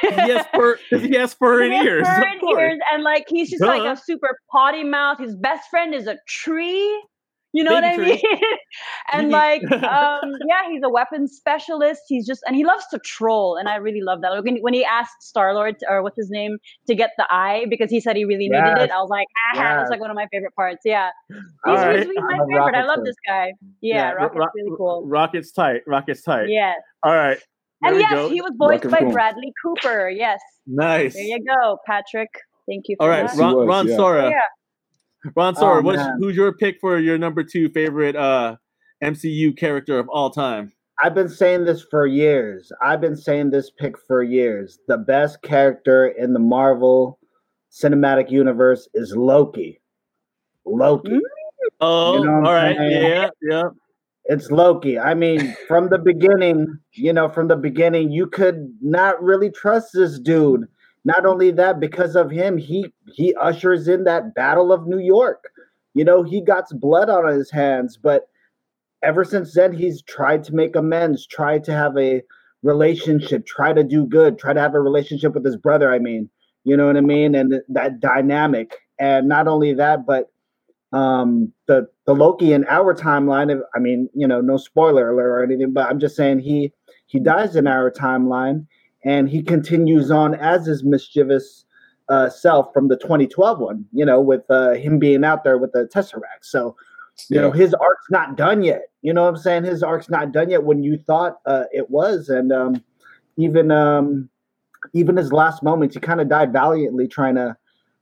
He 0.00 0.08
has 0.10 0.44
fur. 0.54 0.78
Has 0.90 1.34
fur 1.34 1.62
and 1.62 1.72
ears. 1.72 2.06
fur 2.06 2.22
and 2.22 2.42
ears, 2.58 2.78
and 2.92 3.02
like 3.02 3.24
he's 3.28 3.50
just 3.50 3.62
like 3.62 3.82
a 3.82 3.98
super 3.98 4.38
potty 4.52 4.84
mouth. 4.84 5.18
His 5.18 5.34
best 5.34 5.70
friend 5.70 5.94
is 5.94 6.06
a 6.06 6.18
tree. 6.28 7.02
You 7.54 7.64
know 7.64 7.80
Baby 7.80 7.96
what 7.96 8.02
I 8.02 8.04
mean? 8.04 8.20
and 9.12 9.30
like, 9.30 9.62
um, 9.72 10.32
yeah, 10.48 10.70
he's 10.70 10.82
a 10.84 10.90
weapons 10.90 11.32
specialist. 11.34 12.02
He's 12.06 12.26
just, 12.26 12.42
and 12.46 12.54
he 12.54 12.64
loves 12.64 12.84
to 12.90 12.98
troll, 12.98 13.56
and 13.56 13.68
I 13.68 13.76
really 13.76 14.02
love 14.02 14.20
that. 14.20 14.28
Like 14.30 14.44
when, 14.44 14.58
when 14.58 14.74
he 14.74 14.84
asked 14.84 15.22
Star 15.22 15.54
Lord 15.54 15.76
or 15.88 16.02
what's 16.02 16.16
his 16.16 16.28
name 16.30 16.58
to 16.88 16.94
get 16.94 17.12
the 17.16 17.26
eye 17.30 17.64
because 17.70 17.90
he 17.90 18.00
said 18.00 18.16
he 18.16 18.24
really 18.26 18.48
needed 18.50 18.78
it, 18.78 18.90
I 18.90 19.00
was 19.00 19.08
like, 19.08 19.26
ah, 19.54 19.56
Yes. 19.56 19.76
that's 19.78 19.90
like 19.90 20.00
one 20.00 20.10
of 20.10 20.14
my 20.16 20.26
favorite 20.30 20.54
parts. 20.54 20.82
Yeah, 20.84 21.08
he's, 21.28 21.38
All 21.66 21.72
he's, 21.76 21.84
right. 21.84 21.96
he's 22.00 22.06
my 22.16 22.34
I'm 22.34 22.40
a 22.42 22.46
favorite. 22.46 22.74
I 22.74 22.84
love 22.84 23.04
this 23.04 23.16
guy. 23.26 23.52
Yeah, 23.80 24.12
Rocket's 24.12 24.38
Ro- 24.38 24.46
really 24.54 24.76
cool. 24.76 25.06
Rocket's 25.06 25.50
tight. 25.52 25.80
Rocket's 25.86 26.22
tight. 26.22 26.48
Yes, 26.50 26.76
All 27.02 27.14
right. 27.14 27.38
There 27.80 27.92
and 27.92 28.00
yes, 28.00 28.12
go. 28.12 28.28
he 28.28 28.42
was 28.42 28.52
voiced 28.58 28.84
Rocket 28.84 28.90
by 28.90 28.96
Raccoon. 28.98 29.12
Bradley 29.12 29.52
Cooper. 29.64 30.10
Yes, 30.10 30.40
nice. 30.66 31.14
there 31.14 31.22
you 31.24 31.38
go, 31.44 31.78
Patrick. 31.86 32.28
Thank 32.68 32.84
you. 32.88 32.96
For 32.98 33.04
All 33.04 33.08
right, 33.08 33.26
that. 33.26 33.34
he 33.34 33.40
Ron, 33.40 33.56
was, 33.56 33.66
Ron 33.68 33.88
yeah. 33.88 33.96
Sora. 33.96 34.30
Yeah. 34.30 34.40
Ron 35.34 35.54
Sora, 35.54 35.78
Oh, 35.78 35.82
what's, 35.82 36.02
who's 36.18 36.36
your 36.36 36.52
pick 36.52 36.78
for 36.80 36.98
your 36.98 37.18
number 37.18 37.42
two 37.42 37.68
favorite 37.70 38.16
uh, 38.16 38.56
MCU 39.02 39.56
character 39.56 39.98
of 39.98 40.08
all 40.08 40.30
time? 40.30 40.72
I've 41.02 41.14
been 41.14 41.28
saying 41.28 41.64
this 41.64 41.82
for 41.90 42.06
years. 42.06 42.72
I've 42.82 43.00
been 43.00 43.16
saying 43.16 43.50
this 43.50 43.70
pick 43.70 43.96
for 44.06 44.22
years. 44.22 44.78
The 44.88 44.98
best 44.98 45.42
character 45.42 46.08
in 46.08 46.32
the 46.32 46.40
Marvel 46.40 47.18
Cinematic 47.70 48.30
Universe 48.30 48.88
is 48.94 49.14
Loki. 49.16 49.80
Loki. 50.64 51.10
Mm. 51.10 51.20
Oh, 51.80 52.18
You 52.18 52.24
know 52.24 52.34
all 52.36 52.54
right. 52.54 52.76
saying? 52.76 53.02
Yeah, 53.02 53.28
yeah. 53.42 53.62
It's 54.24 54.50
Loki. 54.50 54.98
I 54.98 55.14
mean, 55.14 55.56
from 55.68 55.88
the 55.88 55.98
beginning, 55.98 56.66
you 56.92 57.12
know, 57.12 57.28
from 57.28 57.48
the 57.48 57.56
beginning, 57.56 58.10
you 58.10 58.26
could 58.26 58.68
not 58.82 59.22
really 59.22 59.50
trust 59.50 59.90
this 59.94 60.18
dude. 60.18 60.66
Not 61.04 61.24
only 61.26 61.50
that, 61.52 61.80
because 61.80 62.16
of 62.16 62.30
him, 62.30 62.56
he 62.56 62.92
he 63.06 63.34
ushers 63.34 63.88
in 63.88 64.04
that 64.04 64.34
Battle 64.34 64.72
of 64.72 64.86
New 64.86 64.98
York. 64.98 65.44
You 65.94 66.04
know, 66.04 66.22
he 66.22 66.40
got 66.40 66.64
blood 66.80 67.08
on 67.08 67.26
his 67.26 67.50
hands, 67.50 67.96
but 67.96 68.28
ever 69.02 69.24
since 69.24 69.54
then, 69.54 69.72
he's 69.72 70.02
tried 70.02 70.44
to 70.44 70.54
make 70.54 70.76
amends, 70.76 71.26
tried 71.26 71.64
to 71.64 71.72
have 71.72 71.96
a 71.96 72.22
relationship, 72.62 73.46
try 73.46 73.72
to 73.72 73.84
do 73.84 74.04
good, 74.06 74.38
try 74.38 74.52
to 74.52 74.60
have 74.60 74.74
a 74.74 74.80
relationship 74.80 75.34
with 75.34 75.44
his 75.44 75.56
brother. 75.56 75.92
I 75.92 75.98
mean, 75.98 76.28
you 76.64 76.76
know 76.76 76.86
what 76.86 76.96
I 76.96 77.00
mean, 77.00 77.34
and 77.34 77.54
that 77.68 78.00
dynamic. 78.00 78.76
And 78.98 79.28
not 79.28 79.48
only 79.48 79.74
that, 79.74 80.06
but 80.06 80.30
um 80.92 81.52
the 81.66 81.86
the 82.06 82.14
Loki 82.14 82.52
in 82.54 82.64
our 82.66 82.94
timeline 82.94 83.60
I 83.74 83.78
mean, 83.78 84.08
you 84.14 84.26
know, 84.26 84.40
no 84.40 84.56
spoiler 84.56 85.10
alert 85.10 85.28
or 85.28 85.42
anything, 85.42 85.72
but 85.72 85.88
I'm 85.88 86.00
just 86.00 86.16
saying 86.16 86.40
he 86.40 86.72
he 87.06 87.20
dies 87.20 87.56
in 87.56 87.66
our 87.66 87.90
timeline 87.90 88.66
and 89.04 89.28
he 89.28 89.42
continues 89.42 90.10
on 90.10 90.34
as 90.34 90.66
his 90.66 90.84
mischievous 90.84 91.64
uh 92.08 92.28
self 92.30 92.72
from 92.72 92.88
the 92.88 92.96
2012 92.96 93.58
one, 93.58 93.84
you 93.92 94.04
know, 94.04 94.20
with 94.20 94.42
uh 94.50 94.70
him 94.74 94.98
being 94.98 95.24
out 95.24 95.44
there 95.44 95.58
with 95.58 95.72
the 95.72 95.88
Tesseract. 95.94 96.42
So, 96.42 96.76
you 97.28 97.40
know, 97.40 97.50
his 97.50 97.74
arc's 97.74 98.06
not 98.10 98.36
done 98.36 98.62
yet. 98.62 98.82
You 99.02 99.12
know 99.12 99.22
what 99.22 99.30
I'm 99.30 99.36
saying? 99.36 99.64
His 99.64 99.82
arc's 99.82 100.08
not 100.08 100.32
done 100.32 100.50
yet 100.50 100.64
when 100.64 100.82
you 100.82 100.96
thought 100.96 101.38
uh 101.46 101.64
it 101.72 101.90
was 101.90 102.28
and 102.28 102.52
um 102.52 102.82
even 103.36 103.70
um 103.70 104.28
even 104.94 105.16
his 105.16 105.32
last 105.32 105.62
moments 105.62 105.94
he 105.94 106.00
kind 106.00 106.20
of 106.20 106.28
died 106.28 106.52
valiantly 106.52 107.08
trying 107.08 107.34
to, 107.34 107.56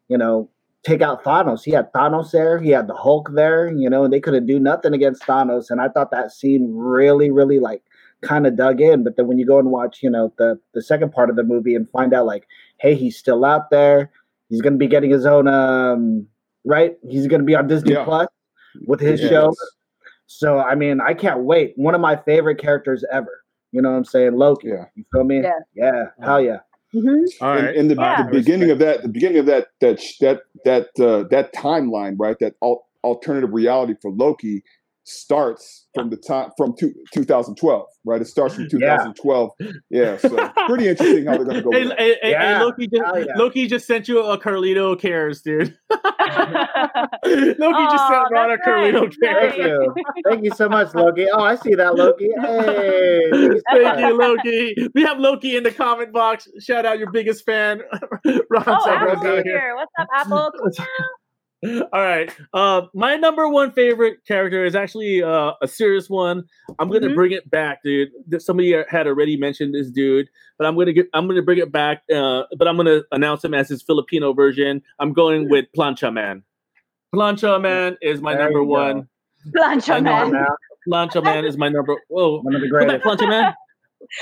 you 0.09 0.19
know, 0.19 0.49
take 0.87 1.03
out 1.03 1.25
Thanos. 1.25 1.65
He 1.65 1.73
had 1.73 1.93
Thanos 1.93 2.31
there, 2.31 2.61
he 2.61 2.71
had 2.71 2.87
the 2.87 2.95
Hulk 2.95 3.31
there, 3.35 3.73
you 3.73 3.91
know, 3.91 4.05
and 4.05 4.13
they 4.13 4.21
couldn't 4.21 4.47
do 4.47 4.61
nothing 4.61 4.95
against 4.95 5.23
Thanos. 5.23 5.69
And 5.69 5.81
I 5.81 5.89
thought 5.89 6.13
that 6.13 6.31
scene 6.31 6.73
really, 6.73 7.31
really 7.31 7.59
like 7.59 7.83
kind 8.23 8.47
of 8.47 8.57
dug 8.57 8.81
in. 8.81 9.05
But 9.05 9.17
then 9.17 9.27
when 9.27 9.39
you 9.39 9.47
go 9.47 9.59
and 9.59 9.71
watch, 9.71 10.03
you 10.03 10.11
know, 10.11 10.33
the 10.39 10.59
the 10.75 10.83
second 10.83 11.13
part 11.13 11.31
of 11.31 11.37
the 11.37 11.43
movie 11.45 11.75
and 11.75 11.89
find 11.91 12.13
out 12.15 12.27
like, 12.27 12.47
hey, 12.79 12.95
he's 12.95 13.17
still 13.17 13.45
out 13.45 13.71
there. 13.71 14.11
He's 14.49 14.61
gonna 14.63 14.77
be 14.77 14.87
getting 14.89 15.11
his 15.11 15.27
own 15.27 15.49
um 15.49 16.27
right. 16.65 16.97
He's 17.09 17.27
gonna 17.27 17.45
be 17.45 17.55
on 17.55 17.67
Disney 17.67 17.93
Yeah. 17.93 18.05
Plus 18.05 18.29
with 18.87 19.01
his 19.01 19.21
Yes. 19.21 19.31
show. 19.31 19.55
So 20.27 20.59
I 20.59 20.75
mean, 20.75 21.01
I 21.01 21.15
can't 21.15 21.41
wait. 21.45 21.73
One 21.77 21.95
of 21.95 22.01
my 22.01 22.17
favorite 22.17 22.59
characters 22.59 23.05
ever. 23.13 23.43
You 23.73 23.83
know 23.83 23.91
what 23.91 23.97
I'm 23.99 24.05
saying? 24.05 24.37
Loki. 24.37 24.69
Yeah. 24.69 24.87
You 24.95 25.05
feel 25.13 25.25
me? 25.25 25.43
Yeah. 25.43 25.51
Yeah. 25.75 26.05
Hell 26.21 26.41
yeah. 26.41 26.59
Mhm. 26.95 27.25
All 27.41 27.53
and, 27.59 27.67
and 27.69 27.91
the, 27.91 27.95
Yeah. 27.97 28.25
the 28.25 28.31
beginning 28.31 28.71
of 28.71 28.79
that, 28.79 29.03
the 29.03 29.09
beginning 29.09 29.39
of 29.39 29.47
that, 29.47 29.67
that 29.81 30.01
that 30.21 30.41
that 30.65 30.89
uh, 31.05 31.25
that 31.31 31.53
timeline, 31.55 32.15
right? 32.19 32.39
That 32.39 32.55
al- 32.63 32.87
alternative 33.05 33.51
reality 33.53 33.95
for 34.01 34.11
Loki 34.11 34.63
starts 35.09 35.87
from 35.95 36.11
the 36.11 36.17
time 36.17 36.51
from 36.57 36.75
two, 36.79 36.93
2012, 37.15 37.87
right? 38.05 38.21
It 38.21 38.27
starts 38.27 38.55
from 38.57 38.69
2012. 38.71 39.51
Yeah, 39.91 40.17
so 40.19 40.29
pretty 40.67 40.89
interesting 40.89 41.27
how 41.27 41.37
they're 41.37 41.45
going 41.45 41.57
to 41.57 41.63
go. 41.63 41.71
Hey, 41.73 41.85
with 41.85 41.93
hey, 41.97 42.09
hey, 42.09 42.19
hey, 42.23 42.31
Yeah. 42.33 42.63
Loki, 42.63 42.87
just, 42.89 43.03
yeah. 43.27 43.35
Loki 43.37 43.67
just 43.69 43.87
sent 43.87 44.09
you 44.09 44.21
a 44.23 44.39
Carlito 44.39 44.99
cares, 44.99 45.43
dude. 45.43 45.77
Loki 45.91 47.85
just 47.85 48.09
sent 48.09 48.31
Ron 48.31 48.51
a 48.51 48.57
that's 48.57 48.67
Carlito 48.67 49.03
nice. 49.03 49.17
cares. 49.23 49.53
Thank 49.55 49.57
you. 49.59 49.95
Thank 50.29 50.45
you 50.45 50.51
so 50.53 50.69
much, 50.69 50.95
Loki. 50.95 51.27
Oh, 51.33 51.41
I 51.43 51.57
see 51.57 51.75
that, 51.75 51.95
Loki. 51.95 52.29
Hey. 52.41 53.31
thank 53.31 53.53
you 53.53 53.59
so 53.59 53.63
Thank 53.73 53.85
much. 53.85 53.99
you, 54.01 54.19
Loki. 54.19 54.89
We 54.95 55.03
have 55.03 55.19
Loki 55.19 55.57
in 55.57 55.63
the 55.63 55.71
comment 55.73 56.13
box. 56.13 56.49
Shout 56.61 56.85
out 56.85 56.99
your 56.99 57.11
biggest 57.11 57.45
fan, 57.45 57.81
Ron 58.51 58.65
Oh, 58.67 58.81
Summers 58.85 59.13
Apple's 59.13 59.23
here. 59.25 59.43
here. 59.45 59.77
What's 59.77 59.93
up, 59.99 60.09
Apple? 60.15 60.51
All 61.65 61.87
right. 61.93 62.31
Uh, 62.53 62.83
my 62.95 63.17
number 63.17 63.49
one 63.49 63.73
favorite 63.73 64.19
character 64.29 64.65
is 64.65 64.75
actually 64.75 65.23
uh, 65.23 65.53
a 65.63 65.67
serious 65.67 66.09
one. 66.11 66.45
I'm 66.79 66.91
gonna 66.91 67.09
Mhm. 67.09 67.15
bring 67.15 67.33
it 67.33 67.51
back, 67.51 67.83
dude. 67.83 68.11
Somebody 68.39 68.73
had 68.89 69.07
already 69.07 69.37
mentioned 69.37 69.75
this 69.75 69.91
dude, 69.91 70.29
but 70.59 70.67
I'm 70.67 70.77
gonna 70.77 70.93
get. 70.93 71.09
I'm 71.15 71.27
gonna 71.27 71.43
bring 71.43 71.59
it 71.59 71.73
back. 71.73 72.03
Uh, 72.15 72.43
but 72.59 72.69
I'm 72.69 72.77
gonna 72.77 73.03
announce 73.11 73.43
him 73.45 73.55
as 73.55 73.69
his 73.69 73.83
Filipino 73.83 74.33
version. 74.35 74.83
I'm 75.01 75.13
going 75.15 75.49
with 75.49 75.65
Plancha 75.77 76.13
Man. 76.13 76.43
Plancha 77.15 77.61
Man 77.61 77.97
is 78.03 78.21
my 78.21 78.35
There 78.35 78.45
number 78.45 78.63
one. 78.63 79.09
Plancha 79.57 79.95
I 79.95 80.01
know, 80.01 80.31
man. 80.31 80.47
Plancha 80.89 81.25
Man 81.25 81.45
is 81.47 81.57
my 81.57 81.69
number. 81.71 81.97
Whoa, 82.09 82.41
one 82.43 82.55
of 82.55 82.61
the 82.61 82.69
greatest. 82.69 83.03
Plancha 83.05 83.29
Man. 83.29 83.55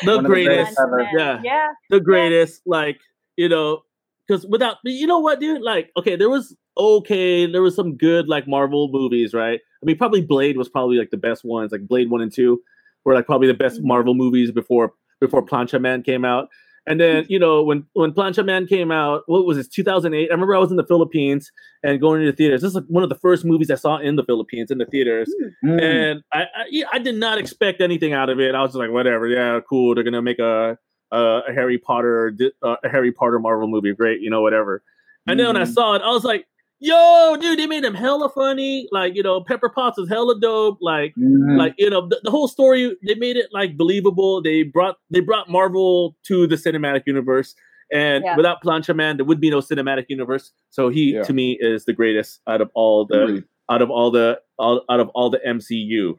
The 0.04 0.10
One 0.12 0.18
of 0.18 0.22
the 0.22 0.28
greatest. 0.28 0.54
greatest 0.76 0.78
ever. 0.80 0.96
Man. 0.98 1.08
Yeah. 1.16 1.40
Yeah. 1.44 1.66
the 1.90 2.00
greatest. 2.00 2.62
Like 2.64 3.00
you 3.36 3.48
know, 3.48 3.82
because 4.26 4.46
without 4.46 4.76
you 4.84 5.06
know 5.06 5.18
what, 5.18 5.40
dude. 5.40 5.62
Like 5.62 5.90
okay, 5.96 6.16
there 6.16 6.30
was 6.30 6.56
okay, 6.76 7.46
there 7.50 7.62
was 7.62 7.74
some 7.74 7.96
good 7.96 8.28
like 8.28 8.48
Marvel 8.48 8.88
movies, 8.92 9.34
right? 9.34 9.60
I 9.82 9.86
mean, 9.86 9.96
probably 9.98 10.22
Blade 10.22 10.56
was 10.56 10.68
probably 10.68 10.96
like 10.98 11.10
the 11.10 11.16
best 11.16 11.44
ones. 11.44 11.72
Like 11.72 11.86
Blade 11.86 12.10
one 12.10 12.20
and 12.22 12.32
two 12.32 12.60
were 13.04 13.14
like 13.14 13.26
probably 13.26 13.48
the 13.48 13.54
best 13.54 13.80
Mhm. 13.80 13.84
Marvel 13.84 14.14
movies 14.14 14.50
before 14.50 14.92
before 15.20 15.44
Plancha 15.44 15.80
Man 15.80 16.02
came 16.02 16.24
out. 16.24 16.48
And 16.86 17.00
then 17.00 17.24
you 17.30 17.38
know 17.38 17.62
when 17.62 17.86
when 17.94 18.12
Plancha 18.12 18.44
Man 18.44 18.66
came 18.66 18.90
out, 18.90 19.22
what 19.26 19.46
was 19.46 19.56
this? 19.56 19.68
2008. 19.68 20.28
I 20.30 20.34
remember 20.34 20.54
I 20.54 20.58
was 20.58 20.70
in 20.70 20.76
the 20.76 20.86
Philippines 20.86 21.50
and 21.82 21.98
going 22.00 22.20
to 22.20 22.30
the 22.30 22.36
theaters. 22.36 22.60
This 22.60 22.70
is 22.70 22.74
like 22.74 22.84
one 22.88 23.02
of 23.02 23.08
the 23.08 23.14
first 23.14 23.44
movies 23.44 23.70
I 23.70 23.76
saw 23.76 23.96
in 23.96 24.16
the 24.16 24.24
Philippines 24.24 24.70
in 24.70 24.76
the 24.78 24.84
theaters. 24.84 25.32
Mm. 25.64 25.82
And 25.82 26.22
I, 26.32 26.42
I, 26.42 26.84
I 26.92 26.98
did 26.98 27.14
not 27.14 27.38
expect 27.38 27.80
anything 27.80 28.12
out 28.12 28.28
of 28.28 28.38
it. 28.38 28.54
I 28.54 28.60
was 28.60 28.72
just 28.72 28.78
like, 28.78 28.90
whatever, 28.90 29.26
yeah, 29.26 29.60
cool. 29.66 29.94
They're 29.94 30.04
gonna 30.04 30.20
make 30.20 30.38
a 30.38 30.76
a, 31.12 31.40
a 31.48 31.52
Harry 31.52 31.78
Potter 31.78 32.36
uh, 32.62 32.76
a 32.84 32.88
Harry 32.88 33.12
Potter 33.12 33.38
Marvel 33.38 33.68
movie, 33.68 33.92
great, 33.94 34.20
you 34.20 34.30
know, 34.30 34.42
whatever. 34.42 34.82
And 35.26 35.38
then 35.40 35.46
when 35.48 35.56
I 35.56 35.62
Mhm. 35.64 35.72
saw 35.74 35.94
it, 35.94 36.02
I 36.02 36.08
was 36.10 36.24
like, 36.24 36.46
yo, 36.80 37.36
dude, 37.40 37.58
they 37.58 37.66
made 37.66 37.82
him 37.84 37.94
hella 37.94 38.28
funny. 38.28 38.88
Like, 38.92 39.14
you 39.14 39.22
know, 39.22 39.40
Pepper 39.42 39.68
Potts 39.70 39.96
is 39.98 40.08
hella 40.08 40.38
dope. 40.38 40.78
Like, 40.82 41.14
Mhm. 41.16 41.56
like 41.56 41.74
you 41.78 41.88
know, 41.88 42.06
the, 42.08 42.20
the 42.24 42.30
whole 42.30 42.48
story 42.48 42.94
they 43.06 43.14
made 43.14 43.36
it 43.36 43.46
like 43.52 43.76
believable. 43.76 44.42
They 44.42 44.64
brought 44.64 44.96
they 45.10 45.20
brought 45.20 45.48
Marvel 45.48 46.16
to 46.24 46.46
the 46.46 46.56
cinematic 46.56 47.02
universe. 47.06 47.54
And 47.92 48.24
Yeah. 48.24 48.36
without 48.36 48.62
Plancha 48.62 48.94
Man, 48.96 49.16
there 49.18 49.24
would 49.26 49.40
be 49.40 49.50
no 49.50 49.58
cinematic 49.60 50.06
universe. 50.08 50.52
So 50.70 50.88
he, 50.88 51.14
Yeah. 51.14 51.22
to 51.22 51.32
me, 51.32 51.56
is 51.60 51.84
the 51.84 51.92
greatest 51.92 52.40
out 52.46 52.60
of 52.60 52.70
all 52.74 53.04
the 53.06 53.22
Agreed. 53.22 53.44
out 53.70 53.80
of 53.82 53.90
all 53.90 54.10
the 54.10 54.40
all, 54.58 54.82
out 54.90 55.00
of 55.00 55.08
all 55.10 55.30
the 55.30 55.38
MCU. 55.46 56.18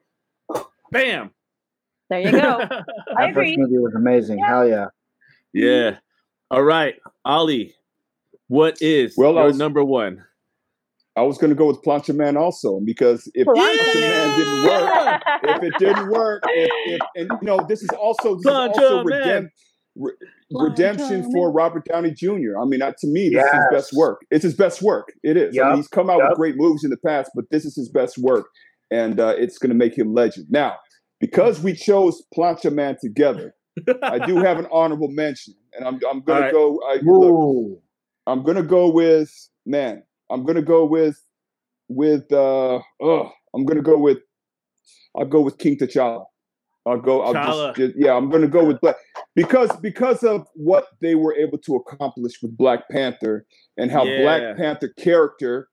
Bam. 0.91 1.31
There 2.09 2.19
you 2.19 2.31
go. 2.31 2.37
I 2.61 2.67
that 2.67 3.33
first 3.33 3.37
agree. 3.37 3.55
movie 3.57 3.77
was 3.79 3.93
amazing. 3.95 4.39
Yeah. 4.39 4.47
Hell 4.47 4.67
yeah. 4.67 4.85
yeah. 5.53 5.97
All 6.51 6.63
right, 6.63 6.95
Ali. 7.23 7.73
What 8.47 8.81
is 8.81 9.15
Well, 9.17 9.33
your 9.33 9.45
was- 9.45 9.57
number 9.57 9.83
one? 9.83 10.23
I 11.17 11.21
was 11.21 11.37
going 11.37 11.49
to 11.49 11.55
go 11.55 11.67
with 11.67 11.81
Plancha 11.81 12.13
Man 12.13 12.35
also 12.35 12.81
because 12.83 13.31
if 13.33 13.47
Plancha 13.47 13.77
Plancha 13.77 14.01
Man 14.01 14.37
didn't 14.37 14.63
work, 14.65 15.21
if 15.43 15.63
it 15.63 15.73
didn't 15.79 16.09
work, 16.11 16.43
if, 16.49 16.69
if 16.87 17.01
and 17.15 17.31
you 17.41 17.47
know 17.47 17.65
this 17.69 17.81
is 17.81 17.89
also 17.91 18.35
this 18.35 18.45
is 18.45 18.51
also 18.51 19.03
Man. 19.05 19.21
redemp- 19.23 19.49
re- 19.95 20.11
Plancha 20.51 20.69
redemption 20.69 21.31
for 21.31 21.53
Robert 21.53 21.85
Downey 21.85 22.11
Jr. 22.11 22.59
I 22.61 22.65
mean, 22.65 22.81
uh, 22.81 22.91
to 22.99 23.07
me, 23.07 23.29
this 23.29 23.45
is 23.45 23.51
his 23.53 23.63
best 23.71 23.93
work. 23.93 24.25
It's 24.29 24.43
his 24.43 24.55
best 24.55 24.81
work. 24.81 25.13
It 25.23 25.37
is. 25.37 25.57
I 25.57 25.69
mean, 25.69 25.77
he's 25.77 25.87
come 25.87 26.09
out 26.09 26.17
Yup. 26.19 26.31
with 26.31 26.37
great 26.37 26.55
movies 26.57 26.83
in 26.83 26.89
the 26.89 26.97
past, 26.97 27.31
but 27.33 27.45
this 27.49 27.63
is 27.63 27.77
his 27.77 27.87
best 27.89 28.17
work, 28.17 28.47
and 28.91 29.17
uh, 29.17 29.35
it's 29.37 29.57
going 29.57 29.69
to 29.71 29.75
make 29.75 29.97
him 29.97 30.13
legend. 30.13 30.47
Now, 30.49 30.75
because 31.19 31.61
we 31.61 31.73
chose 31.73 32.21
Plancha 32.35 32.71
Man 32.71 32.97
together, 33.01 33.55
I 34.03 34.19
do 34.25 34.37
have 34.37 34.59
an 34.59 34.67
honorable 34.71 35.09
mention, 35.09 35.53
and 35.73 35.85
I'm 35.85 35.99
I'm 36.09 36.21
gonna 36.21 36.33
All 36.33 36.41
right. 36.41 36.51
go. 36.51 36.81
I, 36.87 36.97
look, 37.03 37.79
I'm 38.27 38.43
gonna 38.43 38.63
go 38.63 38.89
with 38.89 39.31
man. 39.65 40.03
I'm 40.29 40.45
gonna 40.45 40.61
go 40.61 40.85
with 40.85 41.21
with 41.87 42.31
uh. 42.31 42.79
Oh, 43.01 43.31
I'm 43.53 43.65
gonna 43.65 43.81
go 43.81 43.97
with. 43.97 44.19
I'll 45.17 45.25
go 45.25 45.41
with 45.41 45.57
King 45.57 45.77
T'Challa. 45.77 46.25
I'll 46.85 46.99
go. 47.01 47.21
I'll 47.21 47.33
just, 47.33 47.77
just 47.77 47.93
yeah. 47.97 48.13
I'm 48.15 48.29
gonna 48.29 48.47
go 48.47 48.63
with 48.63 48.79
Black 48.81 48.95
because 49.35 49.75
because 49.81 50.23
of 50.23 50.47
what 50.53 50.87
they 51.01 51.15
were 51.15 51.35
able 51.35 51.57
to 51.59 51.75
accomplish 51.75 52.41
with 52.41 52.55
Black 52.55 52.87
Panther 52.89 53.45
and 53.77 53.91
how 53.91 54.03
Yeah. 54.03 54.21
Black 54.21 54.57
Panther 54.57 54.89
character 54.97 55.69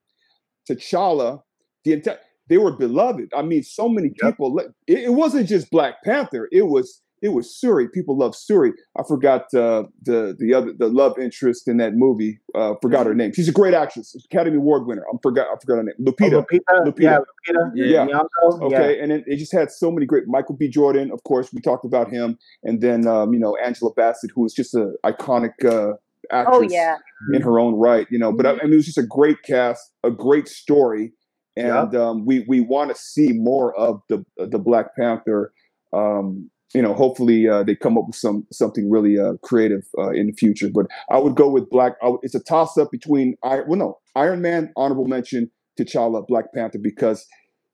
T'Challa 0.68 1.42
the 1.84 1.92
entire 1.92 2.18
they 2.48 2.58
were 2.58 2.76
beloved. 2.76 3.30
I 3.36 3.42
mean, 3.42 3.62
so 3.62 3.88
many 3.88 4.10
people. 4.20 4.54
le- 4.54 4.68
It, 4.86 4.98
it 5.04 5.12
wasn't 5.14 5.48
just 5.48 5.70
Black 5.70 6.02
Panther. 6.04 6.48
It 6.52 6.62
was 6.68 7.00
it 7.22 7.28
was 7.32 7.56
Shuri. 7.56 7.86
People 7.88 8.18
love 8.18 8.34
Shuri. 8.36 8.72
I 8.98 9.02
forgot 9.06 9.42
uh, 9.54 9.84
the 10.02 10.34
the 10.36 10.52
other 10.54 10.72
the 10.76 10.88
love 10.88 11.16
interest 11.20 11.68
in 11.68 11.76
that 11.76 11.94
movie. 11.94 12.40
Uh, 12.52 12.74
forgot 12.82 13.06
her 13.06 13.14
name. 13.14 13.32
She's 13.32 13.48
a 13.48 13.52
great 13.52 13.74
actress, 13.74 14.14
Academy 14.30 14.56
Award 14.56 14.86
winner. 14.88 15.04
I 15.08 15.16
forgot 15.22 15.46
I 15.46 15.54
forgot 15.60 15.76
her 15.76 15.82
name. 15.84 15.94
Oh, 16.00 16.10
Lupita. 16.10 16.44
Lupita, 16.44 16.84
Lupita. 16.84 17.00
yeah, 17.00 17.18
Lupita, 17.48 17.70
Yeah. 17.76 18.06
Nyong'o, 18.06 18.62
Okay, 18.62 18.98
and 19.00 19.12
it, 19.12 19.22
it 19.28 19.36
just 19.36 19.52
had 19.52 19.70
so 19.70 19.92
many 19.92 20.04
great. 20.04 20.24
Michael 20.26 20.56
B. 20.56 20.66
Jordan, 20.68 21.12
of 21.12 21.22
course, 21.22 21.52
we 21.52 21.60
talked 21.60 21.84
about 21.84 22.10
him, 22.10 22.36
and 22.64 22.80
then 22.80 23.06
um, 23.06 23.32
you 23.32 23.38
know 23.38 23.56
Angela 23.64 23.92
Bassett, 23.94 24.32
who 24.34 24.44
is 24.44 24.52
just 24.52 24.74
an 24.74 24.92
iconic 25.06 25.52
uh, 25.64 25.92
actress 26.32 26.56
Oh 26.58 26.62
yeah. 26.62 26.96
in 27.32 27.40
her 27.42 27.60
own 27.60 27.74
right. 27.76 28.08
You 28.10 28.18
know, 28.18 28.32
but 28.32 28.46
I, 28.46 28.50
I 28.50 28.64
mean, 28.64 28.72
it 28.72 28.76
was 28.76 28.86
just 28.86 28.98
a 28.98 29.06
great 29.06 29.40
cast, 29.44 29.92
a 30.02 30.10
great 30.10 30.48
story, 30.48 31.12
and 31.56 31.94
um, 31.96 32.24
we 32.26 32.44
we 32.48 32.60
want 32.60 32.90
to 32.90 32.96
see 33.00 33.32
more 33.32 33.74
of 33.78 34.00
the 34.08 34.24
the 34.36 34.58
Black 34.58 34.94
Panther. 34.96 35.52
Um, 35.92 36.50
you 36.74 36.80
know, 36.80 36.94
hopefully 36.94 37.46
uh, 37.46 37.62
they 37.62 37.74
come 37.76 37.98
up 37.98 38.04
with 38.06 38.16
some 38.16 38.46
something 38.50 38.90
really 38.90 39.18
uh, 39.18 39.34
creative 39.42 39.82
uh, 39.98 40.10
in 40.10 40.28
the 40.28 40.32
future. 40.32 40.70
But 40.72 40.86
I 41.10 41.18
would 41.18 41.34
go 41.34 41.50
with 41.50 41.68
Black. 41.68 41.94
I 42.02 42.08
would- 42.08 42.20
it's 42.22 42.34
a 42.34 42.40
toss 42.42 42.78
up 42.78 42.90
between 42.90 43.36
Iron. 43.44 43.64
Well, 43.68 43.78
no, 43.78 43.98
Iron 44.16 44.40
Man, 44.40 44.72
honorable 44.76 45.06
mention, 45.06 45.50
T'Challa, 45.78 46.26
Black 46.26 46.46
Panther, 46.54 46.78
because 46.78 47.26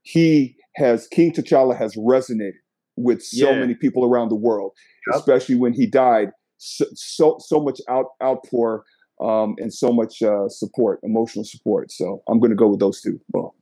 he 0.02 0.56
has 0.76 1.06
King 1.08 1.32
T'Challa 1.32 1.76
has 1.78 1.94
resonated 1.96 2.52
with 2.96 3.22
so 3.22 3.50
Yeah. 3.50 3.60
many 3.60 3.74
people 3.74 4.04
around 4.04 4.30
the 4.30 4.36
world, 4.36 4.72
Yep. 5.12 5.16
especially 5.20 5.54
when 5.54 5.72
he 5.72 5.86
died. 5.86 6.30
So 6.56 6.84
so, 6.94 7.36
so 7.38 7.60
much 7.60 7.80
out 7.88 8.06
outpour 8.20 8.84
um, 9.20 9.54
and 9.58 9.72
so 9.72 9.92
much 9.92 10.22
uh, 10.22 10.48
support, 10.48 10.98
emotional 11.04 11.44
support. 11.44 11.92
So 11.92 12.22
I'm 12.28 12.40
going 12.40 12.50
to 12.50 12.56
go 12.56 12.66
with 12.68 12.80
those 12.80 13.00
two. 13.00 13.20
Well, 13.32 13.54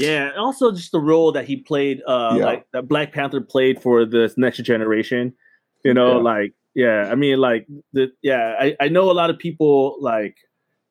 Yeah, 0.00 0.28
and 0.28 0.36
also 0.38 0.72
just 0.72 0.92
the 0.92 1.00
role 1.00 1.32
that 1.32 1.44
he 1.46 1.56
played, 1.56 2.02
uh, 2.06 2.34
Yeah. 2.38 2.44
like 2.44 2.66
that 2.72 2.88
Black 2.88 3.12
Panther 3.12 3.40
played 3.40 3.80
for 3.82 4.04
this 4.04 4.36
next 4.38 4.58
generation. 4.62 5.34
You 5.84 5.94
know, 5.94 6.16
Yeah. 6.16 6.22
like 6.22 6.54
yeah, 6.74 7.08
I 7.10 7.14
mean, 7.16 7.38
like 7.38 7.66
the 7.92 8.10
yeah, 8.22 8.54
I, 8.58 8.76
I 8.80 8.88
know 8.88 9.10
a 9.10 9.12
lot 9.12 9.30
of 9.30 9.38
people 9.38 9.96
like 10.00 10.36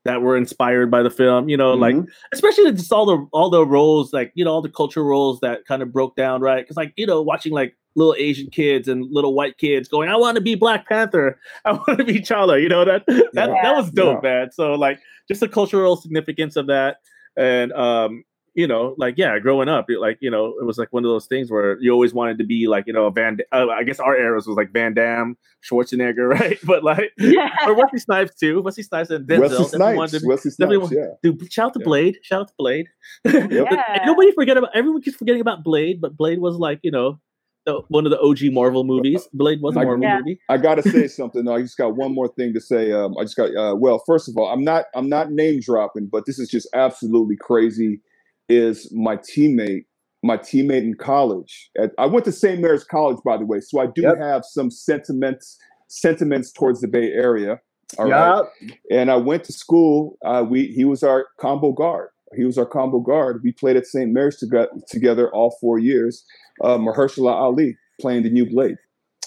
that 0.05 0.21
were 0.21 0.35
inspired 0.37 0.89
by 0.91 1.01
the 1.03 1.09
film. 1.09 1.49
You 1.49 1.57
know, 1.57 1.73
like 1.73 1.95
Mhm. 1.95 2.07
especially 2.33 2.71
just 2.73 2.91
all 2.91 3.05
the 3.05 3.25
all 3.31 3.49
the 3.49 3.65
roles, 3.65 4.11
like 4.13 4.31
you 4.35 4.43
know, 4.45 4.51
all 4.51 4.61
the 4.61 4.69
cultural 4.69 5.05
roles 5.05 5.39
that 5.41 5.65
kind 5.65 5.81
of 5.81 5.91
broke 5.93 6.15
down, 6.15 6.41
right? 6.41 6.63
Because 6.63 6.77
like 6.77 6.93
you 6.97 7.05
know, 7.05 7.21
watching 7.21 7.53
like 7.53 7.75
little 7.95 8.15
Asian 8.17 8.49
kids 8.49 8.87
and 8.87 9.05
little 9.11 9.33
white 9.33 9.57
kids 9.57 9.87
going, 9.87 10.09
"I 10.09 10.15
want 10.15 10.35
to 10.35 10.41
be 10.41 10.55
Black 10.55 10.87
Panther, 10.87 11.39
I 11.65 11.71
want 11.73 11.97
to 11.97 12.03
be 12.03 12.19
Chala," 12.19 12.61
you 12.61 12.69
know 12.69 12.85
that 12.85 13.05
that 13.07 13.49
Yeah. 13.49 13.61
that 13.63 13.75
was 13.75 13.89
dope, 13.91 14.23
Yeah. 14.23 14.29
man. 14.29 14.51
So 14.51 14.73
like 14.75 14.99
just 15.27 15.41
the 15.41 15.47
cultural 15.47 15.95
significance 15.95 16.55
of 16.55 16.67
that, 16.67 16.97
and 17.37 17.71
um, 17.73 18.23
you 18.55 18.67
know, 18.67 18.95
like 18.97 19.15
yeah, 19.17 19.37
growing 19.39 19.69
up, 19.69 19.89
it, 19.89 19.99
like 19.99 20.17
you 20.21 20.29
know, 20.31 20.53
it 20.59 20.65
was 20.65 20.77
like 20.77 20.91
one 20.91 21.05
of 21.05 21.09
those 21.09 21.25
things 21.27 21.49
where 21.51 21.77
you 21.81 21.91
always 21.91 22.13
wanted 22.13 22.37
to 22.39 22.43
be 22.43 22.67
like 22.67 22.85
you 22.87 22.93
know, 22.93 23.09
Van. 23.09 23.37
Uh, 23.51 23.67
I 23.69 23.83
guess 23.83 23.99
our 23.99 24.17
eras 24.17 24.47
was 24.47 24.57
like 24.57 24.71
Van 24.71 24.93
Damme, 24.93 25.37
Schwarzenegger, 25.69 26.27
right? 26.39 26.57
But 26.63 26.83
like, 26.83 27.11
yeah. 27.17 27.49
or 27.67 27.75
Wesley 27.75 27.99
Snipes 27.99 28.35
too. 28.35 28.61
Wesley 28.61 28.83
Snipes 28.83 29.09
and 29.09 29.27
Denzel. 29.27 29.39
Wesley 29.41 29.57
definitely 29.65 29.97
wanted 29.97 30.09
Snipes. 30.09 30.11
to 30.11 30.19
be- 30.21 30.27
Wesley 30.27 30.51
Snipes. 30.51 30.77
want- 30.77 30.91
Yeah. 30.93 31.05
Dude, 31.31 31.51
shout 31.53 31.65
out 31.67 31.73
to 31.73 31.79
Yeah. 31.79 31.85
Blade. 31.85 32.17
Shout 32.23 32.41
out 32.41 32.47
to 32.49 32.53
Blade. 32.57 32.87
Yep. 33.25 33.51
Yeah. 33.51 34.03
nobody 34.05 34.31
forget 34.33 34.57
about 34.57 34.69
everyone 34.75 35.01
keeps 35.01 35.17
forgetting 35.17 35.41
about 35.41 35.63
Blade, 35.63 35.99
but 36.01 36.15
Blade 36.17 36.39
was 36.39 36.55
like 36.57 36.79
you 36.83 36.91
know 36.91 37.19
the, 37.65 37.81
one 37.89 38.05
of 38.05 38.09
the 38.11 38.19
OG 38.21 38.53
Marvel 38.53 38.85
movies. 38.85 39.27
Blade 39.33 39.59
was 39.61 39.75
a 39.75 39.79
I- 39.81 39.83
Marvel 39.83 40.03
Yeah. 40.03 40.19
movie. 40.19 40.39
I 40.49 40.57
gotta 40.57 40.81
say 40.81 41.07
something. 41.19 41.43
though. 41.43 41.55
I 41.55 41.61
just 41.61 41.77
got 41.77 41.95
one 41.95 42.13
more 42.15 42.27
thing 42.29 42.53
to 42.53 42.61
say. 42.61 42.91
Um, 42.93 43.15
I 43.19 43.23
just 43.23 43.35
got 43.35 43.53
uh, 43.55 43.75
well. 43.75 44.01
First 44.05 44.29
of 44.29 44.37
all, 44.37 44.47
I'm 44.47 44.63
not 44.63 44.85
I'm 44.95 45.09
not 45.09 45.31
name 45.31 45.59
dropping, 45.59 46.07
but 46.07 46.25
this 46.25 46.39
is 46.39 46.49
just 46.49 46.67
absolutely 46.73 47.35
crazy. 47.35 48.01
Is 48.49 48.91
my 48.93 49.15
teammate 49.17 49.85
my 50.21 50.35
teammate 50.37 50.81
in 50.83 50.95
college? 50.95 51.69
I 51.97 52.05
went 52.05 52.25
to 52.25 52.31
St. 52.33 52.59
Mary's 52.59 52.83
College, 52.83 53.19
by 53.23 53.37
the 53.37 53.45
way, 53.45 53.61
so 53.61 53.79
I 53.79 53.85
do 53.87 54.01
Yep. 54.01 54.17
have 54.19 54.43
some 54.45 54.69
sentiments 54.69 55.57
sentiments 55.87 56.51
towards 56.51 56.81
the 56.81 56.87
Bay 56.87 57.11
Area. 57.13 57.59
All 57.97 58.07
right, 58.07 58.35
Yup. 58.37 58.51
and 58.91 59.09
I 59.09 59.15
went 59.15 59.43
to 59.45 59.53
school. 59.53 60.17
Uh, 60.23 60.45
we 60.47 60.67
he 60.67 60.85
was 60.85 61.01
our 61.03 61.27
combo 61.39 61.71
guard. 61.71 62.09
He 62.35 62.43
was 62.45 62.57
our 62.59 62.65
combo 62.65 62.99
guard. 62.99 63.41
We 63.43 63.51
played 63.51 63.75
at 63.77 63.87
St. 63.87 64.11
Mary's 64.11 64.37
together, 64.37 64.69
together 64.87 65.33
all 65.33 65.57
four 65.59 65.79
years. 65.79 66.23
Uh, 66.63 66.77
Mahershala 66.77 67.31
Ali 67.31 67.75
playing 67.99 68.21
the 68.23 68.29
new 68.29 68.45
Blade. 68.45 68.77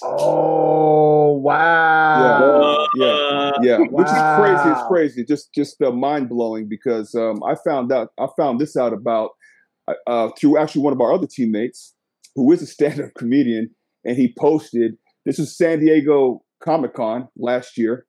Oh 0.04 1.32
wow. 1.32 2.86
Yeah. 2.96 3.06
Uh, 3.06 3.52
yeah. 3.62 3.78
Which 3.78 4.06
is 4.06 4.22
crazy. 4.36 4.70
It's 4.70 4.86
crazy. 4.88 5.24
Just 5.24 5.54
just 5.54 5.80
uh, 5.82 5.90
mind-blowing 5.90 6.68
because 6.68 7.14
um, 7.14 7.42
i 7.44 7.54
found 7.66 7.92
out 7.92 8.08
i 8.18 8.26
found 8.36 8.60
this 8.60 8.76
out 8.76 8.92
about 8.92 9.30
uh, 9.88 9.94
uh, 10.06 10.30
through 10.38 10.58
actually 10.58 10.82
one 10.82 10.92
of 10.92 11.00
our 11.00 11.12
other 11.12 11.26
teammates 11.26 11.94
who 12.34 12.50
is 12.52 12.62
a 12.62 12.66
stand-up 12.66 13.10
comedian 13.18 13.70
and 14.04 14.16
he 14.16 14.34
posted 14.38 14.96
this 15.26 15.38
was 15.38 15.56
san 15.56 15.80
diego 15.80 16.42
comic-con 16.62 17.28
last 17.36 17.76
year 17.76 18.06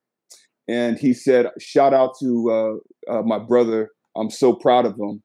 and 0.68 0.98
he 0.98 1.12
said 1.12 1.50
shout 1.58 1.92
out 1.92 2.14
to 2.20 2.80
uh, 3.08 3.12
uh, 3.12 3.22
my 3.22 3.38
brother. 3.38 3.90
I'm 4.16 4.30
so 4.30 4.54
proud 4.54 4.86
of 4.86 4.94
him 4.96 5.22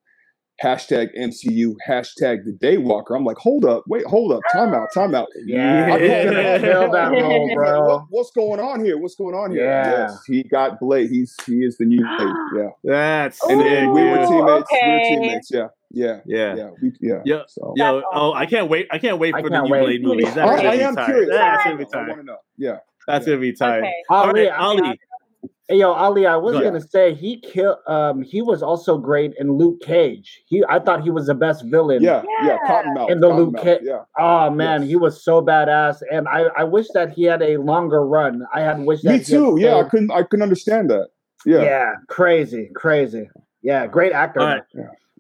hashtag 0.64 1.08
mcu 1.18 1.74
hashtag 1.88 2.44
the 2.46 2.52
daywalker 2.62 3.16
i'm 3.16 3.24
like 3.24 3.38
hold 3.38 3.66
up 3.66 3.84
wait 3.88 4.06
hold 4.06 4.32
up 4.32 4.42
time 4.52 4.74
out 4.74 4.88
time 4.94 5.16
out 5.16 5.28
Yeah, 5.46 5.94
I 5.94 6.00
he's 6.00 6.10
don't 6.10 6.26
gonna 6.34 6.34
know. 6.34 6.60
kill 6.60 6.92
that 6.92 7.12
role, 7.12 7.56
bro. 7.56 7.82
What- 7.88 8.04
what's 8.10 8.32
going 8.32 8.60
on 8.60 8.84
here? 8.84 8.98
What's 8.98 9.16
going 9.16 9.36
on 9.36 9.52
here? 9.52 9.64
Yeah. 9.66 9.92
Yes, 10.08 10.20
he 10.28 10.44
got 10.44 10.80
Blade. 10.80 11.10
He's 11.10 11.36
he 11.46 11.64
is 11.64 11.78
the 11.78 11.86
new 11.86 12.02
Blade. 12.02 12.34
Yeah, 12.56 12.70
That's 12.84 13.40
and, 13.50 13.62
sick, 13.62 13.72
and 13.72 13.92
we 13.94 14.02
were 14.04 14.18
dude. 14.18 14.28
teammates. 14.28 14.68
We 14.72 14.90
were 14.92 15.00
teammates. 15.00 15.52
Yeah, 15.52 15.68
yeah, 15.92 16.20
Yeah. 16.26 16.56
yeah, 16.56 16.70
we, 16.82 16.92
yeah. 17.00 17.22
Yeah. 17.26 17.42
So 17.48 17.74
Yo, 17.78 18.02
oh, 18.14 18.34
I 18.34 18.46
can't 18.46 18.70
wait! 18.70 18.88
I 18.92 19.00
can't 19.00 19.18
wait 19.20 19.34
for 19.34 19.44
the 19.44 19.50
can't 19.50 19.66
new 19.66 19.72
wait. 19.72 19.82
Blade 19.86 20.04
movies. 20.04 20.28
I, 20.28 20.34
That's 20.36 20.52
I 20.52 20.64
gonna 20.64 20.78
be 20.78 20.84
am 20.84 20.96
tight. 20.96 21.06
curious. 21.06 21.30
That's 21.30 21.64
gonna 21.64 21.78
be 21.78 21.86
I 21.86 21.88
tight. 21.88 22.08
want 22.10 22.20
to 22.20 22.26
know. 22.26 22.38
Yeah. 22.58 22.78
That's 23.08 23.26
gonna 23.26 23.38
be 23.40 23.54
tight. 23.54 23.80
Okay. 23.80 23.94
All 24.10 24.28
Ali, 24.28 24.42
right, 24.48 24.60
Ali. 24.60 25.00
Hey, 25.70 25.78
yo, 25.78 25.92
Ali, 25.92 26.26
I 26.26 26.36
was 26.36 26.54
Go 26.54 26.64
gonna 26.64 26.82
say 26.82 27.14
he 27.14 27.40
killed. 27.42 27.78
Um, 27.86 28.24
he 28.24 28.42
was 28.42 28.64
also 28.64 28.98
great 28.98 29.34
in 29.38 29.52
Luke 29.54 29.82
Cage. 29.82 30.42
He, 30.48 30.64
I 30.68 30.80
thought 30.80 31.04
he 31.04 31.12
was 31.12 31.28
the 31.28 31.36
best 31.36 31.64
villain. 31.66 32.02
Yeah, 32.02 32.24
yeah, 32.42 32.48
Yeah. 32.48 32.58
Cottonmouth. 32.68 33.12
In 33.12 33.20
the 33.20 33.30
Cottonmouth, 33.30 33.38
Luke 33.54 33.62
Cage. 33.62 33.82
Yeah, 33.84 34.04
Oh 34.18 34.50
man, 34.50 34.82
Yes. 34.82 34.90
he 34.90 34.96
was 34.96 35.24
so 35.24 35.44
badass, 35.44 36.02
and 36.12 36.28
I, 36.28 36.46
I 36.58 36.64
wish 36.64 36.88
that 36.96 37.12
he 37.12 37.24
had 37.26 37.44
a 37.44 37.58
longer 37.58 38.04
run. 38.04 38.42
I 38.52 38.62
had 38.62 38.80
wished 38.84 39.04
that 39.04 39.12
me 39.12 39.18
he 39.20 39.32
had 39.32 39.40
too. 39.42 39.58
Yeah, 39.60 39.76
I 39.76 39.84
couldn't. 39.84 40.10
I 40.10 40.24
couldn't 40.24 40.42
understand 40.42 40.90
that. 40.90 41.10
yeah, 41.46 41.62
Yeah. 41.62 41.92
crazy, 42.08 42.72
crazy. 42.76 43.30
Yeah, 43.62 43.86
great 43.86 44.12
actor. 44.12 44.40
All 44.42 44.48
right. 44.48 44.64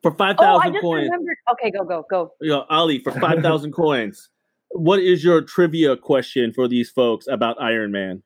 For 0.01 0.11
five 0.15 0.37
Oh, 0.39 0.43
I 0.43 0.45
thousand 0.57 0.73
just 0.73 0.81
coins, 0.81 1.03
remembered. 1.11 1.37
Okay, 1.51 1.69
go 1.69 1.83
go 1.83 2.05
go. 2.09 2.31
yo, 2.41 2.61
Ali, 2.71 2.97
for 3.03 3.11
five 3.19 3.43
thousand 3.43 3.73
coins, 3.73 4.29
what 4.71 4.99
is 4.99 5.23
your 5.23 5.41
trivia 5.43 5.95
question 5.95 6.53
for 6.53 6.67
these 6.67 6.89
folks 6.89 7.27
about 7.27 7.61
Iron 7.61 7.91
Man? 7.91 8.23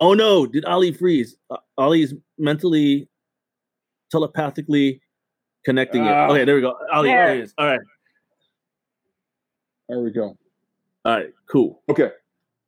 Oh 0.00 0.14
no! 0.14 0.46
Did 0.46 0.64
Ali 0.66 0.92
freeze? 0.92 1.36
Uh, 1.50 1.56
Ali's 1.78 2.14
mentally, 2.38 3.08
telepathically 4.10 5.00
connecting 5.64 6.04
it. 6.04 6.10
Ah. 6.12 6.28
Okay, 6.30 6.44
there 6.44 6.54
we 6.54 6.60
go. 6.60 6.74
Ali, 6.92 7.08
There. 7.08 7.26
there 7.26 7.34
he 7.36 7.42
is. 7.42 7.54
All 7.58 7.66
right, 7.66 7.80
There 9.88 10.00
we 10.00 10.10
go. 10.10 10.36
all 11.04 11.12
right, 11.16 11.30
cool. 11.50 11.82
Okay, 11.88 12.10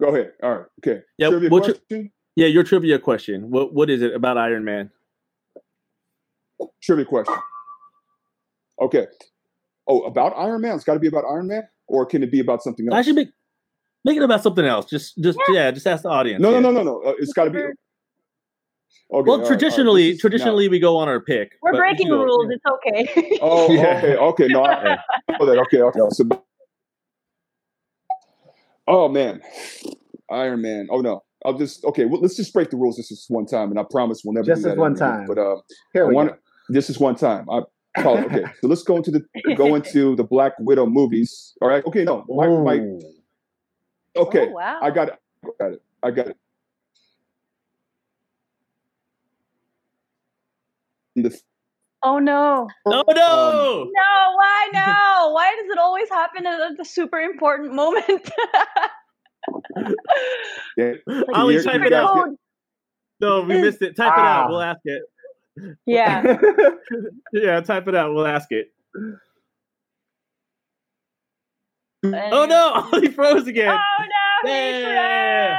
go 0.00 0.08
ahead. 0.08 0.32
All 0.42 0.50
right. 0.56 0.66
Okay. 0.80 1.02
Yeah, 1.18 1.28
Trivia 1.30 1.50
what's 1.50 1.66
your- 1.68 1.76
question. 1.76 2.12
Yeah, 2.36 2.46
your 2.46 2.62
trivia 2.62 2.98
question. 3.00 3.50
What 3.50 3.74
what 3.74 3.90
is 3.90 4.00
it 4.00 4.14
about 4.14 4.38
Iron 4.38 4.64
Man? 4.64 4.90
Trivia 6.82 7.04
question. 7.04 7.34
Okay. 8.80 9.06
Oh, 9.88 10.02
about 10.02 10.34
Iron 10.36 10.60
Man? 10.60 10.74
It's 10.76 10.84
got 10.84 10.94
to 10.94 11.00
be 11.00 11.08
about 11.08 11.24
Iron 11.24 11.48
Man, 11.48 11.66
or 11.88 12.06
can 12.06 12.22
it 12.22 12.30
be 12.30 12.40
about 12.40 12.62
something 12.62 12.86
else? 12.86 12.96
Actually, 12.96 13.32
make 14.08 14.14
make 14.16 14.22
it 14.22 14.24
about 14.24 14.42
something 14.42 14.64
else. 14.64 14.86
Just 14.86 15.16
just 15.18 15.38
yeah, 15.50 15.70
just 15.70 15.86
ask 15.86 16.02
the 16.02 16.08
audience. 16.08 16.40
no, 16.42 16.50
yeah. 16.52 16.60
no, 16.60 16.70
no, 16.70 16.82
no, 16.82 17.00
no. 17.00 17.10
Uh, 17.10 17.14
it's 17.18 17.32
got 17.32 17.44
to 17.44 17.50
be. 17.50 17.58
Okay. 17.58 17.68
all 19.10 19.22
Well, 19.22 19.22
right, 19.22 19.28
all 19.32 19.38
right. 19.38 19.46
traditionally, 19.48 20.12
This 20.12 20.20
traditionally 20.20 20.68
we 20.68 20.78
go 20.78 20.96
on 20.96 21.08
our 21.08 21.20
pick. 21.20 21.52
We're 21.62 21.72
but 21.72 21.78
breaking 21.78 22.06
you 22.08 22.14
go- 22.14 22.24
rules. 22.24 22.46
It's 22.50 22.64
okay. 22.66 23.38
Oh, 23.42 23.70
Yeah. 23.72 23.96
okay, 24.02 24.16
okay. 24.16 24.46
No, 24.48 24.64
I, 24.64 24.98
oh. 25.40 25.48
Okay, 25.62 25.80
okay. 25.82 26.00
So, 26.10 26.24
oh 28.86 29.08
man, 29.08 29.40
Iron 30.30 30.62
Man. 30.62 30.88
Oh 30.90 31.00
no, 31.00 31.22
I'll 31.44 31.56
just 31.58 31.84
okay. 31.84 32.04
Well, 32.04 32.20
let's 32.20 32.36
just 32.36 32.52
break 32.52 32.70
the 32.70 32.76
rules. 32.76 32.96
This 32.96 33.10
is 33.10 33.24
one 33.28 33.46
time, 33.46 33.70
and 33.70 33.78
I 33.78 33.84
promise 33.90 34.22
we'll 34.24 34.34
never 34.34 34.46
Just 34.46 34.62
do 34.62 34.68
this 34.68 34.74
that 34.76 34.80
one 34.80 34.92
again. 34.92 35.08
time. 35.08 35.26
But 35.26 35.38
uh, 35.38 35.56
Here 35.92 36.04
I 36.04 36.08
we 36.08 36.14
want 36.14 36.30
go. 36.30 36.36
this 36.70 36.90
is 36.90 36.98
one 36.98 37.14
time. 37.14 37.48
I 37.50 37.60
call 38.02 38.18
it 38.18 38.26
okay. 38.26 38.44
So 38.60 38.68
let's 38.68 38.82
go 38.82 38.96
into 38.96 39.10
the 39.10 39.22
go 39.56 39.74
into 39.74 40.16
the 40.16 40.24
Black 40.24 40.52
Widow 40.60 40.86
movies. 40.86 41.54
All 41.60 41.68
right. 41.68 41.84
Okay. 41.86 42.04
No, 42.04 42.24
my, 42.28 42.46
my 42.46 42.74
Ooh. 42.76 43.00
Okay, 44.18 44.48
Oh, 44.48 44.52
wow. 44.52 44.78
I 44.82 44.90
got 44.90 45.08
it. 45.08 45.14
I 45.44 45.48
got 45.58 45.72
it. 45.72 45.82
I 46.02 46.10
got 46.10 46.26
it. 46.28 46.36
The, 51.16 51.40
Oh 52.02 52.18
no. 52.20 52.68
No 52.86 52.98
Um, 53.00 53.04
no! 53.08 53.90
No, 53.92 54.32
why 54.36 54.68
no? 54.72 55.30
Why 55.32 55.56
does 55.60 55.68
it 55.70 55.78
always 55.78 56.08
happen 56.08 56.46
at 56.46 56.76
the 56.76 56.84
super 56.84 57.18
important 57.18 57.74
moment? 57.74 58.30
yeah, 60.76 60.92
Ollie, 61.34 61.62
type 61.62 61.82
it 61.82 61.92
out. 61.92 62.14
get- 62.14 62.34
No, 63.20 63.40
we 63.42 63.60
missed 63.60 63.82
it. 63.82 63.96
Type 63.96 64.12
it 64.12 64.18
out. 64.20 64.44
Ah. 64.44 64.48
We'll 64.48 64.62
ask 64.62 64.80
it. 64.84 65.02
yeah. 65.86 66.38
Yeah, 67.32 67.60
type 67.60 67.88
it 67.88 67.94
out. 67.96 68.14
We'll 68.14 68.26
ask 68.26 68.50
it. 68.52 68.72
Oh 72.04 72.46
no! 72.46 72.88
Ollie 72.92 73.08
froze 73.08 73.46
again. 73.46 73.70
Oh 73.70 74.04
no, 74.44 74.50
he 74.50 74.82
Yeah. 74.82 75.58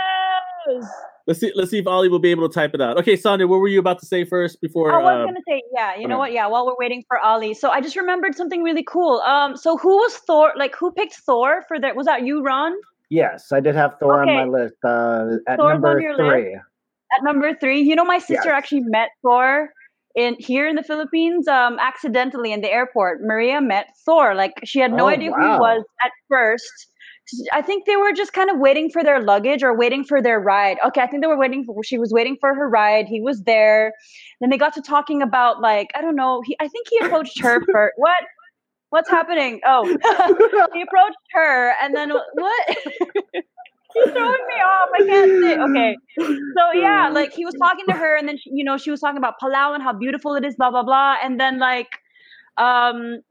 froze. 0.65 0.85
Let's 1.27 1.39
see. 1.41 1.51
Let's 1.53 1.69
see 1.69 1.77
if 1.79 1.85
Ollie 1.87 2.09
will 2.09 2.19
be 2.19 2.31
able 2.31 2.47
to 2.49 2.53
type 2.53 2.73
it 2.73 2.81
out. 2.81 2.97
Okay, 2.97 3.15
Sonia, 3.15 3.45
what 3.45 3.59
were 3.59 3.67
you 3.67 3.79
about 3.79 3.99
to 3.99 4.05
say 4.05 4.23
first 4.23 4.59
before? 4.61 4.91
I 4.91 5.03
was 5.03 5.19
um, 5.19 5.25
gonna 5.25 5.41
say, 5.47 5.61
yeah, 5.75 5.95
you 5.95 6.07
know 6.07 6.15
okay. 6.15 6.19
what? 6.19 6.31
Yeah, 6.31 6.47
while 6.47 6.65
we're 6.65 6.75
waiting 6.79 7.03
for 7.07 7.19
Ali, 7.19 7.53
so 7.53 7.69
I 7.69 7.81
just 7.81 7.95
remembered 7.95 8.35
something 8.35 8.63
really 8.63 8.83
cool. 8.83 9.19
Um, 9.21 9.55
so 9.55 9.77
who 9.77 9.89
was 9.97 10.15
Thor? 10.17 10.53
Like, 10.55 10.75
who 10.75 10.91
picked 10.91 11.15
Thor 11.17 11.63
for 11.67 11.79
that? 11.79 11.95
Was 11.95 12.05
that 12.07 12.23
you, 12.25 12.41
Ron? 12.41 12.73
yes, 13.11 13.51
I 13.51 13.59
did 13.59 13.75
have 13.75 13.95
Thor 13.99 14.21
Okay. 14.23 14.31
on 14.37 14.51
my 14.51 14.59
list. 14.59 14.75
Uh, 14.83 15.37
at 15.47 15.57
Thor's 15.57 15.75
on 15.75 15.81
number 15.81 15.99
your 15.99 16.15
three. 16.15 16.55
At 16.55 17.23
number 17.23 17.53
three, 17.55 17.81
you 17.81 17.95
know, 17.95 18.05
my 18.05 18.19
sister 18.19 18.49
Yes. 18.49 18.53
actually 18.57 18.81
met 18.81 19.09
Thor 19.23 19.69
in 20.15 20.35
here 20.39 20.67
in 20.67 20.75
the 20.75 20.83
Philippines, 20.83 21.47
um, 21.47 21.77
accidentally 21.79 22.51
in 22.51 22.61
the 22.61 22.71
airport. 22.71 23.21
Maria 23.21 23.61
met 23.61 23.87
Thor. 24.05 24.35
Like, 24.35 24.53
she 24.63 24.79
had 24.79 24.91
no 24.91 25.05
Oh, 25.05 25.09
idea 25.09 25.31
who 25.31 25.41
he 25.41 25.57
was 25.59 25.83
at 26.03 26.11
first. 26.29 26.87
I 27.53 27.61
think 27.61 27.85
they 27.85 27.95
were 27.95 28.11
just 28.11 28.33
kind 28.33 28.49
of 28.49 28.57
waiting 28.57 28.89
for 28.89 29.03
their 29.03 29.21
luggage 29.21 29.61
or 29.61 29.77
waiting 29.77 30.03
for 30.03 30.19
their 30.19 30.39
ride. 30.39 30.77
Okay, 30.83 31.01
I 31.01 31.05
think 31.07 31.21
they 31.21 31.27
were 31.27 31.37
waiting 31.37 31.63
for. 31.63 31.83
She 31.83 31.99
was 31.99 32.11
waiting 32.11 32.37
for 32.41 32.55
her 32.55 32.67
ride. 32.67 33.05
He 33.07 33.21
was 33.21 33.43
there. 33.43 33.93
Then 34.41 34.49
they 34.49 34.57
got 34.57 34.73
to 34.73 34.81
talking 34.81 35.21
about 35.21 35.61
like 35.61 35.89
I 35.93 36.01
don't 36.01 36.15
know. 36.15 36.41
He 36.43 36.57
I 36.59 36.67
think 36.67 36.87
he 36.89 36.97
approached 37.05 37.39
her 37.41 37.61
for 37.71 37.93
what? 37.97 38.17
What's 38.89 39.09
happening? 39.11 39.61
Oh, 39.63 39.83
he 40.73 40.81
approached 40.81 41.17
her, 41.33 41.73
and 41.83 41.95
then 41.95 42.09
what? 42.33 42.77
He's 43.93 44.11
throwing 44.11 44.45
me 44.47 44.53
off. 44.55 44.89
I 44.93 45.03
can't 45.05 45.43
say. 45.43 45.57
Okay, 45.57 45.97
so 46.17 46.71
yeah, 46.73 47.09
like 47.09 47.33
he 47.33 47.43
was 47.43 47.55
talking 47.55 47.85
to 47.87 47.93
her, 47.93 48.15
and 48.15 48.27
then 48.27 48.37
she, 48.37 48.51
you 48.53 48.63
know 48.63 48.77
she 48.77 48.91
was 48.91 48.99
talking 48.99 49.17
about 49.17 49.35
Palau 49.41 49.73
and 49.73 49.81
how 49.81 49.93
beautiful 49.93 50.35
it 50.35 50.45
is, 50.45 50.55
blah 50.55 50.69
blah 50.69 50.83
blah, 50.83 51.15
and 51.23 51.39
then 51.39 51.57
like, 51.57 51.89
um, 52.57 53.21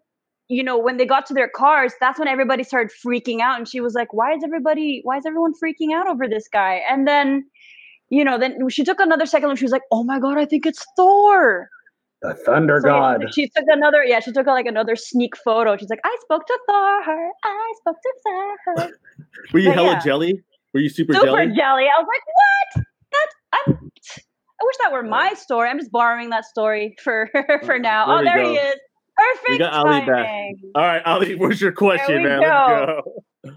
you 0.49 0.65
know 0.65 0.77
when 0.77 0.97
they 0.97 1.07
got 1.07 1.27
to 1.27 1.35
their 1.35 1.49
cars, 1.49 1.93
that's 2.01 2.19
when 2.19 2.27
everybody 2.27 2.65
started 2.65 2.91
freaking 3.05 3.41
out, 3.41 3.57
and 3.57 3.69
she 3.69 3.81
was 3.81 3.95
like, 3.95 4.13
"Why 4.13 4.35
is 4.35 4.43
everybody? 4.43 5.01
Why 5.05 5.19
is 5.19 5.27
everyone 5.27 5.53
freaking 5.63 5.95
out 5.95 6.09
over 6.09 6.27
this 6.27 6.49
guy?" 6.49 6.81
And 6.91 7.07
then, 7.07 7.45
you 8.09 8.25
know, 8.25 8.37
then 8.37 8.59
she 8.69 8.83
took 8.83 8.99
another 8.99 9.27
second, 9.27 9.51
and 9.51 9.59
she 9.59 9.65
was 9.65 9.73
like, 9.73 9.83
"Oh 9.93 10.03
my 10.03 10.19
god, 10.19 10.39
I 10.39 10.45
think 10.45 10.67
it's 10.67 10.85
Thor." 10.97 11.69
The 12.21 12.35
Thunder 12.35 12.81
So, 12.83 12.89
yeah, 12.89 13.19
God. 13.19 13.33
she 13.33 13.47
took 13.47 13.67
another, 13.69 14.03
yeah, 14.03 14.19
she 14.19 14.33
took 14.33 14.49
like 14.49 14.67
another 14.67 14.97
sneak 14.97 15.37
photo. 15.37 15.77
She's 15.77 15.89
like, 15.89 16.01
"I 16.03 16.17
spoke 16.23 16.47
to 16.49 16.59
Thor. 16.67 17.33
I 17.45 17.75
spoke 17.77 17.97
to 18.03 18.15
Thor." 18.25 18.91
were 19.53 19.61
you 19.61 19.69
but 19.69 19.75
hella 19.77 19.93
yeah. 19.93 20.01
jelly? 20.01 20.43
Were 20.75 20.81
you 20.81 20.89
super, 20.89 21.13
super 21.15 21.27
jelly? 21.27 21.47
jelly. 21.57 21.85
I 21.87 22.01
was 22.01 22.07
like, 22.07 22.23
what? 22.77 22.85
That's 23.13 23.35
I'm. 23.69 23.91
I 24.61 24.65
wish 24.65 24.77
that 24.83 24.93
were 24.93 25.03
my 25.05 25.35
story. 25.35 25.69
I'm 25.71 25.79
just 25.79 25.93
borrowing 25.93 26.31
that 26.31 26.45
story 26.45 26.95
for 27.03 27.31
for 27.65 27.79
now. 27.79 28.07
There 28.07 28.19
oh, 28.19 28.25
there 28.25 28.43
go. 28.43 28.51
he 28.51 28.57
is. 28.57 28.75
Perfect 29.17 29.49
We 29.49 29.59
got 29.59 29.73
Ali 29.73 30.01
back. 30.01 30.07
timing. 30.27 30.61
All 30.75 30.83
right, 30.83 31.03
Ali, 31.05 31.35
where's 31.37 31.61
your 31.61 31.73
question, 31.73 32.17
we 32.19 32.23
man? 32.29 32.41
go. 32.41 32.47
Let's 33.45 33.57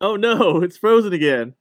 Oh 0.00 0.16
no, 0.16 0.60
it's 0.62 0.76
frozen 0.76 1.12
again. 1.12 1.54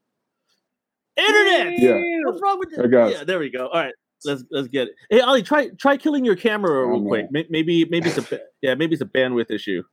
Internet. 1.17 1.79
Yeah. 1.79 1.99
What's 2.25 2.41
wrong 2.41 2.59
with 2.59 2.69
this? 2.71 2.87
Yeah, 3.17 3.23
there 3.23 3.39
we 3.39 3.49
go. 3.49 3.67
All 3.67 3.81
right, 3.81 3.93
let's 4.25 4.43
let's 4.51 4.67
get 4.67 4.87
it. 4.89 4.95
Hey, 5.09 5.21
Ali, 5.21 5.43
try 5.43 5.69
try 5.79 5.95
killing 5.97 6.25
your 6.25 6.35
camera 6.35 6.85
Oh, 6.85 6.89
real 6.89 6.99
no. 7.01 7.07
quick. 7.07 7.31
May- 7.31 7.47
Maybe 7.49 7.85
maybe 7.85 8.09
it's 8.09 8.17
a 8.31 8.39
yeah 8.61 8.75
maybe 8.75 8.93
it's 8.93 9.01
a 9.01 9.05
bandwidth 9.05 9.51
issue. 9.51 9.83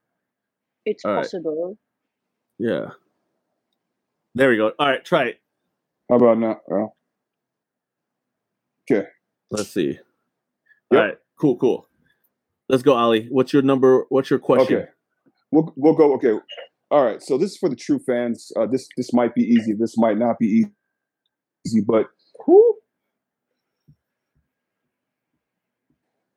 It's 0.84 1.05
All 1.05 1.12
right. 1.12 1.22
possible. 1.22 1.78
Yeah. 2.59 2.90
There 4.35 4.49
we 4.51 4.57
go. 4.57 4.72
All 4.78 4.89
right, 4.89 5.05
try 5.05 5.24
it. 5.24 5.41
How 6.09 6.16
about 6.16 6.39
now? 6.39 6.61
Well, 6.66 6.97
okay. 8.91 9.07
Let's 9.51 9.70
see. 9.70 9.99
Yep. 10.91 10.93
All 10.93 10.99
right, 10.99 11.18
cool, 11.39 11.57
cool. 11.57 11.89
Let's 12.68 12.83
go, 12.83 12.95
Ali. 12.95 13.26
What's 13.30 13.53
your 13.53 13.62
number? 13.62 14.07
What's 14.09 14.30
your 14.30 14.39
question? 14.39 14.76
Okay. 14.76 14.87
We'll 15.51 15.72
we'll 15.76 15.95
go. 15.95 16.14
Okay. 16.14 16.35
All 16.91 17.05
right. 17.05 17.22
So 17.22 17.37
this 17.37 17.53
is 17.53 17.57
for 17.59 17.68
the 17.68 17.76
true 17.76 17.99
fans. 17.99 18.51
Uh, 18.57 18.66
this 18.66 18.89
this 18.97 19.12
might 19.12 19.35
be 19.35 19.43
easy. 19.43 19.74
This 19.74 19.97
might 19.99 20.16
not 20.18 20.39
be 20.39 20.47
easy. 20.47 20.70
Easy, 21.66 21.80
but 21.80 22.07
who? 22.45 22.76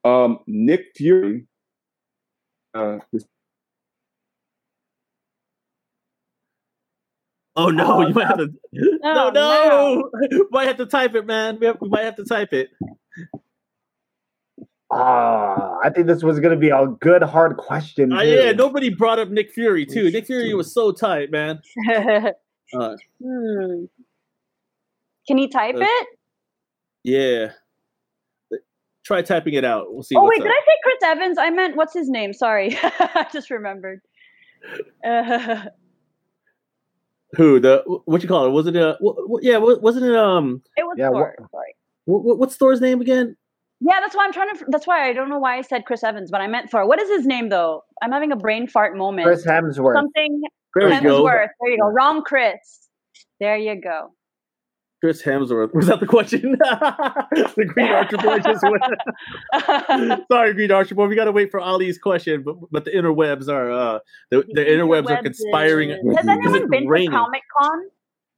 Um, 0.04 0.40
Nick 0.46 0.88
Fury. 0.96 1.48
Uh, 2.74 3.00
this- 3.14 3.26
Oh 7.56 7.70
no, 7.70 8.06
you 8.08 8.14
might 8.14 8.28
have 8.28 8.38
to. 8.38 8.50
No, 9.02 9.32
Oh, 9.34 10.10
no, 10.30 10.48
might 10.52 10.68
have 10.68 10.78
to 10.78 10.86
type 10.86 11.16
it, 11.16 11.26
man. 11.26 11.58
We, 11.60 11.68
have, 11.68 11.78
we 11.80 11.88
might 11.90 12.04
have 12.04 12.16
to 12.18 12.26
type 12.26 12.52
it. 12.54 12.70
Ah, 14.92 15.78
I 15.84 15.90
think 15.90 16.08
this 16.08 16.24
was 16.24 16.40
going 16.40 16.54
to 16.54 16.60
be 16.60 16.70
a 16.70 16.86
good 17.00 17.24
hard 17.24 17.58
question. 17.58 18.14
Uh, 18.14 18.22
yeah, 18.22 18.52
nobody 18.52 18.90
brought 18.90 19.20
up 19.20 19.30
Nick 19.30 19.52
Fury 19.52 19.86
too. 19.86 20.12
Nick 20.12 20.26
Fury 20.28 20.54
was 20.54 20.74
so 20.74 20.92
tight, 20.92 21.32
man. 21.32 21.60
Uh, 21.90 22.32
hmm. 23.24 23.86
Can 25.28 25.38
he 25.38 25.48
type 25.48 25.76
Uh, 25.76 25.80
it? 25.82 26.08
yeah. 27.04 27.52
Try 29.06 29.22
typing 29.22 29.54
it 29.54 29.64
out. 29.64 29.94
We'll 29.94 30.02
see. 30.04 30.16
Oh 30.16 30.24
wait, 30.28 30.40
up. 30.40 30.44
did 30.46 30.52
I 30.52 30.60
say 30.66 30.74
Chris 30.84 30.96
Evans? 31.04 31.38
I 31.40 31.50
meant 31.52 31.76
what's 31.76 31.94
his 31.94 32.10
name? 32.10 32.34
Sorry, 32.34 32.76
I 32.82 33.28
just 33.32 33.50
remembered. 33.52 34.02
Who 37.38 37.60
the 37.60 37.84
what 38.06 38.22
you 38.22 38.28
call 38.30 38.46
it? 38.46 38.50
Was 38.52 38.68
it 38.68 38.76
a 38.76 38.98
wh- 39.02 39.16
wh- 39.30 39.44
yeah? 39.44 39.58
Wasn't 39.58 40.06
it 40.06 40.16
um? 40.16 40.62
it 40.78 40.84
was 40.84 40.96
Yeah, 40.98 41.10
Thor. 41.10 41.36
what- 41.40 41.52
Sorry. 41.52 41.76
wh- 42.06 42.40
what's 42.40 42.56
Thor's 42.56 42.82
name 42.82 43.02
again? 43.02 43.36
Yeah, 43.82 44.00
that's 44.00 44.16
why 44.16 44.24
I'm 44.26 44.32
trying 44.34 44.56
to. 44.56 44.66
That's 44.70 44.88
why 44.88 45.10
I 45.10 45.14
don't 45.14 45.30
know 45.30 45.38
why 45.38 45.58
I 45.58 45.62
said 45.62 45.86
Chris 45.86 46.04
Evans, 46.04 46.32
but 46.32 46.40
I 46.42 46.48
meant 46.48 46.72
Thor. 46.72 46.88
What 46.88 47.00
is 47.00 47.10
his 47.10 47.26
name 47.26 47.50
though? 47.50 47.84
I'm 48.02 48.12
having 48.12 48.32
a 48.32 48.36
brain 48.38 48.68
fart 48.68 48.96
moment. 48.96 49.28
Chris 49.28 49.46
Hemsworth. 49.46 49.96
Something 49.96 50.42
There 50.76 50.88
we 50.90 51.00
go. 51.02 51.24
Hemsworth. 51.24 51.50
There 51.62 51.72
you 51.72 51.80
go. 51.80 51.88
Wrong, 51.90 52.24
Chris. 52.24 52.88
There 53.42 53.58
you 53.58 53.80
go. 53.80 54.12
Chris 55.06 55.22
Hemsworth. 55.22 55.72
Was 55.76 55.86
that 55.86 56.00
the 56.00 56.08
question? 56.08 56.54
the 56.60 57.66
Green 57.68 57.90
Archer 57.90 58.18
boy 58.18 58.40
just 58.40 58.64
went. 58.64 60.24
Sorry, 60.32 60.52
Green 60.56 60.72
Archer 60.72 60.96
boy. 60.96 61.06
We 61.06 61.16
got 61.16 61.26
to 61.26 61.32
wait 61.32 61.52
for 61.52 61.60
Ali's 61.60 62.00
question, 62.00 62.42
but 62.42 62.56
but 62.72 62.86
the 62.86 62.90
interwebs 62.92 63.48
are 63.48 63.72
uh 63.72 64.00
the, 64.32 64.44
the 64.54 64.62
interwebs 64.62 65.08
are 65.08 65.22
conspiring. 65.22 65.90
Has 65.92 66.28
anyone 66.28 66.72
been 66.72 66.88
raining. 66.88 67.12
to 67.12 67.18
Comic 67.18 67.44
Con 67.56 67.82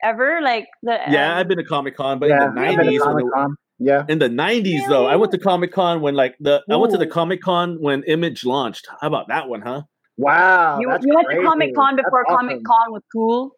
ever? 0.03 0.41
Like 0.41 0.67
the 0.83 0.99
Yeah, 1.09 1.31
um, 1.31 1.37
I've 1.37 1.47
been 1.47 1.57
to 1.57 1.63
Comic 1.63 1.95
Con, 1.95 2.19
but 2.19 2.27
yeah, 2.27 2.49
in 2.49 2.55
the 2.55 2.61
I've 2.61 2.77
been 2.77 2.87
to 2.87 2.99
nineties, 2.99 3.55
Yeah. 3.79 4.03
in 4.09 4.19
the 4.19 4.27
nineties 4.27 4.85
though, 4.89 5.05
I 5.05 5.15
went 5.15 5.31
to 5.31 5.37
Comic 5.37 5.71
Con 5.71 6.01
when 6.01 6.15
like 6.15 6.35
the 6.41 6.63
I 6.69 6.75
went 6.75 6.91
to 6.91 6.97
the 6.97 7.07
Comic 7.07 7.41
Con 7.41 7.77
when 7.79 8.03
Image 8.03 8.43
launched. 8.43 8.89
How 8.99 9.07
about 9.07 9.29
that 9.29 9.47
one, 9.47 9.61
huh? 9.61 9.83
Wow. 10.17 10.81
you, 10.81 10.89
you 10.89 11.15
went 11.15 11.29
to 11.31 11.43
Comic 11.45 11.73
Con 11.75 11.95
before. 11.95 12.25
Comic 12.25 12.61
Con 12.65 12.91
was 12.91 13.03
cool. 13.13 13.51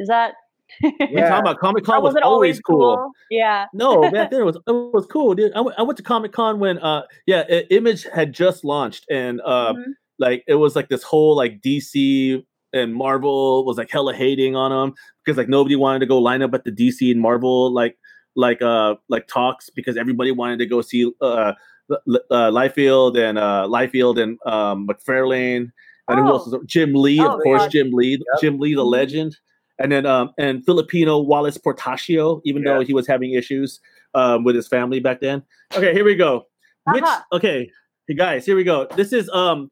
Is 0.00 0.08
that? 0.08 0.34
Yeah. 0.80 1.28
talking 1.28 1.40
about 1.42 1.58
Comic 1.58 1.84
Con 1.84 2.02
was, 2.02 2.14
was 2.14 2.22
always 2.24 2.60
cool. 2.60 3.10
Yeah. 3.30 3.66
No, 3.72 4.02
back 4.10 4.30
then 4.30 4.40
it 4.40 4.44
was 4.44 4.56
it 4.56 4.62
was 4.72 5.06
cool, 5.06 5.34
dude. 5.34 5.52
I 5.54 5.60
went, 5.60 5.78
I 5.78 5.82
went 5.82 5.96
to 5.98 6.02
Comic 6.02 6.32
Con 6.32 6.58
when 6.58 6.78
uh 6.78 7.02
yeah, 7.26 7.44
I- 7.48 7.66
Image 7.70 8.04
had 8.12 8.32
just 8.32 8.64
launched 8.64 9.06
and 9.10 9.40
uh 9.44 9.72
Mhm. 9.74 9.84
like 10.18 10.44
it 10.46 10.56
was 10.56 10.74
like 10.76 10.88
this 10.88 11.02
whole 11.02 11.36
like 11.36 11.60
DC 11.60 12.44
and 12.72 12.94
Marvel 12.94 13.64
was 13.64 13.78
like 13.78 13.90
hella 13.90 14.12
hating 14.14 14.56
on 14.56 14.70
them 14.70 14.94
because 15.24 15.38
like 15.38 15.48
nobody 15.48 15.76
wanted 15.76 16.00
to 16.00 16.06
go 16.06 16.18
line 16.18 16.42
up 16.42 16.52
at 16.54 16.64
the 16.64 16.72
DC 16.72 17.10
and 17.10 17.20
Marvel 17.20 17.72
like 17.72 17.96
like 18.34 18.60
uh 18.60 18.96
like 19.08 19.26
talks 19.28 19.70
because 19.70 19.96
everybody 19.96 20.30
wanted 20.30 20.58
to 20.58 20.66
go 20.66 20.80
see 20.82 21.10
uh 21.20 21.52
uh 21.90 22.50
Liefeld 22.50 23.16
and 23.16 23.38
uh 23.38 23.66
Liefeld 23.70 24.20
and 24.20 24.38
um 24.46 24.86
McFarlane 24.88 25.70
and 26.08 26.20
who 26.20 26.26
else 26.28 26.44
Oh. 26.48 26.58
was? 26.58 26.66
Jim 26.66 26.94
Lee, 26.94 27.18
Oh, 27.20 27.36
of 27.36 27.42
course, 27.42 27.62
God. 27.62 27.70
Jim 27.70 27.90
Lee, 27.92 28.10
Yep. 28.12 28.40
Jim 28.40 28.58
Lee, 28.60 28.74
the 28.74 28.84
Mhm. 28.84 28.90
legend, 28.92 29.36
and 29.78 29.92
then 29.92 30.06
um 30.06 30.30
and 30.38 30.64
Filipino 30.64 31.18
Whilce 31.22 31.58
Portacio, 31.58 32.40
even 32.44 32.62
though 32.64 32.80
he 32.80 32.92
was 32.94 33.06
having 33.06 33.32
issues 33.32 33.80
um 34.14 34.44
with 34.44 34.54
his 34.56 34.68
family 34.68 35.00
back 35.00 35.20
then. 35.20 35.42
Okay, 35.74 35.92
here 35.92 36.04
we 36.04 36.14
go. 36.14 36.46
Which 36.92 37.02
Uh-huh. 37.02 37.22
okay, 37.32 37.70
hey 38.08 38.14
guys, 38.14 38.46
here 38.46 38.56
we 38.56 38.64
go. 38.64 38.86
This 38.96 39.12
is 39.12 39.28
um 39.30 39.70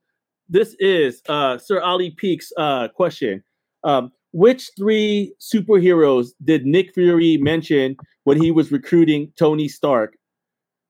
this 0.48 0.74
is 0.78 1.22
uh 1.28 1.58
Sir 1.58 1.80
Ali 1.80 2.10
Peak's 2.10 2.52
uh 2.56 2.88
question. 2.88 3.42
Um 3.84 4.12
which 4.32 4.70
three 4.76 5.32
superheroes 5.40 6.30
did 6.44 6.66
Nick 6.66 6.92
Fury 6.92 7.36
mention 7.36 7.96
when 8.24 8.40
he 8.42 8.50
was 8.50 8.72
recruiting 8.72 9.32
Tony 9.36 9.68
Stark? 9.68 10.16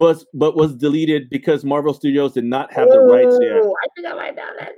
Was 0.00 0.26
but 0.34 0.56
was 0.56 0.74
deleted 0.74 1.30
because 1.30 1.64
Marvel 1.64 1.94
Studios 1.94 2.32
did 2.32 2.44
not 2.44 2.72
have 2.72 2.88
the 2.90 2.98
rights 2.98 3.38
yet. 3.40 3.58
I 3.58 3.86
think 3.94 4.06
I 4.08 4.14
might 4.14 4.34
know 4.34 4.50
that. 4.58 4.72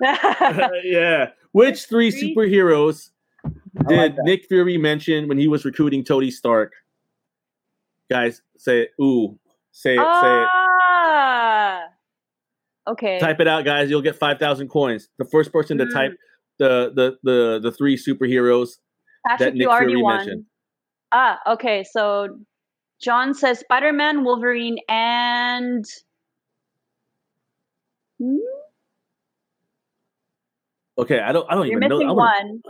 yeah. 0.84 1.30
Which 1.52 1.86
three 1.86 2.10
superheroes 2.10 3.10
did 3.88 3.96
like. 3.96 4.14
Nick 4.24 4.46
Fury 4.46 4.76
mention 4.78 5.28
when 5.28 5.38
he 5.38 5.48
was 5.48 5.64
recruiting 5.64 6.04
Tony 6.04 6.30
Stark? 6.30 6.72
Guys, 8.10 8.42
say 8.58 8.82
it. 8.82 8.90
Ooh. 9.02 9.38
Say 9.72 9.94
it. 9.94 9.98
ah. 10.00 11.80
Say 11.80 11.84
it. 11.84 12.90
Okay. 12.92 13.18
Type 13.20 13.40
it 13.40 13.48
out, 13.48 13.64
guys. 13.64 13.88
You'll 13.88 14.02
get 14.02 14.16
5,000 14.16 14.68
coins. 14.68 15.08
The 15.18 15.24
first 15.24 15.52
person 15.52 15.78
to 15.78 15.84
Mm. 15.86 15.92
type 15.92 16.12
the, 16.58 16.92
the, 16.94 17.16
the, 17.22 17.60
the 17.62 17.72
three 17.72 17.96
superheroes. 17.96 18.78
Patrick, 19.26 19.54
Nick 19.54 19.62
you 19.62 19.68
already 19.70 19.86
Fury 19.92 20.02
won. 20.02 20.16
mentioned. 20.16 20.44
Ah, 21.12 21.38
okay. 21.46 21.84
So 21.90 22.40
John 23.00 23.34
says 23.34 23.60
Spider 23.60 23.92
Man, 23.92 24.24
Wolverine, 24.24 24.78
and. 24.88 25.84
Hmm? 28.20 28.36
Okay, 30.98 31.20
I 31.20 31.32
don't 31.32 31.46
I 31.50 31.54
don't 31.54 31.66
You're 31.68 31.78
even 31.78 31.88
know. 31.88 31.96
missing 31.98 32.08
I 32.08 32.12
wanna- 32.12 32.48
one. 32.48 32.62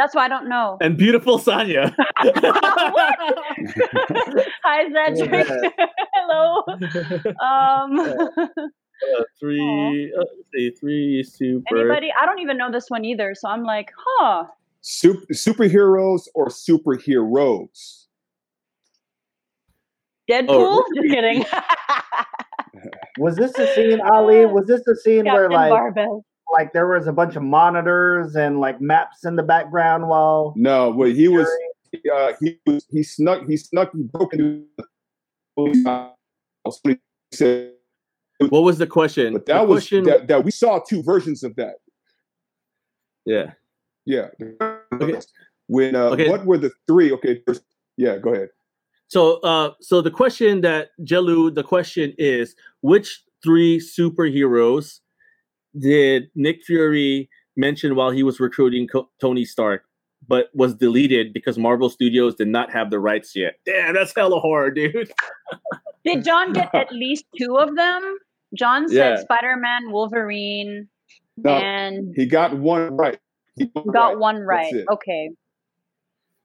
That's 0.00 0.14
why 0.14 0.24
I 0.24 0.28
don't 0.28 0.48
know. 0.48 0.78
And 0.80 0.96
beautiful 0.96 1.36
Sonya. 1.38 1.94
Hi, 2.16 2.32
Cedric. 4.94 5.46
Hello. 6.14 6.64
Um, 7.44 8.30
Uh, 9.02 9.22
three, 9.40 10.12
uh, 10.14 10.24
let's 10.52 10.78
three 10.78 11.22
super. 11.22 11.74
anybody? 11.74 12.12
I 12.20 12.26
don't 12.26 12.38
even 12.40 12.58
know 12.58 12.70
this 12.70 12.90
one 12.90 13.02
either. 13.06 13.34
So 13.34 13.48
I'm 13.48 13.64
like, 13.64 13.90
huh. 13.96 14.44
Sup- 14.82 15.26
superheroes 15.32 16.28
or 16.34 16.48
superheroes? 16.48 18.04
Deadpool? 20.30 20.48
Oh, 20.50 20.84
Just 20.94 21.08
kidding. 21.08 21.46
Was 23.18 23.36
this 23.36 23.54
the 23.54 23.68
scene, 23.68 24.02
Ali? 24.02 24.44
Was 24.44 24.66
this 24.66 24.82
the 24.84 24.94
scene 24.94 25.24
where 25.24 25.48
Captain 25.48 25.52
like 25.52 25.70
Barbell. 25.70 26.26
Like 26.52 26.72
there 26.72 26.86
was 26.88 27.06
a 27.06 27.12
bunch 27.12 27.36
of 27.36 27.42
monitors 27.42 28.34
and 28.36 28.60
like 28.60 28.80
maps 28.80 29.24
in 29.24 29.36
the 29.36 29.42
background 29.42 30.08
while 30.08 30.54
No, 30.56 30.92
but 30.92 31.12
he 31.12 31.28
was 31.28 31.48
uh, 32.12 32.32
he 32.40 32.58
was 32.66 32.86
he 32.90 33.02
snuck 33.02 33.46
he 33.46 33.56
snuck 33.56 33.90
he 33.94 34.02
broke 34.02 34.32
into 34.34 34.64
the 34.76 36.12
he 36.84 36.96
said, 37.32 37.72
What 38.48 38.62
was 38.62 38.78
the 38.78 38.86
question? 38.86 39.32
but 39.32 39.46
The 39.46 39.52
that 39.54 39.68
was 39.68 39.80
question, 39.80 40.04
that, 40.04 40.28
that 40.28 40.44
we 40.44 40.50
saw 40.50 40.78
two 40.78 41.02
versions 41.02 41.42
of 41.42 41.56
that. 41.56 41.76
yeah. 43.24 43.52
Yeah. 44.06 44.28
Okay. 44.94 45.20
When 45.66 45.94
uh, 45.94 46.10
Okay. 46.10 46.28
what 46.28 46.44
were 46.46 46.58
the 46.58 46.72
three? 46.88 47.12
Okay, 47.12 47.42
first, 47.46 47.62
yeah, 47.96 48.16
go 48.18 48.32
ahead. 48.34 48.48
So, 49.08 49.38
uh, 49.40 49.72
so 49.80 50.00
the 50.00 50.10
question 50.10 50.62
that 50.62 50.90
Jelu, 51.02 51.54
the 51.54 51.62
question 51.62 52.14
is, 52.18 52.56
which 52.80 53.22
three 53.42 53.78
superheroes 53.78 55.00
did 55.78 56.30
Nick 56.34 56.62
Fury 56.64 57.28
mention 57.56 57.94
while 57.96 58.10
he 58.10 58.22
was 58.22 58.40
recruiting 58.40 58.86
Co- 58.88 59.08
Tony 59.20 59.44
Stark, 59.44 59.84
but 60.26 60.48
was 60.54 60.74
deleted 60.74 61.32
because 61.32 61.58
Marvel 61.58 61.90
Studios 61.90 62.34
did 62.34 62.48
not 62.48 62.70
have 62.72 62.90
the 62.90 62.98
rights 62.98 63.34
yet? 63.36 63.54
Damn, 63.66 63.94
that's 63.94 64.14
hella 64.14 64.40
horror, 64.40 64.70
dude. 64.70 65.12
Did 66.04 66.24
John 66.24 66.54
get 66.54 66.74
at 66.74 66.90
least 66.92 67.26
two 67.38 67.58
of 67.58 67.76
them? 67.76 68.16
John 68.56 68.88
said 68.88 68.94
Yeah. 68.96 69.16
Spider 69.16 69.56
Man, 69.56 69.90
Wolverine, 69.92 70.88
No, 71.36 71.50
and 71.50 72.14
he 72.16 72.24
got 72.24 72.56
one 72.56 72.96
right. 72.96 73.18
He 73.56 73.66
got 73.66 73.86
got 73.92 74.08
right. 74.08 74.18
one 74.18 74.36
right. 74.38 74.72
Okay. 74.90 75.30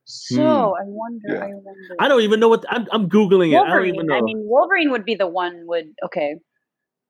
So 0.03 0.35
hmm. 0.35 0.41
I 0.41 0.83
wonder. 0.85 1.27
Yeah. 1.29 1.35
I 1.39 1.47
wonder. 1.53 1.95
I 1.99 2.07
don't 2.09 2.21
even 2.21 2.39
know 2.41 2.49
what 2.49 2.65
I'm. 2.69 2.85
I'm 2.91 3.09
googling 3.09 3.53
it. 3.53 3.57
I 3.57 3.69
don't 3.75 3.87
even 3.87 4.05
know. 4.07 4.15
I 4.17 4.21
mean, 4.21 4.39
Wolverine 4.45 4.91
would 4.91 5.05
be 5.05 5.15
the 5.15 5.27
one. 5.27 5.65
Would 5.67 5.93
okay. 6.05 6.35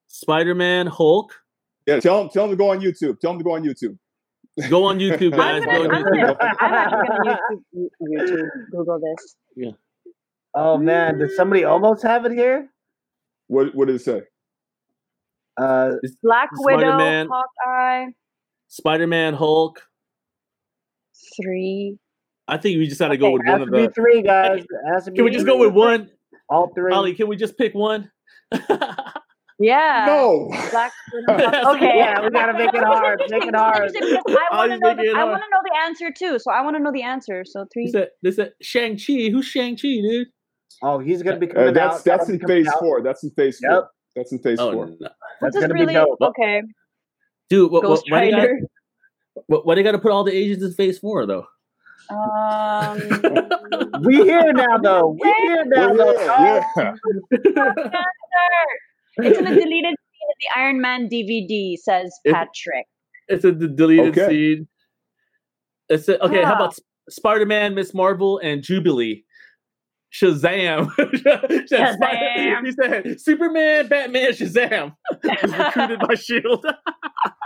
Spider-Man, 0.07 0.87
Hulk. 0.87 1.33
Yeah, 1.85 1.99
tell 1.99 2.21
him 2.21 2.29
tell 2.29 2.45
him 2.45 2.51
to 2.51 2.55
go 2.55 2.71
on 2.71 2.79
YouTube. 2.79 3.19
Tell 3.19 3.31
him 3.31 3.37
to 3.37 3.43
go 3.43 3.55
on 3.55 3.63
YouTube. 3.63 3.97
Go 4.69 4.85
on 4.85 4.99
YouTube, 4.99 5.31
guys. 5.37 5.63
I'm, 5.63 5.63
Go 5.63 5.87
gonna, 5.87 5.97
on 5.97 6.03
YouTube. 6.03 6.37
I'm 6.59 6.73
actually 6.73 7.07
gonna 7.07 7.37
YouTube, 7.75 7.89
YouTube 8.01 8.49
Google 8.71 8.99
this. 8.99 9.35
Yeah. 9.55 9.71
Oh 10.55 10.77
man, 10.77 11.17
did 11.19 11.31
somebody 11.31 11.63
almost 11.63 12.03
have 12.03 12.25
it 12.25 12.31
here? 12.31 12.69
What 13.47 13.75
what 13.75 13.87
did 13.87 13.97
it 13.97 14.01
say? 14.03 14.23
Uh, 15.57 15.91
Black 16.21 16.49
Widow, 16.59 16.79
Spider-Man. 16.79 17.29
Hawkeye, 17.29 18.11
Spider-Man, 18.67 19.33
Hulk. 19.35 19.81
three. 21.41 21.97
I 22.47 22.57
think 22.57 22.77
we 22.77 22.87
just 22.87 22.99
got 22.99 23.07
to 23.07 23.17
go 23.17 23.31
with 23.31 23.41
one 23.45 23.61
of 23.61 23.71
be 23.71 23.87
the. 23.87 23.91
three 23.91 24.21
guys. 24.21 24.63
It 24.63 24.93
has 24.93 25.05
to 25.05 25.11
be 25.11 25.17
Can 25.17 25.25
we 25.25 25.31
just 25.31 25.45
go 25.45 25.57
with 25.57 25.73
one? 25.73 26.11
all 26.49 26.71
three? 26.75 26.93
Ollie, 26.93 27.15
can 27.15 27.27
we 27.27 27.35
just 27.35 27.57
pick 27.57 27.73
one? 27.73 28.11
Yeah. 29.57 30.05
No. 30.07 30.47
Black 30.71 30.91
okay. 31.29 31.93
Yeah, 31.97 32.21
we 32.21 32.29
gotta 32.29 32.53
make 32.53 32.73
it 32.73 32.83
hard, 32.83 33.21
make 33.29 33.45
it 33.45 33.55
hard. 33.55 33.91
I 34.51 34.67
want 34.67 34.71
to 34.73 34.77
know. 34.79 34.95
The, 34.95 35.13
I 35.17 35.23
want 35.23 35.41
to 35.43 35.49
know 35.49 35.61
the 35.63 35.77
answer 35.85 36.11
too. 36.11 36.37
So 36.39 36.51
I 36.51 36.61
want 36.61 36.75
to 36.75 36.83
know 36.83 36.91
the 36.91 37.03
answer. 37.03 37.43
So 37.45 37.65
three. 37.73 37.89
This 38.21 38.33
is, 38.33 38.35
said 38.35 38.53
Shang-Chi. 38.61 39.29
Who's 39.31 39.45
Shang-Chi, 39.45 39.81
dude? 40.01 40.27
Oh, 40.83 40.99
he's 40.99 41.23
gonna 41.23 41.37
be 41.39 41.49
Uh, 41.49 41.53
coming 41.53 41.73
that's 41.73 41.97
out. 41.99 42.03
that's 42.03 42.27
That'll 42.27 42.33
in 42.41 42.47
phase 42.47 42.67
out. 42.67 42.79
four. 42.79 43.01
That's 43.01 43.23
in 43.23 43.29
phase 43.31 43.59
Yep. 43.63 43.71
four. 43.71 43.89
That's 44.17 44.31
in 44.33 44.39
phase 44.39 44.59
Oh, 44.59 44.73
four. 44.73 44.87
no. 44.87 44.95
That's 44.99 45.55
This 45.55 45.55
is 45.55 45.61
gonna 45.61 45.73
really 45.73 45.85
be 45.87 45.93
dope. 45.93 46.17
okay. 46.21 46.61
Dude, 47.49 47.71
what, 47.71 47.83
what, 47.83 47.89
Ghost 47.89 48.05
why, 48.09 48.25
they 48.25 48.31
gotta, 48.31 48.41
Rider. 48.41 48.59
what, 49.47 49.65
why 49.65 49.75
they 49.75 49.83
got 49.83 49.91
to 49.91 49.99
put 49.99 50.11
all 50.11 50.23
the 50.23 50.35
Asians 50.35 50.63
in 50.63 50.73
phase 50.73 50.97
four, 50.99 51.25
though? 51.25 51.45
Um, 52.09 52.97
We 54.03 54.15
here 54.23 54.51
now 54.53 54.77
though. 54.79 55.17
We 55.21 55.31
here 55.41 55.63
now 55.65 55.93
though. 55.93 56.13
yeah, 56.13 56.63
yeah. 56.77 57.89
it's 59.27 59.37
in 59.37 59.45
the 59.45 59.51
deleted 59.51 59.65
scene 59.65 60.29
of 60.29 60.35
the 60.39 60.59
Iron 60.59 60.81
Man 60.81 61.07
DVD. 61.09 61.77
Says 61.77 62.13
It- 62.23 62.33
Patrick. 62.33 62.85
It's 63.27 63.43
a 63.43 63.51
d- 63.51 63.67
deleted 63.73 64.17
Okay. 64.17 64.27
scene. 64.29 64.67
It's 65.89 66.07
a, 66.09 66.23
okay. 66.23 66.43
How 66.43 66.53
about 66.55 66.75
Sp- 66.77 66.85
Spider-Man, 67.09 67.73
Miss 67.75 67.93
Marvel, 67.93 68.39
and 68.39 68.61
Jubilee? 68.63 69.23
Shazam! 70.13 70.87
Shazam. 70.97 71.67
Shazam. 71.69 72.65
he 72.65 72.71
said 72.71 73.19
Superman, 73.21 73.87
Batman, 73.87 74.31
Shazam. 74.31 74.95
was 75.23 75.51
recruited 75.57 75.99
by 75.99 76.15
Shield. 76.15 76.65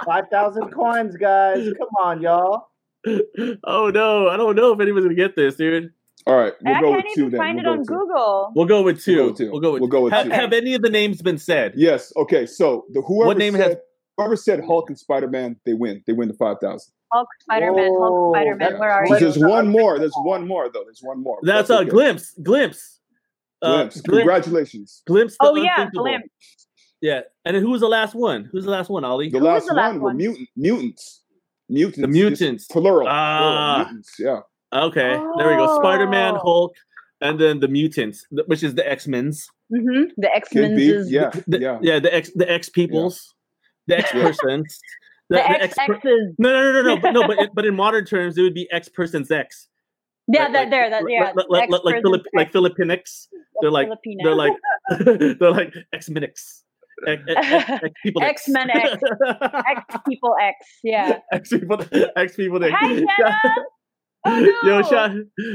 Five 0.05 0.25
thousand 0.31 0.69
coins, 0.71 1.15
guys. 1.17 1.65
Come 1.77 1.89
on, 2.03 2.21
y'all. 2.21 2.67
oh 3.63 3.89
no, 3.89 4.27
I 4.29 4.37
don't 4.37 4.55
know 4.55 4.73
if 4.73 4.79
anyone's 4.81 5.05
gonna 5.05 5.15
get 5.15 5.35
this, 5.35 5.55
dude. 5.55 5.91
All 6.30 6.38
right, 6.38 6.53
we'll 6.61 6.76
I 6.76 6.81
go 6.81 6.91
can't 6.91 7.03
with 7.06 7.15
two 7.15 7.22
even 7.22 7.31
then. 7.31 7.39
find 7.39 7.56
We'll 7.57 7.60
it 7.60 7.65
go 7.65 7.72
on 7.72 7.80
with 7.80 7.88
two. 7.88 7.93
Google. 7.95 8.51
We'll 8.56 8.65
go 8.65 8.81
with 8.84 9.03
2 9.03 9.15
We'll 9.15 9.23
go 9.23 9.27
with 9.31 9.38
two. 9.38 9.51
We'll 9.51 9.61
go 9.61 9.72
with, 9.73 9.81
We'll 9.81 9.89
go 9.89 10.01
with 10.01 10.14
have, 10.14 10.26
two. 10.27 10.31
have 10.31 10.53
any 10.53 10.73
of 10.76 10.81
the 10.81 10.89
names 10.89 11.22
been 11.22 11.38
said? 11.38 11.73
Yes. 11.76 12.14
Okay. 12.15 12.45
So 12.45 12.85
the 12.93 13.01
whoever 13.01 13.27
What 13.27 13.38
name 13.38 13.53
said, 13.53 13.61
has- 13.69 13.77
whoever 14.18 14.35
said 14.35 14.64
Hulk 14.64 14.89
and 14.89 14.97
Spider 14.99 15.27
Man, 15.27 15.56
they 15.65 15.73
win. 15.73 16.03
They 16.07 16.14
win 16.14 16.27
the 16.27 16.34
five 16.35 16.57
thousand. 16.61 16.93
Hulk, 17.11 17.27
Spider 17.41 17.73
Man, 17.73 17.89
Hulk, 17.99 18.35
Spider 18.35 18.56
Man. 18.56 18.72
that- 18.73 18.80
Where 18.80 18.91
are 18.91 19.06
Wait, 19.10 19.19
There's 19.19 19.38
you? 19.38 19.47
one 19.47 19.68
more. 19.68 19.97
There's 19.97 20.14
one 20.18 20.47
more 20.47 20.69
though. 20.72 20.84
There's 20.84 21.01
one 21.01 21.22
more. 21.23 21.39
That's, 21.41 21.69
a 21.72 21.80
okay. 21.80 21.89
glimpse. 21.89 22.34
Glimpse. 22.43 22.99
Uh, 23.61 23.76
Glimpse. 23.77 24.01
Glim- 24.01 24.18
Congratulations. 24.19 25.01
glimpse. 25.07 25.35
the 25.39 25.47
Oh 25.47 25.56
yeah, 25.56 25.89
glimpse. 25.93 26.27
Yeah, 27.01 27.22
and 27.45 27.56
then 27.56 27.64
who 27.64 27.69
was 27.72 27.81
the 27.81 27.88
last 27.88 28.14
one? 28.14 28.43
Who's 28.51 28.65
the 28.65 28.72
last 28.72 28.89
one, 28.89 29.03
Ollie? 29.06 29.30
The 29.30 29.39
Who 29.39 29.45
was 29.45 29.53
last, 29.64 29.68
the 29.68 29.73
last 29.73 29.91
one 29.93 29.99
were 30.01 30.07
one? 30.10 30.18
mutant 30.18 30.49
mutants. 30.56 31.23
Mutants. 31.69 31.99
The 31.99 32.07
mutants. 32.07 32.68
Plural. 32.68 33.07
Ah. 33.10 33.38
plural. 33.39 33.85
Mutants. 33.85 34.15
Yeah. 34.19 34.39
Okay, 34.73 35.09
there 35.37 35.47
we 35.49 35.55
go. 35.55 35.77
Spider-Man, 35.79 36.35
Oh. 36.35 36.39
Hulk, 36.39 36.75
and 37.21 37.39
then 37.39 37.59
the 37.59 37.67
mutants, 37.67 38.25
which 38.47 38.63
is 38.63 38.75
the 38.75 38.89
X-Men's. 38.89 39.47
Mm-hmm. 39.73 40.03
The 40.17 40.35
X 40.35 40.49
Could 40.49 40.61
Men. 40.61 40.75
be. 40.75 40.85
Yeah. 41.07 41.31
The, 41.47 41.59
yeah. 41.59 41.79
yeah, 41.81 41.99
the 41.99 42.13
X, 42.13 42.31
the 42.35 42.49
X 42.51 42.69
peoples, 42.69 43.33
the 43.87 43.97
X 43.99 44.11
persons. 44.11 44.79
The 45.29 45.47
X 45.47 45.75
per- 45.85 45.93
X's. 45.95 46.33
no, 46.39 46.49
no, 46.51 46.71
no, 46.71 46.81
no, 46.81 46.95
no, 46.95 46.97
but 47.01 47.11
no, 47.11 47.27
but, 47.27 47.39
it- 47.43 47.49
but 47.53 47.65
in 47.65 47.75
modern 47.75 48.05
terms, 48.05 48.37
it 48.37 48.41
would 48.41 48.55
be 48.55 48.67
X 48.71 48.89
person's 48.89 49.29
X. 49.29 49.67
Yeah, 50.27 50.43
Like- 50.43 50.53
that 50.53 50.59
like- 50.61 50.69
there. 50.71 50.89
That 50.89 51.03
yeah. 51.07 51.31
like, 51.35 51.45
like, 51.49 51.69
like, 51.69 51.83
like, 52.03 52.23
like 52.33 52.51
Filipinx. 52.51 53.27
They're 53.61 53.69
like, 53.71 53.89
they're 54.23 54.35
like, 54.35 54.53
they're 54.99 55.51
like 55.51 55.73
X-Minix. 55.93 56.61
X, 57.07 57.21
X, 57.27 57.27
X 57.83 57.93
people 58.03 58.23
X. 58.23 58.29
X-Men 58.49 58.69
X. 58.71 59.01
X 59.67 59.97
people 60.07 60.35
X. 60.41 60.55
Yeah. 60.83 61.19
X 61.31 61.49
people, 61.49 61.77
X 62.15 62.35
people. 62.35 62.63
X. 62.63 62.73
Hi, 62.77 62.93
Jenna. 62.95 63.37
Oh, 64.25 64.53
Yo, 64.63 64.81
shout 64.83 65.11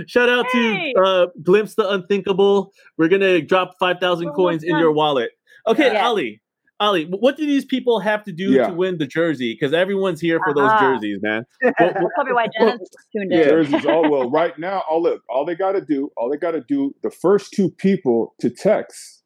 shout 0.07 0.29
out 0.29 0.47
Hey. 0.51 0.93
to 0.95 1.01
uh, 1.03 1.27
Glimpse 1.43 1.75
the 1.75 1.89
Unthinkable. 1.89 2.73
We're 2.97 3.09
gonna 3.09 3.41
drop 3.43 3.75
five 3.79 3.99
thousand 4.01 4.29
One 4.29 4.35
coins 4.37 4.63
in 4.65 4.77
your 4.79 4.93
wallet. 4.93 5.31
Okay, 5.67 5.93
Yeah. 5.93 6.07
Ali. 6.07 6.41
Ali, 6.81 7.05
what 7.05 7.37
do 7.37 7.47
these 7.47 7.65
people 7.65 8.01
have 8.01 8.25
to 8.25 8.33
do 8.33 8.51
Yeah. 8.51 8.67
to 8.69 8.75
win 8.75 8.99
the 8.99 9.07
jersey? 9.07 9.53
Because 9.55 9.73
everyone's 9.73 10.21
here 10.21 10.41
for 10.45 10.53
those 10.53 10.71
Uh-huh. 10.71 10.95
jerseys, 10.95 11.19
man. 11.23 11.47
That's 11.63 11.77
probably 12.15 12.33
why 12.33 12.49
Jenna's 12.59 12.81
tuned 13.15 13.33
in. 13.33 13.39
Yeah. 13.39 13.45
Jerseys. 13.49 13.87
Oh 13.87 14.09
well. 14.09 14.29
Right 14.31 14.59
now, 14.59 14.83
all 14.91 15.01
look. 15.03 15.23
All 15.29 15.45
they 15.45 15.55
got 15.55 15.73
to 15.73 15.81
do. 15.81 16.11
All 16.17 16.29
they 16.31 16.37
got 16.37 16.51
to 16.53 16.61
do. 16.67 16.93
The 17.03 17.11
first 17.11 17.53
two 17.53 17.71
people 17.71 18.35
to 18.41 18.51
text. 18.51 19.23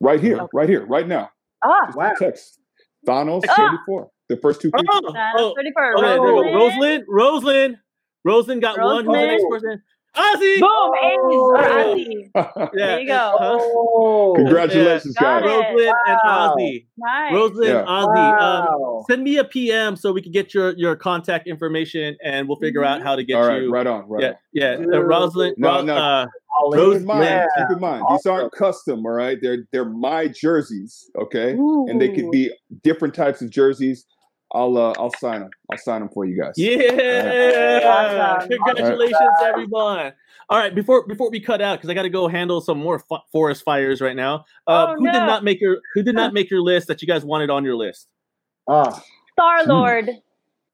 Right 0.00 0.20
here. 0.20 0.36
Okay. 0.38 0.46
Right 0.52 0.68
here. 0.68 0.84
Right 0.86 1.06
now. 1.06 1.30
Ah, 1.64 1.86
Just 1.86 1.98
Wow. 1.98 2.12
text. 2.18 2.58
Thanos 3.06 3.42
Ah. 3.48 3.54
34. 3.54 4.10
The 4.28 4.36
first 4.38 4.60
two 4.60 4.70
people. 4.70 4.92
Oh, 4.92 5.12
Jenna's 5.12 5.34
oh, 5.38 5.54
ready 5.56 5.70
for 5.72 5.96
okay, 5.98 6.02
there 6.08 6.20
we 6.22 7.78
go. 8.24 8.30
Roland. 8.30 8.60
Roslyn, 8.60 8.60
Roslyn, 8.60 8.60
Roslyn 8.60 8.60
got 8.60 8.78
one. 8.78 9.04
Who's 9.04 9.14
the 9.14 9.26
next 9.26 9.44
person? 9.50 9.82
Ozzy. 10.16 10.58
Boom, 10.58 10.92
A's 11.04 11.18
or 11.22 11.58
Oh. 11.58 11.94
Ozzy. 11.94 12.30
Yeah. 12.34 12.68
There 12.74 13.00
you 13.00 13.06
go. 13.06 13.36
Oh, 13.38 14.32
Congratulations, 14.36 15.14
Got 15.14 15.42
guys. 15.44 15.50
it. 15.50 15.54
Rosalind 15.54 15.94
and 16.08 16.18
Ozzy. 16.26 16.86
Nice. 16.96 17.32
Rosalind, 17.34 17.68
Yeah. 17.68 17.84
Ozzy. 17.84 18.40
Um, 18.40 19.02
send 19.08 19.22
me 19.22 19.36
a 19.36 19.44
PM 19.44 19.94
so 19.96 20.10
we 20.12 20.20
can 20.22 20.32
get 20.32 20.54
your 20.54 20.74
your 20.76 20.96
contact 20.96 21.46
information 21.46 22.16
and 22.24 22.48
we'll 22.48 22.58
figure 22.58 22.84
out 22.84 23.02
how 23.02 23.14
to 23.14 23.22
get 23.22 23.34
All 23.36 23.46
right, 23.46 23.62
you. 23.62 23.70
right 23.70 23.86
on, 23.86 24.08
right 24.08 24.22
yeah, 24.22 24.28
on. 24.30 24.34
yeah. 24.52 24.76
Dude. 24.76 24.94
Uh, 24.94 25.02
Rosalind, 25.04 25.54
No, 25.58 25.76
Ro- 25.76 25.82
no. 25.82 25.96
Uh, 25.96 26.26
Ollie, 26.60 26.78
Keep 26.94 26.96
in 27.02 27.06
mind, 27.06 27.24
yeah. 27.24 27.46
keep 27.56 27.76
in 27.76 27.80
mind, 27.80 28.04
these 28.10 28.26
aren't 28.26 28.50
custom, 28.52 29.06
all 29.06 29.12
right? 29.12 29.38
They're 29.40 29.58
they're 29.70 29.84
my 29.88 30.26
jerseys, 30.26 31.08
okay? 31.16 31.50
And 31.52 32.00
they 32.00 32.08
could 32.08 32.30
be 32.32 32.50
different 32.82 33.14
types 33.14 33.40
of 33.42 33.50
jerseys. 33.50 34.04
I'll 34.52 34.76
uh, 34.78 34.94
I'll 34.98 35.12
sign 35.18 35.40
them. 35.40 35.50
I'll 35.70 35.78
sign 35.78 36.00
them 36.00 36.08
for 36.08 36.24
you 36.24 36.40
guys. 36.40 36.54
yeah. 36.56 37.80
Awesome. 37.84 38.48
Congratulations, 38.48 39.18
everyone. 39.44 40.12
All 40.50 40.58
right, 40.58 40.74
before 40.74 41.06
before 41.06 41.30
we 41.30 41.40
cut 41.40 41.60
out 41.60 41.78
because 41.78 41.90
I 41.90 41.94
got 41.94 42.04
to 42.04 42.08
go 42.10 42.26
handle 42.28 42.60
some 42.62 42.78
more 42.78 42.98
fo- 43.00 43.20
forest 43.30 43.62
fires 43.64 44.00
right 44.00 44.16
now. 44.16 44.46
Uh, 44.66 44.86
Oh, 44.88 44.94
who 44.98 45.04
did 45.04 45.12
not 45.12 45.44
make 45.44 45.60
your 45.60 45.78
Who 45.94 46.02
did 46.02 46.14
not 46.14 46.32
make 46.38 46.50
your 46.50 46.62
list 46.62 46.88
that 46.88 47.02
you 47.02 47.08
guys 47.08 47.24
wanted 47.24 47.50
on 47.50 47.64
your 47.64 47.76
list? 47.76 48.08
Ah, 48.68 49.02
Star 49.32 49.64
Lord. 49.66 50.08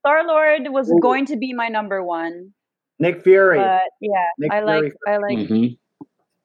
Star 0.00 0.24
Lord 0.26 0.68
was 0.68 0.90
Ooh. 0.90 1.00
going 1.00 1.26
to 1.26 1.36
be 1.36 1.52
my 1.54 1.68
number 1.68 2.04
one, 2.04 2.52
Nick 3.00 3.22
Fury. 3.24 3.58
but 3.58 3.80
yeah, 4.00 4.26
Nick 4.38 4.52
I 4.52 4.60
like, 4.60 4.80
Fury. 4.82 4.92
I 5.08 5.16
like, 5.16 5.38
Mhm. 5.38 5.78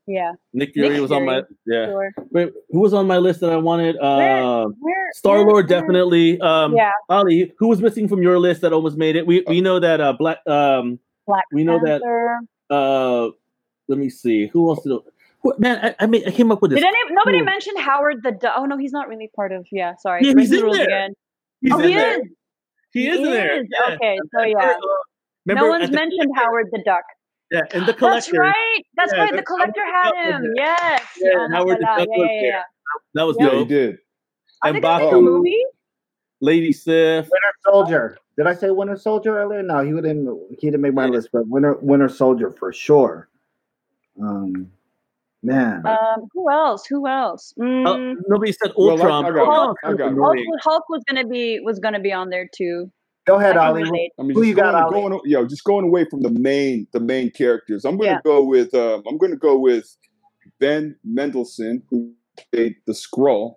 Yeah. 0.09 0.31
Nick 0.53 0.73
Fury 0.73 0.89
Nick 0.89 1.01
was 1.01 1.11
on 1.11 1.25
my 1.25 1.43
yeah. 1.65 1.85
Sure. 1.85 2.11
Wait, 2.31 2.51
who 2.69 2.79
was 2.79 2.93
on 2.93 3.05
my 3.07 3.17
list 3.17 3.39
that 3.41 3.51
I 3.51 3.57
wanted? 3.57 3.95
Uh, 3.97 4.65
Star 5.13 5.37
Lord 5.37 5.45
where- 5.47 5.53
where- 5.55 5.63
definitely. 5.63 6.39
Um, 6.41 6.75
Yeah, 6.75 6.91
Ali, 7.09 7.53
who 7.59 7.67
was 7.67 7.81
missing 7.81 8.07
from 8.07 8.21
your 8.21 8.39
list 8.39 8.61
that 8.61 8.73
almost 8.73 8.97
made 8.97 9.15
it? 9.15 9.25
We 9.25 9.43
we 9.47 9.61
know 9.61 9.79
that 9.79 10.01
uh 10.01 10.13
Black 10.13 10.39
um 10.47 10.99
Black 11.27 11.45
we 11.53 11.63
know 11.63 11.79
that 11.83 12.01
uh 12.69 13.29
let 13.87 13.97
me 13.99 14.09
see 14.09 14.47
who 14.47 14.69
else 14.69 14.83
did 14.83 14.97
who, 15.41 15.53
man 15.57 15.79
I, 15.99 16.03
I 16.03 16.05
made 16.07 16.27
I 16.27 16.31
came 16.31 16.51
up 16.51 16.61
with 16.61 16.71
this. 16.71 16.79
Did 16.79 16.87
any, 16.87 16.97
nobody 17.15 17.39
Who? 17.39 17.45
mention 17.45 17.77
Howard 17.77 18.23
the 18.23 18.31
Duck? 18.31 18.53
Oh 18.57 18.65
no, 18.65 18.77
he's 18.77 18.91
not 18.91 19.07
really 19.07 19.29
part 19.35 19.51
of. 19.51 19.65
Yeah, 19.71 19.95
sorry. 19.97 20.21
Yeah, 20.23 20.33
he's 20.37 20.49
the 20.49 20.57
in 20.57 20.63
rules 20.63 20.77
there. 20.77 20.85
again. 20.85 21.13
He's 21.61 21.71
oh, 21.73 21.79
in 21.79 21.87
he 21.87 21.95
there. 21.95 22.19
is. 22.19 22.27
He 22.91 23.07
is 23.07 23.17
in 23.19 23.23
there. 23.23 23.61
is. 23.61 23.67
Yeah. 23.71 23.95
Okay, 23.95 24.17
so 24.35 24.43
yeah. 24.43 24.75
Remember, 25.45 25.65
uh, 25.65 25.67
No 25.67 25.67
one's 25.69 25.83
at 25.85 25.91
the 25.91 25.95
mentioned 25.95 26.31
Howard 26.35 26.67
the 26.71 26.81
Duck. 26.85 27.03
Yeah, 27.51 27.61
and 27.73 27.85
the 27.87 27.93
collector. 27.93 28.31
That's 28.31 28.37
right. 28.37 28.81
That's 28.95 29.13
Yeah, 29.13 29.19
right. 29.23 29.35
The 29.35 29.41
collector 29.43 29.81
Howard 29.85 30.15
had 30.15 30.25
the 30.25 30.31
Duck 30.31 30.41
was 30.41 30.45
him. 30.45 30.53
Yes. 30.55 31.07
Yeah, 31.19 31.29
Yeah, 31.33 31.43
and 31.45 31.53
Howard 31.53 31.77
the 31.77 31.81
yeah, 31.81 31.97
Duck 31.97 32.07
yeah, 32.11 32.17
was 32.17 32.29
yeah, 32.31 32.41
there. 32.41 32.49
yeah. 32.49 32.63
That 33.15 33.23
was 33.23 33.37
Yeah. 33.39 33.45
Yeah, 33.45 33.51
he 33.53 33.57
dope. 33.59 33.67
did. 33.69 33.97
Are 34.61 34.67
And 34.69 34.75
they 34.77 34.81
gonna 34.81 34.97
make 34.99 35.07
a 35.07 35.11
Baku, 35.15 35.21
movie? 35.21 35.63
Lady 36.41 36.71
Sif. 36.71 37.25
Winter 37.25 37.53
Soldier. 37.65 38.17
Did 38.37 38.47
I 38.47 38.53
say 38.53 38.69
Winter 38.69 38.95
Soldier 38.97 39.37
earlier? 39.39 39.63
No, 39.63 39.79
he 39.83 39.91
didn't. 39.91 40.57
He 40.59 40.67
didn't 40.67 40.81
make 40.81 40.93
my 40.93 41.05
Yeah. 41.05 41.11
list, 41.11 41.29
but 41.33 41.47
Winter 41.47 41.77
Winter 41.81 42.07
Soldier 42.09 42.51
for 42.51 42.71
sure. 42.71 43.27
Um, 44.21 44.71
man, 45.43 45.85
Um, 45.87 46.27
who 46.33 46.49
else? 46.51 46.85
Who 46.85 47.07
else? 47.07 47.53
Uh, 47.59 47.63
Mm, 47.63 48.15
nobody 48.27 48.51
said 48.51 48.73
Well, 48.77 48.89
I- 48.89 48.91
Ultron. 48.91 49.25
I 49.25 49.29
got 49.31 49.37
Ultron 49.39 49.57
one. 49.57 49.67
was 49.69 49.77
I 49.83 49.93
got. 49.93 50.13
Hulk. 50.17 50.37
Hulk 50.61 50.89
was 50.89 51.03
gonna 51.07 51.25
be 51.25 51.59
was 51.61 51.79
gonna 51.79 51.99
be 51.99 52.11
on 52.13 52.29
there 52.29 52.47
too. 52.53 52.91
Go 53.29 53.39
ahead, 53.39 53.57
I 53.57 53.71
can 53.73 53.87
Ali. 53.87 54.11
I 54.19 54.23
mean, 54.23 54.31
Who 54.35 54.41
just 54.41 54.47
you 54.49 54.55
got, 54.55 54.89
going, 54.91 55.03
Ali? 55.05 55.19
going, 55.19 55.21
yo, 55.25 55.45
just 55.45 55.63
going 55.63 55.85
away 55.85 56.05
from 56.09 56.21
the 56.21 56.31
main, 56.31 56.87
the 56.93 56.99
main 56.99 57.29
characters. 57.31 57.85
I'm 57.85 57.97
going 57.97 58.09
to 58.09 58.15
Yeah. 58.15 58.21
go 58.23 58.43
with, 58.43 58.73
um, 58.73 59.03
I'm 59.07 59.17
going 59.17 59.31
to 59.31 59.37
go 59.37 59.57
with 59.57 59.85
Ben 60.59 60.95
Mendelsohn, 61.03 61.83
who 61.89 62.13
played 62.51 62.75
the 62.87 62.93
Skrull 62.93 63.55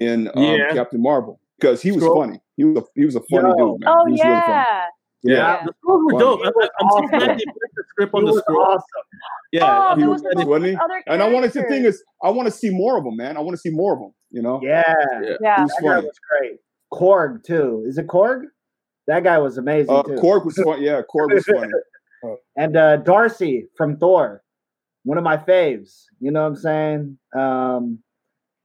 in 0.00 0.28
um, 0.34 0.42
Yeah. 0.44 0.72
Captain 0.74 1.00
Marvel, 1.00 1.40
because 1.58 1.80
he 1.82 1.92
was 1.92 2.02
Skrull? 2.04 2.16
funny. 2.24 2.40
He 2.56 2.64
was 2.64 2.78
a, 2.78 2.82
he 2.94 3.04
was 3.04 3.16
a 3.16 3.20
funny 3.30 3.48
Yo. 3.48 3.72
dude, 3.72 3.80
man. 3.80 3.88
Oh 3.96 4.04
he 4.06 4.12
was 4.12 4.20
really 4.24 4.40
funny. 4.40 4.52
yeah. 4.52 4.84
Yeah. 5.22 5.34
Yeah. 5.36 5.64
The 5.66 5.72
Skrulls 5.72 6.12
were 6.12 6.18
dope. 6.20 6.40
I, 6.40 6.44
He 6.44 6.50
was 6.54 6.68
I'm 6.80 6.88
so 6.90 6.96
awesome. 6.96 7.08
glad 7.18 7.28
they 7.38 7.44
put 7.44 7.54
the 7.74 7.84
script 7.88 8.14
on 8.14 8.24
the 8.24 8.32
was 8.32 8.40
scroll. 8.40 8.62
awesome. 8.62 8.82
Yeah, 9.52 9.88
oh, 9.92 9.96
he 9.96 10.04
was 10.04 10.22
was 10.22 10.44
funny. 10.44 10.76
And 11.06 11.22
I 11.22 11.28
wanted 11.28 11.48
to 11.52 11.60
characters. 11.60 11.76
thing 11.76 11.84
is, 11.86 12.04
I 12.22 12.30
want 12.30 12.46
to 12.46 12.52
see 12.52 12.70
more 12.70 12.98
of 12.98 13.04
them, 13.04 13.16
man. 13.16 13.36
I 13.36 13.40
want 13.40 13.52
to 13.52 13.58
see 13.58 13.70
more 13.70 13.94
of 13.94 14.00
them. 14.00 14.12
You 14.30 14.42
know, 14.42 14.60
Yeah, 14.62 14.82
Yeah. 15.22 15.36
yeah. 15.40 15.64
he 15.64 15.86
that 15.88 16.04
was 16.04 16.18
great. 16.30 16.58
Korg 16.92 17.42
too. 17.44 17.84
Is 17.86 17.96
it 17.98 18.06
Korg? 18.06 18.42
That 19.06 19.22
guy 19.24 19.38
was 19.38 19.58
amazing 19.58 19.94
Uh, 19.94 20.02
too. 20.02 20.14
Korg 20.14 20.44
was 20.44 20.56
funny. 20.56 20.84
Yeah, 20.84 21.02
Korg 21.02 21.32
was 21.32 21.44
funny. 21.44 21.70
and 22.56 22.76
uh, 22.76 22.96
Darcy 22.98 23.68
from 23.76 23.96
Thor, 23.98 24.42
one 25.04 25.16
of 25.18 25.24
my 25.24 25.36
faves. 25.36 26.04
You 26.20 26.30
know 26.32 26.42
what 26.42 26.48
I'm 26.48 26.56
saying? 26.56 27.18
Um, 27.36 27.98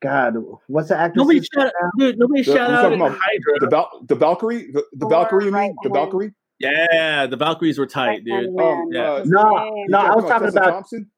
God, 0.02 0.36
what's 0.68 0.90
the 0.90 0.98
actress? 0.98 1.18
Nobody 1.18 1.42
shout, 1.54 1.72
dude. 1.98 2.18
Nobody 2.18 2.42
The- 2.42 2.46
shout 2.54 2.70
you're 2.70 2.78
out 2.78 2.82
talking 2.84 3.02
about 3.02 3.12
Hydra. 3.22 3.60
The 3.60 3.68
Val- 3.70 4.02
the 4.08 4.16
Valkyrie, 4.16 4.72
the, 4.72 4.84
the 4.94 5.08
Valkyrie, 5.08 5.46
you 5.46 5.52
mean 5.52 5.76
the. 5.84 5.90
Valkyrie? 5.90 6.34
Yeah, 6.60 7.28
the 7.28 7.38
Valkyries 7.38 7.78
were 7.80 7.86
tight, 7.88 8.24
dude. 8.24 8.50
Right-hand 8.56 8.60
Um. 8.60 8.88
Yeah. 8.92 9.12
uh, 9.12 9.24
No, 9.26 9.72
no, 9.88 9.98
I 10.00 10.16
was 10.16 10.26
talking 10.26 10.48
Tessa 10.48 10.58
about 10.60 10.72
Thompson. 10.72 11.12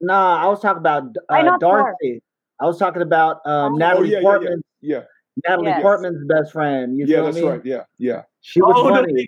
no, 0.00 0.14
I 0.14 0.46
was 0.46 0.60
talking 0.60 0.78
about 0.80 1.14
uh, 1.28 1.42
not 1.42 1.60
Thor? 1.60 1.78
Darcy. 2.00 2.22
I 2.60 2.66
was 2.66 2.78
talking 2.78 3.02
about 3.02 3.36
um, 3.46 3.74
Oh, 3.74 3.76
Natalie 3.76 4.08
yeah, 4.10 4.16
yeah, 4.16 4.20
yeah. 4.20 4.22
Portman. 4.22 4.62
Yeah, 4.80 5.00
Natalie 5.46 5.68
Yes. 5.68 5.82
Portman's 5.82 6.24
best 6.26 6.52
friend. 6.52 6.96
You 6.98 7.06
yeah, 7.06 7.16
feel 7.16 7.24
that's 7.26 7.36
me? 7.36 7.42
right. 7.48 7.64
Yeah, 7.64 7.82
yeah. 7.98 8.22
She 8.42 8.60
was 8.60 8.74
Oh, 8.76 8.82
funny. 8.88 8.94
nobody, 9.06 9.26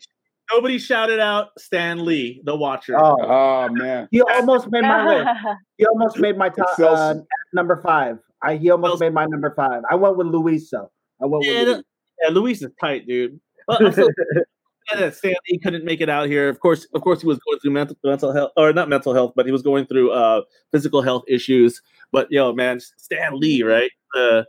nobody 0.52 0.78
shouted 0.78 1.20
out 1.20 1.48
Stan 1.58 2.04
Lee, 2.04 2.42
the 2.44 2.54
Watcher. 2.56 2.96
Oh, 2.98 3.16
Oh 3.20 3.68
man, 3.70 4.08
he 4.10 4.20
almost 4.22 4.70
made 4.70 4.82
my 4.82 5.06
list. 5.06 5.28
He 5.78 5.86
almost 5.86 6.18
made 6.18 6.36
my 6.38 6.48
top 6.50 6.68
Excel- 6.72 6.94
uh, 6.94 7.14
number 7.52 7.80
five. 7.82 8.18
I 8.42 8.56
he 8.56 8.70
almost 8.70 8.94
Excel- 8.94 9.06
made 9.08 9.14
my 9.14 9.24
number 9.26 9.52
five. 9.56 9.82
I 9.90 9.94
went 9.96 10.16
with 10.16 10.26
Luisa. 10.28 10.88
I 11.22 11.26
went 11.26 11.40
with 11.46 11.48
Yeah, 11.56 11.62
Luis. 11.62 11.82
yeah, 12.22 12.28
Luis 12.30 12.62
is 12.62 12.70
tight, 12.80 13.06
dude. 13.08 13.40
Well, 13.66 13.92
so 13.92 14.08
that 14.94 15.14
Stan 15.14 15.34
Lee 15.50 15.58
couldn't 15.58 15.84
make 15.84 16.00
it 16.02 16.10
out 16.10 16.28
here. 16.28 16.48
Of 16.50 16.60
course, 16.60 16.86
of 16.94 17.00
course, 17.00 17.22
he 17.22 17.26
was 17.26 17.38
going 17.38 17.58
through 17.60 17.70
mental 17.72 17.96
mental 18.04 18.32
health, 18.32 18.52
or 18.56 18.72
not 18.72 18.88
mental 18.90 19.14
health, 19.14 19.32
but 19.34 19.46
he 19.46 19.52
was 19.52 19.62
going 19.62 19.86
through 19.86 20.10
uh 20.12 20.42
physical 20.70 21.00
health 21.02 21.24
issues. 21.26 21.80
But 22.12 22.30
yo, 22.30 22.52
man, 22.52 22.78
Stan 22.80 23.38
Lee, 23.40 23.62
right? 23.62 23.90
Uh, 24.14 24.42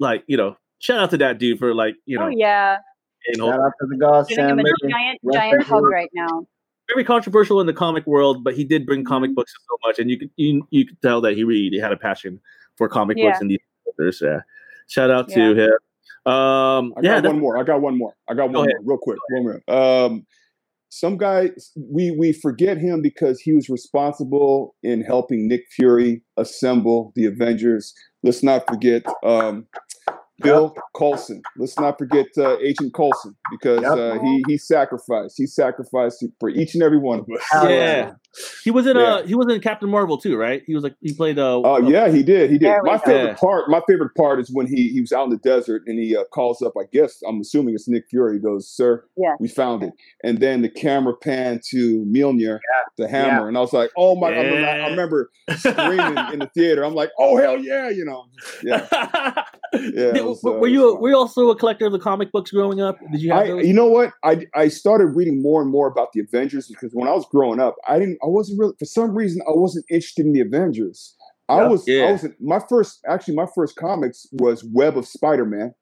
like 0.00 0.24
you 0.26 0.36
know, 0.36 0.56
shout 0.78 1.00
out 1.00 1.10
to 1.10 1.18
that 1.18 1.38
dude 1.38 1.58
for 1.58 1.74
like 1.74 1.94
you 2.06 2.18
know, 2.18 2.26
oh 2.26 2.28
yeah. 2.28 2.78
you 3.28 3.38
know, 3.38 3.50
Shout 3.50 3.60
out 3.60 3.72
to 3.80 3.86
the 3.88 3.96
Ghost 3.96 4.28
Giving 4.30 4.44
him 4.48 4.58
a 4.58 4.62
family. 4.62 4.72
giant 4.90 5.18
giant 5.32 5.62
hug 5.64 5.82
peace. 5.82 5.90
right 5.92 6.10
now. 6.14 6.46
very 6.88 7.04
controversial 7.04 7.60
in 7.60 7.66
the 7.66 7.72
comic 7.72 8.06
world, 8.06 8.44
but 8.44 8.54
he 8.54 8.64
did 8.64 8.84
bring 8.86 9.04
comic 9.04 9.30
Mhm. 9.30 9.34
books 9.36 9.52
so 9.68 9.76
much, 9.88 9.98
and 9.98 10.10
you 10.10 10.18
could 10.18 10.30
you, 10.36 10.66
you 10.70 10.86
could 10.86 11.00
tell 11.02 11.20
that 11.22 11.34
he 11.34 11.44
really 11.44 11.78
had 11.78 11.92
a 11.92 11.96
passion 11.96 12.40
for 12.76 12.88
comic 12.88 13.16
Yeah. 13.16 13.28
books 13.30 13.40
and 13.40 13.50
these 13.50 13.58
characters. 13.84 14.20
Yeah, 14.22 14.40
shout 14.88 15.10
out 15.10 15.28
to 15.30 15.54
him. 15.54 15.70
Um, 16.26 16.94
I 16.96 17.00
yeah, 17.02 17.20
got 17.20 17.26
one 17.32 17.40
more. 17.40 17.58
I 17.58 17.62
got 17.64 17.80
one 17.82 17.98
more. 17.98 18.14
I 18.28 18.34
got 18.34 18.50
one 18.50 18.66
ahead. 18.68 18.80
more, 18.82 18.94
real 18.94 18.98
quick. 18.98 19.18
One 19.30 19.42
more. 19.44 19.62
Um, 19.68 20.26
some 20.90 21.16
guy 21.18 21.50
we 21.76 22.10
we 22.12 22.32
forget 22.32 22.78
him 22.78 23.02
because 23.02 23.40
he 23.40 23.52
was 23.52 23.68
responsible 23.68 24.74
in 24.82 25.02
helping 25.02 25.48
Nick 25.48 25.64
Fury 25.70 26.22
assemble 26.36 27.12
the 27.16 27.24
Avengers. 27.26 27.92
Let's 28.22 28.42
not 28.42 28.66
forget 28.66 29.04
um, 29.24 29.66
Phil 30.42 30.74
Coulson. 30.96 31.42
Let's 31.56 31.78
not 31.78 31.96
forget 31.98 32.26
uh, 32.36 32.58
Agent 32.58 32.92
Coulson 32.94 33.36
because 33.50 33.82
Yep. 33.82 33.92
uh, 33.92 34.18
he 34.20 34.42
he 34.48 34.58
sacrificed. 34.58 35.34
He 35.38 35.46
sacrificed 35.46 36.24
for 36.40 36.48
each 36.48 36.74
and 36.74 36.82
every 36.82 36.98
one 36.98 37.20
of 37.20 37.26
us. 37.30 37.42
Yeah. 37.68 38.12
He 38.64 38.70
was 38.70 38.86
in 38.86 38.96
Yeah. 38.96 39.02
uh 39.02 39.22
he 39.26 39.34
was 39.34 39.52
in 39.52 39.60
Captain 39.60 39.88
Marvel 39.88 40.18
too, 40.18 40.36
right? 40.36 40.62
He 40.66 40.74
was 40.74 40.82
like 40.82 40.94
he 41.00 41.12
played 41.14 41.38
uh, 41.38 41.56
Oh 41.64 41.74
uh, 41.76 41.78
yeah, 41.80 42.08
he 42.08 42.22
did. 42.22 42.50
He 42.50 42.58
did. 42.58 42.72
My 42.82 42.98
favorite 42.98 43.24
Yeah. 43.30 43.34
part. 43.34 43.68
My 43.70 43.80
favorite 43.88 44.14
part 44.16 44.40
is 44.40 44.50
when 44.52 44.66
he 44.66 44.88
he 44.88 45.00
was 45.00 45.12
out 45.12 45.24
in 45.24 45.30
the 45.30 45.36
desert 45.38 45.82
and 45.86 45.98
he 45.98 46.16
uh, 46.16 46.24
calls 46.32 46.60
up. 46.62 46.72
I 46.78 46.84
guess 46.92 47.22
I'm 47.28 47.40
assuming 47.40 47.74
it's 47.74 47.88
Nick 47.88 48.04
Fury. 48.10 48.34
He 48.34 48.40
goes, 48.40 48.68
"Sir, 48.68 49.04
Yeah. 49.16 49.34
we 49.38 49.48
found 49.48 49.82
it." 49.82 49.92
And 50.22 50.38
then 50.40 50.62
the 50.62 50.68
camera 50.68 51.14
pan 51.16 51.60
to 51.70 52.04
Mjolnir, 52.06 52.58
the 52.96 53.08
hammer, 53.08 53.42
Yeah. 53.42 53.48
and 53.48 53.56
I 53.56 53.60
was 53.60 53.72
like, 53.72 53.90
"Oh 53.96 54.16
my!" 54.16 54.28
I, 54.28 54.40
remember, 54.42 54.66
I 54.68 54.88
remember 54.90 55.30
screaming 55.56 56.32
in 56.32 56.38
the 56.40 56.50
theater. 56.54 56.84
I'm 56.84 56.94
like, 56.94 57.10
"Oh 57.18 57.36
hell 57.36 57.58
yeah!" 57.58 57.88
You 57.88 58.04
know. 58.04 58.24
Yeah. 58.62 58.86
Did- 59.72 60.16
it 60.16 60.24
was, 60.24 60.40
were 60.42 60.56
uh, 60.56 60.60
were 60.60 60.68
you 60.68 60.82
was 60.82 61.00
were 61.00 61.08
you 61.10 61.16
also 61.16 61.50
a 61.50 61.56
collector 61.56 61.86
of 61.86 61.92
the 61.92 61.98
comic 61.98 62.30
books 62.32 62.50
growing 62.50 62.80
up? 62.80 62.96
Did 63.10 63.20
you 63.22 63.32
have 63.32 63.42
I, 63.42 63.46
those? 63.48 63.66
you 63.66 63.74
know 63.74 63.86
what? 63.86 64.12
I 64.22 64.46
I 64.54 64.68
started 64.68 65.06
reading 65.06 65.42
more 65.42 65.60
and 65.62 65.70
more 65.70 65.88
about 65.88 66.12
the 66.12 66.20
Avengers 66.20 66.68
because 66.68 66.92
when 66.92 67.08
I 67.08 67.12
was 67.12 67.26
growing 67.30 67.58
up, 67.60 67.74
I 67.88 67.98
didn't. 67.98 68.18
I 68.24 68.28
wasn't 68.28 68.58
really 68.60 68.74
for 68.78 68.84
some 68.86 69.14
reason 69.14 69.42
I 69.46 69.52
wasn't 69.52 69.84
interested 69.90 70.24
in 70.26 70.32
the 70.32 70.40
Avengers. 70.40 71.14
I 71.48 71.60
Yeah. 71.62 71.68
was. 71.68 71.84
Yeah. 71.86 72.02
I 72.04 72.12
was 72.12 72.26
my 72.40 72.60
first. 72.68 73.00
Actually, 73.06 73.34
my 73.36 73.46
first 73.54 73.76
comics 73.76 74.26
was 74.32 74.64
Web 74.64 74.96
of 74.96 75.06
Spider 75.06 75.44
Man, 75.44 75.74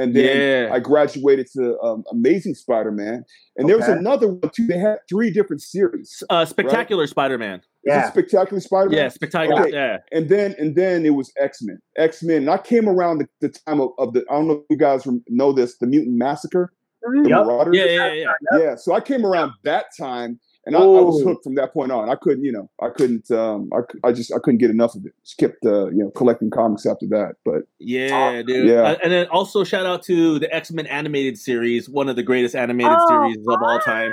and 0.00 0.14
then 0.16 0.66
Yeah. 0.68 0.74
I 0.74 0.80
graduated 0.80 1.46
to 1.54 1.78
um, 1.80 2.02
Amazing 2.10 2.54
Spider 2.54 2.90
Man, 2.90 3.24
and 3.56 3.68
there 3.68 3.76
was 3.76 3.86
another 3.88 4.28
one 4.28 4.50
too. 4.54 4.66
They 4.66 4.78
had 4.78 4.98
three 5.08 5.30
different 5.30 5.62
series. 5.62 6.22
uh, 6.28 6.44
Spectacular 6.44 7.06
Spider-Man. 7.06 7.62
Yeah. 7.84 8.10
Spectacular 8.10 8.60
Spider 8.60 8.90
Man. 8.90 8.98
Yeah, 8.98 9.08
Spectacular. 9.10 9.62
Okay. 9.62 9.72
Yeah. 9.72 9.98
and 10.10 10.28
then 10.28 10.56
and 10.58 10.74
then 10.74 11.06
it 11.06 11.10
was 11.14 11.32
X 11.38 11.62
Men. 11.62 11.78
X 11.96 12.22
Men. 12.24 12.38
And 12.38 12.50
I 12.50 12.58
came 12.58 12.88
around 12.88 13.18
the, 13.18 13.28
the 13.40 13.48
time 13.50 13.80
of, 13.80 13.90
of 13.98 14.12
the. 14.12 14.24
I 14.28 14.34
don't 14.34 14.48
know 14.48 14.54
if 14.54 14.64
you 14.70 14.76
guys 14.76 15.06
know 15.28 15.52
this. 15.52 15.78
The 15.78 15.86
Mutant 15.86 16.16
Massacre. 16.16 16.72
The 17.02 17.28
Yep. 17.28 17.46
Marauders. 17.46 17.76
Yeah, 17.76 17.84
yeah, 17.84 18.12
yeah. 18.14 18.58
yeah 18.58 18.74
so 18.74 18.92
i 18.92 19.00
came 19.00 19.24
around 19.24 19.52
that 19.62 19.84
time 19.96 20.40
and 20.66 20.76
I, 20.76 20.80
I 20.80 20.84
was 20.84 21.22
hooked 21.22 21.44
from 21.44 21.54
that 21.54 21.72
point 21.72 21.92
on 21.92 22.10
i 22.10 22.14
couldn't 22.16 22.44
you 22.44 22.50
know 22.52 22.68
i 22.82 22.88
couldn't 22.88 23.30
um 23.30 23.70
I 24.04 24.12
just 24.12 24.32
i 24.34 24.38
couldn't 24.42 24.58
get 24.58 24.70
enough 24.70 24.94
of 24.96 25.06
it 25.06 25.12
just 25.24 25.38
kept 25.38 25.64
uh 25.64 25.86
you 25.90 25.98
know 25.98 26.10
collecting 26.10 26.50
comics 26.50 26.84
after 26.86 27.06
that 27.08 27.36
but 27.44 27.62
Yeah, 27.78 28.42
dude. 28.42 28.68
Yeah. 28.68 28.82
Uh, 28.82 28.96
and 29.02 29.12
then 29.12 29.26
also 29.28 29.62
shout 29.64 29.86
out 29.86 30.02
to 30.04 30.38
the 30.38 30.52
X-Men 30.54 30.86
animated 30.86 31.38
series, 31.38 31.88
one 31.88 32.08
of 32.08 32.16
the 32.16 32.22
greatest 32.22 32.54
animated 32.56 32.92
Oh. 32.98 33.08
series 33.08 33.38
of 33.46 33.62
all 33.62 33.78
time. 33.80 34.12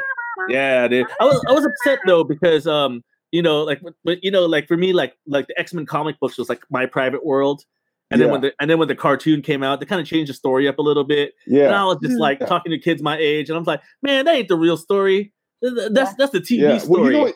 Yeah, 0.49 0.87
dude. 0.87 1.07
I 1.19 1.25
was 1.25 1.43
I 1.49 1.51
was 1.53 1.65
upset 1.65 1.99
though 2.05 2.23
because 2.23 2.67
um 2.67 3.03
you 3.31 3.41
know, 3.41 3.63
like 3.63 3.81
but 4.03 4.23
you 4.23 4.29
know, 4.29 4.45
like 4.45 4.67
for 4.67 4.77
me, 4.77 4.93
like 4.93 5.15
like 5.25 5.47
the 5.47 5.59
X 5.59 5.73
Men 5.73 5.85
comic 5.87 6.19
books 6.19 6.37
was 6.37 6.49
like 6.49 6.61
my 6.69 6.85
private 6.85 7.25
world. 7.25 7.63
And 8.11 8.21
then 8.21 8.29
when 8.29 8.41
the 8.41 8.53
and 8.59 8.69
then 8.69 8.77
when 8.77 8.87
the 8.87 8.95
cartoon 8.95 9.41
came 9.41 9.63
out, 9.63 9.79
they 9.79 9.87
kind 9.87 9.99
of 10.01 10.05
changed 10.05 10.29
the 10.29 10.35
story 10.35 10.67
up 10.67 10.77
a 10.77 10.83
little 10.83 11.03
bit. 11.03 11.33
Yeah. 11.47 11.65
And 11.65 11.75
I 11.75 11.83
was 11.85 11.97
just 12.03 12.19
like 12.19 12.39
Yeah. 12.41 12.45
talking 12.45 12.71
to 12.71 12.77
kids 12.77 13.01
my 13.01 13.17
age, 13.17 13.49
and 13.49 13.57
I'm 13.57 13.63
like, 13.63 13.81
man, 14.03 14.25
that 14.25 14.35
ain't 14.35 14.49
the 14.49 14.55
real 14.55 14.77
story. 14.77 15.33
Th- 15.63 15.75
th- 15.75 15.89
That's 15.93 16.13
that's 16.15 16.31
the 16.31 16.39
TV 16.41 16.59
yeah. 16.59 16.67
Well, 16.69 16.79
story. 16.79 17.05
you 17.05 17.11
know 17.13 17.23
what? 17.23 17.35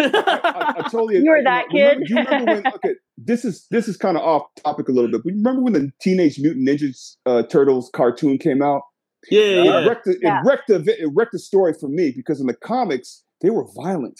I, 0.00 0.40
I, 0.44 0.74
I 0.78 0.82
totally. 0.88 1.18
You 1.18 1.30
were 1.30 1.42
that 1.44 1.66
remember- 1.72 2.00
kid. 2.00 2.06
Do 2.08 2.14
you 2.14 2.20
remember 2.24 2.52
when? 2.54 2.66
Okay, 2.74 2.94
this 3.16 3.44
is 3.44 3.66
this 3.70 3.86
is 3.88 3.96
kind 3.96 4.16
of 4.16 4.22
off 4.22 4.42
topic 4.64 4.88
a 4.88 4.92
little 4.92 5.10
bit. 5.10 5.22
But 5.24 5.30
you 5.30 5.36
remember 5.38 5.62
when 5.62 5.72
the 5.74 5.90
Teenage 6.00 6.38
Mutant 6.38 6.66
Ninja 6.68 6.92
uh, 7.26 7.42
Turtles 7.44 7.90
cartoon 7.94 8.38
came 8.38 8.62
out? 8.62 8.82
yeah, 9.30 9.40
It 9.40 9.64
yeah. 9.64 9.86
wrecked 9.86 10.04
the, 10.06 10.18
Yeah. 10.22 10.40
it 10.40 10.44
wrecked 10.46 10.68
the 10.68 11.02
it 11.02 11.10
wrecked 11.14 11.32
the 11.32 11.38
story 11.38 11.74
for 11.78 11.88
me 11.88 12.12
because 12.16 12.40
in 12.40 12.46
the 12.46 12.54
comics 12.54 13.22
they 13.42 13.50
were 13.50 13.66
violent, 13.76 14.18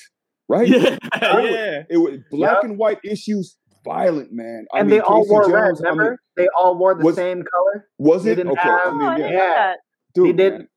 right? 0.49 0.69
Yeah, 0.69 0.97
They 1.21 1.29
were- 1.35 1.49
yeah. 1.51 1.83
It 1.91 1.97
was 1.99 2.19
black 2.31 2.57
Yep. 2.63 2.65
and 2.65 2.79
white 2.79 2.99
issues, 3.03 3.57
violent 3.85 4.33
man. 4.33 4.67
I 4.75 4.81
and 4.81 4.89
mean, 4.91 4.99
they 4.99 5.05
all 5.05 5.23
Casey 5.23 5.31
wore 5.33 5.51
red. 5.51 5.67
Jones, 5.69 5.83
I 5.87 5.95
mean, 5.95 6.17
they 6.37 6.49
all 6.59 6.77
wore 6.79 6.95
the 6.95 7.05
was- 7.05 7.17
same 7.17 7.43
color. 7.43 7.89
was 7.99 8.27
it 8.27 8.39
okay? 8.39 8.55
have- 8.61 8.79
I 8.79 8.83
Oh, 8.87 8.95
mean, 8.97 9.17
didn't 9.17 9.33
yeah, 9.33 9.39
Yeah. 9.39 9.55
that. 9.55 9.77
dude, 10.15 10.27
They 10.29 10.33
did- 10.45 10.53
man. 10.53 10.69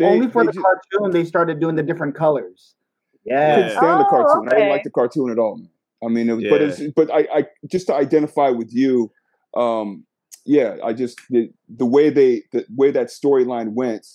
They- 0.00 0.06
Only 0.06 0.28
for 0.28 0.44
the 0.44 0.52
ju- 0.52 0.62
cartoon, 0.62 1.10
they 1.12 1.24
started 1.24 1.60
doing 1.60 1.76
the 1.76 1.82
different 1.82 2.14
colors. 2.14 2.74
Yeah, 3.24 3.38
I 3.38 3.48
Yeah. 3.48 3.54
couldn't 3.56 3.70
stand 3.76 4.00
the 4.00 4.06
Oh, 4.06 4.08
cartoon. 4.08 4.48
I 4.48 4.54
didn't 4.54 4.70
like 4.70 4.82
the 4.82 4.90
cartoon 4.90 5.30
at 5.30 5.38
all. 5.38 5.60
I 6.02 6.08
mean, 6.08 6.30
it 6.30 6.34
was, 6.36 6.44
but 6.48 6.62
it's 6.62 6.80
but 6.96 7.10
I, 7.12 7.28
I 7.40 7.46
just 7.70 7.86
to 7.88 7.94
identify 7.94 8.48
with 8.48 8.72
you, 8.72 9.12
um, 9.54 10.06
yeah, 10.46 10.78
I 10.82 10.94
just 10.94 11.20
the, 11.28 11.52
the 11.68 11.84
way 11.84 12.08
they 12.08 12.44
the 12.52 12.64
way 12.74 12.90
that 12.90 13.08
storyline 13.08 13.74
went, 13.74 14.06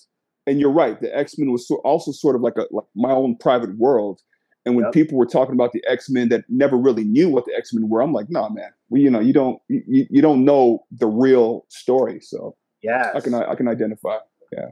and 0.48 0.58
you're 0.58 0.72
right. 0.72 1.00
The 1.00 1.16
X 1.16 1.38
Men 1.38 1.52
was 1.52 1.68
so, 1.68 1.76
also 1.76 2.10
sort 2.10 2.34
of 2.34 2.42
like 2.42 2.56
a 2.56 2.66
like 2.72 2.86
my 2.96 3.12
own 3.12 3.36
private 3.36 3.78
world. 3.78 4.20
And 4.64 4.74
when 4.74 4.86
Yep. 4.86 4.94
people 4.94 5.16
were 5.16 5.26
talking 5.26 5.54
about 5.54 5.70
the 5.72 5.84
X 5.86 6.10
Men 6.10 6.28
that 6.30 6.44
never 6.48 6.76
really 6.76 7.04
knew 7.04 7.28
what 7.28 7.44
the 7.44 7.54
X 7.54 7.72
Men 7.72 7.88
were, 7.88 8.02
I'm 8.02 8.12
like, 8.12 8.28
nah, 8.28 8.48
man. 8.48 8.72
Well, 8.90 9.00
you 9.00 9.08
know, 9.10 9.20
you 9.20 9.32
don't 9.32 9.62
you, 9.68 10.06
you 10.10 10.20
don't 10.20 10.44
know 10.44 10.84
the 10.90 11.06
real 11.06 11.64
story, 11.68 12.18
so 12.20 12.56
yeah, 12.82 13.12
I 13.14 13.20
can 13.20 13.32
I 13.34 13.54
can 13.54 13.68
identify. 13.68 14.16
Yeah, 14.52 14.70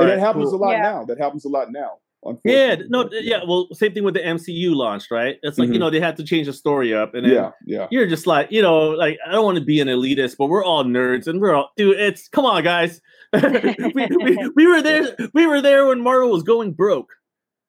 and 0.00 0.10
Alright, 0.10 0.20
that 0.20 0.26
happens 0.26 0.50
cool. 0.50 0.60
a 0.60 0.64
lot 0.64 0.70
Yeah. 0.72 0.82
now. 0.82 1.04
That 1.04 1.18
happens 1.18 1.44
a 1.44 1.48
lot 1.48 1.70
now. 1.72 1.98
Yeah, 2.44 2.76
no, 2.90 3.04
But, 3.04 3.24
yeah. 3.24 3.40
Well, 3.48 3.68
same 3.72 3.94
thing 3.94 4.04
with 4.04 4.12
the 4.12 4.20
MCU 4.20 4.74
launched, 4.74 5.10
right? 5.10 5.38
It's 5.42 5.56
like 5.58 5.68
you 5.68 5.76
Mhm. 5.76 5.78
know 5.78 5.88
they 5.90 6.00
had 6.00 6.18
to 6.18 6.22
change 6.24 6.48
the 6.48 6.52
story 6.52 6.92
up, 6.94 7.14
and 7.14 7.24
then 7.24 7.32
yeah, 7.32 7.50
yeah. 7.64 7.86
you're 7.90 8.06
just 8.06 8.26
like, 8.26 8.52
you 8.52 8.60
know, 8.60 8.90
like 8.90 9.18
I 9.26 9.32
don't 9.32 9.44
want 9.46 9.56
to 9.58 9.64
be 9.64 9.80
an 9.80 9.88
elitist, 9.88 10.36
but 10.38 10.48
we're 10.48 10.62
all 10.62 10.84
nerds, 10.84 11.26
and 11.28 11.40
we're 11.40 11.54
all, 11.54 11.70
dude. 11.78 11.98
It's 11.98 12.28
come 12.28 12.44
on, 12.44 12.62
guys. 12.62 13.00
we, 13.32 14.06
we, 14.22 14.50
we 14.54 14.66
were 14.66 14.82
there. 14.82 15.16
We 15.32 15.46
were 15.46 15.62
there 15.62 15.86
when 15.86 16.02
Marvel 16.02 16.30
was 16.30 16.42
going 16.42 16.72
broke. 16.72 17.08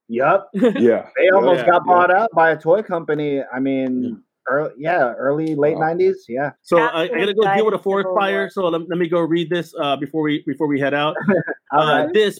Yep. 0.09 0.47
Yeah, 0.53 1.07
They 1.15 1.29
almost 1.29 1.59
Yeah, 1.59 1.67
got 1.71 1.83
yeah. 1.87 1.93
bought 1.93 2.11
out 2.13 2.29
by 2.35 2.49
a 2.51 2.57
toy 2.57 2.81
company. 2.83 3.41
I 3.41 3.59
mean, 3.61 4.21
early, 4.49 4.71
yeah, 4.77 5.13
early 5.13 5.55
late 5.55 5.75
Wow. 5.75 5.87
nineties. 5.87 6.25
Yeah. 6.27 6.51
So 6.61 6.77
I, 6.77 7.03
I 7.03 7.07
gotta 7.07 7.33
go 7.33 7.43
deal 7.55 7.65
with 7.65 7.73
a 7.75 7.79
forest 7.79 8.09
fire. 8.15 8.49
So 8.49 8.67
let, 8.67 8.87
let 8.89 8.97
me 8.99 9.07
go 9.07 9.19
read 9.19 9.49
this 9.49 9.73
uh, 9.79 9.95
before 9.97 10.21
we 10.23 10.43
before 10.45 10.67
we 10.67 10.79
head 10.79 10.93
out. 10.93 11.15
Uh, 11.73 12.03
right. 12.03 12.13
this 12.13 12.37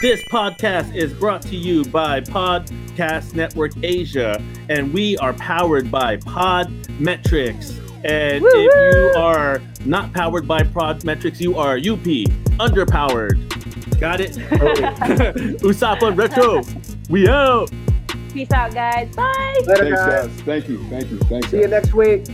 this 0.00 0.22
podcast 0.32 0.94
is 0.94 1.12
brought 1.14 1.42
to 1.42 1.56
you 1.56 1.84
by 1.86 2.20
Podcast 2.20 3.34
Network 3.34 3.72
Asia, 3.82 4.40
and 4.68 4.94
we 4.94 5.16
are 5.18 5.32
powered 5.32 5.90
by 5.90 6.18
Podmetrics. 6.18 7.76
And 8.04 8.44
if 8.46 8.94
you 8.94 9.20
are 9.20 9.60
not 9.84 10.12
powered 10.12 10.46
by 10.46 10.62
Podmetrics, 10.62 11.40
you 11.40 11.58
are 11.58 11.76
UP 11.78 12.06
underpowered. 12.60 13.40
Got 13.98 14.20
it? 14.20 14.32
Usapa 15.62 16.16
Retro. 16.16 16.62
We 17.10 17.28
out. 17.28 17.70
Peace 18.32 18.50
out, 18.52 18.72
guys. 18.72 19.14
Bye. 19.14 19.60
Later, 19.66 19.84
Thanks, 19.84 20.00
guys. 20.00 20.26
guys. 20.28 20.40
Thank 20.42 20.68
you. 20.68 20.88
Thank 20.88 21.10
you. 21.10 21.18
Thanks, 21.20 21.50
See 21.50 21.58
you 21.58 21.68
next 21.68 21.94
week. 21.94 22.26